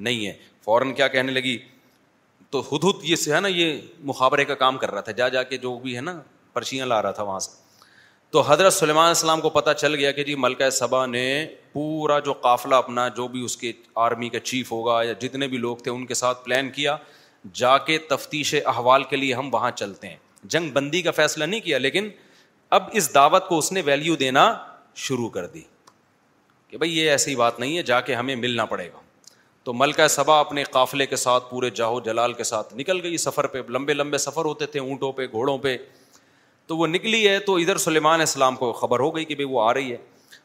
نہیں 0.08 0.26
ہے 0.26 0.32
فوراً 0.64 0.94
کیا 0.94 1.08
کہنے 1.18 1.32
لگی 1.32 1.56
تو 2.52 2.62
یہ 3.02 3.16
سے 3.16 3.32
ہے 3.34 3.40
نا 3.40 3.48
یہ 3.48 3.80
مخابرے 4.04 4.44
کا 4.44 4.54
کام 4.62 4.76
کر 4.78 4.90
رہا 4.90 5.00
تھا 5.08 5.12
جا 5.18 5.28
جا 5.34 5.42
کے 5.50 5.56
جو 5.58 5.78
بھی 5.82 5.94
ہے 5.96 6.00
نا 6.00 6.20
پرچیاں 6.52 6.86
لا 6.86 7.00
رہا 7.02 7.10
تھا 7.18 7.22
وہاں 7.22 7.38
سے 7.40 7.58
تو 8.30 8.40
حضرت 8.46 8.72
سلیمان 8.72 9.04
علیہ 9.04 9.14
السلام 9.16 9.40
کو 9.40 9.50
پتہ 9.50 9.70
چل 9.78 9.94
گیا 9.94 10.10
کہ 10.12 10.24
جی 10.24 10.34
ملکہ 10.44 10.68
صبا 10.70 11.04
نے 11.06 11.24
پورا 11.72 12.18
جو 12.26 12.32
قافلہ 12.46 12.74
اپنا 12.74 13.06
جو 13.16 13.26
بھی 13.28 13.44
اس 13.44 13.56
کے 13.56 13.72
آرمی 14.04 14.28
کا 14.28 14.40
چیف 14.40 14.72
ہوگا 14.72 15.02
یا 15.02 15.12
جتنے 15.20 15.48
بھی 15.48 15.58
لوگ 15.58 15.76
تھے 15.86 15.90
ان 15.90 16.06
کے 16.06 16.14
ساتھ 16.14 16.44
پلان 16.44 16.70
کیا 16.76 16.96
جا 17.62 17.76
کے 17.86 17.98
تفتیش 18.10 18.54
احوال 18.64 19.04
کے 19.10 19.16
لیے 19.16 19.34
ہم 19.34 19.48
وہاں 19.54 19.70
چلتے 19.76 20.08
ہیں 20.08 20.16
جنگ 20.54 20.70
بندی 20.72 21.02
کا 21.02 21.10
فیصلہ 21.16 21.44
نہیں 21.44 21.60
کیا 21.60 21.78
لیکن 21.78 22.08
اب 22.78 22.88
اس 23.00 23.12
دعوت 23.14 23.46
کو 23.48 23.58
اس 23.58 23.70
نے 23.72 23.82
ویلیو 23.84 24.16
دینا 24.16 24.52
شروع 25.06 25.28
کر 25.38 25.46
دی 25.54 25.62
کہ 26.68 26.78
بھائی 26.78 26.98
یہ 26.98 27.10
ایسی 27.10 27.36
بات 27.36 27.60
نہیں 27.60 27.76
ہے 27.76 27.82
جا 27.92 28.00
کے 28.10 28.14
ہمیں 28.14 28.34
ملنا 28.46 28.64
پڑے 28.74 28.88
گا 28.92 29.08
تو 29.64 29.72
ملکہ 29.74 30.06
صبا 30.08 30.38
اپنے 30.40 30.62
قافلے 30.72 31.06
کے 31.06 31.16
ساتھ 31.16 31.50
پورے 31.50 31.70
جاہو 31.78 31.98
جلال 32.04 32.32
کے 32.32 32.44
ساتھ 32.44 32.74
نکل 32.76 33.00
گئی 33.02 33.16
سفر 33.24 33.46
پہ 33.54 33.58
لمبے 33.68 33.94
لمبے 33.94 34.18
سفر 34.18 34.44
ہوتے 34.44 34.66
تھے 34.66 34.80
اونٹوں 34.80 35.10
پہ 35.12 35.26
گھوڑوں 35.30 35.56
پہ 35.66 35.76
تو 36.66 36.76
وہ 36.76 36.86
نکلی 36.86 37.26
ہے 37.28 37.38
تو 37.46 37.56
ادھر 37.56 37.76
سلیمان 37.84 38.20
السلام 38.20 38.56
کو 38.56 38.72
خبر 38.72 39.00
ہو 39.00 39.14
گئی 39.16 39.24
کہ 39.24 39.34
بھائی 39.34 39.46
وہ 39.50 39.62
آ 39.62 39.72
رہی 39.74 39.92
ہے 39.92 39.96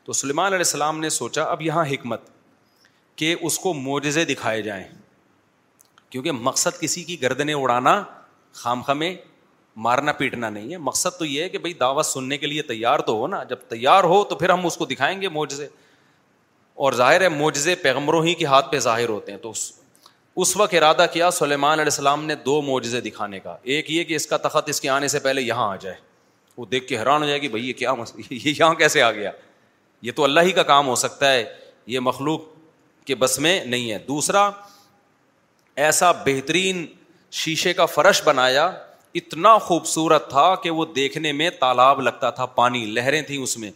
تو 0.06 0.14
سلیمان 0.14 0.46
علیہ 0.48 0.58
السلام 0.58 1.00
نے 1.00 1.10
سوچا 1.10 1.44
اب 1.44 1.62
یہاں 1.62 1.86
حکمت 1.92 2.22
کہ 3.16 3.36
اس 3.42 3.60
کو 3.60 3.74
معجزے 3.74 4.26
دکھائے 4.26 4.62
جائیں 4.62 4.84
کیونکہ 6.10 6.32
مقصد 6.32 6.80
کسی 6.82 7.04
کی 7.04 7.22
گردنیں 7.22 7.54
اڑانا 7.54 8.02
خام 8.62 8.82
خامے 8.88 9.16
مارنا 9.86 10.12
پیٹنا 10.18 10.50
نہیں 10.50 10.72
ہے 10.72 10.78
مقصد 10.78 11.18
تو 11.20 11.26
یہ 11.26 11.44
ہے 11.44 11.48
کہ 11.50 11.58
بھائی 11.60 11.74
دعوت 11.80 12.06
سننے 12.06 12.38
کے 12.38 12.48
لیے 12.48 12.62
تیار 12.68 13.00
تو 13.08 13.14
ہو 13.20 13.28
نا 13.28 13.44
جب 13.50 13.60
تیار 13.70 14.04
ہو 14.12 14.24
تو 14.30 14.36
پھر 14.36 14.50
ہم 14.50 14.66
اس 14.66 14.78
کو 14.78 14.86
دکھائیں 14.86 15.20
گے 15.22 15.30
موجزے 15.30 15.68
اور 16.84 16.94
ظاہر 16.94 17.22
ہے 17.22 17.28
معجزے 17.30 17.74
پیغمبروں 17.82 18.24
ہی 18.26 18.34
کے 18.36 18.46
ہاتھ 18.46 18.72
پہ 18.72 18.80
ظاہر 18.86 19.10
ہوتے 19.10 19.32
ہیں 19.32 19.40
تو 19.40 19.50
اس 19.50 19.72
اس 20.44 20.56
وقت 20.58 20.74
ارادہ 20.78 21.06
کیا 21.12 21.30
سلیمان 21.32 21.74
علیہ 21.80 21.92
السلام 21.92 22.24
نے 22.26 22.36
دو 22.46 22.62
معجزے 22.62 23.02
دکھانے 23.02 23.40
کا 23.40 23.56
ایک 23.76 23.92
یہ 23.92 24.04
کہ 24.04 24.16
اس 24.16 24.26
کا 24.28 24.38
تخت 24.46 24.70
اس 24.70 24.82
کے 24.82 24.90
آنے 24.90 25.08
سے 25.08 25.20
پہلے 25.28 25.42
یہاں 25.42 25.68
آ 25.72 25.76
جائے 25.84 25.96
وہ 26.58 26.66
دیکھ 26.72 26.88
کے 26.88 26.98
حیران 27.00 27.22
ہو 27.22 27.28
جائے 27.28 27.40
کہ 27.40 27.48
بھائی 27.50 27.68
یہ 27.68 27.74
کیا 27.74 27.94
یہ 28.18 28.44
یہاں 28.58 28.74
کیسے 28.82 29.02
آ 29.02 29.12
گیا 29.12 29.32
یہ 30.08 30.12
تو 30.16 30.24
اللہ 30.24 30.40
ہی 30.46 30.52
کا 30.60 30.64
کام 30.74 30.88
ہو 30.88 30.96
سکتا 31.04 31.32
ہے 31.34 31.44
یہ 31.94 32.00
مخلوق 32.10 32.42
کے 33.06 33.16
بس 33.24 33.40
میں 33.40 33.60
نہیں 33.66 33.92
ہے 33.92 33.98
دوسرا 34.08 34.50
ایسا 35.86 36.12
بہترین 36.26 36.86
شیشے 37.44 37.74
کا 37.74 37.86
فرش 37.86 38.22
بنایا 38.26 38.66
اتنا 39.20 39.58
خوبصورت 39.70 40.30
تھا 40.30 40.54
کہ 40.64 40.70
وہ 40.80 40.86
دیکھنے 40.96 41.32
میں 41.42 41.50
تالاب 41.60 42.00
لگتا 42.02 42.30
تھا 42.40 42.46
پانی 42.60 42.86
لہریں 42.98 43.22
تھیں 43.28 43.38
اس 43.44 43.58
میں 43.58 43.72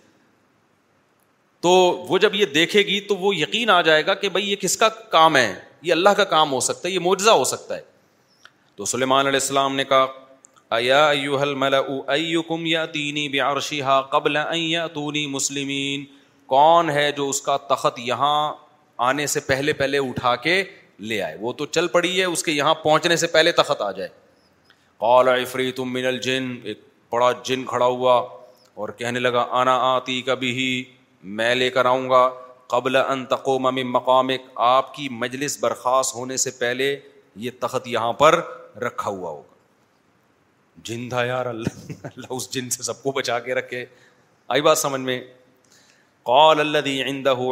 تو 1.62 1.70
وہ 2.10 2.18
جب 2.24 2.36
یہ 2.36 2.46
دیکھے 2.56 2.82
گی 2.88 3.00
تو 3.08 3.16
وہ 3.18 3.36
یقین 3.36 3.70
آ 3.70 3.82
جائے 3.88 4.06
گا 4.06 4.14
کہ 4.22 4.30
بھائی 4.30 4.50
یہ 4.50 4.56
کس 4.60 4.78
کا 4.78 4.88
کام 5.12 5.36
ہے 5.36 5.54
یہ 5.82 5.92
اللہ 5.94 6.10
کا 6.18 6.24
کام 6.34 6.52
ہو 6.52 6.60
سکتا 6.68 6.88
ہے 6.88 6.94
یہ 6.94 7.00
معجزہ 7.04 7.30
ہو 7.32 7.44
سکتا 7.54 7.76
ہے 7.78 7.82
تو 8.76 8.86
سلیمان 8.94 9.28
علیہ 9.28 9.40
السلام 9.42 9.76
نے 9.76 9.84
کہا 9.90 10.06
ایا 10.76 11.12
ہل 11.42 11.54
ملا 11.62 11.78
او 11.78 12.00
ائی 12.12 12.36
کم 12.48 12.66
یا 12.66 14.00
قبل 14.12 14.36
مسلمین 15.36 16.04
کون 16.54 16.90
ہے 16.90 17.12
جو 17.18 17.28
اس 17.30 17.42
کا 17.42 17.56
تخت 17.70 18.00
یہاں 18.04 18.36
آنے 19.08 19.26
سے 19.34 19.40
پہلے 19.48 19.74
پہلے 19.80 19.98
اٹھا 20.10 20.36
کے 20.46 20.64
لے 21.10 21.22
آئے 21.24 21.36
وہ 21.40 21.52
تو 21.62 21.66
چل 21.66 21.88
پڑی 21.88 22.20
ہے 22.20 22.26
اس 22.26 22.44
کے 22.44 22.52
یہاں 22.52 22.74
پہنچنے 22.84 23.16
سے 23.16 23.28
پہلے 23.36 23.52
تخت 23.60 23.82
آ 23.82 23.92
جائے 23.98 24.10
قال 25.04 25.30
آئی 25.30 25.46
فری 25.54 25.72
تم 25.72 25.94
من 25.94 26.06
الجن 26.06 26.56
ایک 26.64 26.80
بڑا 27.12 27.32
جن 27.46 27.66
کھڑا 27.66 27.86
ہوا 27.86 28.16
اور 28.74 28.90
کہنے 28.98 29.20
لگا 29.20 29.46
آنا 29.60 29.78
آتی 29.94 30.22
کبھی 30.26 30.52
ہی 30.58 30.72
میں 31.38 31.54
لے 31.56 31.70
کر 31.70 31.86
آؤں 31.86 32.10
گا 32.10 32.30
قبل 32.74 32.96
ان 32.96 33.26
من 33.62 33.88
مقامک 33.92 34.42
آپ 34.66 34.94
کی 34.96 35.08
مجلس 35.12 35.58
برخاست 35.62 36.14
ہونے 36.16 36.38
سے 36.38 36.52
پہلے 36.60 36.96
یہ 37.46 37.52
تخت 37.60 37.88
یہاں 37.88 38.12
پر 38.20 38.40
رکھا 38.84 39.10
ہوا 39.10 39.30
ہوگا 39.32 39.48
جن 40.86 41.08
یار 41.28 41.46
اللہ 41.46 41.92
اللہ 42.04 42.34
اس 42.34 42.48
سے 42.54 42.84
سب 42.84 43.02
کو 43.04 43.12
بچا 43.12 43.40
کے 43.48 43.54
رکھے 43.56 43.86
آئی 44.56 44.62
بات 44.62 44.78
سمجھ 44.78 45.02
میں 45.02 45.20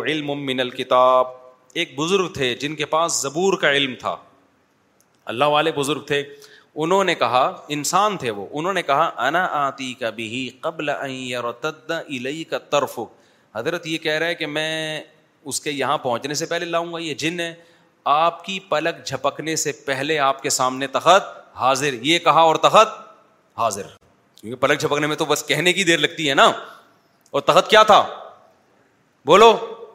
علم 0.06 0.70
کتاب 0.78 1.28
ایک 1.82 1.96
بزرگ 2.00 2.28
تھے 2.34 2.54
جن 2.62 2.76
کے 2.76 2.86
پاس 2.94 3.22
زبور 3.22 3.58
کا 3.62 3.72
علم 3.72 3.96
تھا 4.00 4.16
اللہ 5.34 5.46
والے 5.56 5.72
بزرگ 5.76 6.02
تھے 6.08 6.24
انہوں 6.86 7.04
نے 7.04 7.16
کہا 7.16 7.46
انسان 7.78 8.18
تھے 8.18 8.32
وہ 8.40 8.46
انہوں 8.60 8.74
نے 8.74 8.82
کہا 8.84 9.10
انا 9.28 9.46
آتی 9.66 9.94
کبھی 10.00 10.50
قبل 10.62 10.90
ان 10.90 12.04
الیک 12.20 12.54
طرفک 12.72 13.16
حضرت 13.56 13.88
یہ 13.88 13.98
کہہ 13.98 14.18
رہا 14.20 14.28
ہے 14.28 14.36
کہ 14.36 14.46
میں 14.48 15.02
اس 15.50 15.60
کے 15.62 15.72
یہاں 15.72 15.98
پہنچنے 15.98 16.34
سے 16.34 16.46
پہلے 16.46 16.66
لاؤں 16.66 16.94
گا 16.94 17.00
یہ 17.00 17.14
جن 17.24 17.40
ہے 17.40 17.54
آپ 18.16 18.44
کی 18.46 18.60
پلک 18.70 19.06
جھپکنے 19.08 19.56
سے 19.64 19.72
پہلے 19.86 20.18
آپ 20.20 20.42
کے 20.42 20.50
سامنے 20.50 20.88
تخت 20.92 21.36
حاضر 21.60 21.94
یہ 22.06 22.20
کہا 22.26 22.42
اور 22.50 22.56
تخت 22.68 22.98
حاضر 23.60 23.88
کیونکہ 24.42 24.60
پلک 24.62 24.80
جھپکنے 24.80 25.08
میں 25.08 25.16
تو 25.16 25.26
بس 25.26 25.44
کہنے 25.48 25.74
کی 25.74 25.84
دیر 25.84 25.98
لگتی 26.00 26.30
ہے 26.30 26.34
نا 26.36 26.52
اور 27.32 27.42
تخت 27.42 27.70
کیا 27.70 27.82
تھا 27.84 28.02
بولو 29.26 29.52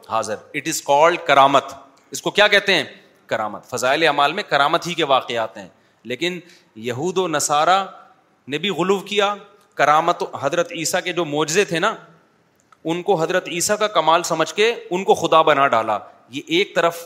حاضر 0.09 0.37
اٹ 0.55 0.69
از 0.69 0.81
کالڈ 0.83 1.19
کرامت 1.27 1.73
اس 2.13 2.23
کو 2.23 2.31
کیا 2.39 2.49
کہتے 2.55 2.75
ہیں 2.75 2.85
کرامت 3.27 3.67
فضائل 3.71 4.03
اعمال 4.07 4.33
میں 4.33 4.43
کرامت 4.49 4.87
ہی 4.87 4.95
کے 4.95 5.05
واقعات 5.13 5.57
ہیں 5.57 5.69
لیکن 6.13 6.39
یہود 6.89 7.19
و 7.19 7.27
نصارہ 7.29 7.85
نے 8.53 8.59
بھی 8.59 8.71
غلو 8.79 8.99
کیا 9.11 9.35
کرامت 9.75 10.23
حضرت 10.41 10.73
عیسیٰ 10.77 11.03
کے 11.05 11.13
جو 11.13 11.25
معجزے 11.25 11.65
تھے 11.65 11.79
نا 11.79 11.95
ان 12.91 13.03
کو 13.03 13.15
حضرت 13.23 13.49
عیسیٰ 13.53 13.77
کا 13.79 13.87
کمال 13.99 14.23
سمجھ 14.23 14.53
کے 14.55 14.73
ان 14.91 15.05
کو 15.05 15.15
خدا 15.15 15.41
بنا 15.49 15.67
ڈالا 15.75 15.99
یہ 16.33 16.43
ایک 16.57 16.75
طرف 16.75 17.05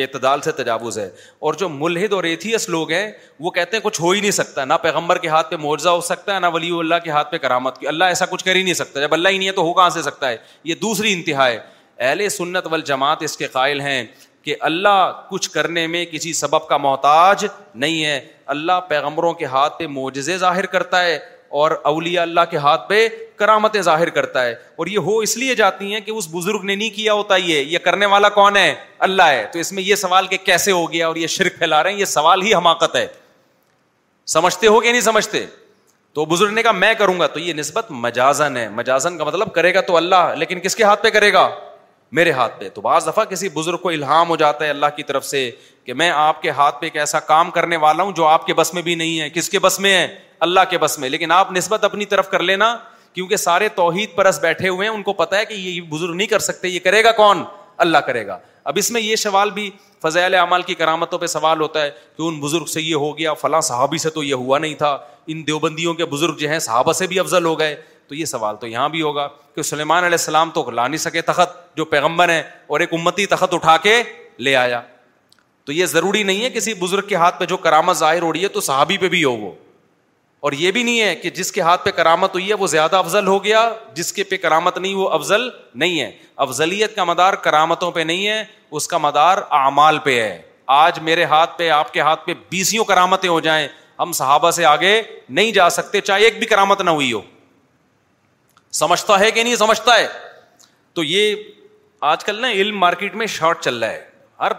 اعتدال 0.00 0.40
سے 0.40 0.52
تجاوز 0.52 0.98
ہے 0.98 1.08
اور 1.46 1.54
جو 1.60 1.68
ملحد 1.68 2.12
اور 2.12 2.24
ایتھیس 2.24 2.68
لوگ 2.68 2.90
ہیں 2.92 3.10
وہ 3.40 3.50
کہتے 3.50 3.76
ہیں 3.76 3.82
کچھ 3.84 4.00
ہو 4.00 4.10
ہی 4.10 4.20
نہیں 4.20 4.30
سکتا 4.30 4.64
نہ 4.64 4.74
پیغمبر 4.82 5.18
کے 5.18 5.28
ہاتھ 5.28 5.50
پہ 5.50 5.56
معاوضہ 5.60 5.88
ہو 5.88 6.00
سکتا 6.08 6.34
ہے 6.34 6.40
نہ 6.40 6.46
ولی 6.54 6.70
اللہ 6.78 6.94
کے 7.04 7.10
ہاتھ 7.10 7.30
پہ 7.32 7.38
کرامت 7.38 7.78
کی 7.78 7.86
اللہ 7.88 8.04
ایسا 8.14 8.26
کچھ 8.30 8.44
کر 8.44 8.54
ہی 8.56 8.62
نہیں 8.62 8.74
سکتا 8.74 9.00
جب 9.00 9.12
اللہ 9.14 9.28
ہی 9.28 9.38
نہیں 9.38 9.48
ہے 9.48 9.52
تو 9.54 9.62
ہو 9.66 9.72
کہاں 9.74 9.88
سے 9.98 10.02
سکتا 10.02 10.28
ہے 10.28 10.36
یہ 10.70 10.74
دوسری 10.82 11.12
انتہا 11.12 11.46
ہے 11.48 11.58
اہل 11.98 12.28
سنت 12.28 12.66
وال 12.70 12.80
جماعت 12.90 13.22
اس 13.22 13.36
کے 13.36 13.46
قائل 13.52 13.80
ہیں 13.80 14.04
کہ 14.42 14.54
اللہ 14.70 15.10
کچھ 15.30 15.50
کرنے 15.50 15.86
میں 15.94 16.04
کسی 16.10 16.32
سبب 16.32 16.68
کا 16.68 16.76
محتاج 16.76 17.46
نہیں 17.84 18.04
ہے 18.04 18.20
اللہ 18.56 18.80
پیغمبروں 18.88 19.32
کے 19.40 19.44
ہاتھ 19.54 19.78
پہ 19.78 19.86
معجزے 19.98 20.36
ظاہر 20.38 20.66
کرتا 20.74 21.02
ہے 21.04 21.18
اور 21.50 21.70
اولیاء 21.90 22.22
اللہ 22.22 22.40
کے 22.50 22.56
ہاتھ 22.64 22.88
پہ 22.88 23.06
کرامتیں 23.36 23.80
ظاہر 23.82 24.08
کرتا 24.10 24.44
ہے 24.44 24.52
اور 24.76 24.86
یہ 24.86 24.98
ہو 25.08 25.16
اس 25.26 25.36
لیے 25.36 25.54
جاتی 25.54 25.92
ہیں 25.92 26.00
کہ 26.00 26.10
اس 26.10 26.28
بزرگ 26.32 26.64
نے 26.64 26.74
نہیں 26.74 26.90
کیا 26.96 27.12
ہوتا 27.14 27.36
یہ 27.36 27.58
یہ 27.58 27.78
کرنے 27.84 28.06
والا 28.14 28.28
کون 28.38 28.56
ہے 28.56 28.74
اللہ 29.08 29.28
ہے 29.30 29.44
تو 29.52 29.58
اس 29.58 29.72
میں 29.72 29.82
یہ 29.82 29.94
سوال 29.96 30.26
کہ 30.26 30.36
کیسے 30.44 30.72
ہو 30.72 30.90
گیا 30.92 31.06
اور 31.06 31.16
یہ 31.16 31.26
شرک 31.36 31.58
پھیلا 31.58 31.82
رہے 31.82 31.92
ہیں 31.92 31.98
یہ 31.98 32.04
سوال 32.04 32.42
ہی 32.42 32.54
حماقت 32.54 32.96
ہے 32.96 33.06
سمجھتے 34.36 34.66
ہو 34.66 34.80
کہ 34.80 34.90
نہیں 34.90 35.00
سمجھتے 35.00 35.44
تو 36.14 36.24
بزرگ 36.24 36.52
نے 36.54 36.62
کہا 36.62 36.72
میں 36.72 36.92
کروں 36.98 37.18
گا 37.20 37.26
تو 37.32 37.38
یہ 37.38 37.52
نسبت 37.54 37.90
مجازن 38.04 38.56
ہے 38.56 38.68
مجازن 38.74 39.18
کا 39.18 39.24
مطلب 39.24 39.52
کرے 39.54 39.74
گا 39.74 39.80
تو 39.86 39.96
اللہ 39.96 40.34
لیکن 40.38 40.60
کس 40.60 40.76
کے 40.76 40.82
ہاتھ 40.84 41.02
پہ 41.02 41.10
کرے 41.10 41.32
گا 41.32 41.48
میرے 42.12 42.30
ہاتھ 42.32 42.58
پہ 42.60 42.68
تو 42.74 42.80
بعض 42.80 43.06
دفعہ 43.06 43.24
کسی 43.30 43.48
بزرگ 43.54 43.76
کو 43.82 43.88
الحام 43.88 44.28
ہو 44.28 44.36
جاتا 44.36 44.64
ہے 44.64 44.70
اللہ 44.70 44.86
کی 44.96 45.02
طرف 45.02 45.24
سے 45.26 45.50
کہ 45.84 45.94
میں 45.94 46.08
آپ 46.10 46.40
کے 46.42 46.50
ہاتھ 46.56 46.80
پہ 46.80 46.86
ایک 46.86 46.96
ایسا 46.96 47.20
کام 47.20 47.50
کرنے 47.50 47.76
والا 47.80 48.02
ہوں 48.02 48.12
جو 48.16 48.26
آپ 48.26 48.46
کے 48.46 48.54
بس 48.54 48.72
میں 48.74 48.82
بھی 48.82 48.94
نہیں 48.94 49.20
ہے 49.20 49.28
کس 49.30 49.50
کے 49.50 49.58
بس 49.58 49.78
میں 49.80 49.92
ہے 49.94 50.06
اللہ 50.46 50.60
کے 50.70 50.78
بس 50.78 50.98
میں 50.98 51.08
لیکن 51.10 51.32
آپ 51.32 51.52
نسبت 51.52 51.84
اپنی 51.84 52.04
طرف 52.14 52.30
کر 52.30 52.42
لینا 52.42 52.76
کیونکہ 53.12 53.36
سارے 53.36 53.68
توحید 53.74 54.14
پرس 54.14 54.38
بیٹھے 54.40 54.68
ہوئے 54.68 54.88
ہیں 54.88 54.94
ان 54.94 55.02
کو 55.02 55.12
پتا 55.20 55.38
ہے 55.38 55.44
کہ 55.44 55.54
یہ 55.54 55.80
بزرگ 55.90 56.14
نہیں 56.14 56.26
کر 56.28 56.38
سکتے 56.46 56.68
یہ 56.68 56.78
کرے 56.84 57.04
گا 57.04 57.12
کون 57.16 57.42
اللہ 57.86 57.98
کرے 58.06 58.26
گا 58.26 58.38
اب 58.68 58.76
اس 58.78 58.90
میں 58.90 59.00
یہ 59.00 59.16
سوال 59.16 59.50
بھی 59.50 59.70
فضائل 60.02 60.34
اعمال 60.34 60.62
کی 60.62 60.74
کرامتوں 60.74 61.18
پہ 61.18 61.26
سوال 61.26 61.60
ہوتا 61.60 61.82
ہے 61.82 61.90
کہ 62.16 62.22
ان 62.22 62.40
بزرگ 62.40 62.64
سے 62.72 62.80
یہ 62.82 62.94
ہو 62.94 63.16
گیا 63.18 63.32
فلاں 63.40 63.60
صحابی 63.68 63.98
سے 63.98 64.10
تو 64.10 64.22
یہ 64.22 64.34
ہوا 64.44 64.58
نہیں 64.58 64.74
تھا 64.82 64.96
ان 65.32 65.46
دیوبندیوں 65.46 65.94
کے 65.94 66.04
بزرگ 66.14 66.36
جو 66.38 66.48
ہیں 66.48 66.58
صحابہ 66.58 66.92
سے 66.92 67.06
بھی 67.06 67.18
افضل 67.20 67.44
ہو 67.44 67.58
گئے 67.58 67.74
تو 68.08 68.14
یہ 68.14 68.24
سوال 68.24 68.56
تو 68.60 68.66
یہاں 68.66 68.88
بھی 68.88 69.00
ہوگا 69.02 69.26
کہ 69.54 69.62
سلیمان 69.62 70.04
علیہ 70.04 70.14
السلام 70.14 70.50
تو 70.50 70.70
لا 70.70 70.86
نہیں 70.88 70.98
سکے 70.98 71.20
تخت 71.22 71.56
جو 71.76 71.84
پیغمبر 71.94 72.28
ہیں 72.28 72.42
اور 72.66 72.80
ایک 72.80 72.94
امتی 72.94 73.26
تخت 73.32 73.54
اٹھا 73.54 73.76
کے 73.82 74.02
لے 74.46 74.54
آیا 74.56 74.80
تو 75.64 75.72
یہ 75.72 75.86
ضروری 75.86 76.22
نہیں 76.22 76.42
ہے 76.44 76.50
کسی 76.50 76.74
بزرگ 76.78 77.06
کے 77.08 77.14
ہاتھ 77.22 77.38
پہ 77.40 77.44
جو 77.46 77.56
کرامت 77.66 77.96
ظاہر 77.96 78.22
ہو 78.22 78.32
رہی 78.32 78.42
ہے 78.42 78.48
تو 78.54 78.60
صحابی 78.68 78.96
پہ 78.98 79.08
بھی 79.14 79.22
ہو 79.24 79.32
وہ 79.36 79.50
اور 80.48 80.52
یہ 80.58 80.70
بھی 80.70 80.82
نہیں 80.82 81.00
ہے 81.00 81.14
کہ 81.16 81.30
جس 81.36 81.50
کے 81.52 81.60
ہاتھ 81.60 81.84
پہ 81.84 81.90
کرامت 81.90 82.34
ہوئی 82.34 82.48
ہے 82.48 82.54
وہ 82.58 82.66
زیادہ 82.74 82.96
افضل 82.96 83.26
ہو 83.26 83.42
گیا 83.44 83.68
جس 83.94 84.12
کے 84.12 84.24
پہ 84.24 84.36
کرامت 84.42 84.76
نہیں 84.78 84.94
وہ 84.94 85.08
افضل 85.10 85.48
نہیں 85.74 86.00
ہے 86.00 86.10
افضلیت 86.44 86.94
کا 86.96 87.04
مدار 87.04 87.34
کرامتوں 87.46 87.90
پہ 87.92 88.00
نہیں 88.10 88.26
ہے 88.26 88.42
اس 88.80 88.86
کا 88.88 88.98
مدار 88.98 89.38
اعمال 89.62 89.98
پہ 90.04 90.20
ہے 90.22 90.40
آج 90.82 90.98
میرے 91.02 91.24
ہاتھ 91.32 91.58
پہ 91.58 91.68
آپ 91.70 91.92
کے 91.92 92.00
ہاتھ 92.00 92.24
پہ 92.26 92.34
بیسیوں 92.50 92.84
کرامتیں 92.84 93.28
ہو 93.30 93.38
جائیں 93.46 93.66
ہم 93.98 94.12
صحابہ 94.14 94.50
سے 94.56 94.64
آگے 94.64 95.00
نہیں 95.28 95.50
جا 95.52 95.68
سکتے 95.76 96.00
چاہے 96.00 96.24
ایک 96.24 96.38
بھی 96.38 96.46
کرامت 96.46 96.80
نہ 96.80 96.90
ہوئی 96.90 97.12
ہو 97.12 97.20
سمجھتا 98.76 99.18
ہے 99.20 99.30
کہ 99.30 99.42
نہیں 99.42 99.56
سمجھتا 99.56 99.98
ہے 99.98 100.06
تو 100.94 101.04
یہ 101.04 101.34
آج 102.10 102.24
کل 102.24 102.40
نا 102.40 102.50
علم 102.50 102.78
مارکیٹ 102.78 103.14
میں 103.16 103.26
شارٹ 103.26 103.60
چل 103.64 103.78
رہا 103.82 103.90
ہے 103.92 104.04
ہر 104.40 104.52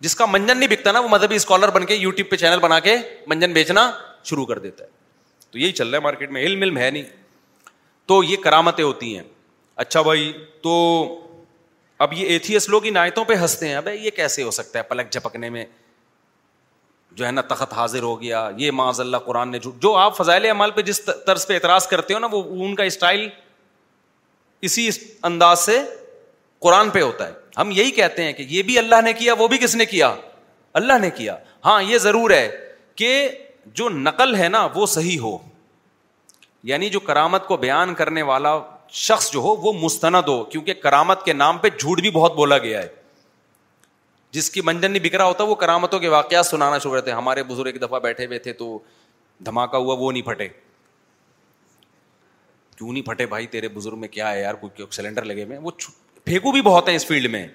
جس 0.00 0.14
کا 0.16 0.26
منجن 0.26 0.58
نہیں 0.58 0.68
بکتا 0.68 0.92
نا 0.92 1.00
وہ 1.00 1.08
مذہبی 1.08 1.36
اسکالر 1.36 1.70
بن 1.74 1.86
کے 1.86 1.94
یو 1.94 2.10
ٹیوب 2.10 2.30
پہ 2.30 2.36
چینل 2.36 2.58
بنا 2.60 2.78
کے 2.80 2.96
منجن 3.26 3.52
بیچنا 3.52 3.90
شروع 4.30 4.44
کر 4.46 4.58
دیتا 4.58 4.84
ہے 4.84 4.88
تو 5.50 5.58
یہی 5.58 5.72
چل 5.72 5.88
رہا 5.88 5.98
ہے 5.98 6.02
مارکیٹ 6.02 6.30
میں 6.30 6.42
علم 6.42 6.62
علم 6.62 6.78
ہے 6.78 6.90
نہیں 6.90 7.02
تو 8.08 8.22
یہ 8.24 8.36
کرامتیں 8.42 8.84
ہوتی 8.84 9.14
ہیں 9.16 9.22
اچھا 9.84 10.02
بھائی 10.02 10.32
تو 10.62 10.72
اب 12.04 12.12
یہ 12.12 12.26
ایتھیس 12.28 12.68
لوگ 12.68 12.86
ان 12.86 12.96
آیتوں 12.96 13.24
پہ 13.24 13.34
ہنستے 13.40 13.68
ہیں 13.68 13.74
ابھی 13.74 13.92
یہ 14.04 14.10
کیسے 14.16 14.42
ہو 14.42 14.50
سکتا 14.50 14.78
ہے 14.78 14.82
پلک 14.88 15.10
جھپکنے 15.12 15.50
میں 15.50 15.64
جو 17.16 17.24
ہے 17.26 17.30
نا 17.30 17.42
تخت 17.48 17.72
حاضر 17.74 18.02
ہو 18.02 18.20
گیا 18.22 18.48
یہ 18.56 18.70
معاذ 18.78 19.00
اللہ 19.00 19.16
قرآن 19.26 19.48
نے 19.50 19.58
جو, 19.58 19.70
جو 19.82 19.94
آپ 19.96 20.16
فضائل 20.16 20.44
عمل 20.50 20.70
پہ 20.78 20.82
جس 20.88 21.00
طرز 21.26 21.46
پہ 21.46 21.54
اعتراض 21.54 21.86
کرتے 21.88 22.14
ہو 22.14 22.18
نا 22.18 22.26
وہ 22.32 22.42
ان 22.66 22.74
کا 22.76 22.84
اسٹائل 22.90 23.28
اسی 24.68 24.88
انداز 25.30 25.58
سے 25.60 25.78
قرآن 26.66 26.90
پہ 26.90 27.02
ہوتا 27.02 27.28
ہے 27.28 27.32
ہم 27.56 27.70
یہی 27.76 27.90
کہتے 27.98 28.22
ہیں 28.24 28.32
کہ 28.32 28.44
یہ 28.48 28.62
بھی 28.62 28.78
اللہ 28.78 29.00
نے 29.04 29.12
کیا 29.22 29.34
وہ 29.38 29.46
بھی 29.48 29.58
کس 29.62 29.74
نے 29.76 29.84
کیا 29.94 30.12
اللہ 30.80 30.98
نے 31.00 31.10
کیا 31.20 31.36
ہاں 31.64 31.82
یہ 31.82 31.98
ضرور 32.06 32.30
ہے 32.30 32.48
کہ 33.00 33.10
جو 33.80 33.88
نقل 34.08 34.34
ہے 34.36 34.48
نا 34.48 34.66
وہ 34.74 34.86
صحیح 34.96 35.18
ہو 35.20 35.36
یعنی 36.72 36.88
جو 36.90 37.00
کرامت 37.08 37.46
کو 37.46 37.56
بیان 37.64 37.94
کرنے 37.94 38.22
والا 38.32 38.56
شخص 39.06 39.30
جو 39.32 39.40
ہو 39.40 39.54
وہ 39.66 39.72
مستند 39.82 40.28
ہو 40.28 40.42
کیونکہ 40.50 40.74
کرامت 40.82 41.24
کے 41.24 41.32
نام 41.32 41.58
پہ 41.58 41.68
جھوٹ 41.78 42.00
بھی 42.00 42.10
بہت 42.20 42.34
بولا 42.36 42.58
گیا 42.68 42.82
ہے 42.82 42.88
جس 44.36 44.50
کی 44.50 44.60
منجن 44.68 44.92
نہیں 44.92 45.14
رہا 45.16 45.24
ہوتا 45.24 45.44
وہ 45.50 45.54
کرامتوں 45.60 45.98
کے 45.98 46.08
واقعات 46.14 46.46
سنانا 46.46 46.78
شروع 46.78 46.94
کرتے 46.94 47.10
ہیں 47.10 47.16
ہمارے 47.18 47.42
بزرگ 47.50 47.66
ایک 47.72 47.80
دفعہ 47.82 47.98
بیٹھے 48.06 48.24
ہوئے 48.26 48.38
تھے 48.46 48.52
تو 48.62 48.66
دھماکہ 49.46 49.76
ہوا 49.84 49.94
وہ 49.98 50.10
نہیں 50.12 50.22
پھٹے 50.22 50.48
کیوں 52.76 52.90
نہیں 52.92 53.02
پھٹے 53.06 53.26
بھائی 53.26 53.46
تیرے 53.54 53.68
بزرگ 53.76 53.98
میں 53.98 54.08
کیا 54.16 54.32
ہے 54.32 54.40
یار 54.40 54.54
کوئی 54.64 54.86
سلینڈر 54.96 55.24
لگے 55.30 55.44
ہوئے 55.44 55.58
وہ 55.58 55.70
پھینکو 56.24 56.52
بھی 56.52 56.62
بہت 56.68 56.88
ہیں 56.88 56.96
اس 56.96 57.06
فیلڈ 57.06 57.30
میں 57.32 57.46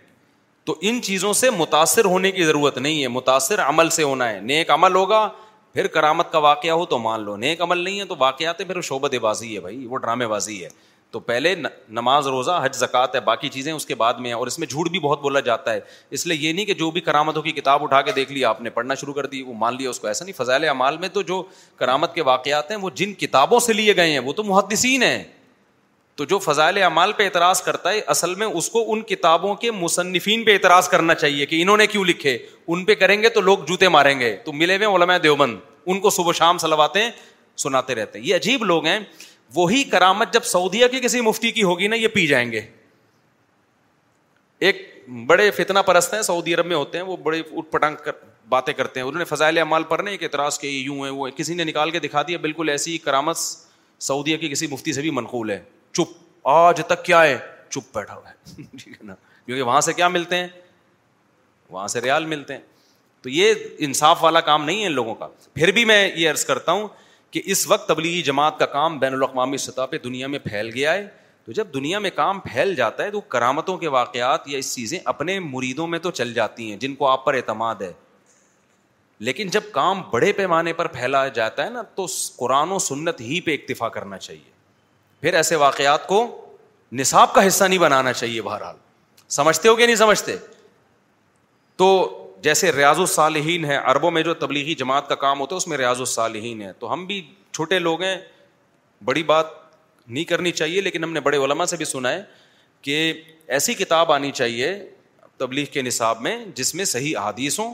تو 0.66 0.76
ان 0.90 1.02
چیزوں 1.04 1.34
سے 1.44 1.50
متاثر 1.58 2.06
ہونے 2.14 2.32
کی 2.32 2.44
ضرورت 2.46 2.78
نہیں 2.78 3.02
ہے 3.04 3.08
متاثر 3.20 3.62
عمل 3.68 3.90
سے 4.00 4.04
ہونا 4.04 4.30
ہے 4.32 4.40
نیک 4.54 4.72
عمل 4.78 4.96
ہوگا 4.96 5.28
پھر 5.74 5.88
کرامت 5.98 6.32
کا 6.32 6.38
واقعہ 6.50 6.72
ہو 6.82 6.86
تو 6.86 6.98
مان 7.08 7.24
لو 7.24 7.36
نیک 7.46 7.62
عمل 7.62 7.84
نہیں 7.84 8.00
ہے 8.00 8.06
تو 8.06 8.16
واقعات 8.20 8.58
پھر 8.68 8.82
شعبت 8.90 9.16
بازی 9.22 9.54
ہے 9.56 9.60
بھائی 9.68 9.86
وہ 9.94 9.98
ڈرامے 10.06 10.28
بازی 10.34 10.64
ہے 10.64 10.70
تو 11.12 11.20
پہلے 11.20 11.53
نماز 11.93 12.28
روزہ 12.28 12.59
حج 12.64 12.76
زکات 12.78 13.16
ہے 13.16 13.20
باقی 13.24 13.47
چیزیں 13.53 13.72
اس 13.72 13.86
کے 13.86 13.95
بعد 14.01 14.14
میں 14.24 14.30
ہیں 14.30 14.36
اور 14.38 14.47
اس 14.47 14.57
میں 14.59 14.68
جھوٹ 14.68 14.89
بھی 14.89 14.99
بہت 14.99 15.22
بولا 15.22 15.39
جاتا 15.47 15.74
ہے 15.74 15.80
اس 16.18 16.26
لیے 16.28 16.38
یہ 16.47 16.53
نہیں 16.53 16.66
کہ 16.66 16.74
جو 16.82 16.89
بھی 16.97 17.01
کرامتوں 17.01 17.41
کی 17.43 17.51
کتاب 17.51 17.84
اٹھا 17.84 18.01
کے 18.01 18.12
دیکھ 18.16 18.32
لی 18.32 18.43
آپ 18.45 18.59
نے 18.62 18.70
پڑھنا 18.70 18.95
شروع 19.01 19.14
کر 19.14 19.26
دی 19.34 19.41
وہ 19.43 19.53
مان 19.64 19.76
لیا 19.78 19.89
اس 19.89 19.99
کو 19.99 20.07
ایسا 20.07 20.26
نہیں 20.26 20.38
فضائل 20.38 20.64
اعمال 20.68 20.97
میں 20.97 21.09
تو 21.14 21.22
جو 21.32 21.41
کرامت 21.80 22.14
کے 22.16 22.22
واقعات 22.30 22.72
ہیں 22.72 22.78
وہ 22.82 22.89
جن 22.95 23.14
کتابوں 23.26 23.59
سے 23.66 23.74
لیے 23.74 23.95
گئے 23.95 24.12
ہیں 24.12 24.20
وہ 24.30 24.34
تو 24.34 24.43
محدثین 24.43 25.03
ہیں 25.03 25.24
تو 26.16 26.26
جو 26.30 26.39
فضائل 26.39 26.82
اعمال 26.84 27.12
پہ 27.18 27.24
اعتراض 27.26 27.62
کرتا 27.64 27.91
ہے 27.91 27.99
اصل 28.14 28.36
میں 28.36 28.47
اس 28.47 28.70
کو 28.70 28.84
ان 28.93 29.01
کتابوں 29.12 29.53
کے 29.66 29.72
مصنفین 29.72 30.43
پہ 30.45 30.53
اعتراض 30.53 30.89
کرنا 30.89 31.16
چاہیے 31.16 31.45
کہ 31.45 31.62
انہوں 31.62 31.78
نے 31.78 31.88
کیوں 31.88 32.03
لکھے 32.05 32.38
ان 32.68 32.86
پہ 32.86 32.95
کریں 33.03 33.22
گے 33.24 33.30
تو 33.30 33.41
لوگ 33.41 33.59
جوتے 33.68 33.89
ماریں 33.97 34.20
گے 34.20 34.36
تو 34.45 34.53
ملے 34.53 34.78
ہوئے 34.84 34.95
علماء 34.95 35.18
دیوبند 35.24 35.57
ان 35.86 35.99
کو 35.99 36.09
صبح 36.18 36.32
شام 36.38 36.57
سلواتے 36.57 37.07
سناتے 37.64 37.95
رہتے 37.95 38.20
ہیں 38.20 38.26
یہ 38.26 38.36
عجیب 38.36 38.64
لوگ 38.64 38.86
ہیں 38.86 38.99
وہی 39.56 39.84
کرامت 39.84 40.34
جب 40.34 40.43
سعودیہ 40.45 40.88
کی 40.91 40.99
کسی 41.04 41.22
مفتی 41.22 41.52
کی 41.52 41.64
ہوگی 41.64 41.88
نا 41.88 41.95
یہ 41.95 42.08
پی 42.14 42.26
جائیں 42.28 42.52
گے 42.52 42.62
ایک 44.70 44.88
بڑے 45.28 45.49
فتنا 45.52 45.82
پرست 45.82 46.14
ہیں 46.14 46.22
سعودی 46.22 46.54
عرب 46.56 46.66
میں 46.66 46.76
ہوتے 46.76 46.97
ہیں 46.97 47.06
وہ 47.06 47.16
بڑے 47.24 47.41
کر 47.72 47.72
پٹنگ 47.72 48.74
کرتے 48.78 48.99
ہیں 48.99 49.08
انہوں 49.08 49.20
نے 49.20 49.26
فضائل 49.26 49.58
اعمال 49.58 49.84
پر 49.89 50.06
کہ 50.16 50.24
اعتراض 50.26 50.58
کے 50.60 51.64
نکال 51.64 51.91
کے 51.91 51.99
دکھا 51.99 52.22
دیا 52.28 52.38
بالکل 52.41 52.70
ایسی 52.70 52.97
کرامت 53.06 53.38
سعودیہ 54.08 54.38
کی 54.38 54.49
کسی 54.49 54.68
مفتی 54.68 54.93
سے 54.93 55.02
بھی 55.02 55.10
منقول 55.20 55.49
ہے 55.52 55.60
چپ 55.93 56.47
آج 56.49 56.82
تک 56.88 57.04
کیا 57.06 57.22
ہے 57.24 57.38
چپ 57.70 57.95
بیٹھا 57.95 58.16
ہوا 58.16 58.30
ہے 58.30 58.62
ٹھیک 58.84 58.88
ہے 58.93 59.04
نا 59.08 59.16
کیونکہ 59.45 59.62
وہاں 59.64 59.82
سے 59.82 59.93
کیا 59.93 60.08
ملتے 60.08 60.36
ہیں 60.38 60.47
وہاں 61.70 61.88
سے 61.95 62.02
ریال 62.02 62.26
ملتے 62.26 62.54
ہیں 62.54 62.62
تو 63.22 63.30
یہ 63.30 63.54
انصاف 63.88 64.24
والا 64.24 64.39
کام 64.52 64.66
نہیں 64.66 64.82
ہے 64.82 64.88
ان 64.88 64.93
لوگوں 64.93 65.16
کا 65.16 65.28
پھر 65.56 65.72
بھی 65.72 65.86
میں 65.86 66.08
یہ 66.16 66.30
عرض 66.30 66.45
کرتا 66.45 66.72
ہوں 66.72 66.88
کہ 67.32 67.42
اس 67.52 67.66
وقت 67.68 67.88
تبلیغی 67.88 68.22
جماعت 68.24 68.58
کا 68.60 68.66
کام 68.76 68.98
بین 69.00 69.14
الاقوامی 69.14 69.58
سطح 69.66 69.86
پہ 69.90 69.98
دنیا 70.04 70.28
میں 70.28 70.40
پھیل 70.44 70.70
گیا 70.74 70.94
ہے 70.94 71.06
تو 71.46 71.52
جب 71.58 71.68
دنیا 71.74 72.00
میں 72.00 72.10
کام 72.16 72.40
پھیل 72.40 72.74
جاتا 72.76 73.04
ہے 73.04 73.12
تو 73.12 73.20
کرامتوں 73.36 73.78
کے 73.78 73.88
واقعات 73.98 74.48
یا 74.48 74.58
اس 74.60 74.74
چیزیں 74.76 74.98
اپنے 75.12 75.40
مریدوں 75.40 75.88
میں 75.94 76.00
تو 76.00 76.12
چل 76.20 76.34
جاتی 76.34 76.70
ہیں 76.70 76.78
جن 76.80 76.96
کو 76.96 77.08
آپ 77.10 77.24
پر 77.26 77.34
اعتماد 77.34 77.82
ہے 77.82 77.92
لیکن 79.28 79.48
جب 79.54 79.72
کام 79.72 80.02
بڑے 80.12 80.32
پیمانے 80.34 80.74
پر 80.74 80.88
پھیلا 80.98 81.28
جاتا 81.40 81.66
ہے 81.66 81.70
نا 81.70 81.82
تو 81.96 82.06
قرآن 82.38 82.72
و 82.72 82.80
سنت 82.90 83.22
ہی 83.22 83.40
پہ 83.48 83.54
اکتفا 83.54 83.90
کرنا 83.98 84.18
چاہیے 84.18 84.50
پھر 85.22 85.34
ایسے 85.42 85.56
واقعات 85.64 86.08
کو 86.08 86.20
نصاب 87.00 87.34
کا 87.34 87.48
حصہ 87.48 87.64
نہیں 87.64 87.80
بنانا 87.80 88.14
چاہیے 88.14 88.42
بہرحال 88.42 88.76
سمجھتے 89.40 89.70
ہو 89.70 89.76
کہ 89.76 89.86
نہیں 89.86 89.96
سمجھتے 89.96 90.36
تو 91.78 91.90
جیسے 92.44 92.72
ریاض 92.72 93.00
الصالحین 93.00 93.66
ہے 93.66 93.76
عربوں 93.78 94.10
میں 94.12 94.22
جو 94.24 94.34
تبلیغی 94.34 94.74
جماعت 94.76 95.08
کا 95.10 95.16
کام 95.24 95.39
ہوتا 95.39 95.56
ہے 95.56 95.58
اس 95.58 95.68
میں 95.68 95.78
ریاض 95.78 96.00
الصالحین 96.00 96.62
ہے 96.62 96.72
تو 96.80 96.92
ہم 96.94 97.06
بھی 97.06 97.22
چھوٹے 97.54 97.80
لوگ 97.80 98.02
ہیں 98.02 98.16
بڑی 99.06 99.24
بات 99.32 99.46
نہیں 100.08 100.24
کرنی 100.30 100.52
چاہیے 100.52 100.82
لیکن 100.82 101.04
ہم 101.04 101.14
نے 101.14 101.20
بڑے 101.28 101.38
علماء 101.46 101.66
سے 101.74 101.78
بھی 101.78 101.86
سنا 101.86 102.12
ہے 102.14 102.22
کہ 102.88 102.96
ایسی 103.58 103.74
کتاب 103.74 104.12
آنی 104.12 104.32
چاہیے 104.39 104.72
تبلیغ 105.38 105.66
کے 105.74 105.82
نصاب 105.82 106.22
میں 106.22 106.38
جس 106.56 106.74
میں 106.76 106.86
صحیح 106.86 107.18
احادیث 107.18 107.60
ہوں 107.60 107.74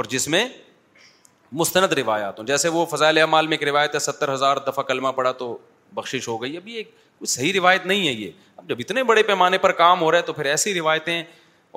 اور 0.00 0.04
جس 0.14 0.28
میں 0.34 0.44
مستند 1.60 1.92
روایات 1.96 2.38
ہوں 2.38 2.46
جیسے 2.46 2.68
وہ 2.68 2.84
فضائل 2.92 3.18
اعمال 3.18 3.46
میں 3.46 3.56
ایک 3.58 3.68
روایت 3.68 3.94
ہے 3.94 3.98
ستر 4.06 4.32
ہزار 4.34 4.56
دفعہ 4.66 4.84
کلمہ 4.84 5.08
پڑھا 5.16 5.32
تو 5.42 5.56
بخشش 5.94 6.28
ہو 6.28 6.40
گئی 6.42 6.56
اب 6.56 6.68
یہ 6.68 6.82
صحیح 7.26 7.52
روایت 7.58 7.86
نہیں 7.86 8.06
ہے 8.08 8.12
یہ 8.12 8.30
اب 8.56 8.68
جب 8.68 8.76
اتنے 8.80 9.02
بڑے 9.10 9.22
پیمانے 9.30 9.58
پر 9.58 9.72
کام 9.82 10.00
ہو 10.00 10.10
رہا 10.10 10.18
ہے 10.18 10.22
تو 10.22 10.32
پھر 10.32 10.44
ایسی 10.46 10.74
روایتیں 10.78 11.22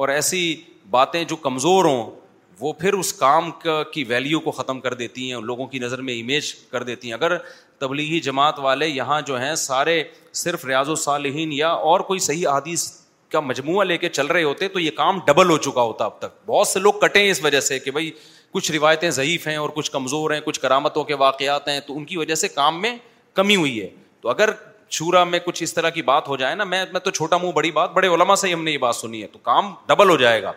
اور 0.01 0.09
ایسی 0.09 0.41
باتیں 0.89 1.23
جو 1.23 1.35
کمزور 1.35 1.85
ہوں 1.85 2.19
وہ 2.61 2.71
پھر 2.79 2.93
اس 2.93 3.11
کام 3.21 3.49
کی 3.93 4.03
ویلیو 4.07 4.39
کو 4.39 4.51
ختم 4.51 4.79
کر 4.79 4.93
دیتی 4.93 5.31
ہیں 5.31 5.39
لوگوں 5.41 5.65
کی 5.67 5.79
نظر 5.79 6.01
میں 6.09 6.17
امیج 6.21 6.53
کر 6.71 6.83
دیتی 6.83 7.07
ہیں 7.07 7.13
اگر 7.13 7.37
تبلیغی 7.79 8.19
جماعت 8.29 8.59
والے 8.59 8.87
یہاں 8.87 9.19
جو 9.27 9.39
ہیں 9.41 9.53
سارے 9.61 10.01
صرف 10.41 10.65
ریاض 10.65 10.89
و 10.89 10.95
صالحین 11.03 11.51
یا 11.51 11.69
اور 11.91 11.99
کوئی 12.11 12.19
صحیح 12.27 12.47
حادیث 12.47 12.87
کا 13.31 13.39
مجموعہ 13.39 13.83
لے 13.85 13.97
کے 13.97 14.09
چل 14.09 14.27
رہے 14.27 14.43
ہوتے 14.43 14.67
تو 14.67 14.79
یہ 14.79 14.91
کام 14.95 15.19
ڈبل 15.27 15.49
ہو 15.49 15.57
چکا 15.67 15.81
ہوتا 15.81 16.05
اب 16.05 16.19
تک 16.19 16.33
بہت 16.45 16.67
سے 16.67 16.79
لوگ 16.79 16.93
کٹے 17.01 17.21
ہیں 17.23 17.31
اس 17.31 17.43
وجہ 17.43 17.59
سے 17.69 17.79
کہ 17.79 17.91
بھائی 17.91 18.11
کچھ 18.53 18.71
روایتیں 18.71 19.09
ضعیف 19.19 19.47
ہیں 19.47 19.55
اور 19.57 19.69
کچھ 19.73 19.91
کمزور 19.91 20.31
ہیں 20.31 20.39
کچھ 20.45 20.59
کرامتوں 20.59 21.03
کے 21.03 21.13
واقعات 21.21 21.67
ہیں 21.67 21.79
تو 21.87 21.97
ان 21.97 22.05
کی 22.05 22.17
وجہ 22.17 22.35
سے 22.43 22.47
کام 22.47 22.81
میں 22.81 22.95
کمی 23.39 23.55
ہوئی 23.55 23.79
ہے 23.81 23.89
تو 24.21 24.29
اگر 24.29 24.49
چھورا 24.95 25.23
میں 25.23 25.39
کچھ 25.45 25.61
اس 25.63 25.73
طرح 25.73 25.89
کی 25.97 26.01
بات 26.11 26.27
ہو 26.27 26.35
جائے 26.37 26.55
نا 26.55 26.63
میں 26.73 26.83
میں 26.91 26.99
تو 27.03 27.11
چھوٹا 27.19 27.37
منہ 27.43 27.51
بڑی 27.55 27.71
بات 27.81 27.91
بڑے 27.93 28.07
علما 28.15 28.35
سے 28.41 28.47
ہی 28.47 28.53
ہم 28.53 28.63
نے 28.63 28.71
یہ 28.71 28.77
بات 28.85 28.95
سنی 28.95 29.21
ہے 29.21 29.27
تو 29.35 29.39
کام 29.49 29.73
ڈبل 29.87 30.09
ہو 30.09 30.17
جائے 30.23 30.41
گا 30.43 30.51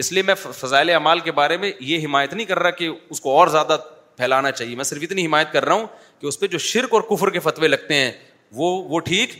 اس 0.00 0.12
لیے 0.12 0.22
میں 0.22 0.34
فضائل 0.58 0.90
اعمال 0.90 1.20
کے 1.20 1.32
بارے 1.32 1.56
میں 1.62 1.70
یہ 1.86 2.04
حمایت 2.04 2.34
نہیں 2.34 2.46
کر 2.46 2.58
رہا 2.58 2.70
کہ 2.76 2.88
اس 3.10 3.20
کو 3.20 3.36
اور 3.38 3.48
زیادہ 3.54 3.76
پھیلانا 4.16 4.50
چاہیے 4.50 4.76
میں 4.76 4.84
صرف 4.84 5.02
اتنی 5.02 5.24
حمایت 5.26 5.52
کر 5.52 5.64
رہا 5.64 5.74
ہوں 5.74 5.86
کہ 6.20 6.26
اس 6.26 6.38
پہ 6.40 6.46
جو 6.54 6.58
شرک 6.66 6.92
اور 6.94 7.02
کفر 7.10 7.30
کے 7.30 7.38
فتوے 7.46 7.68
لگتے 7.68 7.94
ہیں 7.94 8.10
وہ 8.60 8.70
وہ 8.88 9.00
ٹھیک 9.10 9.30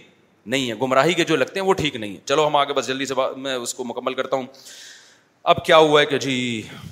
نہیں 0.55 0.69
ہے 0.71 0.75
گمراہی 0.83 1.15
کے 1.15 1.25
جو 1.25 1.37
لگتے 1.37 1.61
ہیں 1.61 1.67
وہ 1.67 1.75
ٹھیک 1.75 1.97
نہیں 1.97 2.13
ہے 2.15 2.21
چلو 2.27 2.47
ہم 2.47 2.57
آگے 2.57 2.73
بس 2.75 2.87
جلدی 2.87 3.07
سے 3.07 3.15
میں 3.37 3.55
اس 3.55 3.75
کو 3.75 3.85
مکمل 3.85 4.15
کرتا 4.15 4.37
ہوں 4.37 4.47
اب 5.53 5.65
کیا 5.65 5.77
ہوا 5.77 6.01
ہے 6.01 6.07
کہ 6.07 6.19
جی 6.25 6.35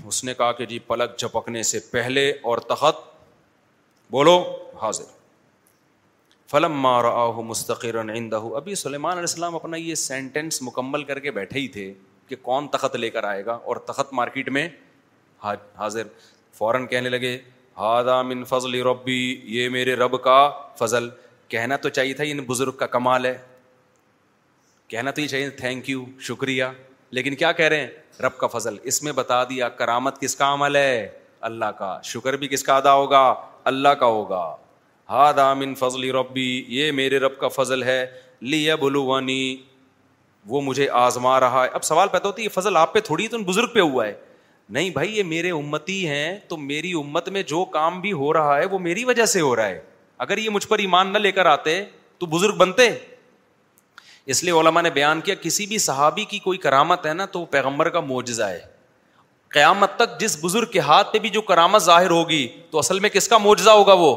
اس 0.06 0.22
نے 0.24 0.34
کہا 0.34 0.50
کہ 0.60 0.66
جی 0.66 0.78
پلک 0.86 1.16
جھپکنے 1.18 1.62
سے 1.62 1.78
پہلے 1.90 2.28
اور 2.42 2.58
تحت 2.72 3.02
بولو 4.10 4.38
حاضر 4.82 5.18
فلم 6.50 6.80
مارا 6.82 7.30
مستقر 7.48 7.96
ابھی 8.04 8.74
سلیمان 8.74 9.12
علیہ 9.12 9.20
السلام 9.20 9.54
اپنا 9.54 9.76
یہ 9.76 9.94
سینٹینس 10.04 10.62
مکمل 10.62 11.04
کر 11.10 11.18
کے 11.26 11.30
بیٹھے 11.30 11.58
ہی 11.60 11.68
تھے 11.78 11.92
کہ 12.30 12.36
کون 12.42 12.66
تخت 12.72 12.96
لے 12.96 13.08
کر 13.10 13.24
آئے 13.24 13.44
گا 13.46 13.52
اور 13.68 13.76
تخت 13.86 14.12
مارکیٹ 14.14 14.48
میں 14.56 14.68
حاضر 15.78 16.06
فوراً 16.58 16.86
کہنے 16.86 17.08
لگے 17.08 17.36
ہاد 17.78 18.04
من 18.26 18.44
فضل 18.48 18.74
ربی 18.86 19.18
یہ 19.56 19.68
میرے 19.76 19.94
رب 19.96 20.20
کا 20.22 20.36
فضل 20.78 21.08
کہنا 21.54 21.76
تو 21.84 21.88
چاہیے 21.96 22.12
تھا 22.14 22.24
ان 22.32 22.40
بزرگ 22.46 22.76
کا 22.82 22.86
کمال 22.96 23.26
ہے 23.26 23.36
کہنا 24.88 25.10
تو 25.16 25.20
یہ 25.20 25.26
چاہیے 25.26 25.48
تھینک 25.62 25.88
یو 25.90 26.04
شکریہ 26.28 26.64
لیکن 27.18 27.34
کیا 27.36 27.50
کہہ 27.60 27.68
رہے 27.74 27.80
ہیں 27.80 28.22
رب 28.26 28.36
کا 28.38 28.46
فضل 28.56 28.76
اس 28.92 29.02
میں 29.02 29.12
بتا 29.20 29.42
دیا 29.54 29.68
کرامت 29.80 30.20
کس 30.20 30.36
کا 30.36 30.52
عمل 30.54 30.76
ہے 30.76 30.96
اللہ 31.48 31.70
کا 31.78 31.90
شکر 32.12 32.36
بھی 32.42 32.48
کس 32.48 32.62
کا 32.68 32.76
ادا 32.76 32.92
ہوگا 32.94 33.24
اللہ 33.72 33.94
کا 34.00 34.06
ہوگا 34.18 34.44
ہاد 35.14 35.38
من 35.64 35.74
فضل 35.82 36.10
ربی 36.18 36.48
یہ 36.78 36.92
میرے 37.00 37.18
رب 37.26 37.38
کا 37.38 37.48
فضل 37.60 37.82
ہے 37.82 38.04
لی 38.52 38.66
بلونی 38.80 39.40
وہ 40.48 40.60
مجھے 40.62 40.88
آزما 40.98 41.38
رہا 41.40 41.62
ہے 41.64 41.68
اب 41.74 41.82
سوال 41.84 42.08
پیدا 42.12 42.28
ہوتی 42.28 42.42
ہے 42.42 42.44
یہ 42.44 42.60
فضل 42.60 42.76
آپ 42.76 42.92
پہ 42.94 43.00
تھوڑی 43.04 43.26
تو 43.28 43.36
ان 43.36 43.42
بزرگ 43.44 43.72
پہ 43.74 43.80
ہوا 43.80 44.06
ہے 44.06 44.12
نہیں 44.72 44.90
بھائی 44.90 45.16
یہ 45.16 45.22
میرے 45.24 45.50
امتی 45.50 46.06
ہیں 46.08 46.38
تو 46.48 46.56
میری 46.56 46.92
امت 46.98 47.28
میں 47.28 47.42
جو 47.46 47.64
کام 47.72 48.00
بھی 48.00 48.12
ہو 48.12 48.32
رہا 48.32 48.56
ہے 48.58 48.64
وہ 48.70 48.78
میری 48.78 49.04
وجہ 49.04 49.24
سے 49.26 49.40
ہو 49.40 49.54
رہا 49.56 49.66
ہے 49.68 49.80
اگر 50.24 50.38
یہ 50.38 50.50
مجھ 50.50 50.66
پر 50.68 50.78
ایمان 50.78 51.12
نہ 51.12 51.18
لے 51.18 51.32
کر 51.32 51.46
آتے 51.46 51.82
تو 52.18 52.26
بزرگ 52.36 52.56
بنتے 52.56 52.88
اس 54.32 54.42
لیے 54.44 54.52
علما 54.60 54.80
نے 54.82 54.90
بیان 54.90 55.20
کیا 55.24 55.34
کسی 55.42 55.66
بھی 55.66 55.78
صحابی 55.88 56.24
کی 56.30 56.38
کوئی 56.38 56.58
کرامت 56.58 57.06
ہے 57.06 57.12
نا 57.14 57.26
تو 57.32 57.44
پیغمبر 57.54 57.88
کا 57.90 58.00
معجزہ 58.08 58.44
ہے 58.44 58.58
قیامت 59.54 59.96
تک 59.96 60.18
جس 60.20 60.36
بزرگ 60.44 60.70
کے 60.72 60.80
ہاتھ 60.88 61.12
پہ 61.12 61.18
بھی 61.18 61.28
جو 61.30 61.40
کرامت 61.42 61.82
ظاہر 61.82 62.10
ہوگی 62.10 62.46
تو 62.70 62.78
اصل 62.78 62.98
میں 63.00 63.10
کس 63.10 63.28
کا 63.28 63.38
معجزہ 63.44 63.70
ہوگا 63.70 63.92
وہ 63.98 64.14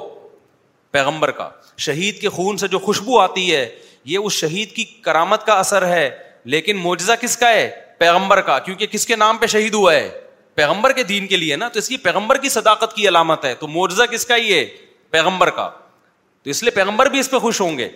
پیغمبر 0.91 1.31
کا 1.39 1.49
شہید 1.85 2.19
کے 2.21 2.29
خون 2.29 2.57
سے 2.57 2.67
جو 2.67 2.79
خوشبو 2.79 3.19
آتی 3.19 3.51
ہے 3.55 3.65
یہ 4.05 4.17
اس 4.23 4.33
شہید 4.33 4.71
کی 4.75 4.83
کرامت 5.01 5.45
کا 5.45 5.53
اثر 5.59 5.85
ہے 5.87 6.09
لیکن 6.53 6.77
معجزہ 6.83 7.13
کس 7.21 7.37
کا 7.37 7.49
ہے 7.49 7.69
پیغمبر 7.97 8.41
کا 8.49 8.57
کیونکہ 8.59 8.87
کس 8.91 9.05
کے 9.07 9.15
نام 9.15 9.37
پہ 9.37 9.45
شہید 9.47 9.73
ہوا 9.73 9.93
ہے 9.93 10.09
پیغمبر 10.55 10.91
کے 10.93 11.03
دین 11.03 11.27
کے 11.27 11.37
لیے 11.37 11.55
نا 11.55 11.67
تو 11.73 11.79
اس 11.79 11.87
کی 11.89 11.97
پیغمبر 11.97 12.37
کی 12.37 12.49
صداقت 12.49 12.95
کی 12.95 13.07
علامت 13.07 13.45
ہے 13.45 13.53
تو 13.59 13.67
معجزہ 13.67 14.03
کس 14.11 14.25
کا 14.25 14.35
ہی 14.37 14.53
ہے 14.53 14.63
پیغمبر 15.11 15.49
کا 15.59 15.69
تو 16.43 16.49
اس 16.49 16.61
لیے 16.63 16.71
پیغمبر 16.75 17.09
بھی 17.09 17.19
اس 17.19 17.31
پہ 17.31 17.39
خوش 17.39 17.61
ہوں 17.61 17.77
گے 17.77 17.87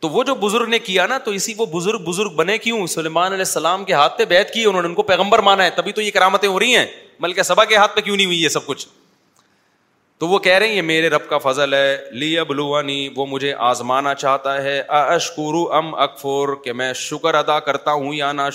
تو 0.00 0.08
وہ 0.10 0.22
جو 0.24 0.34
بزرگ 0.34 0.68
نے 0.68 0.78
کیا 0.78 1.06
نا 1.06 1.18
تو 1.24 1.30
اسی 1.30 1.54
وہ 1.56 1.66
بزرگ 1.72 1.98
بزرگ 2.04 2.30
بنے 2.36 2.56
کیوں 2.58 2.86
سلیمان 2.94 3.26
علیہ 3.32 3.44
السلام 3.44 3.84
کے 3.84 3.92
ہاتھ 3.92 4.16
پہ 4.18 4.24
بیت 4.32 4.52
کی 4.54 4.64
انہوں 4.64 4.82
نے 4.82 4.88
ان 4.88 4.94
کو 4.94 5.02
پیغمبر 5.10 5.38
مانا 5.48 5.64
ہے 5.64 5.70
تبھی 5.76 5.92
تو 5.92 6.00
یہ 6.00 6.10
کرامتیں 6.14 6.48
ہو 6.48 6.58
رہی 6.60 6.76
ہیں 6.76 6.86
بلکہ 7.22 7.42
سبا 7.50 7.64
کے 7.72 7.76
ہاتھ 7.76 7.94
پہ 7.96 8.00
کیوں 8.00 8.16
نہیں 8.16 8.26
ہوئی 8.26 8.42
یہ 8.42 8.48
سب 8.56 8.66
کچھ 8.66 8.86
تو 10.22 10.26
وہ 10.28 10.38
کہہ 10.38 10.56
رہے 10.58 10.66
ہیں 10.68 10.74
یہ 10.74 10.82
میرے 10.88 11.08
رب 11.10 11.26
کا 11.28 11.38
فضل 11.44 11.74
ہے 11.74 12.42
وہ 13.16 13.24
مجھے 13.26 13.52
آزمانا 13.68 14.12
چاہتا 14.14 14.52
ہے 14.62 14.78
ام 15.78 15.94
اکفور 16.04 16.54
کہ 16.64 16.72
میں 16.80 16.92
شکر 16.98 17.34
ادا 17.34 17.58
کرتا 17.68 17.92
ہوں 17.92 18.14
یا 18.14 18.30
نا 18.32 18.48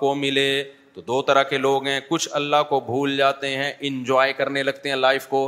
کو 0.00 0.14
ملے 0.22 0.48
تو 0.94 1.00
دو 1.12 1.20
طرح 1.28 1.42
کے 1.50 1.58
لوگ 1.58 1.86
ہیں 1.86 1.98
کچھ 2.08 2.28
اللہ 2.40 2.62
کو 2.68 2.80
بھول 2.90 3.16
جاتے 3.16 3.56
ہیں 3.56 3.72
انجوائے 3.90 4.32
کرنے 4.42 4.62
لگتے 4.62 4.88
ہیں 4.88 4.96
لائف 5.06 5.26
کو 5.36 5.44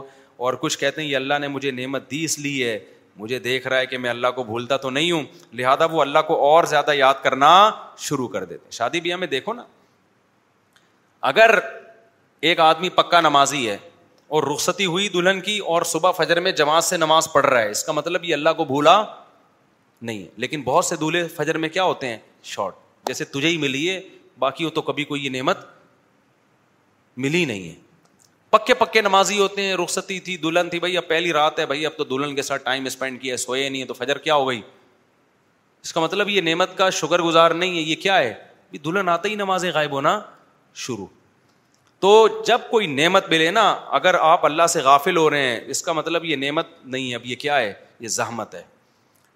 اور 0.46 0.54
کچھ 0.60 0.78
کہتے 0.78 1.02
ہیں 1.02 1.08
یہ 1.08 1.16
اللہ 1.16 1.38
نے 1.40 1.48
مجھے 1.58 1.70
نعمت 1.82 2.10
دی 2.10 2.22
اس 2.24 2.38
لیے 2.46 2.70
ہے 2.72 2.78
مجھے 3.22 3.38
دیکھ 3.52 3.66
رہا 3.68 3.78
ہے 3.78 3.86
کہ 3.94 3.98
میں 4.04 4.10
اللہ 4.10 4.34
کو 4.36 4.44
بھولتا 4.52 4.76
تو 4.86 4.90
نہیں 4.90 5.10
ہوں 5.12 5.22
لہٰذا 5.62 5.84
وہ 5.96 6.00
اللہ 6.00 6.22
کو 6.28 6.40
اور 6.50 6.70
زیادہ 6.78 6.94
یاد 7.04 7.22
کرنا 7.22 7.52
شروع 8.08 8.28
کر 8.36 8.44
دیتے 8.54 8.66
شادی 8.82 9.00
بیاہ 9.08 9.16
میں 9.16 9.34
دیکھو 9.38 9.52
نا 9.52 9.64
اگر 11.32 11.58
ایک 12.48 12.58
آدمی 12.60 12.88
پکا 12.96 13.20
نمازی 13.20 13.68
ہے 13.68 13.76
اور 14.36 14.42
رخصتی 14.52 14.84
ہوئی 14.86 15.08
دلہن 15.12 15.40
کی 15.44 15.56
اور 15.74 15.82
صبح 15.92 16.10
فجر 16.16 16.40
میں 16.46 16.50
جماعت 16.60 16.84
سے 16.84 16.96
نماز 16.96 17.28
پڑھ 17.32 17.46
رہا 17.46 17.60
ہے 17.60 17.70
اس 17.70 17.82
کا 17.84 17.92
مطلب 17.98 18.24
یہ 18.24 18.34
اللہ 18.34 18.50
کو 18.56 18.64
بھولا 18.72 18.92
نہیں 20.08 20.18
ہے 20.22 20.26
لیکن 20.44 20.62
بہت 20.64 20.84
سے 20.84 21.22
فجر 21.36 21.58
میں 21.58 21.68
کیا 21.76 21.84
ہوتے 21.92 22.08
ہیں 22.08 22.18
شارٹ 22.50 22.74
جیسے 23.08 23.24
تجھے 23.38 23.48
ہی 23.48 23.56
ملی 23.64 23.88
ہے 23.88 24.00
باقی 24.44 24.64
ہو 24.64 24.70
تو 24.78 24.82
کبھی 24.90 25.04
کوئی 25.14 25.24
یہ 25.24 25.30
نعمت 25.38 25.64
ملی 27.26 27.44
نہیں 27.52 27.68
ہے 27.68 27.74
پکے 28.50 28.74
پکے 28.82 29.00
نمازی 29.08 29.38
ہوتے 29.38 29.62
ہیں 29.66 29.74
رخصتی 29.84 30.18
تھی 30.28 30.36
دلہن 30.44 30.68
تھی 30.70 30.78
بھائی 30.80 30.96
اب 30.96 31.08
پہلی 31.08 31.32
رات 31.40 31.58
ہے 31.58 31.66
بھائی 31.66 31.86
اب 31.86 31.96
تو 31.98 32.04
دلہن 32.14 32.34
کے 32.36 32.42
ساتھ 32.50 32.64
ٹائم 32.70 32.86
اسپینڈ 32.86 33.20
کیا 33.22 33.36
سوئے 33.48 33.68
نہیں 33.68 33.80
ہے 33.80 33.86
تو 33.86 33.94
فجر 34.02 34.18
کیا 34.28 34.34
ہو 34.34 34.48
گئی 34.48 34.60
اس 35.82 35.92
کا 35.92 36.00
مطلب 36.08 36.28
یہ 36.28 36.40
نعمت 36.50 36.76
کا 36.78 36.90
شکر 37.02 37.22
گزار 37.30 37.50
نہیں 37.64 37.76
ہے 37.76 37.82
یہ 37.82 37.96
کیا 38.06 38.18
ہے 38.18 38.32
دلہن 38.84 39.08
آتا 39.08 39.28
ہی 39.28 39.34
نمازیں 39.46 39.70
غائب 39.74 39.92
ہونا 39.92 40.20
شروع 40.86 41.06
تو 42.04 42.26
جب 42.46 42.58
کوئی 42.70 42.86
نعمت 42.86 43.28
ملے 43.28 43.50
نا 43.50 43.60
اگر 43.98 44.14
آپ 44.20 44.44
اللہ 44.44 44.66
سے 44.68 44.80
غافل 44.84 45.16
ہو 45.16 45.28
رہے 45.30 45.44
ہیں 45.50 45.60
اس 45.74 45.80
کا 45.82 45.92
مطلب 45.98 46.24
یہ 46.24 46.36
نعمت 46.36 46.66
نہیں 46.84 47.10
ہے 47.10 47.14
اب 47.14 47.26
یہ 47.26 47.36
کیا 47.44 47.56
ہے 47.58 47.72
یہ 48.00 48.08
زحمت 48.16 48.54
ہے 48.54 48.62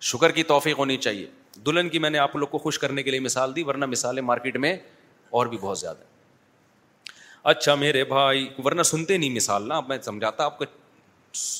شکر 0.08 0.30
کی 0.38 0.42
توفیق 0.50 0.78
ہونی 0.78 0.96
چاہیے 1.06 1.26
دلہن 1.66 1.88
کی 1.88 1.98
میں 1.98 2.10
نے 2.10 2.18
آپ 2.24 2.34
لوگ 2.36 2.48
کو 2.48 2.58
خوش 2.64 2.78
کرنے 2.78 3.02
کے 3.02 3.10
لیے 3.10 3.20
مثال 3.28 3.54
دی 3.56 3.62
ورنہ 3.66 3.86
مثالیں 3.92 4.22
مارکیٹ 4.22 4.56
میں 4.64 4.76
اور 5.40 5.46
بھی 5.54 5.58
بہت 5.60 5.78
زیادہ 5.78 5.96
ہیں 5.98 7.16
اچھا 7.54 7.74
میرے 7.84 8.04
بھائی 8.12 8.48
ورنہ 8.64 8.82
سنتے 8.90 9.16
نہیں 9.16 9.34
مثال 9.36 9.68
نا 9.68 9.76
اب 9.76 9.88
میں 9.88 9.98
سمجھاتا 10.04 10.44
آپ 10.44 10.58
کو 10.58 10.64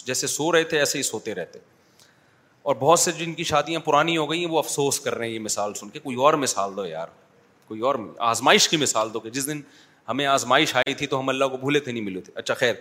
جیسے 0.06 0.26
سو 0.36 0.50
رہے 0.52 0.64
تھے 0.74 0.78
ایسے 0.78 0.98
ہی 0.98 1.02
سوتے 1.02 1.34
رہتے 1.34 1.58
اور 2.68 2.76
بہت 2.80 3.00
سے 3.00 3.12
جن 3.20 3.34
کی 3.34 3.44
شادیاں 3.54 3.80
پرانی 3.84 4.16
ہو 4.16 4.30
گئی 4.30 4.44
ہیں 4.44 4.50
وہ 4.52 4.58
افسوس 4.58 5.00
کر 5.00 5.14
رہے 5.18 5.26
ہیں 5.26 5.32
یہ 5.34 5.40
مثال 5.48 5.74
سن 5.82 5.88
کے 5.88 5.98
کوئی 6.08 6.16
اور 6.28 6.34
مثال 6.46 6.76
دو 6.76 6.86
یار 6.86 7.08
کوئی 7.68 7.80
اور 7.88 7.94
آزمائش 8.34 8.68
کی 8.68 8.76
مثال 8.76 9.12
دو 9.14 9.20
کہ 9.20 9.30
جس 9.30 9.46
دن 9.46 9.60
ہمیں 10.08 10.24
آزمائش 10.26 10.74
آئی 10.76 10.94
تھی 10.98 11.06
تو 11.06 11.18
ہم 11.20 11.28
اللہ 11.28 11.44
کو 11.52 11.56
بھولے 11.56 11.80
تھے 11.80 11.92
نہیں 11.92 12.04
ملے 12.04 12.20
تھے 12.26 12.32
اچھا 12.40 12.54
خیر 12.58 12.74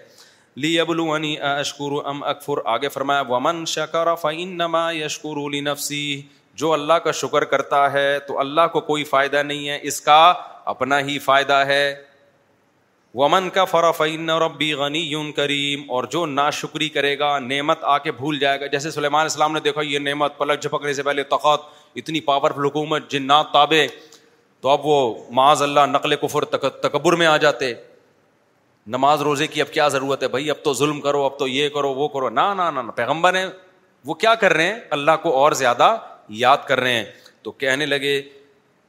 لی 0.63 0.79
ابلو 0.79 1.11
انی 1.13 1.35
اشکر 1.49 1.95
ام 2.09 2.23
اکفر 2.23 2.61
آگے 2.73 2.89
فرمایا 2.89 3.21
ومن 3.29 3.63
شکر 3.73 4.13
فعین 4.21 4.57
نما 4.57 4.89
یشکر 4.93 5.61
نفسی 5.71 6.01
جو 6.61 6.71
اللہ 6.73 6.93
کا 7.03 7.11
شکر 7.21 7.43
کرتا 7.53 7.91
ہے 7.93 8.07
تو 8.27 8.39
اللہ 8.39 8.67
کو 8.73 8.79
کوئی 8.91 9.03
فائدہ 9.13 9.43
نہیں 9.47 9.67
ہے 9.69 9.79
اس 9.89 9.99
کا 10.01 10.19
اپنا 10.75 10.99
ہی 11.09 11.17
فائدہ 11.27 11.63
ہے 11.67 11.83
ومن 13.15 13.49
کا 13.49 13.63
فرافعین 13.65 14.29
اور 14.29 14.41
ربی 14.41 14.71
غنی 14.79 14.99
یون 14.99 15.31
کریم 15.31 15.91
اور 15.91 16.03
جو 16.15 16.25
نا 16.25 16.49
شکری 16.57 16.89
کرے 16.95 17.17
گا 17.19 17.37
نعمت 17.39 17.83
آ 17.93 17.97
کے 18.07 18.11
بھول 18.11 18.39
جائے 18.39 18.59
گا 18.61 18.65
جیسے 18.73 18.91
سلیمان 18.91 19.25
اسلام 19.25 19.53
نے 19.53 19.59
دیکھا 19.67 19.81
یہ 19.91 19.99
نعمت 19.99 20.37
پلک 20.37 20.61
جھپکنے 20.61 20.93
سے 20.93 21.03
پہلے 21.03 21.23
تخت 21.35 21.69
اتنی 22.01 22.19
پاورفل 22.31 22.65
حکومت 22.65 23.09
جنات 23.11 23.51
تابے 23.53 23.85
تو 24.67 24.71
اب 24.71 24.85
وہ 24.85 24.95
معاذ 25.37 25.61
اللہ 25.63 25.85
نقل 25.89 26.15
کفر 26.21 26.45
تکبر 26.55 27.13
میں 27.19 27.25
آ 27.27 27.35
جاتے 27.43 27.73
نماز 28.95 29.21
روزے 29.27 29.45
کی 29.47 29.61
اب 29.61 29.71
کیا 29.73 29.87
ضرورت 29.93 30.23
ہے 30.23 30.27
بھائی 30.33 30.49
اب 30.51 30.55
تو 30.63 30.73
ظلم 30.79 30.99
کرو 31.01 31.23
اب 31.25 31.37
تو 31.39 31.47
یہ 31.47 31.69
کرو 31.73 31.93
وہ 31.95 32.07
کرو 32.15 32.29
نہ 32.39 32.81
پیغمبر 32.95 33.35
ہیں 33.37 33.45
وہ 34.05 34.13
کیا 34.23 34.33
کر 34.41 34.53
رہے 34.53 34.65
ہیں 34.73 34.79
اللہ 34.97 35.19
کو 35.23 35.33
اور 35.43 35.51
زیادہ 35.61 35.87
یاد 36.43 36.67
کر 36.67 36.79
رہے 36.79 36.93
ہیں 36.93 37.03
تو 37.43 37.51
کہنے 37.65 37.85
لگے 37.85 38.21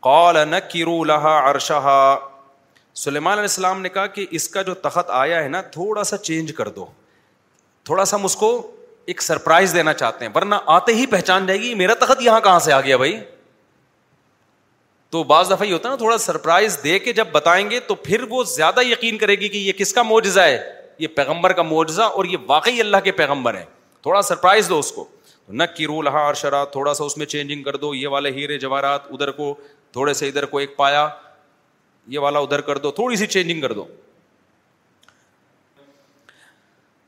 قال 0.09 0.37
نکرو 0.49 1.03
لہا 1.13 1.37
اللہ 1.37 1.51
عرشہ 1.51 2.17
سلیمان 3.07 3.33
علیہ 3.33 3.51
السلام 3.55 3.81
نے 3.83 3.89
کہا 3.89 4.07
کہ 4.19 4.27
اس 4.39 4.49
کا 4.49 4.63
جو 4.71 4.75
تخت 4.89 5.11
آیا 5.23 5.43
ہے 5.45 5.49
نا 5.49 5.61
تھوڑا 5.79 6.05
سا 6.13 6.17
چینج 6.31 6.53
کر 6.57 6.69
دو 6.77 6.87
تھوڑا 7.85 8.05
سا 8.05 8.17
ہم 8.17 8.25
اس 8.25 8.37
کو 8.45 8.51
ایک 9.07 9.23
سرپرائز 9.23 9.75
دینا 9.75 9.93
چاہتے 10.05 10.25
ہیں 10.27 10.33
ورنہ 10.35 10.55
آتے 10.79 10.95
ہی 10.95 11.07
پہچان 11.17 11.47
جائے 11.47 11.61
گی 11.61 11.75
میرا 11.85 11.95
تخت 12.05 12.23
یہاں 12.23 12.41
کہاں 12.45 12.59
سے 12.69 12.73
آ 12.73 12.81
گیا 12.81 12.97
بھائی 13.05 13.19
تو 15.11 15.23
بعض 15.25 15.51
دفعہ 15.53 15.67
یہ 15.67 15.73
ہوتا 15.73 15.89
ہے 15.89 15.93
نا 15.93 15.97
تھوڑا 15.97 16.17
سرپرائز 16.19 16.79
دے 16.85 16.99
کے 16.99 17.13
جب 17.19 17.27
بتائیں 17.33 17.69
گے 17.71 17.79
تو 17.89 17.95
پھر 18.09 18.23
وہ 18.31 18.43
زیادہ 18.57 18.81
یقین 18.87 19.19
کرے 19.19 19.35
گی 19.41 19.49
کہ 19.49 19.57
یہ 19.59 19.73
کس 19.77 19.93
کا 19.95 20.03
معجزہ 20.03 20.41
ہے 20.41 20.59
یہ 20.99 21.07
پیغمبر 21.17 21.53
کا 21.53 21.63
معجزہ 21.63 22.03
اور 22.19 22.25
یہ 22.31 22.37
واقعی 22.47 22.81
اللہ 22.81 22.97
کے 23.05 23.13
پیغمبر 23.21 23.55
ہیں 23.59 23.65
تھوڑا 24.03 24.21
سرپرائز 24.23 24.69
دو 24.69 24.79
اس 24.79 24.91
کو 24.93 25.05
نہ 25.49 25.63
کرو 25.79 26.01
لہا 26.03 26.27
ارشرا 26.29 26.65
تھوڑا 26.73 26.93
سا 26.95 27.05
اس 27.05 27.17
میں 27.17 27.27
چینجنگ 27.27 27.63
کر 27.63 27.77
دو 27.85 27.95
یہ 27.95 28.09
والے 28.15 28.31
ہیرے 28.33 28.59
جواہرات 28.65 29.07
ادھر 29.13 29.31
کو 29.39 29.55
تھوڑے 29.93 30.15
سے 30.15 30.29
ادھر 30.29 30.45
کو 30.47 30.59
ایک 30.59 30.77
پایا 30.77 31.07
یہ 32.15 32.19
والا 32.25 32.39
ادھر 32.39 32.61
کر 32.67 32.79
دو 32.79 32.91
تھوڑی 32.99 33.17
سی 33.17 33.27
چینجنگ 33.27 33.61
کر 33.61 33.73
دو 33.81 33.87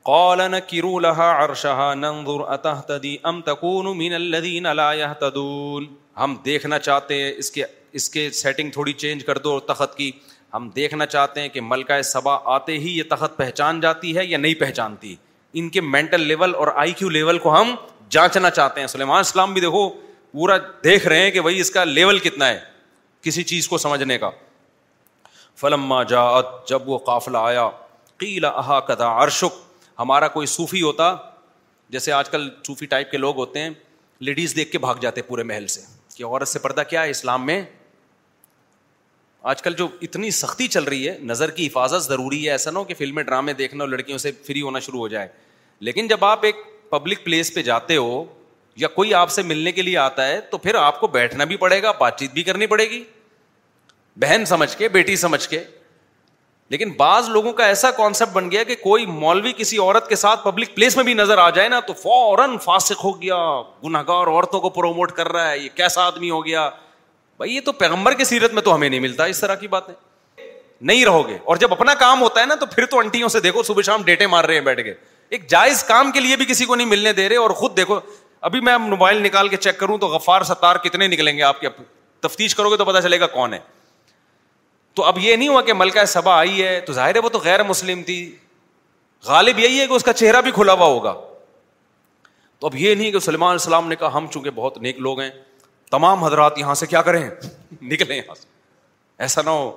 قال 0.09 0.39
نكروا 0.51 1.01
لها 1.01 1.33
عرشها 1.41 1.97
ننظر 2.03 2.43
اتهتدي 2.53 3.09
ام 3.31 3.41
تكون 3.49 3.89
من 3.97 4.13
الذين 4.19 4.67
لا 4.79 4.87
يهتدون 4.99 5.85
ہم 6.21 6.33
دیکھنا 6.47 6.79
چاہتے 6.87 7.19
ہیں 7.23 7.27
اس 7.43 7.51
کے 7.57 7.63
اس 7.97 8.09
کے 8.09 8.29
سیٹنگ 8.31 8.71
تھوڑی 8.71 8.93
چینج 8.93 9.23
کر 9.25 9.37
دو 9.43 9.59
تخت 9.69 9.95
کی 9.97 10.11
ہم 10.53 10.69
دیکھنا 10.75 11.05
چاہتے 11.05 11.41
ہیں 11.41 11.49
کہ 11.49 11.61
ملکہ 11.63 12.01
صبا 12.11 12.37
آتے 12.53 12.77
ہی 12.79 12.97
یہ 12.97 13.03
تخت 13.09 13.37
پہچان 13.37 13.79
جاتی 13.81 14.15
ہے 14.17 14.25
یا 14.25 14.37
نہیں 14.37 14.53
پہچانتی 14.59 15.15
ان 15.59 15.69
کے 15.69 15.81
مینٹل 15.81 16.21
لیول 16.27 16.55
اور 16.55 16.67
آئی 16.75 16.91
کیو 16.97 17.09
لیول 17.09 17.37
کو 17.45 17.55
ہم 17.59 17.73
جانچنا 18.17 18.49
چاہتے 18.49 18.79
ہیں 18.79 18.87
سلیمان 18.87 19.19
اسلام 19.19 19.53
بھی 19.53 19.61
دیکھو 19.61 19.89
پورا 20.31 20.57
دیکھ 20.83 21.07
رہے 21.07 21.21
ہیں 21.21 21.31
کہ 21.31 21.41
بھائی 21.41 21.59
اس 21.59 21.71
کا 21.71 21.83
لیول 21.83 22.19
کتنا 22.19 22.47
ہے 22.49 22.59
کسی 23.21 23.43
چیز 23.43 23.67
کو 23.67 23.77
سمجھنے 23.77 24.17
کا 24.17 24.29
فلما 25.61 26.01
جاعت 26.11 26.45
جب 26.67 26.87
وہ 26.89 26.97
قافلہ 27.05 27.37
آیا 27.37 27.67
قیلا 28.17 28.79
کدا 28.87 29.07
ارشک 29.21 29.55
ہمارا 29.99 30.27
کوئی 30.35 30.47
صوفی 30.47 30.81
ہوتا 30.81 31.13
جیسے 31.95 32.11
آج 32.13 32.29
کل 32.29 32.49
صوفی 32.67 32.85
ٹائپ 32.85 33.11
کے 33.11 33.17
لوگ 33.17 33.35
ہوتے 33.37 33.59
ہیں 33.61 33.69
لیڈیز 34.27 34.55
دیکھ 34.55 34.71
کے 34.71 34.77
بھاگ 34.79 34.95
جاتے 35.01 35.21
پورے 35.27 35.43
محل 35.43 35.67
سے 35.75 35.81
کہ 36.15 36.23
عورت 36.25 36.47
سے 36.47 36.59
پردہ 36.59 36.81
کیا 36.89 37.03
ہے 37.03 37.09
اسلام 37.09 37.45
میں 37.45 37.61
آج 39.49 39.61
کل 39.63 39.73
جو 39.73 39.87
اتنی 40.01 40.29
سختی 40.31 40.67
چل 40.67 40.83
رہی 40.83 41.07
ہے 41.09 41.17
نظر 41.27 41.51
کی 41.51 41.65
حفاظت 41.67 42.03
ضروری 42.07 42.45
ہے 42.45 42.51
ایسا 42.51 42.71
نہ 42.71 42.77
ہو 42.79 42.83
کہ 42.85 42.93
فلمیں 42.97 43.21
ڈرامے 43.23 43.53
دیکھنا 43.61 43.83
اور 43.83 43.89
لڑکیوں 43.89 44.17
سے 44.23 44.31
فری 44.47 44.61
ہونا 44.61 44.79
شروع 44.85 44.99
ہو 44.99 45.07
جائے 45.13 45.27
لیکن 45.87 46.07
جب 46.07 46.25
آپ 46.25 46.43
ایک 46.45 46.55
پبلک 46.89 47.23
پلیس 47.23 47.53
پہ 47.53 47.61
جاتے 47.69 47.95
ہو 47.97 48.23
یا 48.81 48.87
کوئی 48.95 49.13
آپ 49.13 49.31
سے 49.31 49.41
ملنے 49.43 49.71
کے 49.71 49.81
لیے 49.81 49.97
آتا 49.97 50.27
ہے 50.27 50.39
تو 50.51 50.57
پھر 50.57 50.75
آپ 50.75 50.99
کو 50.99 51.07
بیٹھنا 51.15 51.43
بھی 51.43 51.55
پڑے 51.63 51.81
گا 51.83 51.91
بات 51.99 52.19
چیت 52.19 52.33
بھی 52.33 52.43
کرنی 52.43 52.67
پڑے 52.73 52.89
گی 52.89 53.03
بہن 54.21 54.45
سمجھ 54.45 54.75
کے 54.77 54.89
بیٹی 54.99 55.15
سمجھ 55.15 55.47
کے 55.49 55.63
لیکن 56.69 56.89
بعض 56.97 57.29
لوگوں 57.29 57.51
کا 57.53 57.65
ایسا 57.67 57.91
کانسیپٹ 57.97 58.31
بن 58.33 58.49
گیا 58.51 58.63
کہ 58.63 58.75
کوئی 58.83 59.05
مولوی 59.05 59.51
کسی 59.57 59.77
عورت 59.77 60.07
کے 60.09 60.15
ساتھ 60.15 60.43
پبلک 60.43 60.75
پلیس 60.75 60.95
میں 60.95 61.03
بھی 61.03 61.13
نظر 61.13 61.37
آ 61.45 61.49
جائے 61.55 61.69
نا 61.69 61.79
تو 61.87 61.93
فوراً 62.03 62.57
فاسق 62.63 63.03
ہو 63.05 63.21
گیا 63.21 63.35
گناہ 63.85 64.03
گار 64.07 64.27
عورتوں 64.27 64.59
کو 64.61 64.69
پروموٹ 64.79 65.11
کر 65.15 65.31
رہا 65.31 65.49
ہے 65.51 65.57
یہ 65.59 65.69
کیسا 65.75 66.05
آدمی 66.07 66.29
ہو 66.29 66.45
گیا 66.45 66.69
بھائی 67.41 67.53
یہ 67.55 67.61
تو 67.65 67.71
پیغمبر 67.73 68.13
کی 68.13 68.23
سیرت 68.23 68.53
میں 68.53 68.61
تو 68.61 68.73
ہمیں 68.73 68.87
نہیں 68.87 68.99
ملتا 68.99 69.25
اس 69.31 69.39
طرح 69.41 69.55
کی 69.59 69.67
بات 69.67 69.87
ہے 69.89 69.93
نہیں 70.89 71.03
رہو 71.05 71.27
گے 71.27 71.37
اور 71.51 71.57
جب 71.63 71.71
اپنا 71.73 71.93
کام 71.99 72.21
ہوتا 72.21 72.39
ہے 72.41 72.45
نا 72.45 72.55
تو 72.61 72.65
پھر 72.73 72.85
تو 72.91 72.97
انٹیوں 72.99 73.29
سے 73.35 73.39
دیکھو 73.45 73.63
صبح 73.69 73.81
شام 73.85 74.03
ڈیٹے 74.09 74.27
مار 74.33 74.43
رہے 74.45 74.53
ہیں 74.55 74.61
بیٹھ 74.67 74.81
کے 74.83 74.93
ایک 75.35 75.47
جائز 75.49 75.83
کام 75.91 76.11
کے 76.11 76.19
لیے 76.19 76.35
بھی 76.41 76.45
کسی 76.49 76.65
کو 76.65 76.75
نہیں 76.75 76.87
ملنے 76.87 77.13
دے 77.21 77.27
رہے 77.29 77.37
اور 77.45 77.49
خود 77.63 77.75
دیکھو 77.77 77.99
ابھی 78.49 78.59
میں 78.67 78.77
موبائل 78.77 79.21
نکال 79.25 79.47
کے 79.49 79.57
چیک 79.65 79.77
کروں 79.79 79.97
تو 79.97 80.07
غفار 80.13 80.41
ستار 80.51 80.75
کتنے 80.83 81.07
نکلیں 81.15 81.35
گے 81.37 81.41
آپ 81.49 81.59
کے 81.61 81.69
تفتیش 82.27 82.55
کرو 82.55 82.71
گے 82.71 82.77
تو 82.77 82.85
پتا 82.91 83.01
چلے 83.01 83.19
گا 83.19 83.27
کون 83.39 83.53
ہے 83.53 83.59
تو 84.95 85.03
اب 85.11 85.17
یہ 85.21 85.35
نہیں 85.35 85.47
ہوا 85.49 85.61
کہ 85.67 85.73
ملکہ 85.81 86.05
سبا 86.13 86.37
آئی 86.39 86.63
ہے 86.63 86.79
تو 86.85 86.93
ظاہر 87.01 87.15
ہے 87.15 87.19
وہ 87.23 87.29
تو 87.29 87.39
غیر 87.43 87.63
مسلم 87.73 88.03
تھی 88.11 88.17
غالب 89.31 89.59
یہی 89.59 89.79
ہے 89.79 89.87
کہ 89.87 89.93
اس 89.93 90.03
کا 90.03 90.13
چہرہ 90.23 90.41
بھی 90.41 90.51
کھلا 90.61 90.73
ہوا 90.73 90.85
ہوگا 90.85 91.13
تو 92.59 92.67
اب 92.67 92.75
یہ 92.75 92.95
نہیں 92.95 93.11
کہ 93.11 93.19
سلمان 93.33 93.51
السلام 93.51 93.87
نے 93.89 93.95
کہا 93.99 94.17
ہم 94.17 94.27
چونکہ 94.33 94.49
بہت 94.55 94.77
نیک 94.81 94.99
لوگ 95.07 95.19
ہیں 95.21 95.29
تمام 95.91 96.23
حضرات 96.23 96.57
یہاں 96.59 96.73
سے 96.81 96.85
کیا 96.87 97.01
کریں 97.07 97.23
نکلیں 97.81 98.15
یہاں 98.15 98.35
سے 98.35 98.47
ایسا 99.23 99.41
نہ 99.45 99.49
ہو 99.49 99.71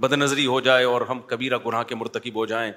بد 0.00 0.12
نظری 0.12 0.44
ہو 0.46 0.58
جائے 0.66 0.84
اور 0.90 1.02
ہم 1.08 1.20
کبیرہ 1.26 1.56
گناہ 1.66 1.82
کے 1.88 1.94
مرتکب 1.94 2.36
ہو 2.38 2.44
جائیں 2.52 2.70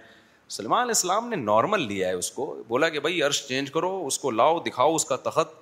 سلمان 0.56 0.82
علیہ 0.82 0.96
السلام 0.96 1.28
نے 1.30 1.36
نارمل 1.36 1.82
لیا 1.88 2.08
ہے 2.08 2.14
اس 2.14 2.30
کو 2.32 2.46
بولا 2.68 2.88
کہ 2.96 3.00
بھائی 3.00 3.22
عرش 3.24 3.42
چینج 3.48 3.72
کرو 3.72 3.92
اس 4.08 4.18
کو 4.20 4.32
لاؤ 4.32 4.60
دکھاؤ 4.68 4.96
اس 4.96 5.06
کا 5.12 5.16
تخت 5.28 5.54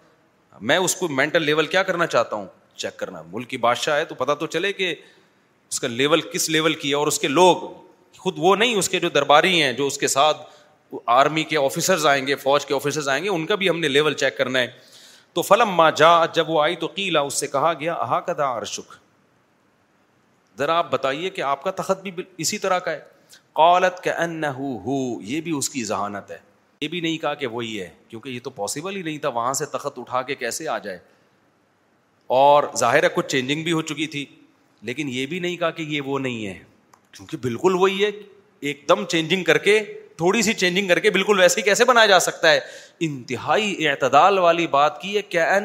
میں 0.72 0.78
اس 0.78 0.96
کو 0.96 1.08
مینٹل 1.20 1.44
لیول 1.46 1.68
کیا 1.76 1.84
کرنا 1.90 2.08
چاہتا 2.14 2.36
ہوں 2.36 2.46
چیک 2.76 2.98
کرنا 3.00 3.22
ملک 3.32 3.50
کی 3.50 3.58
بادشاہ 3.66 3.98
ہے 3.98 4.06
تو 4.06 4.16
پتا 4.16 4.34
تو 4.44 4.48
چلے 4.56 4.72
کہ 4.74 4.94
اس 4.96 5.80
کا 5.80 5.88
لیول 5.88 6.22
کس 6.34 6.50
لیول 6.58 6.74
کی 6.84 6.90
ہے 6.90 6.96
اور 6.96 7.08
اس 7.08 7.20
کے 7.20 7.28
لوگ 7.28 7.68
خود 8.20 8.36
وہ 8.38 8.56
نہیں 8.56 8.76
اس 8.80 8.90
کے 8.90 9.00
جو 9.00 9.10
درباری 9.20 9.62
ہیں 9.62 9.72
جو 9.74 9.88
اس 9.88 9.98
کے 9.98 10.08
ساتھ 10.16 10.48
آرمی 11.20 11.44
کے 11.52 11.58
آفیسرز 11.58 12.06
آئیں 12.06 12.26
گے 12.28 12.36
فوج 12.36 12.66
کے 12.66 12.74
آفیسرز 12.76 13.08
آئیں 13.10 13.24
گے 13.24 13.30
ان 13.30 13.46
کا 13.48 13.56
بھی 13.62 13.70
ہم 13.70 13.80
نے 13.80 13.88
لیول 13.88 14.14
چیک 14.24 14.38
کرنا 14.38 14.60
ہے 14.60 14.68
تو 15.34 15.42
فلم 15.42 15.82
جا 15.98 16.10
جب 16.36 16.50
وہ 16.50 16.62
آئی 16.62 16.76
تو 16.76 16.88
قیلا 16.96 17.20
اس 17.28 17.40
سے 17.40 17.48
کہا 17.48 17.74
گیا 17.80 18.22
ذرا 20.58 20.78
آپ 20.78 20.92
بتائیے 20.92 21.30
کہ 21.36 21.42
آپ 21.42 21.64
کا 21.64 21.72
تخت 21.76 22.02
بھی 22.04 22.12
اسی 22.46 22.58
طرح 22.64 22.80
کا 22.88 22.92
ہے 22.92 23.00
قولت 23.60 24.04
کا 24.04 24.12
ان 24.24 24.44
یہ 25.30 25.42
بھی 25.42 25.52
اس 25.58 25.70
کی 25.70 25.84
ذہانت 25.86 26.32
ہے 26.32 26.38
یہ 26.82 26.88
بھی 26.88 27.00
نہیں 27.02 27.18
کہا 27.18 27.34
کہ 27.44 27.48
وہی 27.48 27.80
ہے 27.82 27.90
کیونکہ 28.10 28.30
یہ 28.30 28.40
تو 28.44 28.50
پاسبل 28.60 28.96
ہی 28.96 29.02
نہیں 29.02 29.18
تھا 29.26 29.30
وہاں 29.38 29.54
سے 29.60 29.66
تخت 29.74 30.00
اٹھا 30.00 30.22
کے 30.30 30.36
کیسے 30.36 30.68
آ 30.68 30.78
جائے 30.86 31.00
اور 32.40 32.64
ظاہر 32.80 33.04
ہے 33.04 33.10
کچھ 33.16 33.28
چینجنگ 33.32 33.64
بھی 33.64 33.72
ہو 33.74 33.82
چکی 33.92 34.08
تھی 34.16 34.26
لیکن 34.90 35.10
یہ 35.10 35.26
بھی 35.34 35.40
نہیں 35.40 35.58
کہا 35.58 35.70
کہ 35.72 35.82
یہ 35.88 36.02
وہ 36.06 36.20
نہیں 36.20 36.46
ہے 36.48 36.58
کیونکہ 37.12 37.38
بالکل 37.42 37.76
وہی 37.80 38.04
ہے 38.04 38.10
ایک 38.70 38.84
دم 38.90 39.06
چینجنگ 39.10 39.44
کر 39.44 39.58
کے 39.70 39.80
تھوڑی 40.18 40.42
سی 40.42 40.54
چینجنگ 40.54 40.88
کر 40.88 41.00
کے 41.00 41.10
بالکل 41.12 41.40
ویسے 41.40 41.60
ہی 41.60 41.64
کیسے 41.66 41.86
بنایا 41.86 42.08
جا 42.08 42.20
سکتا 42.20 42.52
ہے 42.52 42.60
انتہائی 43.06 43.88
اعتدال 43.88 44.38
والی 44.40 44.68
بات 44.76 45.02
کی 45.02 45.18
ہے 45.18 45.60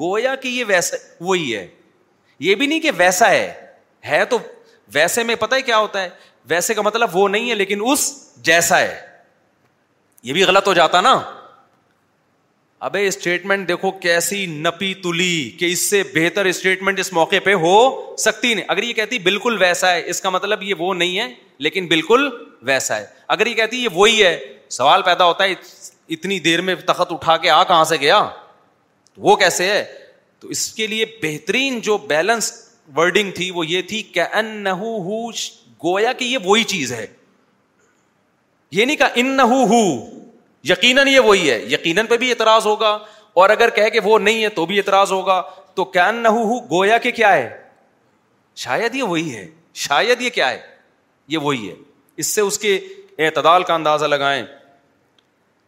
گویا 0.00 0.34
کہ 0.42 0.48
یہ 0.48 0.64
ویسا 0.68 0.96
وہی 1.24 1.54
ہے 1.56 1.66
یہ 2.46 2.54
بھی 2.54 2.66
نہیں 2.66 2.80
کہ 2.80 2.90
ویسا 2.96 3.30
ہے 3.30 3.52
ہے 4.08 4.24
تو 4.28 4.38
ویسے 4.94 5.22
میں 5.30 5.34
پتہ 5.40 5.54
ہے 5.54 5.62
کیا 5.62 5.78
ہوتا 5.78 6.02
ہے 6.02 6.08
ویسے 6.48 6.74
کا 6.74 6.82
مطلب 6.82 7.16
وہ 7.16 7.28
نہیں 7.28 7.50
ہے 7.50 7.54
لیکن 7.54 7.80
اس 7.92 8.10
جیسا 8.50 8.78
ہے 8.80 8.94
یہ 10.28 10.32
بھی 10.32 10.44
غلط 10.44 10.68
ہو 10.68 10.72
جاتا 10.74 11.00
نا 11.00 11.14
ابے 12.88 13.06
اسٹیٹمنٹ 13.06 13.68
دیکھو 13.68 13.90
کیسی 14.00 14.44
نپی 14.64 14.92
تلی 15.02 15.32
کہ 15.58 15.64
اس 15.72 15.78
سے 15.90 16.02
بہتر 16.14 16.44
اسٹیٹمنٹ 16.46 16.98
اس 16.98 17.12
موقع 17.12 17.36
پہ 17.44 17.54
ہو 17.64 17.74
سکتی 18.18 18.52
نہیں 18.54 18.64
اگر 18.68 18.82
یہ 18.82 18.92
کہتی 18.92 19.18
بالکل 19.26 19.56
ویسا 19.60 19.90
ہے 19.94 20.02
اس 20.10 20.20
کا 20.20 20.30
مطلب 20.30 20.62
یہ 20.62 20.74
وہ 20.78 20.92
نہیں 20.94 21.18
ہے 21.18 21.26
لیکن 21.66 21.86
بالکل 21.88 22.28
ویسا 22.68 22.96
ہے 22.98 23.04
اگر 23.36 23.46
یہ 23.46 23.54
کہتی 23.54 23.82
یہ 23.82 23.88
وہی 23.94 24.22
ہے 24.22 24.38
سوال 24.76 25.02
پیدا 25.10 25.24
ہوتا 25.24 25.44
ہے 25.44 25.54
اتنی 26.14 26.38
دیر 26.48 26.60
میں 26.68 26.74
تخت 26.86 27.12
اٹھا 27.12 27.36
کے 27.42 27.50
آ 27.50 27.62
کہاں 27.70 27.84
سے 27.92 27.96
گیا 28.00 28.24
وہ 29.28 29.34
کیسے 29.42 29.64
ہے 29.70 29.84
تو 30.40 30.48
اس 30.56 30.66
کے 30.74 30.86
لیے 30.86 31.04
بہترین 31.22 31.78
جو 31.90 31.96
بیلنس 32.14 32.52
ورڈنگ 32.96 33.30
تھی 33.36 33.50
وہ 33.54 33.66
یہ 33.66 33.82
تھی 33.88 34.02
کہ 34.14 34.22
ان 34.42 34.66
گویا 35.84 36.12
کہ 36.12 36.24
یہ 36.24 36.38
وہی 36.44 36.64
چیز 36.72 36.92
ہے 36.92 37.06
یہ 38.78 38.84
نہیں 38.84 38.96
کہا 38.96 39.08
انہ 39.20 39.42
یقیناً 40.68 41.02
یہ 41.08 41.20
وہی 41.24 41.50
ہے 41.50 41.58
یقیناً 41.70 42.06
پہ 42.06 42.16
بھی 42.18 42.30
اعتراض 42.30 42.66
ہوگا 42.66 42.96
اور 43.40 43.50
اگر 43.50 43.70
کہ 43.92 44.00
وہ 44.04 44.18
نہیں 44.18 44.42
ہے 44.42 44.48
تو 44.56 44.66
بھی 44.66 44.76
اعتراض 44.78 45.12
ہوگا 45.12 45.40
تو 45.74 45.84
کین 45.84 46.22
نہ 46.22 46.28
ہو 46.28 46.58
گویا 46.70 46.98
کہ 46.98 47.10
کیا 47.12 47.32
ہے 47.32 47.48
شاید 48.62 48.94
یہ 48.94 49.02
وہی 49.02 49.34
ہے 49.36 49.46
شاید 49.88 50.22
یہ 50.22 50.30
کیا 50.30 50.50
ہے 50.50 50.60
یہ 51.28 51.38
وہی 51.42 51.68
ہے 51.68 51.74
اس 52.20 52.26
سے 52.34 52.40
اس 52.40 52.58
کے 52.58 52.78
اعتدال 53.26 53.62
کا 53.62 53.74
اندازہ 53.74 54.04
لگائیں 54.04 54.42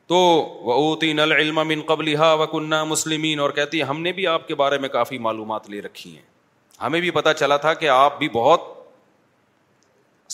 تو 0.09 0.17
وہ 0.65 0.95
تین 1.01 1.21
العلم 1.21 1.61
قبلہ 1.89 2.33
وکنہ 2.41 2.83
مسلمین 2.85 3.41
اور 3.41 3.51
کہتی 3.59 3.83
ہم 3.89 4.01
نے 4.03 4.13
بھی 4.13 4.27
آپ 4.27 4.47
کے 4.49 4.55
بارے 4.55 4.79
میں 4.79 4.89
کافی 4.89 5.19
معلومات 5.27 5.71
لے 5.71 5.81
رکھی 5.83 6.11
ہیں 6.15 6.31
ہمیں 6.83 7.01
بھی 7.01 7.11
پتہ 7.17 7.29
چلا 7.39 7.57
تھا 7.65 7.75
کہ 7.75 7.89
آپ 7.89 8.19
بھی 8.19 8.29
بہت 8.33 8.61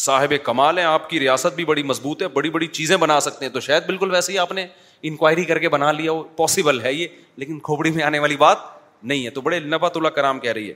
صاحب 0.04 0.32
کمال 0.44 0.78
ہیں 0.78 0.84
آپ 0.84 1.08
کی 1.10 1.18
ریاست 1.20 1.54
بھی 1.56 1.64
بڑی 1.68 1.82
مضبوط 1.82 2.20
ہے 2.22 2.26
بڑی 2.34 2.50
بڑی 2.56 2.66
چیزیں 2.78 2.96
بنا 3.04 3.18
سکتے 3.20 3.44
ہیں 3.44 3.52
تو 3.52 3.60
شاید 3.66 3.86
بالکل 3.86 4.10
ویسے 4.10 4.32
ہی 4.32 4.38
آپ 4.38 4.52
نے 4.58 4.66
انکوائری 5.10 5.44
کر 5.44 5.58
کے 5.58 5.68
بنا 5.74 5.90
لیا 5.92 6.12
وہ 6.12 6.22
پاسبل 6.36 6.80
ہے 6.82 6.92
یہ 6.92 7.08
لیکن 7.42 7.58
کھوپڑی 7.68 7.90
میں 7.96 8.04
آنے 8.04 8.18
والی 8.24 8.36
بات 8.36 8.58
نہیں 9.02 9.24
ہے 9.24 9.30
تو 9.30 9.40
بڑے 9.40 9.58
نبات 9.74 9.96
اللہ 9.96 10.08
کرام 10.18 10.38
کہہ 10.44 10.52
رہی 10.52 10.68
ہے 10.68 10.74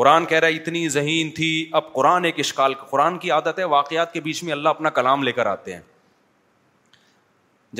قرآن 0.00 0.24
کہہ 0.26 0.38
رہا 0.38 0.48
ہے 0.48 0.54
اتنی 0.56 0.88
ذہین 0.88 1.30
تھی 1.36 1.48
اب 1.80 1.92
قرآن 1.92 2.24
ایک 2.24 2.38
اشکال 2.44 2.74
قرآن 2.90 3.18
کی 3.24 3.30
عادت 3.36 3.58
ہے 3.58 3.64
واقعات 3.74 4.12
کے 4.12 4.20
بیچ 4.28 4.42
میں 4.44 4.52
اللہ 4.52 4.68
اپنا 4.68 4.90
کلام 5.00 5.22
لے 5.22 5.32
کر 5.38 5.46
آتے 5.46 5.74
ہیں 5.74 5.80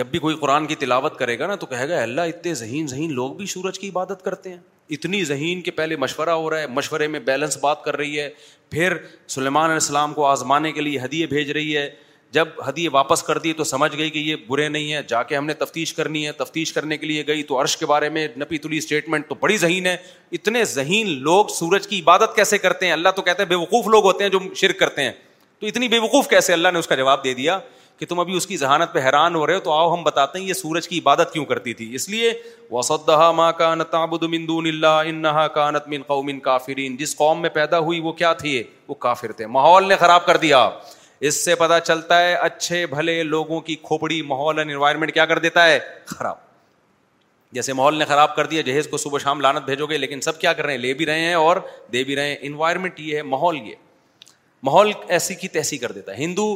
جب 0.01 0.07
بھی 0.11 0.19
کوئی 0.19 0.37
قرآن 0.41 0.67
کی 0.67 0.75
تلاوت 0.85 1.19
کرے 1.19 1.39
گا 1.39 1.47
نا 1.47 1.55
تو 1.63 1.67
کہے 1.67 1.89
گا 1.89 2.03
اللہ 2.03 2.33
اتنے 2.35 2.55
ذہین 2.65 2.87
ذہین 2.89 3.13
لوگ 3.15 3.35
بھی 3.37 3.47
سورج 3.57 3.79
کی 3.79 3.89
عبادت 3.89 4.23
کرتے 4.25 4.51
ہیں 4.51 4.59
اتنی 4.95 5.25
ذہین 5.25 5.61
کہ 5.63 5.71
پہلے 5.81 5.97
مشورہ 5.97 6.31
ہو 6.43 6.49
رہا 6.51 6.61
ہے 6.61 6.67
مشورے 6.79 7.07
میں 7.15 7.21
بیلنس 7.29 7.57
بات 7.61 7.83
کر 7.85 7.97
رہی 7.97 8.19
ہے 8.21 8.29
پھر 8.71 8.97
سلیمان 9.37 9.65
علیہ 9.65 9.75
السلام 9.83 10.15
کو 10.15 10.25
آزمانے 10.27 10.73
کے 10.73 10.81
لیے 10.81 10.99
ہدیے 11.05 11.27
بھیج 11.33 11.51
رہی 11.59 11.77
ہے 11.77 11.89
جب 12.37 12.49
ہدیے 12.69 12.89
واپس 12.93 13.23
کر 13.23 13.39
دیے 13.45 13.53
تو 13.53 13.65
سمجھ 13.73 13.91
گئی 13.97 14.11
کہ 14.11 14.19
یہ 14.19 14.37
برے 14.49 14.69
نہیں 14.69 14.93
ہے 14.93 15.01
جا 15.09 15.23
کے 15.31 15.37
ہم 15.37 15.47
نے 15.47 15.55
تفتیش 15.63 15.93
کرنی 15.95 16.27
ہے 16.27 16.33
تفتیش 16.45 16.73
کرنے 16.73 16.97
کے 16.99 17.07
لیے 17.07 17.27
گئی 17.27 17.43
تو 17.51 17.61
عرش 17.61 17.77
کے 17.77 17.87
بارے 17.87 18.09
میں 18.17 18.27
نپی 18.41 18.59
تلی 18.67 18.77
اسٹیٹمنٹ 18.79 19.29
تو 19.29 19.35
بڑی 19.41 19.57
ذہین 19.65 19.87
ہے 19.87 19.97
اتنے 20.39 20.65
ذہین 20.75 21.09
لوگ 21.23 21.47
سورج 21.59 21.87
کی 21.89 22.01
عبادت 22.01 22.37
کیسے 22.37 22.59
کرتے 22.59 22.87
ہیں 22.87 22.93
اللہ 22.93 23.17
تو 23.17 23.23
کہتے 23.23 23.43
ہیں 23.43 23.49
بے 23.49 23.55
وقوف 23.65 23.87
لوگ 23.97 24.05
ہوتے 24.05 24.25
ہیں 24.25 24.31
جو 24.31 24.41
شرک 24.61 24.79
کرتے 24.79 25.05
ہیں 25.05 25.13
تو 25.61 25.67
اتنی 25.67 25.89
بے 25.89 25.99
وقوف 26.09 26.29
کیسے 26.29 26.53
اللہ 26.53 26.69
نے 26.73 26.79
اس 26.79 26.87
کا 26.89 26.95
جواب 27.03 27.25
دے 27.25 27.35
دیا 27.43 27.59
کہ 28.03 28.07
تم 28.09 28.21
ابھی 28.21 28.37
اس 28.37 28.47
کی 28.47 28.57
ذہانت 28.57 28.93
پہ 28.93 28.99
حیران 29.01 29.35
ہو 29.35 29.47
رہے 29.47 29.55
ہو 29.55 29.61
تو 29.65 29.73
آؤ 29.73 29.93
ہم 29.93 30.03
بتاتے 30.05 30.39
ہیں 30.39 30.47
یہ 30.47 30.55
سورج 30.61 30.87
کی 30.89 30.99
عبادت 30.99 31.33
کیوں 31.33 31.45
کرتی 31.47 31.75
تھی 31.81 31.89
اس 31.95 32.09
لیے 32.09 32.33
وسدہ 32.71 33.31
ماں 33.37 33.51
کا 33.59 33.69
من 33.75 34.47
اللہ 34.51 35.11
انہا 35.11 35.47
قوم 36.07 36.39
کافرین 36.49 36.97
جس 37.03 37.15
میں 37.43 37.51
پیدا 37.61 37.79
ہوئی 37.89 38.01
وہ 38.07 38.13
کیا 38.23 38.33
وہ 38.89 38.95
کافر 39.07 39.33
تھے 39.41 39.47
ماحول 39.59 39.89
نے 39.89 39.97
خراب 40.01 40.25
کر 40.27 40.37
دیا 40.47 40.59
اس 41.29 41.45
سے 41.45 41.55
پتا 41.63 41.79
چلتا 41.81 42.21
ہے 42.25 42.35
اچھے 42.47 42.85
بھلے 42.97 43.23
لوگوں 43.23 43.61
کی 43.69 43.77
کھوپڑی 43.89 44.21
ماحول 44.35 44.59
اینڈ 44.59 44.71
انوائرمنٹ 44.71 45.13
کیا 45.15 45.27
کر 45.33 45.39
دیتا 45.47 45.67
ہے 45.69 45.79
خراب 46.19 46.37
جیسے 47.59 47.73
ماحول 47.83 47.99
نے 47.99 48.05
خراب 48.15 48.35
کر 48.37 48.47
دیا 48.55 48.63
جہیز 48.71 48.89
کو 48.91 48.97
صبح 49.07 49.19
شام 49.29 49.41
لانت 49.41 49.65
بھیجو 49.65 49.87
گے 49.87 49.99
لیکن 49.99 50.21
سب 50.31 50.41
کیا 50.41 50.53
کر 50.53 50.65
رہے 50.65 50.73
ہیں 50.73 50.79
لے 50.83 50.93
بھی 51.03 51.07
رہے 51.07 51.21
ہیں 51.25 51.35
اور 51.45 51.57
دے 51.93 52.05
بھی 52.05 52.17
رہے 52.17 52.29
ہیں 52.29 52.37
انوائرمنٹ 52.51 53.01
یہ 53.01 53.17
ہے 53.17 53.23
ماحول 53.37 53.59
یہ 53.69 53.75
ماحول 54.67 54.93
ایسی 55.15 55.35
کی 55.35 55.49
تیسی 55.55 55.79
کر 55.79 55.93
دیتا 55.93 56.13
ہے 56.13 56.17
ہندو 56.25 56.55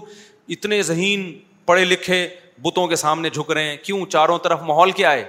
اتنے 0.55 0.83
ذہین 0.83 1.33
پڑھے 1.67 1.85
لکھے 1.85 2.27
بتوں 2.63 2.87
کے 2.89 2.97
سامنے 2.97 3.31
جھک 3.31 3.51
رہے 3.53 3.69
ہیں 3.69 3.77
کیوں 3.83 4.05
چاروں 4.11 4.39
طرف 4.43 4.61
ماحول 4.67 4.91
کیا 5.01 5.13
ہے 5.13 5.25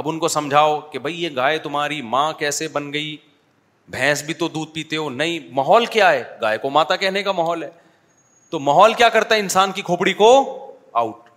اب 0.00 0.08
ان 0.08 0.18
کو 0.18 0.28
سمجھاؤ 0.28 0.80
کہ 0.90 0.98
بھائی 0.98 1.22
یہ 1.22 1.28
گائے 1.36 1.58
تمہاری 1.58 2.00
ماں 2.14 2.32
کیسے 2.38 2.68
بن 2.72 2.92
گئی 2.92 3.16
بھینس 3.90 4.22
بھی 4.22 4.34
تو 4.34 4.48
دودھ 4.54 4.70
پیتے 4.72 4.96
ہو 4.96 5.08
نہیں 5.10 5.38
ماحول 5.54 5.86
کیا 5.92 6.10
ہے 6.12 6.22
گائے 6.40 6.58
کو 6.62 6.70
ماتا 6.70 6.96
کہنے 6.96 7.22
کا 7.22 7.32
ماحول 7.32 7.62
ہے 7.62 7.70
تو 8.50 8.58
ماحول 8.60 8.94
کیا 8.96 9.08
کرتا 9.14 9.34
ہے 9.34 9.40
انسان 9.40 9.72
کی 9.72 9.82
کھوپڑی 9.82 10.12
کو 10.14 10.28
آؤٹ 10.92 11.28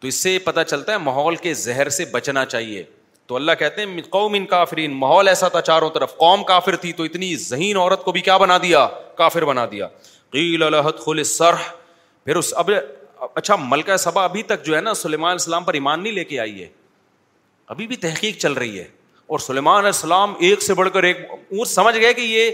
تو 0.00 0.08
اس 0.08 0.22
سے 0.22 0.38
پتا 0.44 0.64
چلتا 0.64 0.92
ہے 0.92 0.98
ماحول 0.98 1.36
کے 1.36 1.52
زہر 1.54 1.88
سے 1.96 2.04
بچنا 2.12 2.44
چاہیے 2.46 2.82
تو 3.26 3.36
اللہ 3.36 3.52
کہتے 3.58 3.84
ہیں 3.84 4.02
قوم 4.10 4.34
ان 4.34 4.46
کافرین 4.46 4.92
ماحول 5.00 5.28
ایسا 5.28 5.48
تھا 5.48 5.60
چاروں 5.60 5.90
طرف 5.94 6.16
قوم 6.18 6.42
کافر 6.44 6.76
تھی 6.84 6.92
تو 6.92 7.02
اتنی 7.04 7.34
ذہین 7.48 7.76
عورت 7.76 8.04
کو 8.04 8.12
بھی 8.12 8.20
کیا 8.20 8.36
بنا 8.38 8.56
دیا 8.62 8.86
کافر 9.16 9.44
بنا 9.44 9.66
دیا 9.72 9.88
قیل 10.32 10.62
خل 11.04 11.22
سرح 11.24 11.68
پھر 12.30 12.36
اس 12.36 12.52
اب 12.56 12.68
اچھا 13.34 13.54
ملکہ 13.56 13.96
سبا 13.98 14.24
ابھی 14.24 14.42
تک 14.48 14.64
جو 14.64 14.74
ہے 14.76 14.80
نا 14.80 14.92
سلیمان 14.94 15.34
اسلام 15.34 15.64
پر 15.64 15.74
ایمان 15.74 16.02
نہیں 16.02 16.12
لے 16.12 16.24
کے 16.24 16.38
آئی 16.40 16.62
ہے 16.62 16.66
ابھی 17.72 17.86
بھی 17.86 17.96
تحقیق 18.02 18.36
چل 18.40 18.52
رہی 18.62 18.78
ہے 18.78 18.84
اور 19.34 19.38
سلیمان 19.38 19.86
اسلام 19.86 20.34
ایک 20.48 20.62
سے 20.62 20.74
بڑھ 20.80 20.88
کر 20.92 21.02
ایک 21.04 21.26
سمجھ 21.68 21.96
گئے 21.96 22.12
کہ 22.14 22.20
یہ 22.20 22.50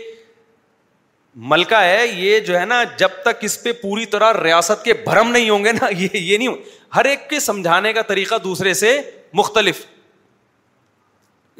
ملکہ 1.50 1.82
ہے 1.84 2.06
یہ 2.06 2.38
جو 2.46 2.58
ہے 2.58 2.64
نا 2.66 2.82
جب 2.98 3.20
تک 3.24 3.44
اس 3.48 3.62
پہ 3.62 3.72
پوری 3.82 4.06
طرح 4.14 4.32
ریاست 4.44 4.84
کے 4.84 4.92
بھرم 5.04 5.30
نہیں 5.30 5.50
ہوں 5.50 5.64
گے 5.64 5.72
نا 5.80 5.88
یہ 5.98 6.36
نہیں 6.38 6.48
ہر 6.96 7.04
ایک 7.12 7.28
کے 7.30 7.40
سمجھانے 7.48 7.92
کا 7.92 8.02
طریقہ 8.12 8.38
دوسرے 8.44 8.72
سے 8.84 8.98
مختلف 9.42 9.82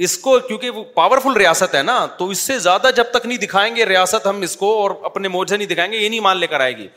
اس 0.06 0.16
کو 0.18 0.38
کیونکہ 0.48 0.70
وہ 0.70 0.84
پاورفل 0.94 1.36
ریاست 1.40 1.74
ہے 1.74 1.82
نا 1.92 2.04
تو 2.18 2.28
اس 2.28 2.38
سے 2.48 2.58
زیادہ 2.68 2.90
جب 2.96 3.10
تک 3.18 3.26
نہیں 3.26 3.38
دکھائیں 3.46 3.74
گے 3.76 3.86
ریاست 3.86 4.26
ہم 4.26 4.40
اس 4.48 4.56
کو 4.62 4.72
اور 4.80 4.90
اپنے 5.10 5.28
موجے 5.38 5.56
نہیں 5.56 5.68
دکھائیں 5.74 5.92
گے 5.92 5.98
یہ 5.98 6.08
نہیں 6.08 6.20
مان 6.30 6.36
لے 6.38 6.46
کر 6.56 6.60
آئے 6.60 6.76
گی 6.76 6.88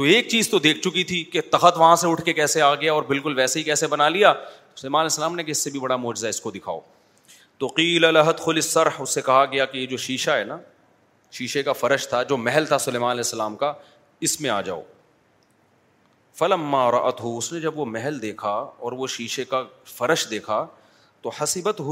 تو 0.00 0.04
ایک 0.04 0.28
چیز 0.30 0.48
تو 0.50 0.58
دیکھ 0.64 0.78
چکی 0.82 1.02
تھی 1.04 1.22
کہ 1.32 1.40
تخت 1.52 1.78
وہاں 1.78 1.96
سے 2.02 2.06
اٹھ 2.10 2.22
کے 2.24 2.32
کیسے 2.34 2.60
آ 2.62 2.74
گیا 2.80 2.92
اور 2.92 3.02
بالکل 3.08 3.34
ویسے 3.38 3.58
ہی 3.58 3.62
کیسے 3.64 3.86
بنا 3.86 4.08
لیا 4.08 4.32
سلمان 4.76 5.08
نے 5.36 5.42
کہ 5.44 5.50
اس 5.50 5.56
اس 5.56 5.58
اس 5.60 5.64
سے 5.64 5.68
سے 5.70 5.70
بھی 5.70 5.80
بڑا 5.80 5.96
معجزہ 5.96 6.26
کو 6.42 6.50
دکھاؤ 6.50 6.78
تو 7.58 7.66
قیل 7.76 8.04
الحت 8.04 8.40
خل 8.44 8.60
کہا 9.26 9.44
گیا 9.52 9.64
کہ 9.64 9.78
یہ 9.78 9.86
جو 9.86 9.96
شیشہ 10.04 10.30
ہے 10.30 10.44
نا 10.48 10.56
شیشے 11.38 11.62
کا 11.62 11.72
فرش 11.80 12.08
تھا 12.08 12.22
جو 12.30 12.36
محل 12.44 12.66
تھا 12.66 12.78
سلیمان 12.86 13.10
علیہ 13.10 13.24
السلام 13.26 13.56
کا 13.56 13.68
اس 13.72 14.30
اس 14.32 14.40
میں 14.40 14.50
آ 14.50 14.60
جاؤ 14.70 14.80
فلم 16.38 16.76
نے 17.52 17.60
جب 17.60 17.78
وہ 17.78 17.84
محل 17.96 18.20
دیکھا 18.22 18.52
اور 18.54 18.92
وہ 19.02 19.06
شیشے 19.16 19.44
کا 19.50 19.62
فرش 19.96 20.26
دیکھا 20.30 20.64
تو 21.22 21.30
حسیبت 21.42 21.82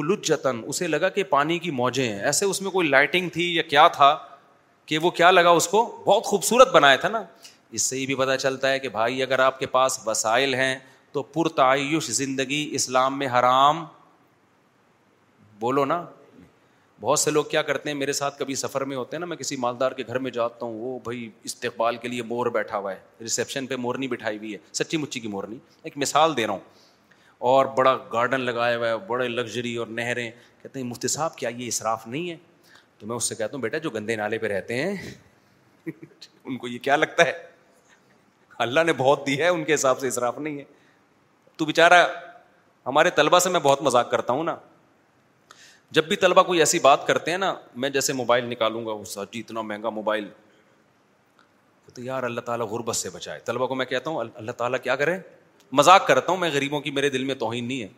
اسے 0.68 0.86
لگا 0.94 1.08
کہ 1.18 1.22
پانی 1.36 1.58
کی 1.66 1.70
موجیں 1.82 2.04
ہیں 2.06 2.18
ایسے 2.20 2.46
اس 2.46 2.62
میں 2.62 2.70
کوئی 2.70 2.88
لائٹنگ 2.88 3.28
تھی 3.34 3.54
یا 3.56 3.62
کیا 3.74 3.86
تھا 4.00 4.16
کہ 4.86 4.98
وہ 5.02 5.10
کیا 5.20 5.30
لگا 5.30 5.50
اس 5.60 5.68
کو 5.68 5.84
بہت 6.06 6.24
خوبصورت 6.26 6.72
بنایا 6.72 6.96
تھا 6.96 7.08
نا 7.08 7.22
اس 7.74 7.82
سے 7.82 7.98
یہ 7.98 8.06
بھی 8.06 8.14
پتہ 8.14 8.36
چلتا 8.40 8.70
ہے 8.72 8.78
کہ 8.78 8.88
بھائی 8.88 9.22
اگر 9.22 9.38
آپ 9.38 9.58
کے 9.58 9.66
پاس 9.72 9.98
وسائل 10.06 10.54
ہیں 10.54 10.74
تو 11.12 11.22
پرتعیش 11.34 12.10
زندگی 12.16 12.68
اسلام 12.74 13.18
میں 13.18 13.28
حرام 13.38 13.84
بولو 15.60 15.84
نا 15.84 16.04
بہت 17.00 17.18
سے 17.18 17.30
لوگ 17.30 17.44
کیا 17.50 17.60
کرتے 17.62 17.88
ہیں 17.88 17.96
میرے 17.96 18.12
ساتھ 18.12 18.38
کبھی 18.38 18.54
سفر 18.60 18.84
میں 18.90 18.96
ہوتے 18.96 19.16
ہیں 19.16 19.18
نا 19.20 19.26
میں 19.26 19.36
کسی 19.36 19.56
مالدار 19.64 19.92
کے 19.92 20.02
گھر 20.06 20.18
میں 20.18 20.30
جاتا 20.30 20.66
ہوں 20.66 20.78
وہ 20.80 20.98
بھائی 21.04 21.28
استقبال 21.44 21.96
کے 22.02 22.08
لیے 22.08 22.22
مور 22.26 22.46
بیٹھا 22.56 22.78
ہوا 22.78 22.92
ہے 22.92 22.98
ریسیپشن 23.20 23.66
پہ 23.66 23.76
مورنی 23.78 24.08
بٹھائی 24.08 24.38
ہوئی 24.38 24.52
ہے 24.54 24.58
سچی 24.78 24.96
مچی 24.96 25.20
کی 25.20 25.28
مورنی 25.28 25.58
ایک 25.82 25.96
مثال 25.98 26.36
دے 26.36 26.46
رہا 26.46 26.52
ہوں 26.52 26.60
اور 27.48 27.66
بڑا 27.76 27.96
گارڈن 28.12 28.40
لگایا 28.40 28.76
ہوا 28.76 28.88
ہے 28.88 28.96
بڑے 29.06 29.28
لگژری 29.28 29.74
اور 29.76 29.86
نہریں 29.86 30.30
کہتے 30.62 30.80
ہیں 30.80 30.86
مفتی 30.86 31.08
صاحب 31.08 31.36
کیا 31.36 31.48
یہ 31.56 31.66
اصراف 31.66 32.06
نہیں 32.06 32.30
ہے 32.30 32.36
تو 32.98 33.06
میں 33.06 33.16
اس 33.16 33.28
سے 33.28 33.34
کہتا 33.34 33.54
ہوں 33.56 33.62
بیٹا 33.62 33.78
جو 33.78 33.90
گندے 33.90 34.16
نالے 34.16 34.38
پہ 34.38 34.46
رہتے 34.52 34.82
ہیں 34.82 34.94
ان 36.44 36.56
کو 36.56 36.68
یہ 36.68 36.78
کیا 36.82 36.96
لگتا 36.96 37.24
ہے 37.26 37.32
اللہ 38.64 38.80
نے 38.86 38.92
بہت 38.96 39.26
دی 39.26 39.38
ہے 39.40 39.48
ان 39.48 39.64
کے 39.64 39.74
حساب 39.74 39.98
سے 40.00 40.08
اصراف 40.08 40.38
نہیں 40.38 40.58
ہے 40.58 40.64
تو 41.56 41.64
بےچارا 41.64 42.04
ہمارے 42.86 43.10
طلبا 43.16 43.38
سے 43.40 43.50
میں 43.50 43.60
بہت 43.62 43.82
مذاق 43.82 44.10
کرتا 44.10 44.32
ہوں 44.32 44.44
نا 44.44 44.54
جب 45.96 46.04
بھی 46.08 46.16
طلبا 46.24 46.42
کوئی 46.42 46.58
ایسی 46.60 46.78
بات 46.78 47.06
کرتے 47.06 47.30
ہیں 47.30 47.38
نا 47.38 47.52
میں 47.82 47.90
جیسے 47.90 48.12
موبائل 48.12 48.44
نکالوں 48.48 48.84
گا 48.86 48.92
اس 48.92 49.18
جی 49.32 49.40
اتنا 49.40 49.60
مہنگا 49.62 49.90
موبائل 49.98 50.28
تو 51.94 52.02
یار 52.02 52.22
اللہ 52.22 52.40
تعالیٰ 52.48 52.66
غربت 52.70 52.96
سے 52.96 53.10
بچائے 53.10 53.40
طلبا 53.44 53.66
کو 53.66 53.74
میں 53.74 53.86
کہتا 53.92 54.10
ہوں 54.10 54.24
اللہ 54.36 54.52
تعالیٰ 54.56 54.78
کیا 54.82 54.96
کرے 54.96 55.16
مذاق 55.80 56.06
کرتا 56.06 56.32
ہوں 56.32 56.38
میں 56.38 56.50
غریبوں 56.54 56.80
کی 56.80 56.90
میرے 56.98 57.10
دل 57.10 57.24
میں 57.24 57.34
توہین 57.44 57.66
نہیں 57.68 57.82
ہے 57.82 57.88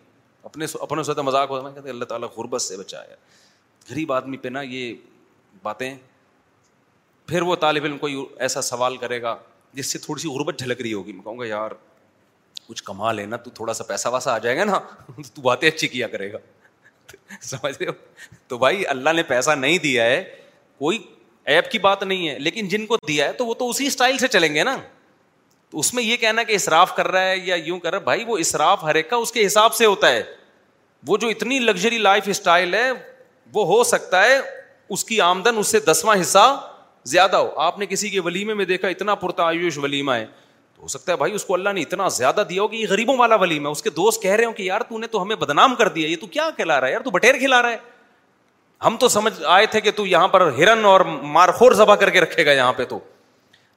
اپنے 0.44 0.66
اپنے 0.80 1.02
سے 1.02 1.22
مذاق 1.22 1.50
ہوتا 1.50 1.68
کہتے 1.70 1.88
ہیں 1.88 1.94
اللہ 1.94 2.04
تعالیٰ 2.12 2.28
غربت 2.36 2.62
سے 2.62 2.76
بچایا 2.76 3.14
غریب 3.90 4.12
آدمی 4.12 4.36
پہ 4.44 4.48
نا 4.48 4.60
یہ 4.68 4.94
باتیں 5.62 5.94
پھر 7.28 7.42
وہ 7.50 7.56
طالب 7.60 7.84
علم 7.84 7.98
کوئی 7.98 8.16
ایسا 8.38 8.62
سوال 8.62 8.96
کرے 8.96 9.20
گا 9.22 9.36
جس 9.74 9.92
سے 9.92 9.98
تھوڑی 10.04 10.20
سی 10.22 10.28
غربت 10.28 10.58
جھلک 10.58 10.80
رہی 10.80 10.92
ہوگی 10.92 11.12
میں 11.12 11.22
کہوں 11.24 11.38
گا 11.38 11.46
یار 11.46 11.70
کچھ 12.68 12.82
کما 12.84 13.12
لینا 13.12 13.36
تو 13.36 13.50
تھوڑا 13.54 13.72
سا 13.74 13.84
پیسہ 13.84 14.08
ویسا 14.12 14.34
آ 14.34 14.38
جائے 14.38 14.56
گا 14.56 14.64
نا 14.64 14.78
تو 15.34 15.42
باتیں 15.42 15.68
اچھی 15.68 15.88
کیا 15.88 16.06
کرے 16.08 16.32
گا 16.32 16.38
سمجھ 17.42 17.74
رہے 17.80 17.86
ہو 17.86 17.92
تو 18.48 18.58
بھائی 18.58 18.86
اللہ 18.86 19.10
نے 19.16 19.22
پیسہ 19.28 19.50
نہیں 19.60 19.78
دیا 19.82 20.04
ہے 20.04 20.22
کوئی 20.78 21.02
ایپ 21.54 21.70
کی 21.70 21.78
بات 21.78 22.02
نہیں 22.02 22.28
ہے 22.28 22.38
لیکن 22.38 22.68
جن 22.68 22.86
کو 22.86 22.96
دیا 23.08 23.26
ہے 23.28 23.32
تو 23.32 23.46
وہ 23.46 23.54
تو 23.58 23.68
اسی 23.70 23.86
اسٹائل 23.86 24.18
سے 24.18 24.28
چلیں 24.28 24.54
گے 24.54 24.64
نا 24.64 24.76
تو 25.70 25.78
اس 25.78 25.92
میں 25.94 26.02
یہ 26.02 26.16
کہنا 26.20 26.42
کہ 26.42 26.54
اصراف 26.54 26.94
کر 26.96 27.08
رہا 27.10 27.28
ہے 27.28 27.36
یا 27.38 27.54
یوں 27.64 27.78
کر 27.80 27.90
رہا 27.90 27.98
ہے 27.98 28.04
بھائی 28.04 28.24
وہ 28.28 28.38
اصراف 28.38 28.84
ہر 28.84 28.94
ایک 28.94 29.10
کا 29.10 29.16
اس 29.16 29.32
کے 29.32 29.46
حساب 29.46 29.74
سے 29.74 29.86
ہوتا 29.86 30.10
ہے 30.12 30.22
وہ 31.06 31.16
جو 31.16 31.28
اتنی 31.28 31.58
لگژری 31.58 31.98
لائف 31.98 32.24
اسٹائل 32.28 32.74
ہے 32.74 32.90
وہ 33.54 33.66
ہو 33.66 33.82
سکتا 33.84 34.22
ہے 34.24 34.38
اس 34.94 35.04
کی 35.04 35.20
آمدن 35.20 35.58
اس 35.58 35.66
سے 35.72 35.80
دسواں 35.86 36.16
حصہ 36.20 36.48
زیادہ 37.08 37.36
ہو 37.36 37.50
آپ 37.60 37.78
نے 37.78 37.86
کسی 37.86 38.08
کے 38.10 38.20
ولیمے 38.24 38.54
میں 38.54 38.64
دیکھا 38.64 38.88
اتنا 38.88 39.14
پرتا 39.14 39.44
آیوش 39.46 39.78
ولیمہ 39.82 40.12
ہے 40.12 40.24
تو 40.76 40.82
ہو 40.82 40.88
سکتا 40.88 41.12
ہے 41.12 41.16
بھائی 41.16 41.32
اس 41.34 41.44
کو 41.44 41.54
اللہ 41.54 41.68
نے 41.74 41.80
اتنا 41.82 42.08
زیادہ 42.16 42.42
دیا 42.48 42.62
ہو 42.62 42.68
کہ 42.68 42.76
یہ 42.76 42.86
غریبوں 42.90 43.16
والا 43.18 43.34
ولیمہ 43.42 43.66
ہے 43.68 43.72
اس 43.72 43.82
کے 43.82 43.90
دوست 43.96 44.22
کہہ 44.22 44.30
رہے 44.32 44.44
ہو 44.44 44.52
کہ 44.52 44.62
یار 44.62 44.80
تو 44.88 44.98
نے 44.98 45.06
تو 45.12 45.22
ہمیں 45.22 45.36
بدنام 45.36 45.74
کر 45.74 45.88
دیا 45.94 46.08
یہ 46.08 46.16
تو 46.16 46.20
تو 46.26 46.32
کیا 46.32 46.48
کھلا 46.56 46.80
رہا 46.80 46.86
ہے 46.86 46.92
یار 46.92 47.08
بٹیر 47.12 47.38
کھلا 47.38 47.62
رہا 47.62 47.70
ہے 47.70 47.76
ہم 48.84 48.96
تو 49.00 49.08
سمجھ 49.08 49.32
آئے 49.46 49.64
تھے 49.72 49.80
کہ 49.80 49.90
تو 49.96 50.06
یہاں 50.06 50.28
پر 50.28 50.40
ہرن 50.58 50.84
اور 50.84 51.00
مارخور 51.06 51.72
ذبح 51.76 51.94
کر 52.00 52.10
کے 52.10 52.20
رکھے 52.20 52.44
گا 52.46 52.52
یہاں 52.52 52.72
پہ 52.76 52.84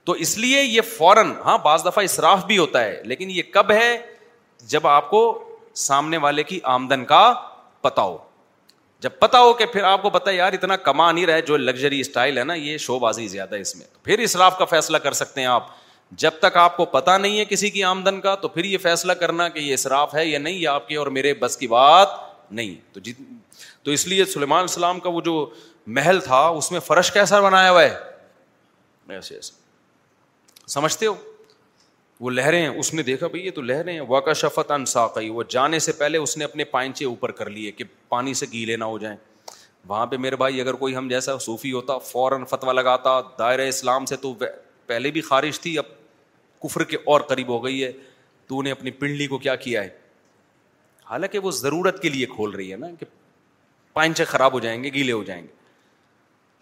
تو 0.06 0.12
اس 0.12 0.38
لیے 0.38 0.62
یہ 0.62 0.82
فوراً 0.98 1.32
ہاں 1.44 1.58
بعض 1.64 1.86
دفعہ 1.86 2.04
اسراف 2.04 2.44
بھی 2.46 2.58
ہوتا 2.58 2.84
ہے 2.84 3.02
لیکن 3.08 3.30
یہ 3.32 3.42
کب 3.52 3.72
ہے 3.72 3.96
جب 4.74 4.88
آپ 4.88 5.10
کو 5.10 5.20
سامنے 5.88 6.18
والے 6.26 6.44
کی 6.44 6.60
آمدن 6.74 7.06
کا 7.12 7.20
پتا 7.82 8.02
ہو 8.02 8.18
جب 9.04 9.18
پتا 9.20 9.40
ہو 9.42 9.52
کہ 9.60 9.66
پھر 9.72 9.84
آپ 9.84 10.02
کو 10.02 10.10
پتا 10.10 10.32
یار 10.32 10.54
اتنا 10.54 10.76
کما 10.88 11.12
نہیں 11.12 11.26
رہا 11.26 11.40
جو 11.48 11.58
لگژری 11.58 12.00
اسٹائل 12.00 12.38
ہے 12.38 12.44
نا 12.44 12.54
یہ 12.54 12.78
شو 12.84 12.98
بازی 13.00 13.28
زیادہ 13.28 13.56
ہے 13.56 13.62
اس 13.62 13.76
میں 13.76 13.86
پھر 14.04 14.20
اسراف 14.28 14.58
کا 14.58 14.66
فیصلہ 14.74 14.98
کر 15.06 15.12
سکتے 15.22 15.42
ہیں 15.42 15.48
آپ 15.56 15.68
جب 16.24 16.38
تک 16.42 16.58
آپ 16.58 16.78
کو 16.78 16.86
پتا 16.94 17.18
نہیں 17.18 17.40
ہے 17.40 17.46
کسی 17.50 17.70
کی 17.70 17.84
آمدن 17.84 18.22
کا 18.22 18.36
تو 18.44 18.48
پھر 18.56 18.66
یہ 18.66 18.78
فیصلہ 18.84 19.14
کرنا 19.24 19.48
کہ 19.56 19.60
یہ 19.60 19.74
اسراف 19.74 20.14
ہے 20.16 20.26
یا 20.26 20.40
نہیں 20.40 20.54
یہ 20.54 20.68
آپ 20.76 20.88
کے 20.88 20.96
اور 21.04 21.08
میرے 21.18 21.34
بس 21.40 21.58
کی 21.58 21.68
بات 21.76 22.08
نہیں 22.52 22.76
تو 22.94 23.00
جت... 23.00 23.20
تو 23.84 23.92
اس 23.92 24.08
لیے 24.08 24.26
سلیمان 24.34 24.64
اسلام 24.64 25.00
کا 25.06 25.10
وہ 25.16 25.22
جو 25.22 25.36
محل 26.00 26.20
تھا 26.24 26.42
اس 26.60 26.72
میں 26.72 26.80
فرش 26.88 27.12
کیسا 27.12 27.40
بنایا 27.50 27.72
ہوا 27.72 27.84
ہے 27.84 29.40
سمجھتے 30.78 31.06
ہو 31.06 31.16
وہ 32.24 32.30
لہریں 32.32 32.60
ہیں 32.60 32.68
اس 32.80 32.94
نے 32.94 33.04
دیکھا 33.04 33.28
بھائی 33.28 33.44
یہ 33.46 33.52
تو 33.56 33.62
لہریں 33.62 33.92
ہیں 33.94 34.02
واقع 34.08 34.34
شفت 34.42 34.70
انساکی 34.72 35.30
وہ 35.30 35.44
جانے 35.50 35.80
سے 35.86 35.92
پہلے 36.02 36.18
اس 36.18 36.36
نے 36.38 36.44
اپنے 36.44 36.64
پائنچے 36.76 37.06
اوپر 37.06 37.32
کر 37.40 37.50
لیے 37.56 37.72
کہ 37.80 37.84
پانی 38.10 38.34
سے 38.42 38.46
گیلے 38.52 38.76
نہ 38.78 38.84
ہو 38.92 38.98
جائیں 38.98 39.16
وہاں 39.88 40.06
پہ 40.12 40.18
میرے 40.26 40.36
بھائی 40.44 40.62
اگر 40.62 40.74
کوئی 40.84 40.96
ہم 40.96 41.08
جیسا 41.10 41.38
صوفی 41.46 41.72
ہوتا 41.72 41.98
فوراً 42.12 42.44
فتوا 42.50 42.72
لگاتا 42.74 43.20
دائرۂ 43.40 43.68
اسلام 43.70 44.06
سے 44.12 44.16
تو 44.26 44.34
پہلے 44.88 45.12
بھی 45.18 45.22
خارش 45.32 45.60
تھی 45.62 45.78
اب 45.78 45.86
کفر 46.64 46.84
کے 46.94 46.98
اور 47.14 47.22
قریب 47.34 47.50
ہو 47.54 47.64
گئی 47.66 47.84
ہے 47.84 47.92
تو 48.48 48.60
انہیں 48.60 48.72
اپنی 48.74 48.92
پنڈلی 49.02 49.28
کو 49.34 49.38
کیا 49.48 49.56
کیا 49.66 49.84
ہے 49.84 49.90
حالانکہ 51.10 51.40
وہ 51.48 51.52
ضرورت 51.62 52.02
کے 52.02 52.10
لیے 52.16 52.26
کھول 52.36 52.56
رہی 52.56 52.72
ہے 52.72 52.78
نا 52.78 52.88
کہ 53.00 53.06
پائنچے 53.94 54.26
خراب 54.32 54.54
ہو 54.54 54.60
جائیں 54.70 54.82
گے 54.84 54.90
گیلے 54.94 55.12
ہو 55.12 55.24
جائیں 55.34 55.42
گے 55.44 55.48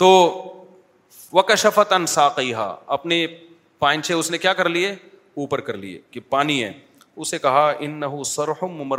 تو 0.04 0.10
وکشفت 1.34 1.94
انساقیہ 1.94 2.68
اپنے 2.98 3.26
پائنچے 3.80 4.14
اس 4.14 4.32
نے 4.32 4.38
کیا 4.38 4.54
کر 4.54 4.70
لیے 4.70 4.94
اوپر 5.40 5.62
کر 5.68 5.78
لیے 5.78 6.00
کہ 6.12 6.20
پانی 6.30 6.64
ہے 6.64 6.72
اسے 7.24 7.38
کہا 7.40 7.72
ان 7.86 7.92
نہ 8.00 8.06
سرحم 8.26 8.94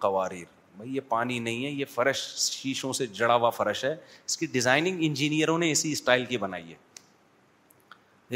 قواریر 0.00 0.44
بھائی 0.76 0.94
یہ 0.94 1.00
پانی 1.08 1.38
نہیں 1.38 1.64
ہے 1.64 1.70
یہ 1.70 1.84
فرش 1.94 2.20
شیشوں 2.50 2.92
سے 2.98 3.06
جڑا 3.18 3.34
ہوا 3.34 3.50
فرش 3.56 3.84
ہے 3.84 3.94
اس 4.26 4.36
کی 4.36 4.46
کی 4.46 4.52
ڈیزائننگ 4.52 4.98
انجینئروں 5.06 5.58
نے 5.58 5.70
اسی 5.70 5.92
اسٹائل 5.92 6.24
بنائی 6.40 6.70
ہے 6.72 6.88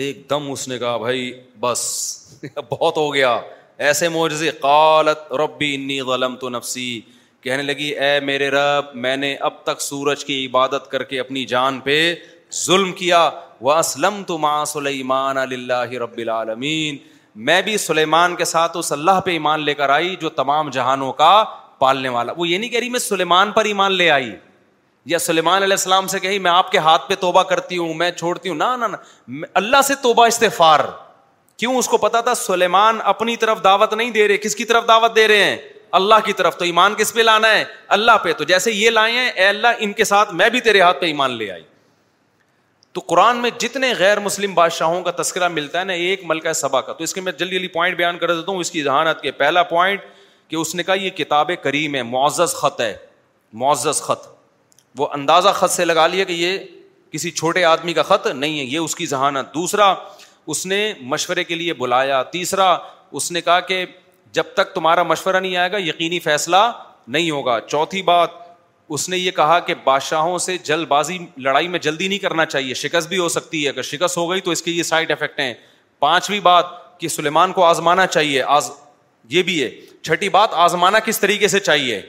ایک 0.03 0.25
دم 0.31 0.51
اس 0.53 0.67
نے 0.69 0.79
کہا 0.79 0.97
بھائی 0.99 1.31
بس 1.61 1.83
بہت 2.71 2.97
ہو 2.97 3.13
گیا 3.15 3.39
ایسے 3.87 4.09
معجزے 4.17 4.51
قالت 4.61 5.33
ربی 5.41 5.75
انی 5.75 6.01
غلم 6.11 6.37
تو 6.41 6.49
نفسی 6.49 6.91
کہنے 7.43 7.63
لگی 7.63 7.89
اے 8.05 8.19
میرے 8.25 8.49
رب 8.51 8.95
میں 9.07 9.17
نے 9.17 9.35
اب 9.49 9.63
تک 9.65 9.81
سورج 9.81 10.25
کی 10.25 10.45
عبادت 10.47 10.91
کر 10.91 11.03
کے 11.09 11.19
اپنی 11.21 11.45
جان 11.47 11.81
پہ 11.89 11.97
ظلم 12.65 12.93
کیا 12.99 13.29
وہ 13.67 13.73
اسلم 13.73 14.23
تو 14.27 14.37
ماں 14.39 14.61
اللہ 14.77 15.93
رب 16.03 16.17
العالمین 16.19 16.97
میں 17.37 17.61
بھی 17.63 17.77
سلیمان 17.79 18.35
کے 18.37 18.45
ساتھ 18.45 18.77
اس 18.77 18.91
اللہ 18.93 19.21
پہ 19.25 19.31
ایمان 19.31 19.61
لے 19.65 19.75
کر 19.75 19.91
آئی 19.91 20.15
جو 20.21 20.29
تمام 20.31 20.69
جہانوں 20.71 21.13
کا 21.13 21.43
پالنے 21.79 22.09
والا 22.09 22.33
وہ 22.37 22.47
یہ 22.49 22.59
نہیں 22.59 22.71
کہہ 22.71 22.79
رہی 22.79 22.89
میں 22.91 22.99
سلیمان 23.01 23.51
پر 23.53 23.65
ایمان 23.65 23.93
لے 23.93 24.11
آئی 24.11 24.31
یا 25.13 25.19
سلیمان 25.19 25.63
علیہ 25.63 25.73
السلام 25.75 26.07
سے 26.09 26.19
کہی 26.19 26.39
میں 26.39 26.51
آپ 26.51 26.71
کے 26.73 26.79
ہاتھ 26.79 27.09
پہ 27.09 27.15
توبہ 27.21 27.43
کرتی 27.49 27.79
ہوں 27.79 27.93
میں 27.95 28.11
چھوڑتی 28.11 28.49
ہوں 28.49 28.57
نہ 28.57 28.97
اللہ 29.55 29.83
سے 29.87 29.95
توبہ 30.03 30.27
استفار 30.27 30.81
کیوں 31.59 31.77
اس 31.79 31.89
کو 31.89 31.97
پتا 31.99 32.21
تھا 32.21 32.35
سلیمان 32.35 32.99
اپنی 33.15 33.37
طرف 33.45 33.65
دعوت 33.65 33.93
نہیں 33.95 34.11
دے 34.11 34.29
رہے 34.29 34.37
کس 34.37 34.57
کی 34.57 34.65
طرف 34.65 34.87
دعوت 34.89 35.17
دے 35.17 35.27
رہے 35.29 35.45
ہیں 35.45 35.57
اللہ 35.99 36.25
کی 36.25 36.33
طرف 36.37 36.57
تو 36.59 36.65
ایمان 36.65 36.95
کس 36.99 37.13
پہ 37.15 37.21
لانا 37.23 37.51
ہے 37.51 37.65
اللہ 37.97 38.17
پہ 38.23 38.33
تو 38.39 38.45
جیسے 38.45 38.73
یہ 38.73 38.91
لائے 38.91 39.13
ہیں 39.19 39.29
اے 39.31 39.47
اللہ 39.49 39.81
ان 39.87 39.93
کے 40.01 40.05
ساتھ 40.05 40.35
میں 40.35 40.49
بھی 40.51 40.61
تیرے 40.61 40.81
ہاتھ 40.81 41.01
پہ 41.01 41.07
ایمان 41.07 41.31
لے 41.37 41.51
آئی 41.53 41.63
تو 42.95 43.01
قرآن 43.09 43.37
میں 43.43 43.51
جتنے 43.59 43.93
غیر 43.99 44.21
مسلم 44.21 44.53
بادشاہوں 44.55 45.03
کا 45.05 45.11
تذکرہ 45.23 45.47
ملتا 45.53 45.79
ہے 45.79 45.85
نا 45.85 45.93
ایک 46.03 46.21
ملکہ 46.25 46.53
سبا 46.63 46.81
کا 46.81 46.93
تو 46.93 47.05
اس 47.05 47.15
کے 47.15 47.21
میں 47.21 47.33
جلدی 47.39 47.55
جلدی 47.57 47.69
پوائنٹ 47.69 47.97
بیان 47.97 48.19
کر 48.19 48.35
دیتا 48.35 48.53
ہوں 48.53 48.59
اس 48.61 48.71
کی 48.71 48.83
ذہانت 48.83 49.21
کے 49.23 49.31
پہلا 49.41 49.63
پوائنٹ 49.71 50.01
کہ 50.49 50.57
اس 50.57 50.75
نے 50.75 50.83
کہا 50.83 50.95
یہ 51.01 51.11
کتاب 51.17 51.51
کریم 51.63 51.95
ہے 51.95 52.03
معزز 52.11 52.55
خط 52.57 52.81
ہے 52.81 52.95
معزز 53.63 54.01
خط 54.03 54.29
وہ 54.99 55.09
اندازہ 55.15 55.49
خط 55.55 55.71
سے 55.77 55.85
لگا 55.85 56.07
لیا 56.07 56.25
کہ 56.25 56.33
یہ 56.33 56.59
کسی 57.13 57.31
چھوٹے 57.31 57.65
آدمی 57.65 57.93
کا 57.95 58.03
خط 58.13 58.27
نہیں 58.27 58.59
ہے 58.59 58.65
یہ 58.65 58.79
اس 58.79 58.95
کی 58.97 59.07
ذہانت 59.15 59.53
دوسرا 59.55 59.93
اس 60.53 60.65
نے 60.67 60.79
مشورے 61.15 61.45
کے 61.45 61.55
لیے 61.55 61.73
بلایا 61.83 62.23
تیسرا 62.37 62.77
اس 63.19 63.31
نے 63.33 63.41
کہا 63.49 63.59
کہ 63.73 63.85
جب 64.37 64.55
تک 64.55 64.75
تمہارا 64.75 65.03
مشورہ 65.03 65.41
نہیں 65.41 65.57
آئے 65.57 65.73
گا 65.73 65.79
یقینی 65.87 66.19
فیصلہ 66.21 66.65
نہیں 67.17 67.31
ہوگا 67.31 67.59
چوتھی 67.69 68.03
بات 68.03 68.43
اس 68.93 69.09
نے 69.09 69.19
یہ 69.19 69.31
کہا 69.37 69.59
کہ 69.67 69.75
بادشاہوں 69.85 70.39
سے 70.39 70.57
جلد 70.65 70.87
بازی 70.89 71.19
لڑائی 71.43 71.69
میں 71.69 71.79
جلدی 71.83 72.09
نہیں 72.09 72.19
کرنا 72.19 72.45
چاہیے 72.47 72.75
شکست 72.75 73.09
بھی 73.09 73.19
ہو 73.19 73.29
سکتی 73.29 73.63
ہے 73.65 73.69
اگر 73.69 73.83
شکست 73.83 74.17
ہو 74.19 74.31
گئی 74.31 74.41
تو 74.41 74.51
اس 74.51 74.63
کے 74.63 74.71
یہ 74.71 74.83
سائڈ 74.83 75.11
افیکٹ 75.11 75.41
ہیں 75.41 75.53
پانچویں 76.01 76.41
بات 76.41 76.67
کہ 77.01 77.09
سلیمان 77.09 77.53
کو 77.53 77.65
آزمانا 77.65 78.07
چاہیے 78.07 78.43
آز 78.43 78.71
یہ 79.31 79.43
بھی 79.43 79.63
ہے 79.63 79.71
چھٹی 80.03 80.29
بات 80.29 80.49
آزمانا 80.65 80.99
کس 81.05 81.21
طریقے 81.21 81.49
سے 81.49 81.61
چاہیے 81.61 82.01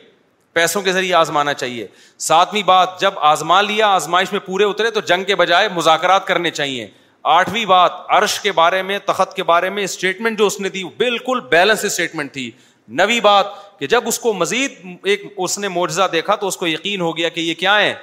پیسوں 0.53 0.81
کے 0.81 0.91
ذریعے 0.93 1.13
آزمانا 1.13 1.53
چاہیے 1.53 1.87
ساتویں 2.25 2.61
بات 2.65 2.99
جب 3.01 3.13
آزما 3.31 3.61
لیا 3.61 3.87
آزمائش 3.93 4.31
میں 4.31 4.39
پورے 4.45 4.63
اترے 4.63 4.91
تو 4.91 4.99
جنگ 5.07 5.23
کے 5.25 5.35
بجائے 5.35 5.67
مذاکرات 5.75 6.27
کرنے 6.27 6.51
چاہیے 6.51 6.87
آٹھویں 7.37 7.65
بات 7.65 7.91
عرش 8.17 8.39
کے 8.39 8.51
بارے 8.61 8.81
میں 8.89 8.99
تخت 9.05 9.35
کے 9.35 9.43
بارے 9.43 9.69
میں 9.77 9.83
اسٹیٹمنٹ 9.83 10.37
جو 10.39 10.47
اس 10.47 10.59
نے 10.59 10.69
دی 10.69 10.83
بالکل 10.97 11.39
بیلنس 11.51 11.85
اسٹیٹمنٹ 11.85 12.33
تھی 12.33 12.49
نوی 12.87 13.19
بات 13.21 13.45
کہ 13.79 13.87
جب 13.87 14.07
اس 14.07 14.19
کو 14.19 14.33
مزید 14.33 14.71
ایک 15.05 15.23
اس 15.35 15.57
نے 15.59 15.67
معجزہ 15.67 16.07
دیکھا 16.11 16.35
تو 16.41 16.47
اس 16.47 16.57
کو 16.57 16.67
یقین 16.67 17.01
ہو 17.01 17.15
گیا 17.17 17.29
کہ 17.29 17.39
یہ 17.39 17.53
کیا 17.59 17.77
ہے 17.79 17.93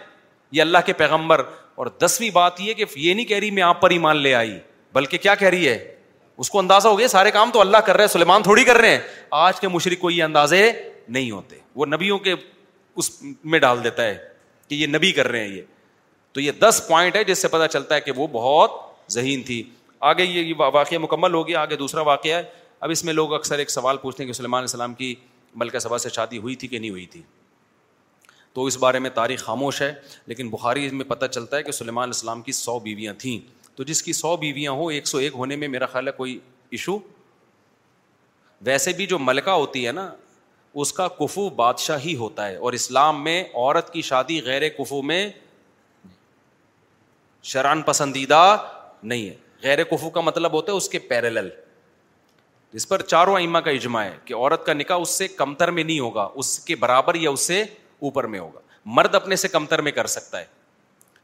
یہ 0.52 0.60
اللہ 0.62 0.78
کے 0.86 0.92
پیغمبر 0.92 1.42
اور 1.76 1.86
دسویں 2.02 2.30
بات 2.30 2.60
یہ 2.60 2.74
کہ 2.74 2.84
یہ 2.96 3.14
نہیں 3.14 3.24
کہہ 3.26 3.36
رہی 3.38 3.50
میں 3.50 3.62
آپ 3.62 3.80
پر 3.80 3.90
ایمان 3.90 4.16
لے 4.22 4.34
آئی 4.34 4.58
بلکہ 4.94 5.18
کیا 5.18 5.34
کہہ 5.34 5.48
رہی 5.48 5.68
ہے 5.68 5.76
اس 6.38 6.50
کو 6.50 6.58
اندازہ 6.58 6.88
ہو 6.88 6.98
گیا 6.98 7.08
سارے 7.08 7.30
کام 7.30 7.50
تو 7.52 7.60
اللہ 7.60 7.76
کر 7.86 7.96
رہے 7.96 8.04
ہیں 8.04 8.10
سلیمان 8.12 8.42
تھوڑی 8.42 8.64
کر 8.64 8.76
رہے 8.78 8.88
ہیں 8.90 8.98
آج 9.44 9.60
کے 9.60 9.68
مشرق 9.68 10.00
کو 10.00 10.10
یہ 10.10 10.22
اندازے 10.24 10.70
نہیں 11.08 11.30
ہوتے 11.30 11.56
وہ 11.74 11.86
نبیوں 11.86 12.18
کے 12.24 12.34
اس 12.96 13.10
میں 13.44 13.58
ڈال 13.58 13.84
دیتا 13.84 14.04
ہے 14.06 14.16
کہ 14.68 14.74
یہ 14.74 14.86
نبی 14.96 15.12
کر 15.12 15.28
رہے 15.28 15.40
ہیں 15.46 15.54
یہ 15.56 15.62
تو 16.32 16.40
یہ 16.40 16.52
دس 16.60 16.82
پوائنٹ 16.88 17.16
ہے 17.16 17.22
جس 17.24 17.42
سے 17.42 17.48
پتا 17.48 17.68
چلتا 17.68 17.94
ہے 17.94 18.00
کہ 18.00 18.12
وہ 18.16 18.26
بہت 18.32 18.70
ذہین 19.12 19.42
تھی 19.46 19.62
آگے 20.10 20.24
یہ 20.24 20.52
واقعہ 20.58 20.98
مکمل 20.98 21.34
ہو 21.34 21.46
گیا 21.48 21.60
آگے 21.60 21.76
دوسرا 21.76 22.00
واقعہ 22.02 22.36
ہے 22.36 22.42
اب 22.84 22.90
اس 22.90 23.02
میں 23.04 23.12
لوگ 23.12 23.32
اکثر 23.34 23.58
ایک 23.58 23.70
سوال 23.70 23.96
پوچھتے 24.02 24.22
ہیں 24.22 24.26
کہ 24.28 24.32
سلمان 24.34 24.58
علیہ 24.58 24.70
السلام 24.72 24.94
کی 24.94 25.14
ملکہ 25.60 25.78
سبا 25.78 25.98
سے 26.04 26.08
شادی 26.14 26.38
ہوئی 26.46 26.54
تھی 26.62 26.68
کہ 26.68 26.78
نہیں 26.78 26.90
ہوئی 26.90 27.04
تھی 27.12 27.20
تو 28.52 28.64
اس 28.66 28.76
بارے 28.84 28.98
میں 28.98 29.10
تاریخ 29.18 29.44
خاموش 29.44 29.80
ہے 29.82 29.92
لیکن 30.32 30.48
بخاری 30.50 30.88
میں 31.00 31.04
پتہ 31.08 31.26
چلتا 31.34 31.56
ہے 31.56 31.62
کہ 31.62 31.72
سلیمان 31.78 32.02
علیہ 32.02 32.16
السلام 32.18 32.42
کی 32.48 32.52
سو 32.62 32.78
بیویاں 32.86 33.12
تھیں 33.18 33.38
تو 33.76 33.82
جس 33.92 34.02
کی 34.02 34.12
سو 34.22 34.36
بیویاں 34.36 34.72
ہوں 34.80 34.92
ایک 34.92 35.06
سو 35.08 35.18
ایک 35.18 35.34
ہونے 35.34 35.56
میں 35.56 35.68
میرا 35.76 35.86
خیال 35.92 36.06
ہے 36.08 36.12
کوئی 36.16 36.38
ایشو 36.70 36.98
ویسے 38.70 38.92
بھی 38.96 39.06
جو 39.12 39.18
ملکہ 39.28 39.50
ہوتی 39.60 39.86
ہے 39.86 39.92
نا 39.92 40.08
اس 40.82 40.92
کا 40.92 41.06
کفو 41.22 41.48
بادشاہ 41.64 41.98
ہی 42.04 42.14
ہوتا 42.16 42.48
ہے 42.48 42.56
اور 42.66 42.72
اسلام 42.72 43.22
میں 43.24 43.42
عورت 43.54 43.92
کی 43.92 44.02
شادی 44.12 44.40
غیر 44.44 44.68
کفو 44.78 45.02
میں 45.12 45.28
شران 47.52 47.82
پسندیدہ 47.82 48.42
نہیں 49.02 49.28
ہے 49.28 49.34
غیر 49.62 49.82
کفو 49.90 50.10
کا 50.10 50.20
مطلب 50.30 50.52
ہوتا 50.52 50.72
ہے 50.72 50.76
اس 50.76 50.88
کے 50.88 50.98
پیرل 51.14 51.48
پر 52.88 53.02
چاروں 53.02 53.36
کا 53.64 53.70
اجماع 53.70 54.02
ہے 54.04 54.16
کہ 54.24 54.34
عورت 54.34 54.64
کا 54.66 54.72
نکاح 54.72 54.98
اس 55.00 55.08
سے 55.18 55.28
کمتر 55.28 55.70
میں 55.70 55.82
نہیں 55.84 55.98
ہوگا 56.00 56.28
اس 56.34 56.50
اس 56.58 56.64
کے 56.64 56.76
برابر 56.76 57.14
یا 57.14 57.34
سے 57.38 57.60
اوپر 57.98 58.26
میں 58.34 58.38
ہوگا 58.40 58.60
مرد 58.96 59.14
اپنے 59.14 59.36
سے 59.36 59.48
کمتر 59.48 59.80
میں 59.86 59.92
کر 59.92 60.06
سکتا 60.12 60.38
ہے 60.38 60.44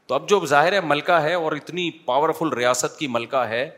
تو 0.07 0.15
اب 0.15 0.27
جو 0.29 0.39
ظاہر 0.49 0.73
ہے 0.73 0.81
ملکہ 0.81 1.19
ہے 1.21 1.33
اور 1.33 1.51
اتنی 1.51 1.89
پاورفل 2.05 2.53
ریاست 2.57 2.97
کی 2.99 3.07
ملکہ 3.15 3.45
ہے 3.49 3.69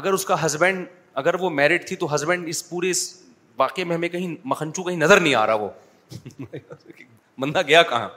اگر 0.00 0.12
اس 0.12 0.24
کا 0.24 0.44
ہسبینڈ 0.44 0.86
اگر 1.22 1.34
وہ 1.40 1.50
میرڈ 1.50 1.86
تھی 1.88 1.96
تو 1.96 2.14
ہسبینڈ 2.14 2.48
اس 2.48 2.68
پورے 2.68 2.90
اس 2.90 3.04
واقعے 3.58 3.84
میں 3.84 3.96
ہمیں 3.96 4.08
کہیں 4.08 4.34
مکھنچو 4.52 4.82
کہیں 4.82 4.96
نظر 4.96 5.20
نہیں 5.20 5.34
آ 5.34 5.46
رہا 5.46 5.54
وہ 5.54 5.68
بندہ 7.40 7.60
گیا 7.68 7.82
کہاں 7.90 8.08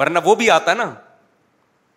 ورنہ 0.00 0.18
وہ 0.24 0.34
بھی 0.34 0.50
آتا 0.50 0.70
ہے 0.70 0.76
نا 0.76 0.92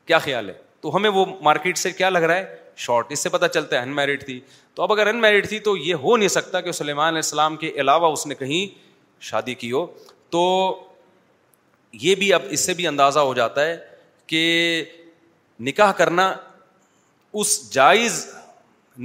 کیا 0.07 0.17
خیال 0.19 0.49
ہے 0.49 0.53
تو 0.81 0.95
ہمیں 0.95 1.09
وہ 1.09 1.25
مارکیٹ 1.41 1.77
سے 1.77 1.91
کیا 1.91 2.09
لگ 2.09 2.21
رہا 2.27 2.35
ہے 2.35 2.55
شارٹ 2.86 3.11
اس 3.11 3.19
سے 3.23 3.30
پتہ 3.30 3.45
چلتا 3.53 3.75
ہے 3.75 3.82
ان 3.84 3.95
میرڈ 3.95 4.23
تھی 4.25 4.39
تو 4.75 4.84
اب 4.84 4.91
اگر 4.91 5.07
ان 5.07 5.21
میرڈ 5.21 5.47
تھی 5.49 5.59
تو 5.67 5.75
یہ 5.78 5.93
ہو 6.03 6.15
نہیں 6.17 6.30
سکتا 6.30 6.61
کہ 6.61 6.71
سلیمان 6.80 7.07
علیہ 7.07 7.21
السلام 7.25 7.55
کے 7.63 7.71
علاوہ 7.82 8.11
اس 8.13 8.25
نے 8.28 8.36
کہیں 8.36 8.65
شادی 9.30 9.53
کی 9.63 9.71
ہو 9.71 9.86
تو 10.32 10.41
یہ 12.01 12.15
بھی 12.15 12.32
اب 12.34 12.41
اس 12.51 12.65
سے 12.65 12.73
بھی 12.80 12.88
اندازہ 12.88 13.19
ہو 13.30 13.34
جاتا 13.34 13.65
ہے 13.65 13.78
کہ 14.28 14.43
نکاح 15.67 15.91
کرنا 16.01 16.34
اس 17.41 17.59
جائز 17.73 18.25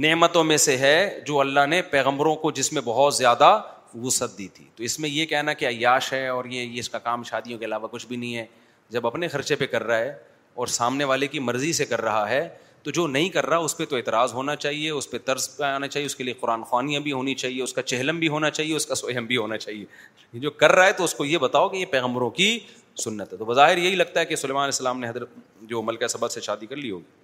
نعمتوں 0.03 0.43
میں 0.43 0.57
سے 0.57 0.77
ہے 0.77 0.93
جو 1.25 1.39
اللہ 1.39 1.65
نے 1.69 1.81
پیغمبروں 1.89 2.35
کو 2.45 2.51
جس 2.59 2.71
میں 2.73 2.81
بہت 2.85 3.13
زیادہ 3.15 3.57
وسعت 4.03 4.37
دی 4.37 4.47
تھی 4.53 4.65
تو 4.75 4.83
اس 4.83 4.99
میں 4.99 5.09
یہ 5.09 5.25
کہنا 5.33 5.53
کہ 5.53 5.65
عیاش 5.67 6.11
ہے 6.13 6.27
اور 6.27 6.45
یہ 6.51 6.77
اس 6.79 6.89
کا 6.89 6.99
کام 6.99 7.23
شادیوں 7.23 7.59
کے 7.59 7.65
علاوہ 7.65 7.87
کچھ 7.91 8.05
بھی 8.07 8.15
نہیں 8.15 8.35
ہے 8.35 8.45
جب 8.91 9.07
اپنے 9.07 9.27
خرچے 9.27 9.55
پہ 9.55 9.65
کر 9.67 9.83
رہا 9.83 9.97
ہے 9.97 10.13
اور 10.61 10.67
سامنے 10.77 11.03
والے 11.11 11.27
کی 11.27 11.39
مرضی 11.39 11.71
سے 11.73 11.85
کر 11.85 12.01
رہا 12.01 12.29
ہے 12.29 12.47
تو 12.83 12.91
جو 12.91 13.05
نہیں 13.07 13.29
کر 13.33 13.45
رہا 13.45 13.57
اس 13.65 13.75
پہ 13.77 13.85
تو 13.89 13.95
اعتراض 13.95 14.33
ہونا 14.33 14.55
چاہیے 14.55 14.89
اس 14.91 15.09
پہ 15.09 15.17
طرز 15.25 15.49
پہ 15.57 15.63
آنا 15.63 15.87
چاہیے 15.87 16.05
اس 16.05 16.15
کے 16.15 16.23
لیے 16.23 16.33
قرآن 16.39 16.63
خوانیاں 16.69 16.99
بھی 17.01 17.11
ہونی 17.11 17.35
چاہیے 17.43 17.61
اس 17.63 17.73
کا 17.73 17.81
چہلم 17.81 18.17
بھی 18.19 18.27
ہونا 18.29 18.49
چاہیے 18.49 18.75
اس 18.75 18.85
کا 18.85 18.95
سوہم 18.95 19.25
بھی 19.25 19.37
ہونا 19.37 19.57
چاہیے 19.57 20.39
جو 20.45 20.51
کر 20.63 20.71
رہا 20.71 20.85
ہے 20.87 20.91
تو 20.97 21.03
اس 21.03 21.13
کو 21.15 21.25
یہ 21.25 21.37
بتاؤ 21.43 21.69
کہ 21.69 21.77
یہ 21.77 21.85
پیغمبروں 21.91 22.29
کی 22.39 22.57
سنت 23.03 23.31
ہے 23.33 23.37
تو 23.37 23.45
بظاہر 23.45 23.77
یہی 23.77 23.95
لگتا 23.95 24.19
ہے 24.19 24.25
کہ 24.25 24.35
علیہ 24.43 24.57
السلام 24.59 24.99
نے 24.99 25.09
حضرت 25.09 25.29
جو 25.69 25.81
ملکہ 25.81 26.07
سبق 26.07 26.31
سے 26.31 26.41
شادی 26.47 26.65
کر 26.65 26.75
لی 26.75 26.91
ہوگی 26.91 27.21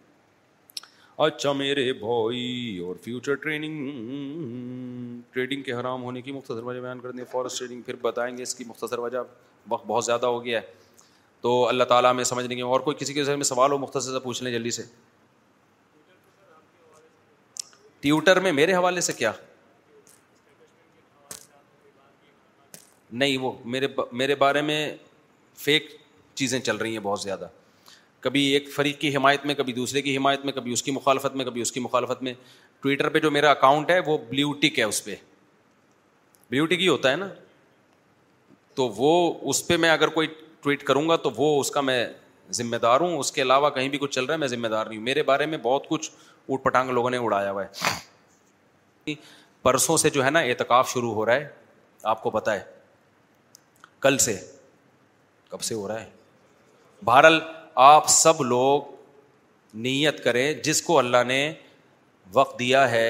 اچھا 1.26 1.52
میرے 1.52 1.92
بھائی 1.94 2.78
اور 2.88 2.96
فیوچر 3.04 3.36
ٹریننگ 3.44 5.20
ٹریڈنگ 5.32 5.64
کے 5.64 5.74
حرام 5.80 6.04
ہونے 6.04 6.22
کی 6.22 6.32
مختصر 6.32 6.64
وجہ 6.64 6.80
بیان 6.82 7.00
کر 7.00 7.12
دیں 7.12 7.24
ٹریڈنگ 7.58 7.82
پھر 7.86 7.96
بتائیں 8.02 8.36
گے 8.38 8.44
اس 8.44 8.56
کی 8.56 8.64
مختصر 8.68 9.00
وجہ 9.00 9.24
وقت 9.70 9.86
بہت 9.88 10.06
زیادہ 10.06 10.26
ہو 10.26 10.44
گیا 10.46 10.62
ہے 10.62 10.88
تو 11.42 11.52
اللہ 11.68 11.84
تعالیٰ 11.94 12.14
میں 12.16 12.24
سمجھنے 12.24 12.56
کے 12.56 12.62
اور 12.62 12.80
کوئی 12.88 12.96
کسی 13.00 13.14
کے 13.14 13.24
میں 13.36 13.44
سوال 13.54 13.72
ہو 13.72 13.78
مختصر 13.78 14.12
سے 14.14 14.20
پوچھ 14.24 14.44
لیں 14.44 14.52
جلدی 14.52 14.72
سے 14.78 14.84
ٹیوٹر 18.02 18.40
میں 18.42 18.52
میرے 18.52 18.74
حوالے 18.74 19.02
سے 19.02 19.14
کیا 19.14 19.32
نہیں 23.12 23.38
وہ 23.42 23.52
میرے 23.74 23.88
میرے 24.12 24.36
بارے 24.44 24.62
میں 24.62 24.76
فیک 25.58 25.90
چیزیں 26.40 26.60
چل 26.60 26.76
رہی 26.78 26.92
ہیں 26.92 27.00
بہت 27.04 27.22
زیادہ 27.22 27.48
کبھی 28.22 28.44
ایک 28.54 28.70
فریق 28.74 29.00
کی 29.00 29.16
حمایت 29.16 29.46
میں 29.46 29.56
کبھی 29.56 29.74
دوسرے 29.74 30.02
کی 30.02 30.16
حمایت 30.18 30.46
میں 30.46 30.54
کبھی 30.54 30.74
اس 30.74 30.84
کی 30.84 30.92
مخالفت 30.92 31.36
میں 31.36 31.46
کبھی 31.46 31.62
اس 31.62 31.72
کی 31.72 31.80
مخالفت 31.80 32.24
میں 32.24 32.34
ٹویٹر 32.82 33.10
پہ 33.10 33.20
جو 33.20 33.32
میرا 33.32 33.52
اکاؤنٹ 33.52 33.90
ہے 33.92 34.00
وہ 34.06 34.18
بلیو 34.30 34.52
ٹک 34.62 34.80
ہے 34.80 34.84
اس 34.84 35.04
پہ 35.06 35.16
بلیو 36.50 36.66
ٹک 36.66 36.80
ہی 36.82 36.88
ہوتا 36.88 37.12
ہے 37.12 37.16
نا 37.18 37.28
تو 38.76 38.88
وہ 38.98 39.12
اس 39.50 39.66
پہ 39.68 39.78
میں 39.86 39.90
اگر 39.90 40.08
کوئی 40.20 40.28
ٹویٹ 40.62 40.84
کروں 40.84 41.08
گا 41.10 41.16
تو 41.28 41.32
وہ 41.38 41.60
اس 41.60 41.72
کا 41.72 41.82
میں 41.92 42.06
ذمہ 42.58 42.76
دار 42.82 43.00
ہوں 43.02 43.18
اس 43.20 43.32
کے 43.32 43.42
علاوہ 43.42 43.70
کہیں 43.70 43.90
بھی 43.90 43.98
کچھ 43.98 44.12
چل 44.16 44.26
رہا 44.26 44.34
ہے 44.34 44.40
میں 44.40 44.48
ذمہ 44.48 44.68
دار 44.68 44.86
نہیں 44.86 44.98
ہوں 44.98 45.04
میرے 45.06 45.24
بارے 45.24 45.46
میں 45.46 45.58
بہت 45.64 45.88
کچھ 45.90 46.10
اوٹ 46.48 46.64
پٹانگ 46.64 46.90
لوگوں 46.92 47.10
نے 47.10 47.18
اڑایا 47.18 47.52
ہوا 47.52 47.64
ہے 47.64 49.14
پرسوں 49.64 49.98
سے 49.98 50.10
جو 50.10 50.24
ہے 50.26 50.30
نا 50.30 50.40
اعتکاف 50.50 50.90
شروع 50.92 51.14
ہو 51.14 51.26
رہا 51.26 51.34
ہے 51.36 51.48
آپ 52.14 52.24
کو 52.24 52.30
پتہ 52.30 52.52
ہے 52.52 52.64
کل 54.00 54.18
سے 54.26 54.36
کب 55.50 55.62
سے 55.62 55.76
ہو 55.76 55.88
رہا 55.88 56.02
ہے 56.02 56.10
بہرحال 57.06 57.40
آپ 57.90 58.08
سب 58.10 58.42
لوگ 58.44 58.82
نیت 59.88 60.24
کریں 60.24 60.54
جس 60.64 60.82
کو 60.82 60.98
اللہ 61.00 61.24
نے 61.28 61.42
وقت 62.34 62.58
دیا 62.60 62.90
ہے 62.92 63.10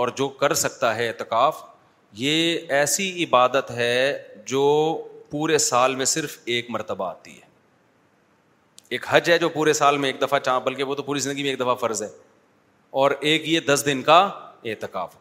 اور 0.00 0.08
جو 0.16 0.28
کر 0.40 0.54
سکتا 0.54 0.94
ہے 0.96 1.08
اعتکاف 1.08 1.62
یہ 2.18 2.72
ایسی 2.78 3.10
عبادت 3.24 3.70
ہے 3.70 4.22
جو 4.46 4.64
پورے 5.30 5.58
سال 5.68 5.94
میں 5.96 6.04
صرف 6.14 6.38
ایک 6.54 6.70
مرتبہ 6.70 7.06
آتی 7.08 7.34
ہے 7.36 7.48
ایک 8.94 9.04
حج 9.08 9.30
ہے 9.30 9.38
جو 9.38 9.48
پورے 9.48 9.72
سال 9.72 9.96
میں 9.98 10.08
ایک 10.08 10.20
دفعہ 10.22 10.38
چاہ 10.44 10.58
بلکہ 10.64 10.84
وہ 10.84 10.94
تو 10.94 11.02
پوری 11.02 11.18
زندگی 11.20 11.42
میں 11.42 11.50
ایک 11.50 11.58
دفعہ 11.60 11.74
فرض 11.80 12.02
ہے 12.02 12.08
اور 13.00 13.10
ایک 13.30 13.48
یہ 13.48 13.60
دس 13.66 13.82
دن 13.86 14.00
کا 14.02 14.18
اعتکاف 14.70 15.14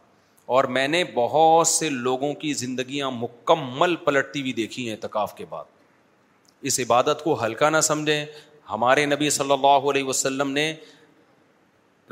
اور 0.58 0.64
میں 0.76 0.88
نے 0.88 1.04
بہت 1.14 1.68
سے 1.68 1.90
لوگوں 1.90 2.34
کی 2.44 2.54
زندگیاں 2.62 3.10
مکمل 3.18 3.96
پلٹتی 4.06 4.42
ہوئی 4.42 4.54
دیکھی 4.54 4.86
ہیں 4.90 4.96
احتکاف 4.96 5.36
کے 5.38 5.46
بعد 5.50 5.64
اس 6.70 6.80
عبادت 6.80 7.24
کو 7.24 7.44
ہلکا 7.44 7.70
نہ 7.70 7.82
سمجھیں 7.90 8.26
ہمارے 8.70 9.06
نبی 9.06 9.30
صلی 9.36 9.52
اللہ 9.54 9.90
علیہ 9.92 10.04
وسلم 10.04 10.52
نے 10.52 10.74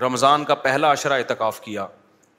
رمضان 0.02 0.44
کا 0.46 0.56
پہلا 0.68 0.92
عشرہ 0.94 1.14
اعتکاف 1.20 1.60
کیا 1.62 1.88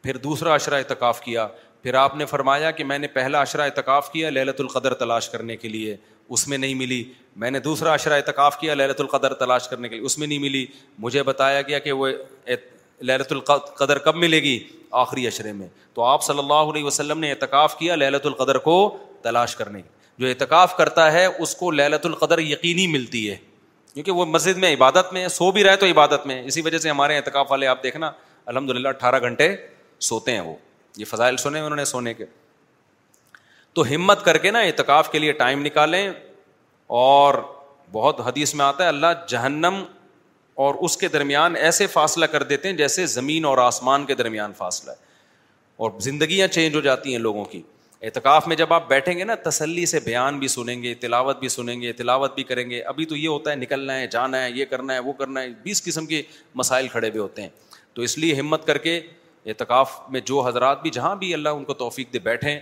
پھر 0.02 0.16
دوسرا 0.28 0.54
عشرہ 0.56 0.74
اعتکاف 0.78 1.20
کیا 1.22 1.46
پھر 1.82 1.94
آپ 1.94 2.14
نے 2.16 2.26
فرمایا 2.26 2.70
کہ 2.78 2.84
میں 2.84 2.98
نے 2.98 3.06
پہلا 3.18 3.42
عشرہ 3.42 3.62
اعتکاف 3.62 4.10
کیا 4.12 4.30
لہلت 4.30 4.60
القدر 4.60 4.94
تلاش 5.02 5.28
کرنے 5.30 5.56
کے 5.56 5.68
لیے 5.68 5.96
اس 6.34 6.46
میں 6.48 6.58
نہیں 6.58 6.74
ملی 6.74 7.02
میں 7.42 7.50
نے 7.50 7.58
دوسرا 7.60 7.92
اشرا 7.92 8.14
اعتکاف 8.14 8.58
کیا 8.60 8.74
للت 8.74 9.00
القدر 9.00 9.34
تلاش 9.42 9.68
کرنے 9.68 9.88
کے 9.88 9.94
لیے 9.96 10.04
اس 10.06 10.16
میں 10.18 10.26
نہیں 10.26 10.38
ملی 10.38 10.64
مجھے 10.98 11.22
بتایا 11.22 11.62
گیا 11.62 11.78
کہ 11.78 11.92
وہ 11.92 12.08
للت 13.08 13.32
القدر 13.32 13.98
کب 14.04 14.16
ملے 14.16 14.42
گی 14.42 14.58
آخری 15.02 15.26
اشرے 15.26 15.52
میں 15.52 15.68
تو 15.94 16.02
آپ 16.04 16.22
صلی 16.24 16.38
اللہ 16.38 16.70
علیہ 16.72 16.84
وسلم 16.84 17.18
نے 17.20 17.30
اعتکاف 17.30 17.78
کیا 17.78 17.96
للت 17.96 18.26
القدر 18.26 18.58
کو 18.68 18.74
تلاش 19.22 19.56
کرنے 19.56 19.82
کی 19.82 19.88
جو 20.22 20.26
اعتکاف 20.26 20.76
کرتا 20.76 21.10
ہے 21.12 21.24
اس 21.26 21.54
کو 21.56 21.70
للت 21.70 22.06
القدر 22.06 22.38
یقینی 22.38 22.86
ملتی 22.92 23.28
ہے 23.30 23.36
کیونکہ 23.94 24.12
وہ 24.12 24.24
مسجد 24.26 24.56
میں 24.64 24.74
عبادت 24.74 25.12
میں 25.12 25.26
سو 25.28 25.50
بھی 25.52 25.64
رہے 25.64 25.76
تو 25.76 25.86
عبادت 25.90 26.26
میں 26.26 26.42
اسی 26.46 26.60
وجہ 26.64 26.78
سے 26.78 26.90
ہمارے 26.90 27.16
اعتکاف 27.16 27.50
والے 27.50 27.66
آپ 27.66 27.82
دیکھنا 27.82 28.10
الحمد 28.46 28.70
للہ 28.70 28.88
اٹھارہ 28.88 29.20
گھنٹے 29.28 29.54
سوتے 30.08 30.32
ہیں 30.32 30.40
وہ 30.40 30.54
یہ 30.96 31.04
فضائل 31.08 31.36
سنے 31.36 31.60
انہوں 31.60 31.76
نے 31.76 31.84
سونے 31.84 32.14
کے 32.14 32.24
تو 33.78 33.84
ہمت 33.94 34.24
کر 34.24 34.36
کے 34.44 34.50
نا 34.50 34.58
اعتکاف 34.68 35.10
کے 35.10 35.18
لیے 35.18 35.32
ٹائم 35.40 35.60
نکالیں 35.64 36.08
اور 37.00 37.34
بہت 37.92 38.20
حدیث 38.26 38.54
میں 38.54 38.64
آتا 38.64 38.84
ہے 38.84 38.88
اللہ 38.88 39.24
جہنم 39.28 39.74
اور 40.64 40.74
اس 40.86 40.96
کے 40.96 41.08
درمیان 41.08 41.56
ایسے 41.56 41.86
فاصلہ 41.86 42.26
کر 42.32 42.42
دیتے 42.52 42.68
ہیں 42.68 42.76
جیسے 42.76 43.04
زمین 43.12 43.44
اور 43.50 43.58
آسمان 43.64 44.06
کے 44.06 44.14
درمیان 44.22 44.52
فاصلہ 44.58 44.90
ہے 44.90 44.96
اور 45.86 45.90
زندگیاں 46.08 46.46
چینج 46.56 46.74
ہو 46.76 46.80
جاتی 46.88 47.12
ہیں 47.12 47.18
لوگوں 47.26 47.44
کی 47.52 47.60
اعتکاف 48.02 48.48
میں 48.48 48.56
جب 48.56 48.72
آپ 48.72 48.88
بیٹھیں 48.88 49.12
گے 49.18 49.24
نا 49.24 49.34
تسلی 49.44 49.84
سے 49.92 50.00
بیان 50.04 50.38
بھی 50.38 50.48
سنیں 50.54 50.82
گے 50.82 50.94
تلاوت 51.04 51.38
بھی 51.40 51.48
سنیں 51.54 51.80
گے 51.82 51.92
تلاوت 52.00 52.34
بھی 52.34 52.42
کریں 52.50 52.68
گے 52.70 52.80
ابھی 52.94 53.04
تو 53.12 53.16
یہ 53.16 53.28
ہوتا 53.28 53.50
ہے 53.50 53.56
نکلنا 53.56 53.94
ہے 53.98 54.06
جانا 54.16 54.42
ہے 54.44 54.50
یہ 54.54 54.64
کرنا 54.70 54.94
ہے 54.94 54.98
وہ 55.08 55.12
کرنا 55.22 55.42
ہے 55.42 55.48
بیس 55.62 55.82
قسم 55.84 56.06
کے 56.06 56.20
مسائل 56.62 56.88
کھڑے 56.88 57.08
ہوئے 57.08 57.20
ہوتے 57.20 57.42
ہیں 57.42 57.48
تو 57.94 58.02
اس 58.02 58.18
لیے 58.18 58.34
ہمت 58.40 58.66
کر 58.66 58.78
کے 58.88 59.00
اعتکاف 59.46 59.98
میں 60.10 60.20
جو 60.32 60.40
حضرات 60.46 60.82
بھی 60.82 60.90
جہاں 60.98 61.14
بھی 61.24 61.32
اللہ 61.34 61.58
ان 61.60 61.64
کو 61.64 61.74
توفیق 61.84 62.12
دے 62.12 62.18
بیٹھیں 62.30 62.58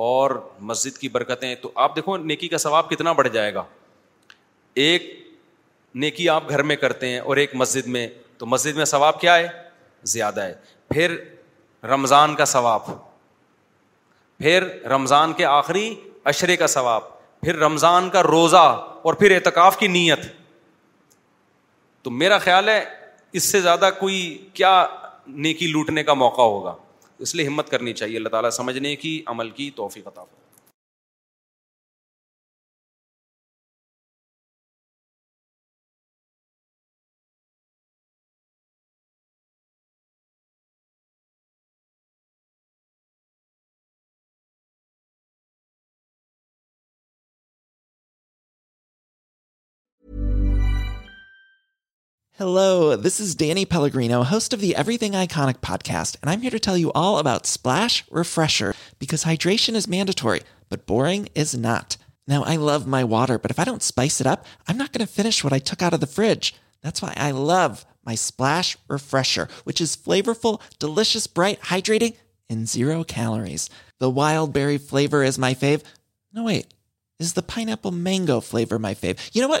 اور 0.00 0.30
مسجد 0.70 0.98
کی 0.98 1.08
برکتیں 1.08 1.54
تو 1.62 1.70
آپ 1.84 1.96
دیکھو 1.96 2.16
نیکی 2.16 2.48
کا 2.48 2.58
ثواب 2.58 2.88
کتنا 2.90 3.12
بڑھ 3.12 3.28
جائے 3.32 3.52
گا 3.54 3.62
ایک 4.84 5.10
نیکی 6.04 6.28
آپ 6.28 6.48
گھر 6.48 6.62
میں 6.62 6.76
کرتے 6.76 7.08
ہیں 7.08 7.18
اور 7.20 7.36
ایک 7.36 7.54
مسجد 7.62 7.86
میں 7.96 8.06
تو 8.38 8.46
مسجد 8.46 8.76
میں 8.76 8.84
ثواب 8.84 9.20
کیا 9.20 9.36
ہے 9.36 9.48
زیادہ 10.12 10.42
ہے 10.42 10.54
پھر 10.94 11.16
رمضان 11.88 12.34
کا 12.36 12.44
ثواب 12.44 12.86
پھر 14.38 14.64
رمضان 14.90 15.32
کے 15.36 15.44
آخری 15.44 15.88
اشرے 16.32 16.56
کا 16.56 16.66
ثواب 16.76 17.02
پھر 17.40 17.56
رمضان 17.58 18.08
کا 18.10 18.22
روزہ 18.22 18.56
اور 19.02 19.14
پھر 19.14 19.34
اعتکاف 19.34 19.76
کی 19.78 19.86
نیت 19.88 20.18
تو 22.02 22.10
میرا 22.10 22.38
خیال 22.38 22.68
ہے 22.68 22.84
اس 23.40 23.50
سے 23.52 23.60
زیادہ 23.60 23.90
کوئی 23.98 24.20
کیا 24.54 24.74
نیکی 25.46 25.66
لوٹنے 25.66 26.04
کا 26.04 26.14
موقع 26.14 26.42
ہوگا 26.42 26.74
اس 27.24 27.34
لیے 27.34 27.46
ہمت 27.46 27.68
کرنی 27.70 27.92
چاہیے 28.00 28.16
اللہ 28.16 28.28
تعالیٰ 28.34 28.50
سمجھنے 28.60 28.94
کی 29.04 29.20
عمل 29.34 29.50
کی 29.58 29.70
توفیق 29.76 30.06
عطا 30.06 30.22
فرمائے 30.24 30.41
hello 52.40 52.94
this 53.04 53.20
is 53.20 53.36
deal 53.38 53.58
grey 53.94 54.06
no 54.08 54.20
has 54.30 54.48
to 54.48 54.56
be 54.60 54.68
everything 54.76 55.14
I 55.20 55.26
خانک 55.32 55.56
پھاٹ 55.66 55.88
I'm 56.30 56.48
to 56.52 56.56
tell 56.62 56.76
you 56.80 56.90
all 56.94 57.14
about 57.18 57.46
splash 57.46 58.02
refresher 58.28 58.70
because 59.00 59.24
hydration 59.26 59.76
is 59.76 59.88
made 59.94 60.10
with 60.10 60.24
but 60.70 60.88
boring 60.90 61.24
is 61.42 61.54
not 61.66 61.94
no 62.30 62.42
I 62.42 62.56
love 62.58 62.78
my 62.94 63.04
water 63.08 63.80
syrup 64.10 64.40
I'm 64.68 64.80
nickel 64.82 65.04
fish 65.14 65.44
و 65.44 65.48
د 66.02 66.04
fridge 66.14 66.52
love 66.82 67.60
my 68.06 68.16
سپشر 68.16 69.42
which 69.66 69.82
us 69.82 69.96
فلورفلس 70.04 71.28
برائٹریگ 71.36 72.10
zeroes 72.74 73.68
wild 74.14 74.46
berry 74.54 74.78
flavour 74.88 75.28
is 75.28 75.38
my 75.44 75.54
favourite 75.60 76.54
is 77.22 77.36
the 77.36 77.40
pineapple 77.68 77.90
mango 78.08 78.40
flavour 78.50 78.78
my 78.86 78.94
favourite 79.00 79.60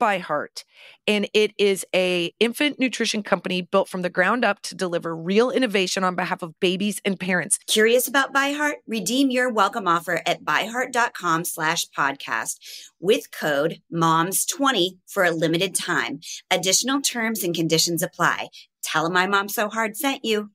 بیبیارٹ 0.00 0.64
And 1.06 1.28
it 1.34 1.52
is 1.58 1.84
a 1.94 2.32
infant 2.40 2.78
nutrition 2.78 3.22
company 3.22 3.62
built 3.62 3.88
from 3.88 4.02
the 4.02 4.10
ground 4.10 4.44
up 4.44 4.60
to 4.62 4.74
deliver 4.74 5.14
real 5.14 5.50
innovation 5.50 6.02
on 6.02 6.14
behalf 6.14 6.42
of 6.42 6.58
babies 6.60 7.00
and 7.04 7.18
parents. 7.20 7.58
Curious 7.66 8.08
about 8.08 8.32
ByHeart? 8.32 8.74
Redeem 8.86 9.30
your 9.30 9.50
welcome 9.52 9.86
offer 9.86 10.22
at 10.26 10.44
byheart.com 10.44 11.44
slash 11.44 11.86
podcast 11.96 12.58
with 13.00 13.30
code 13.30 13.80
MOMS20 13.92 14.98
for 15.06 15.24
a 15.24 15.30
limited 15.30 15.74
time. 15.74 16.20
Additional 16.50 17.00
terms 17.02 17.44
and 17.44 17.54
conditions 17.54 18.02
apply. 18.02 18.48
Tell 18.82 19.04
them 19.04 19.12
my 19.12 19.26
mom 19.26 19.48
so 19.48 19.68
hard 19.68 19.96
sent 19.96 20.24
you. 20.24 20.53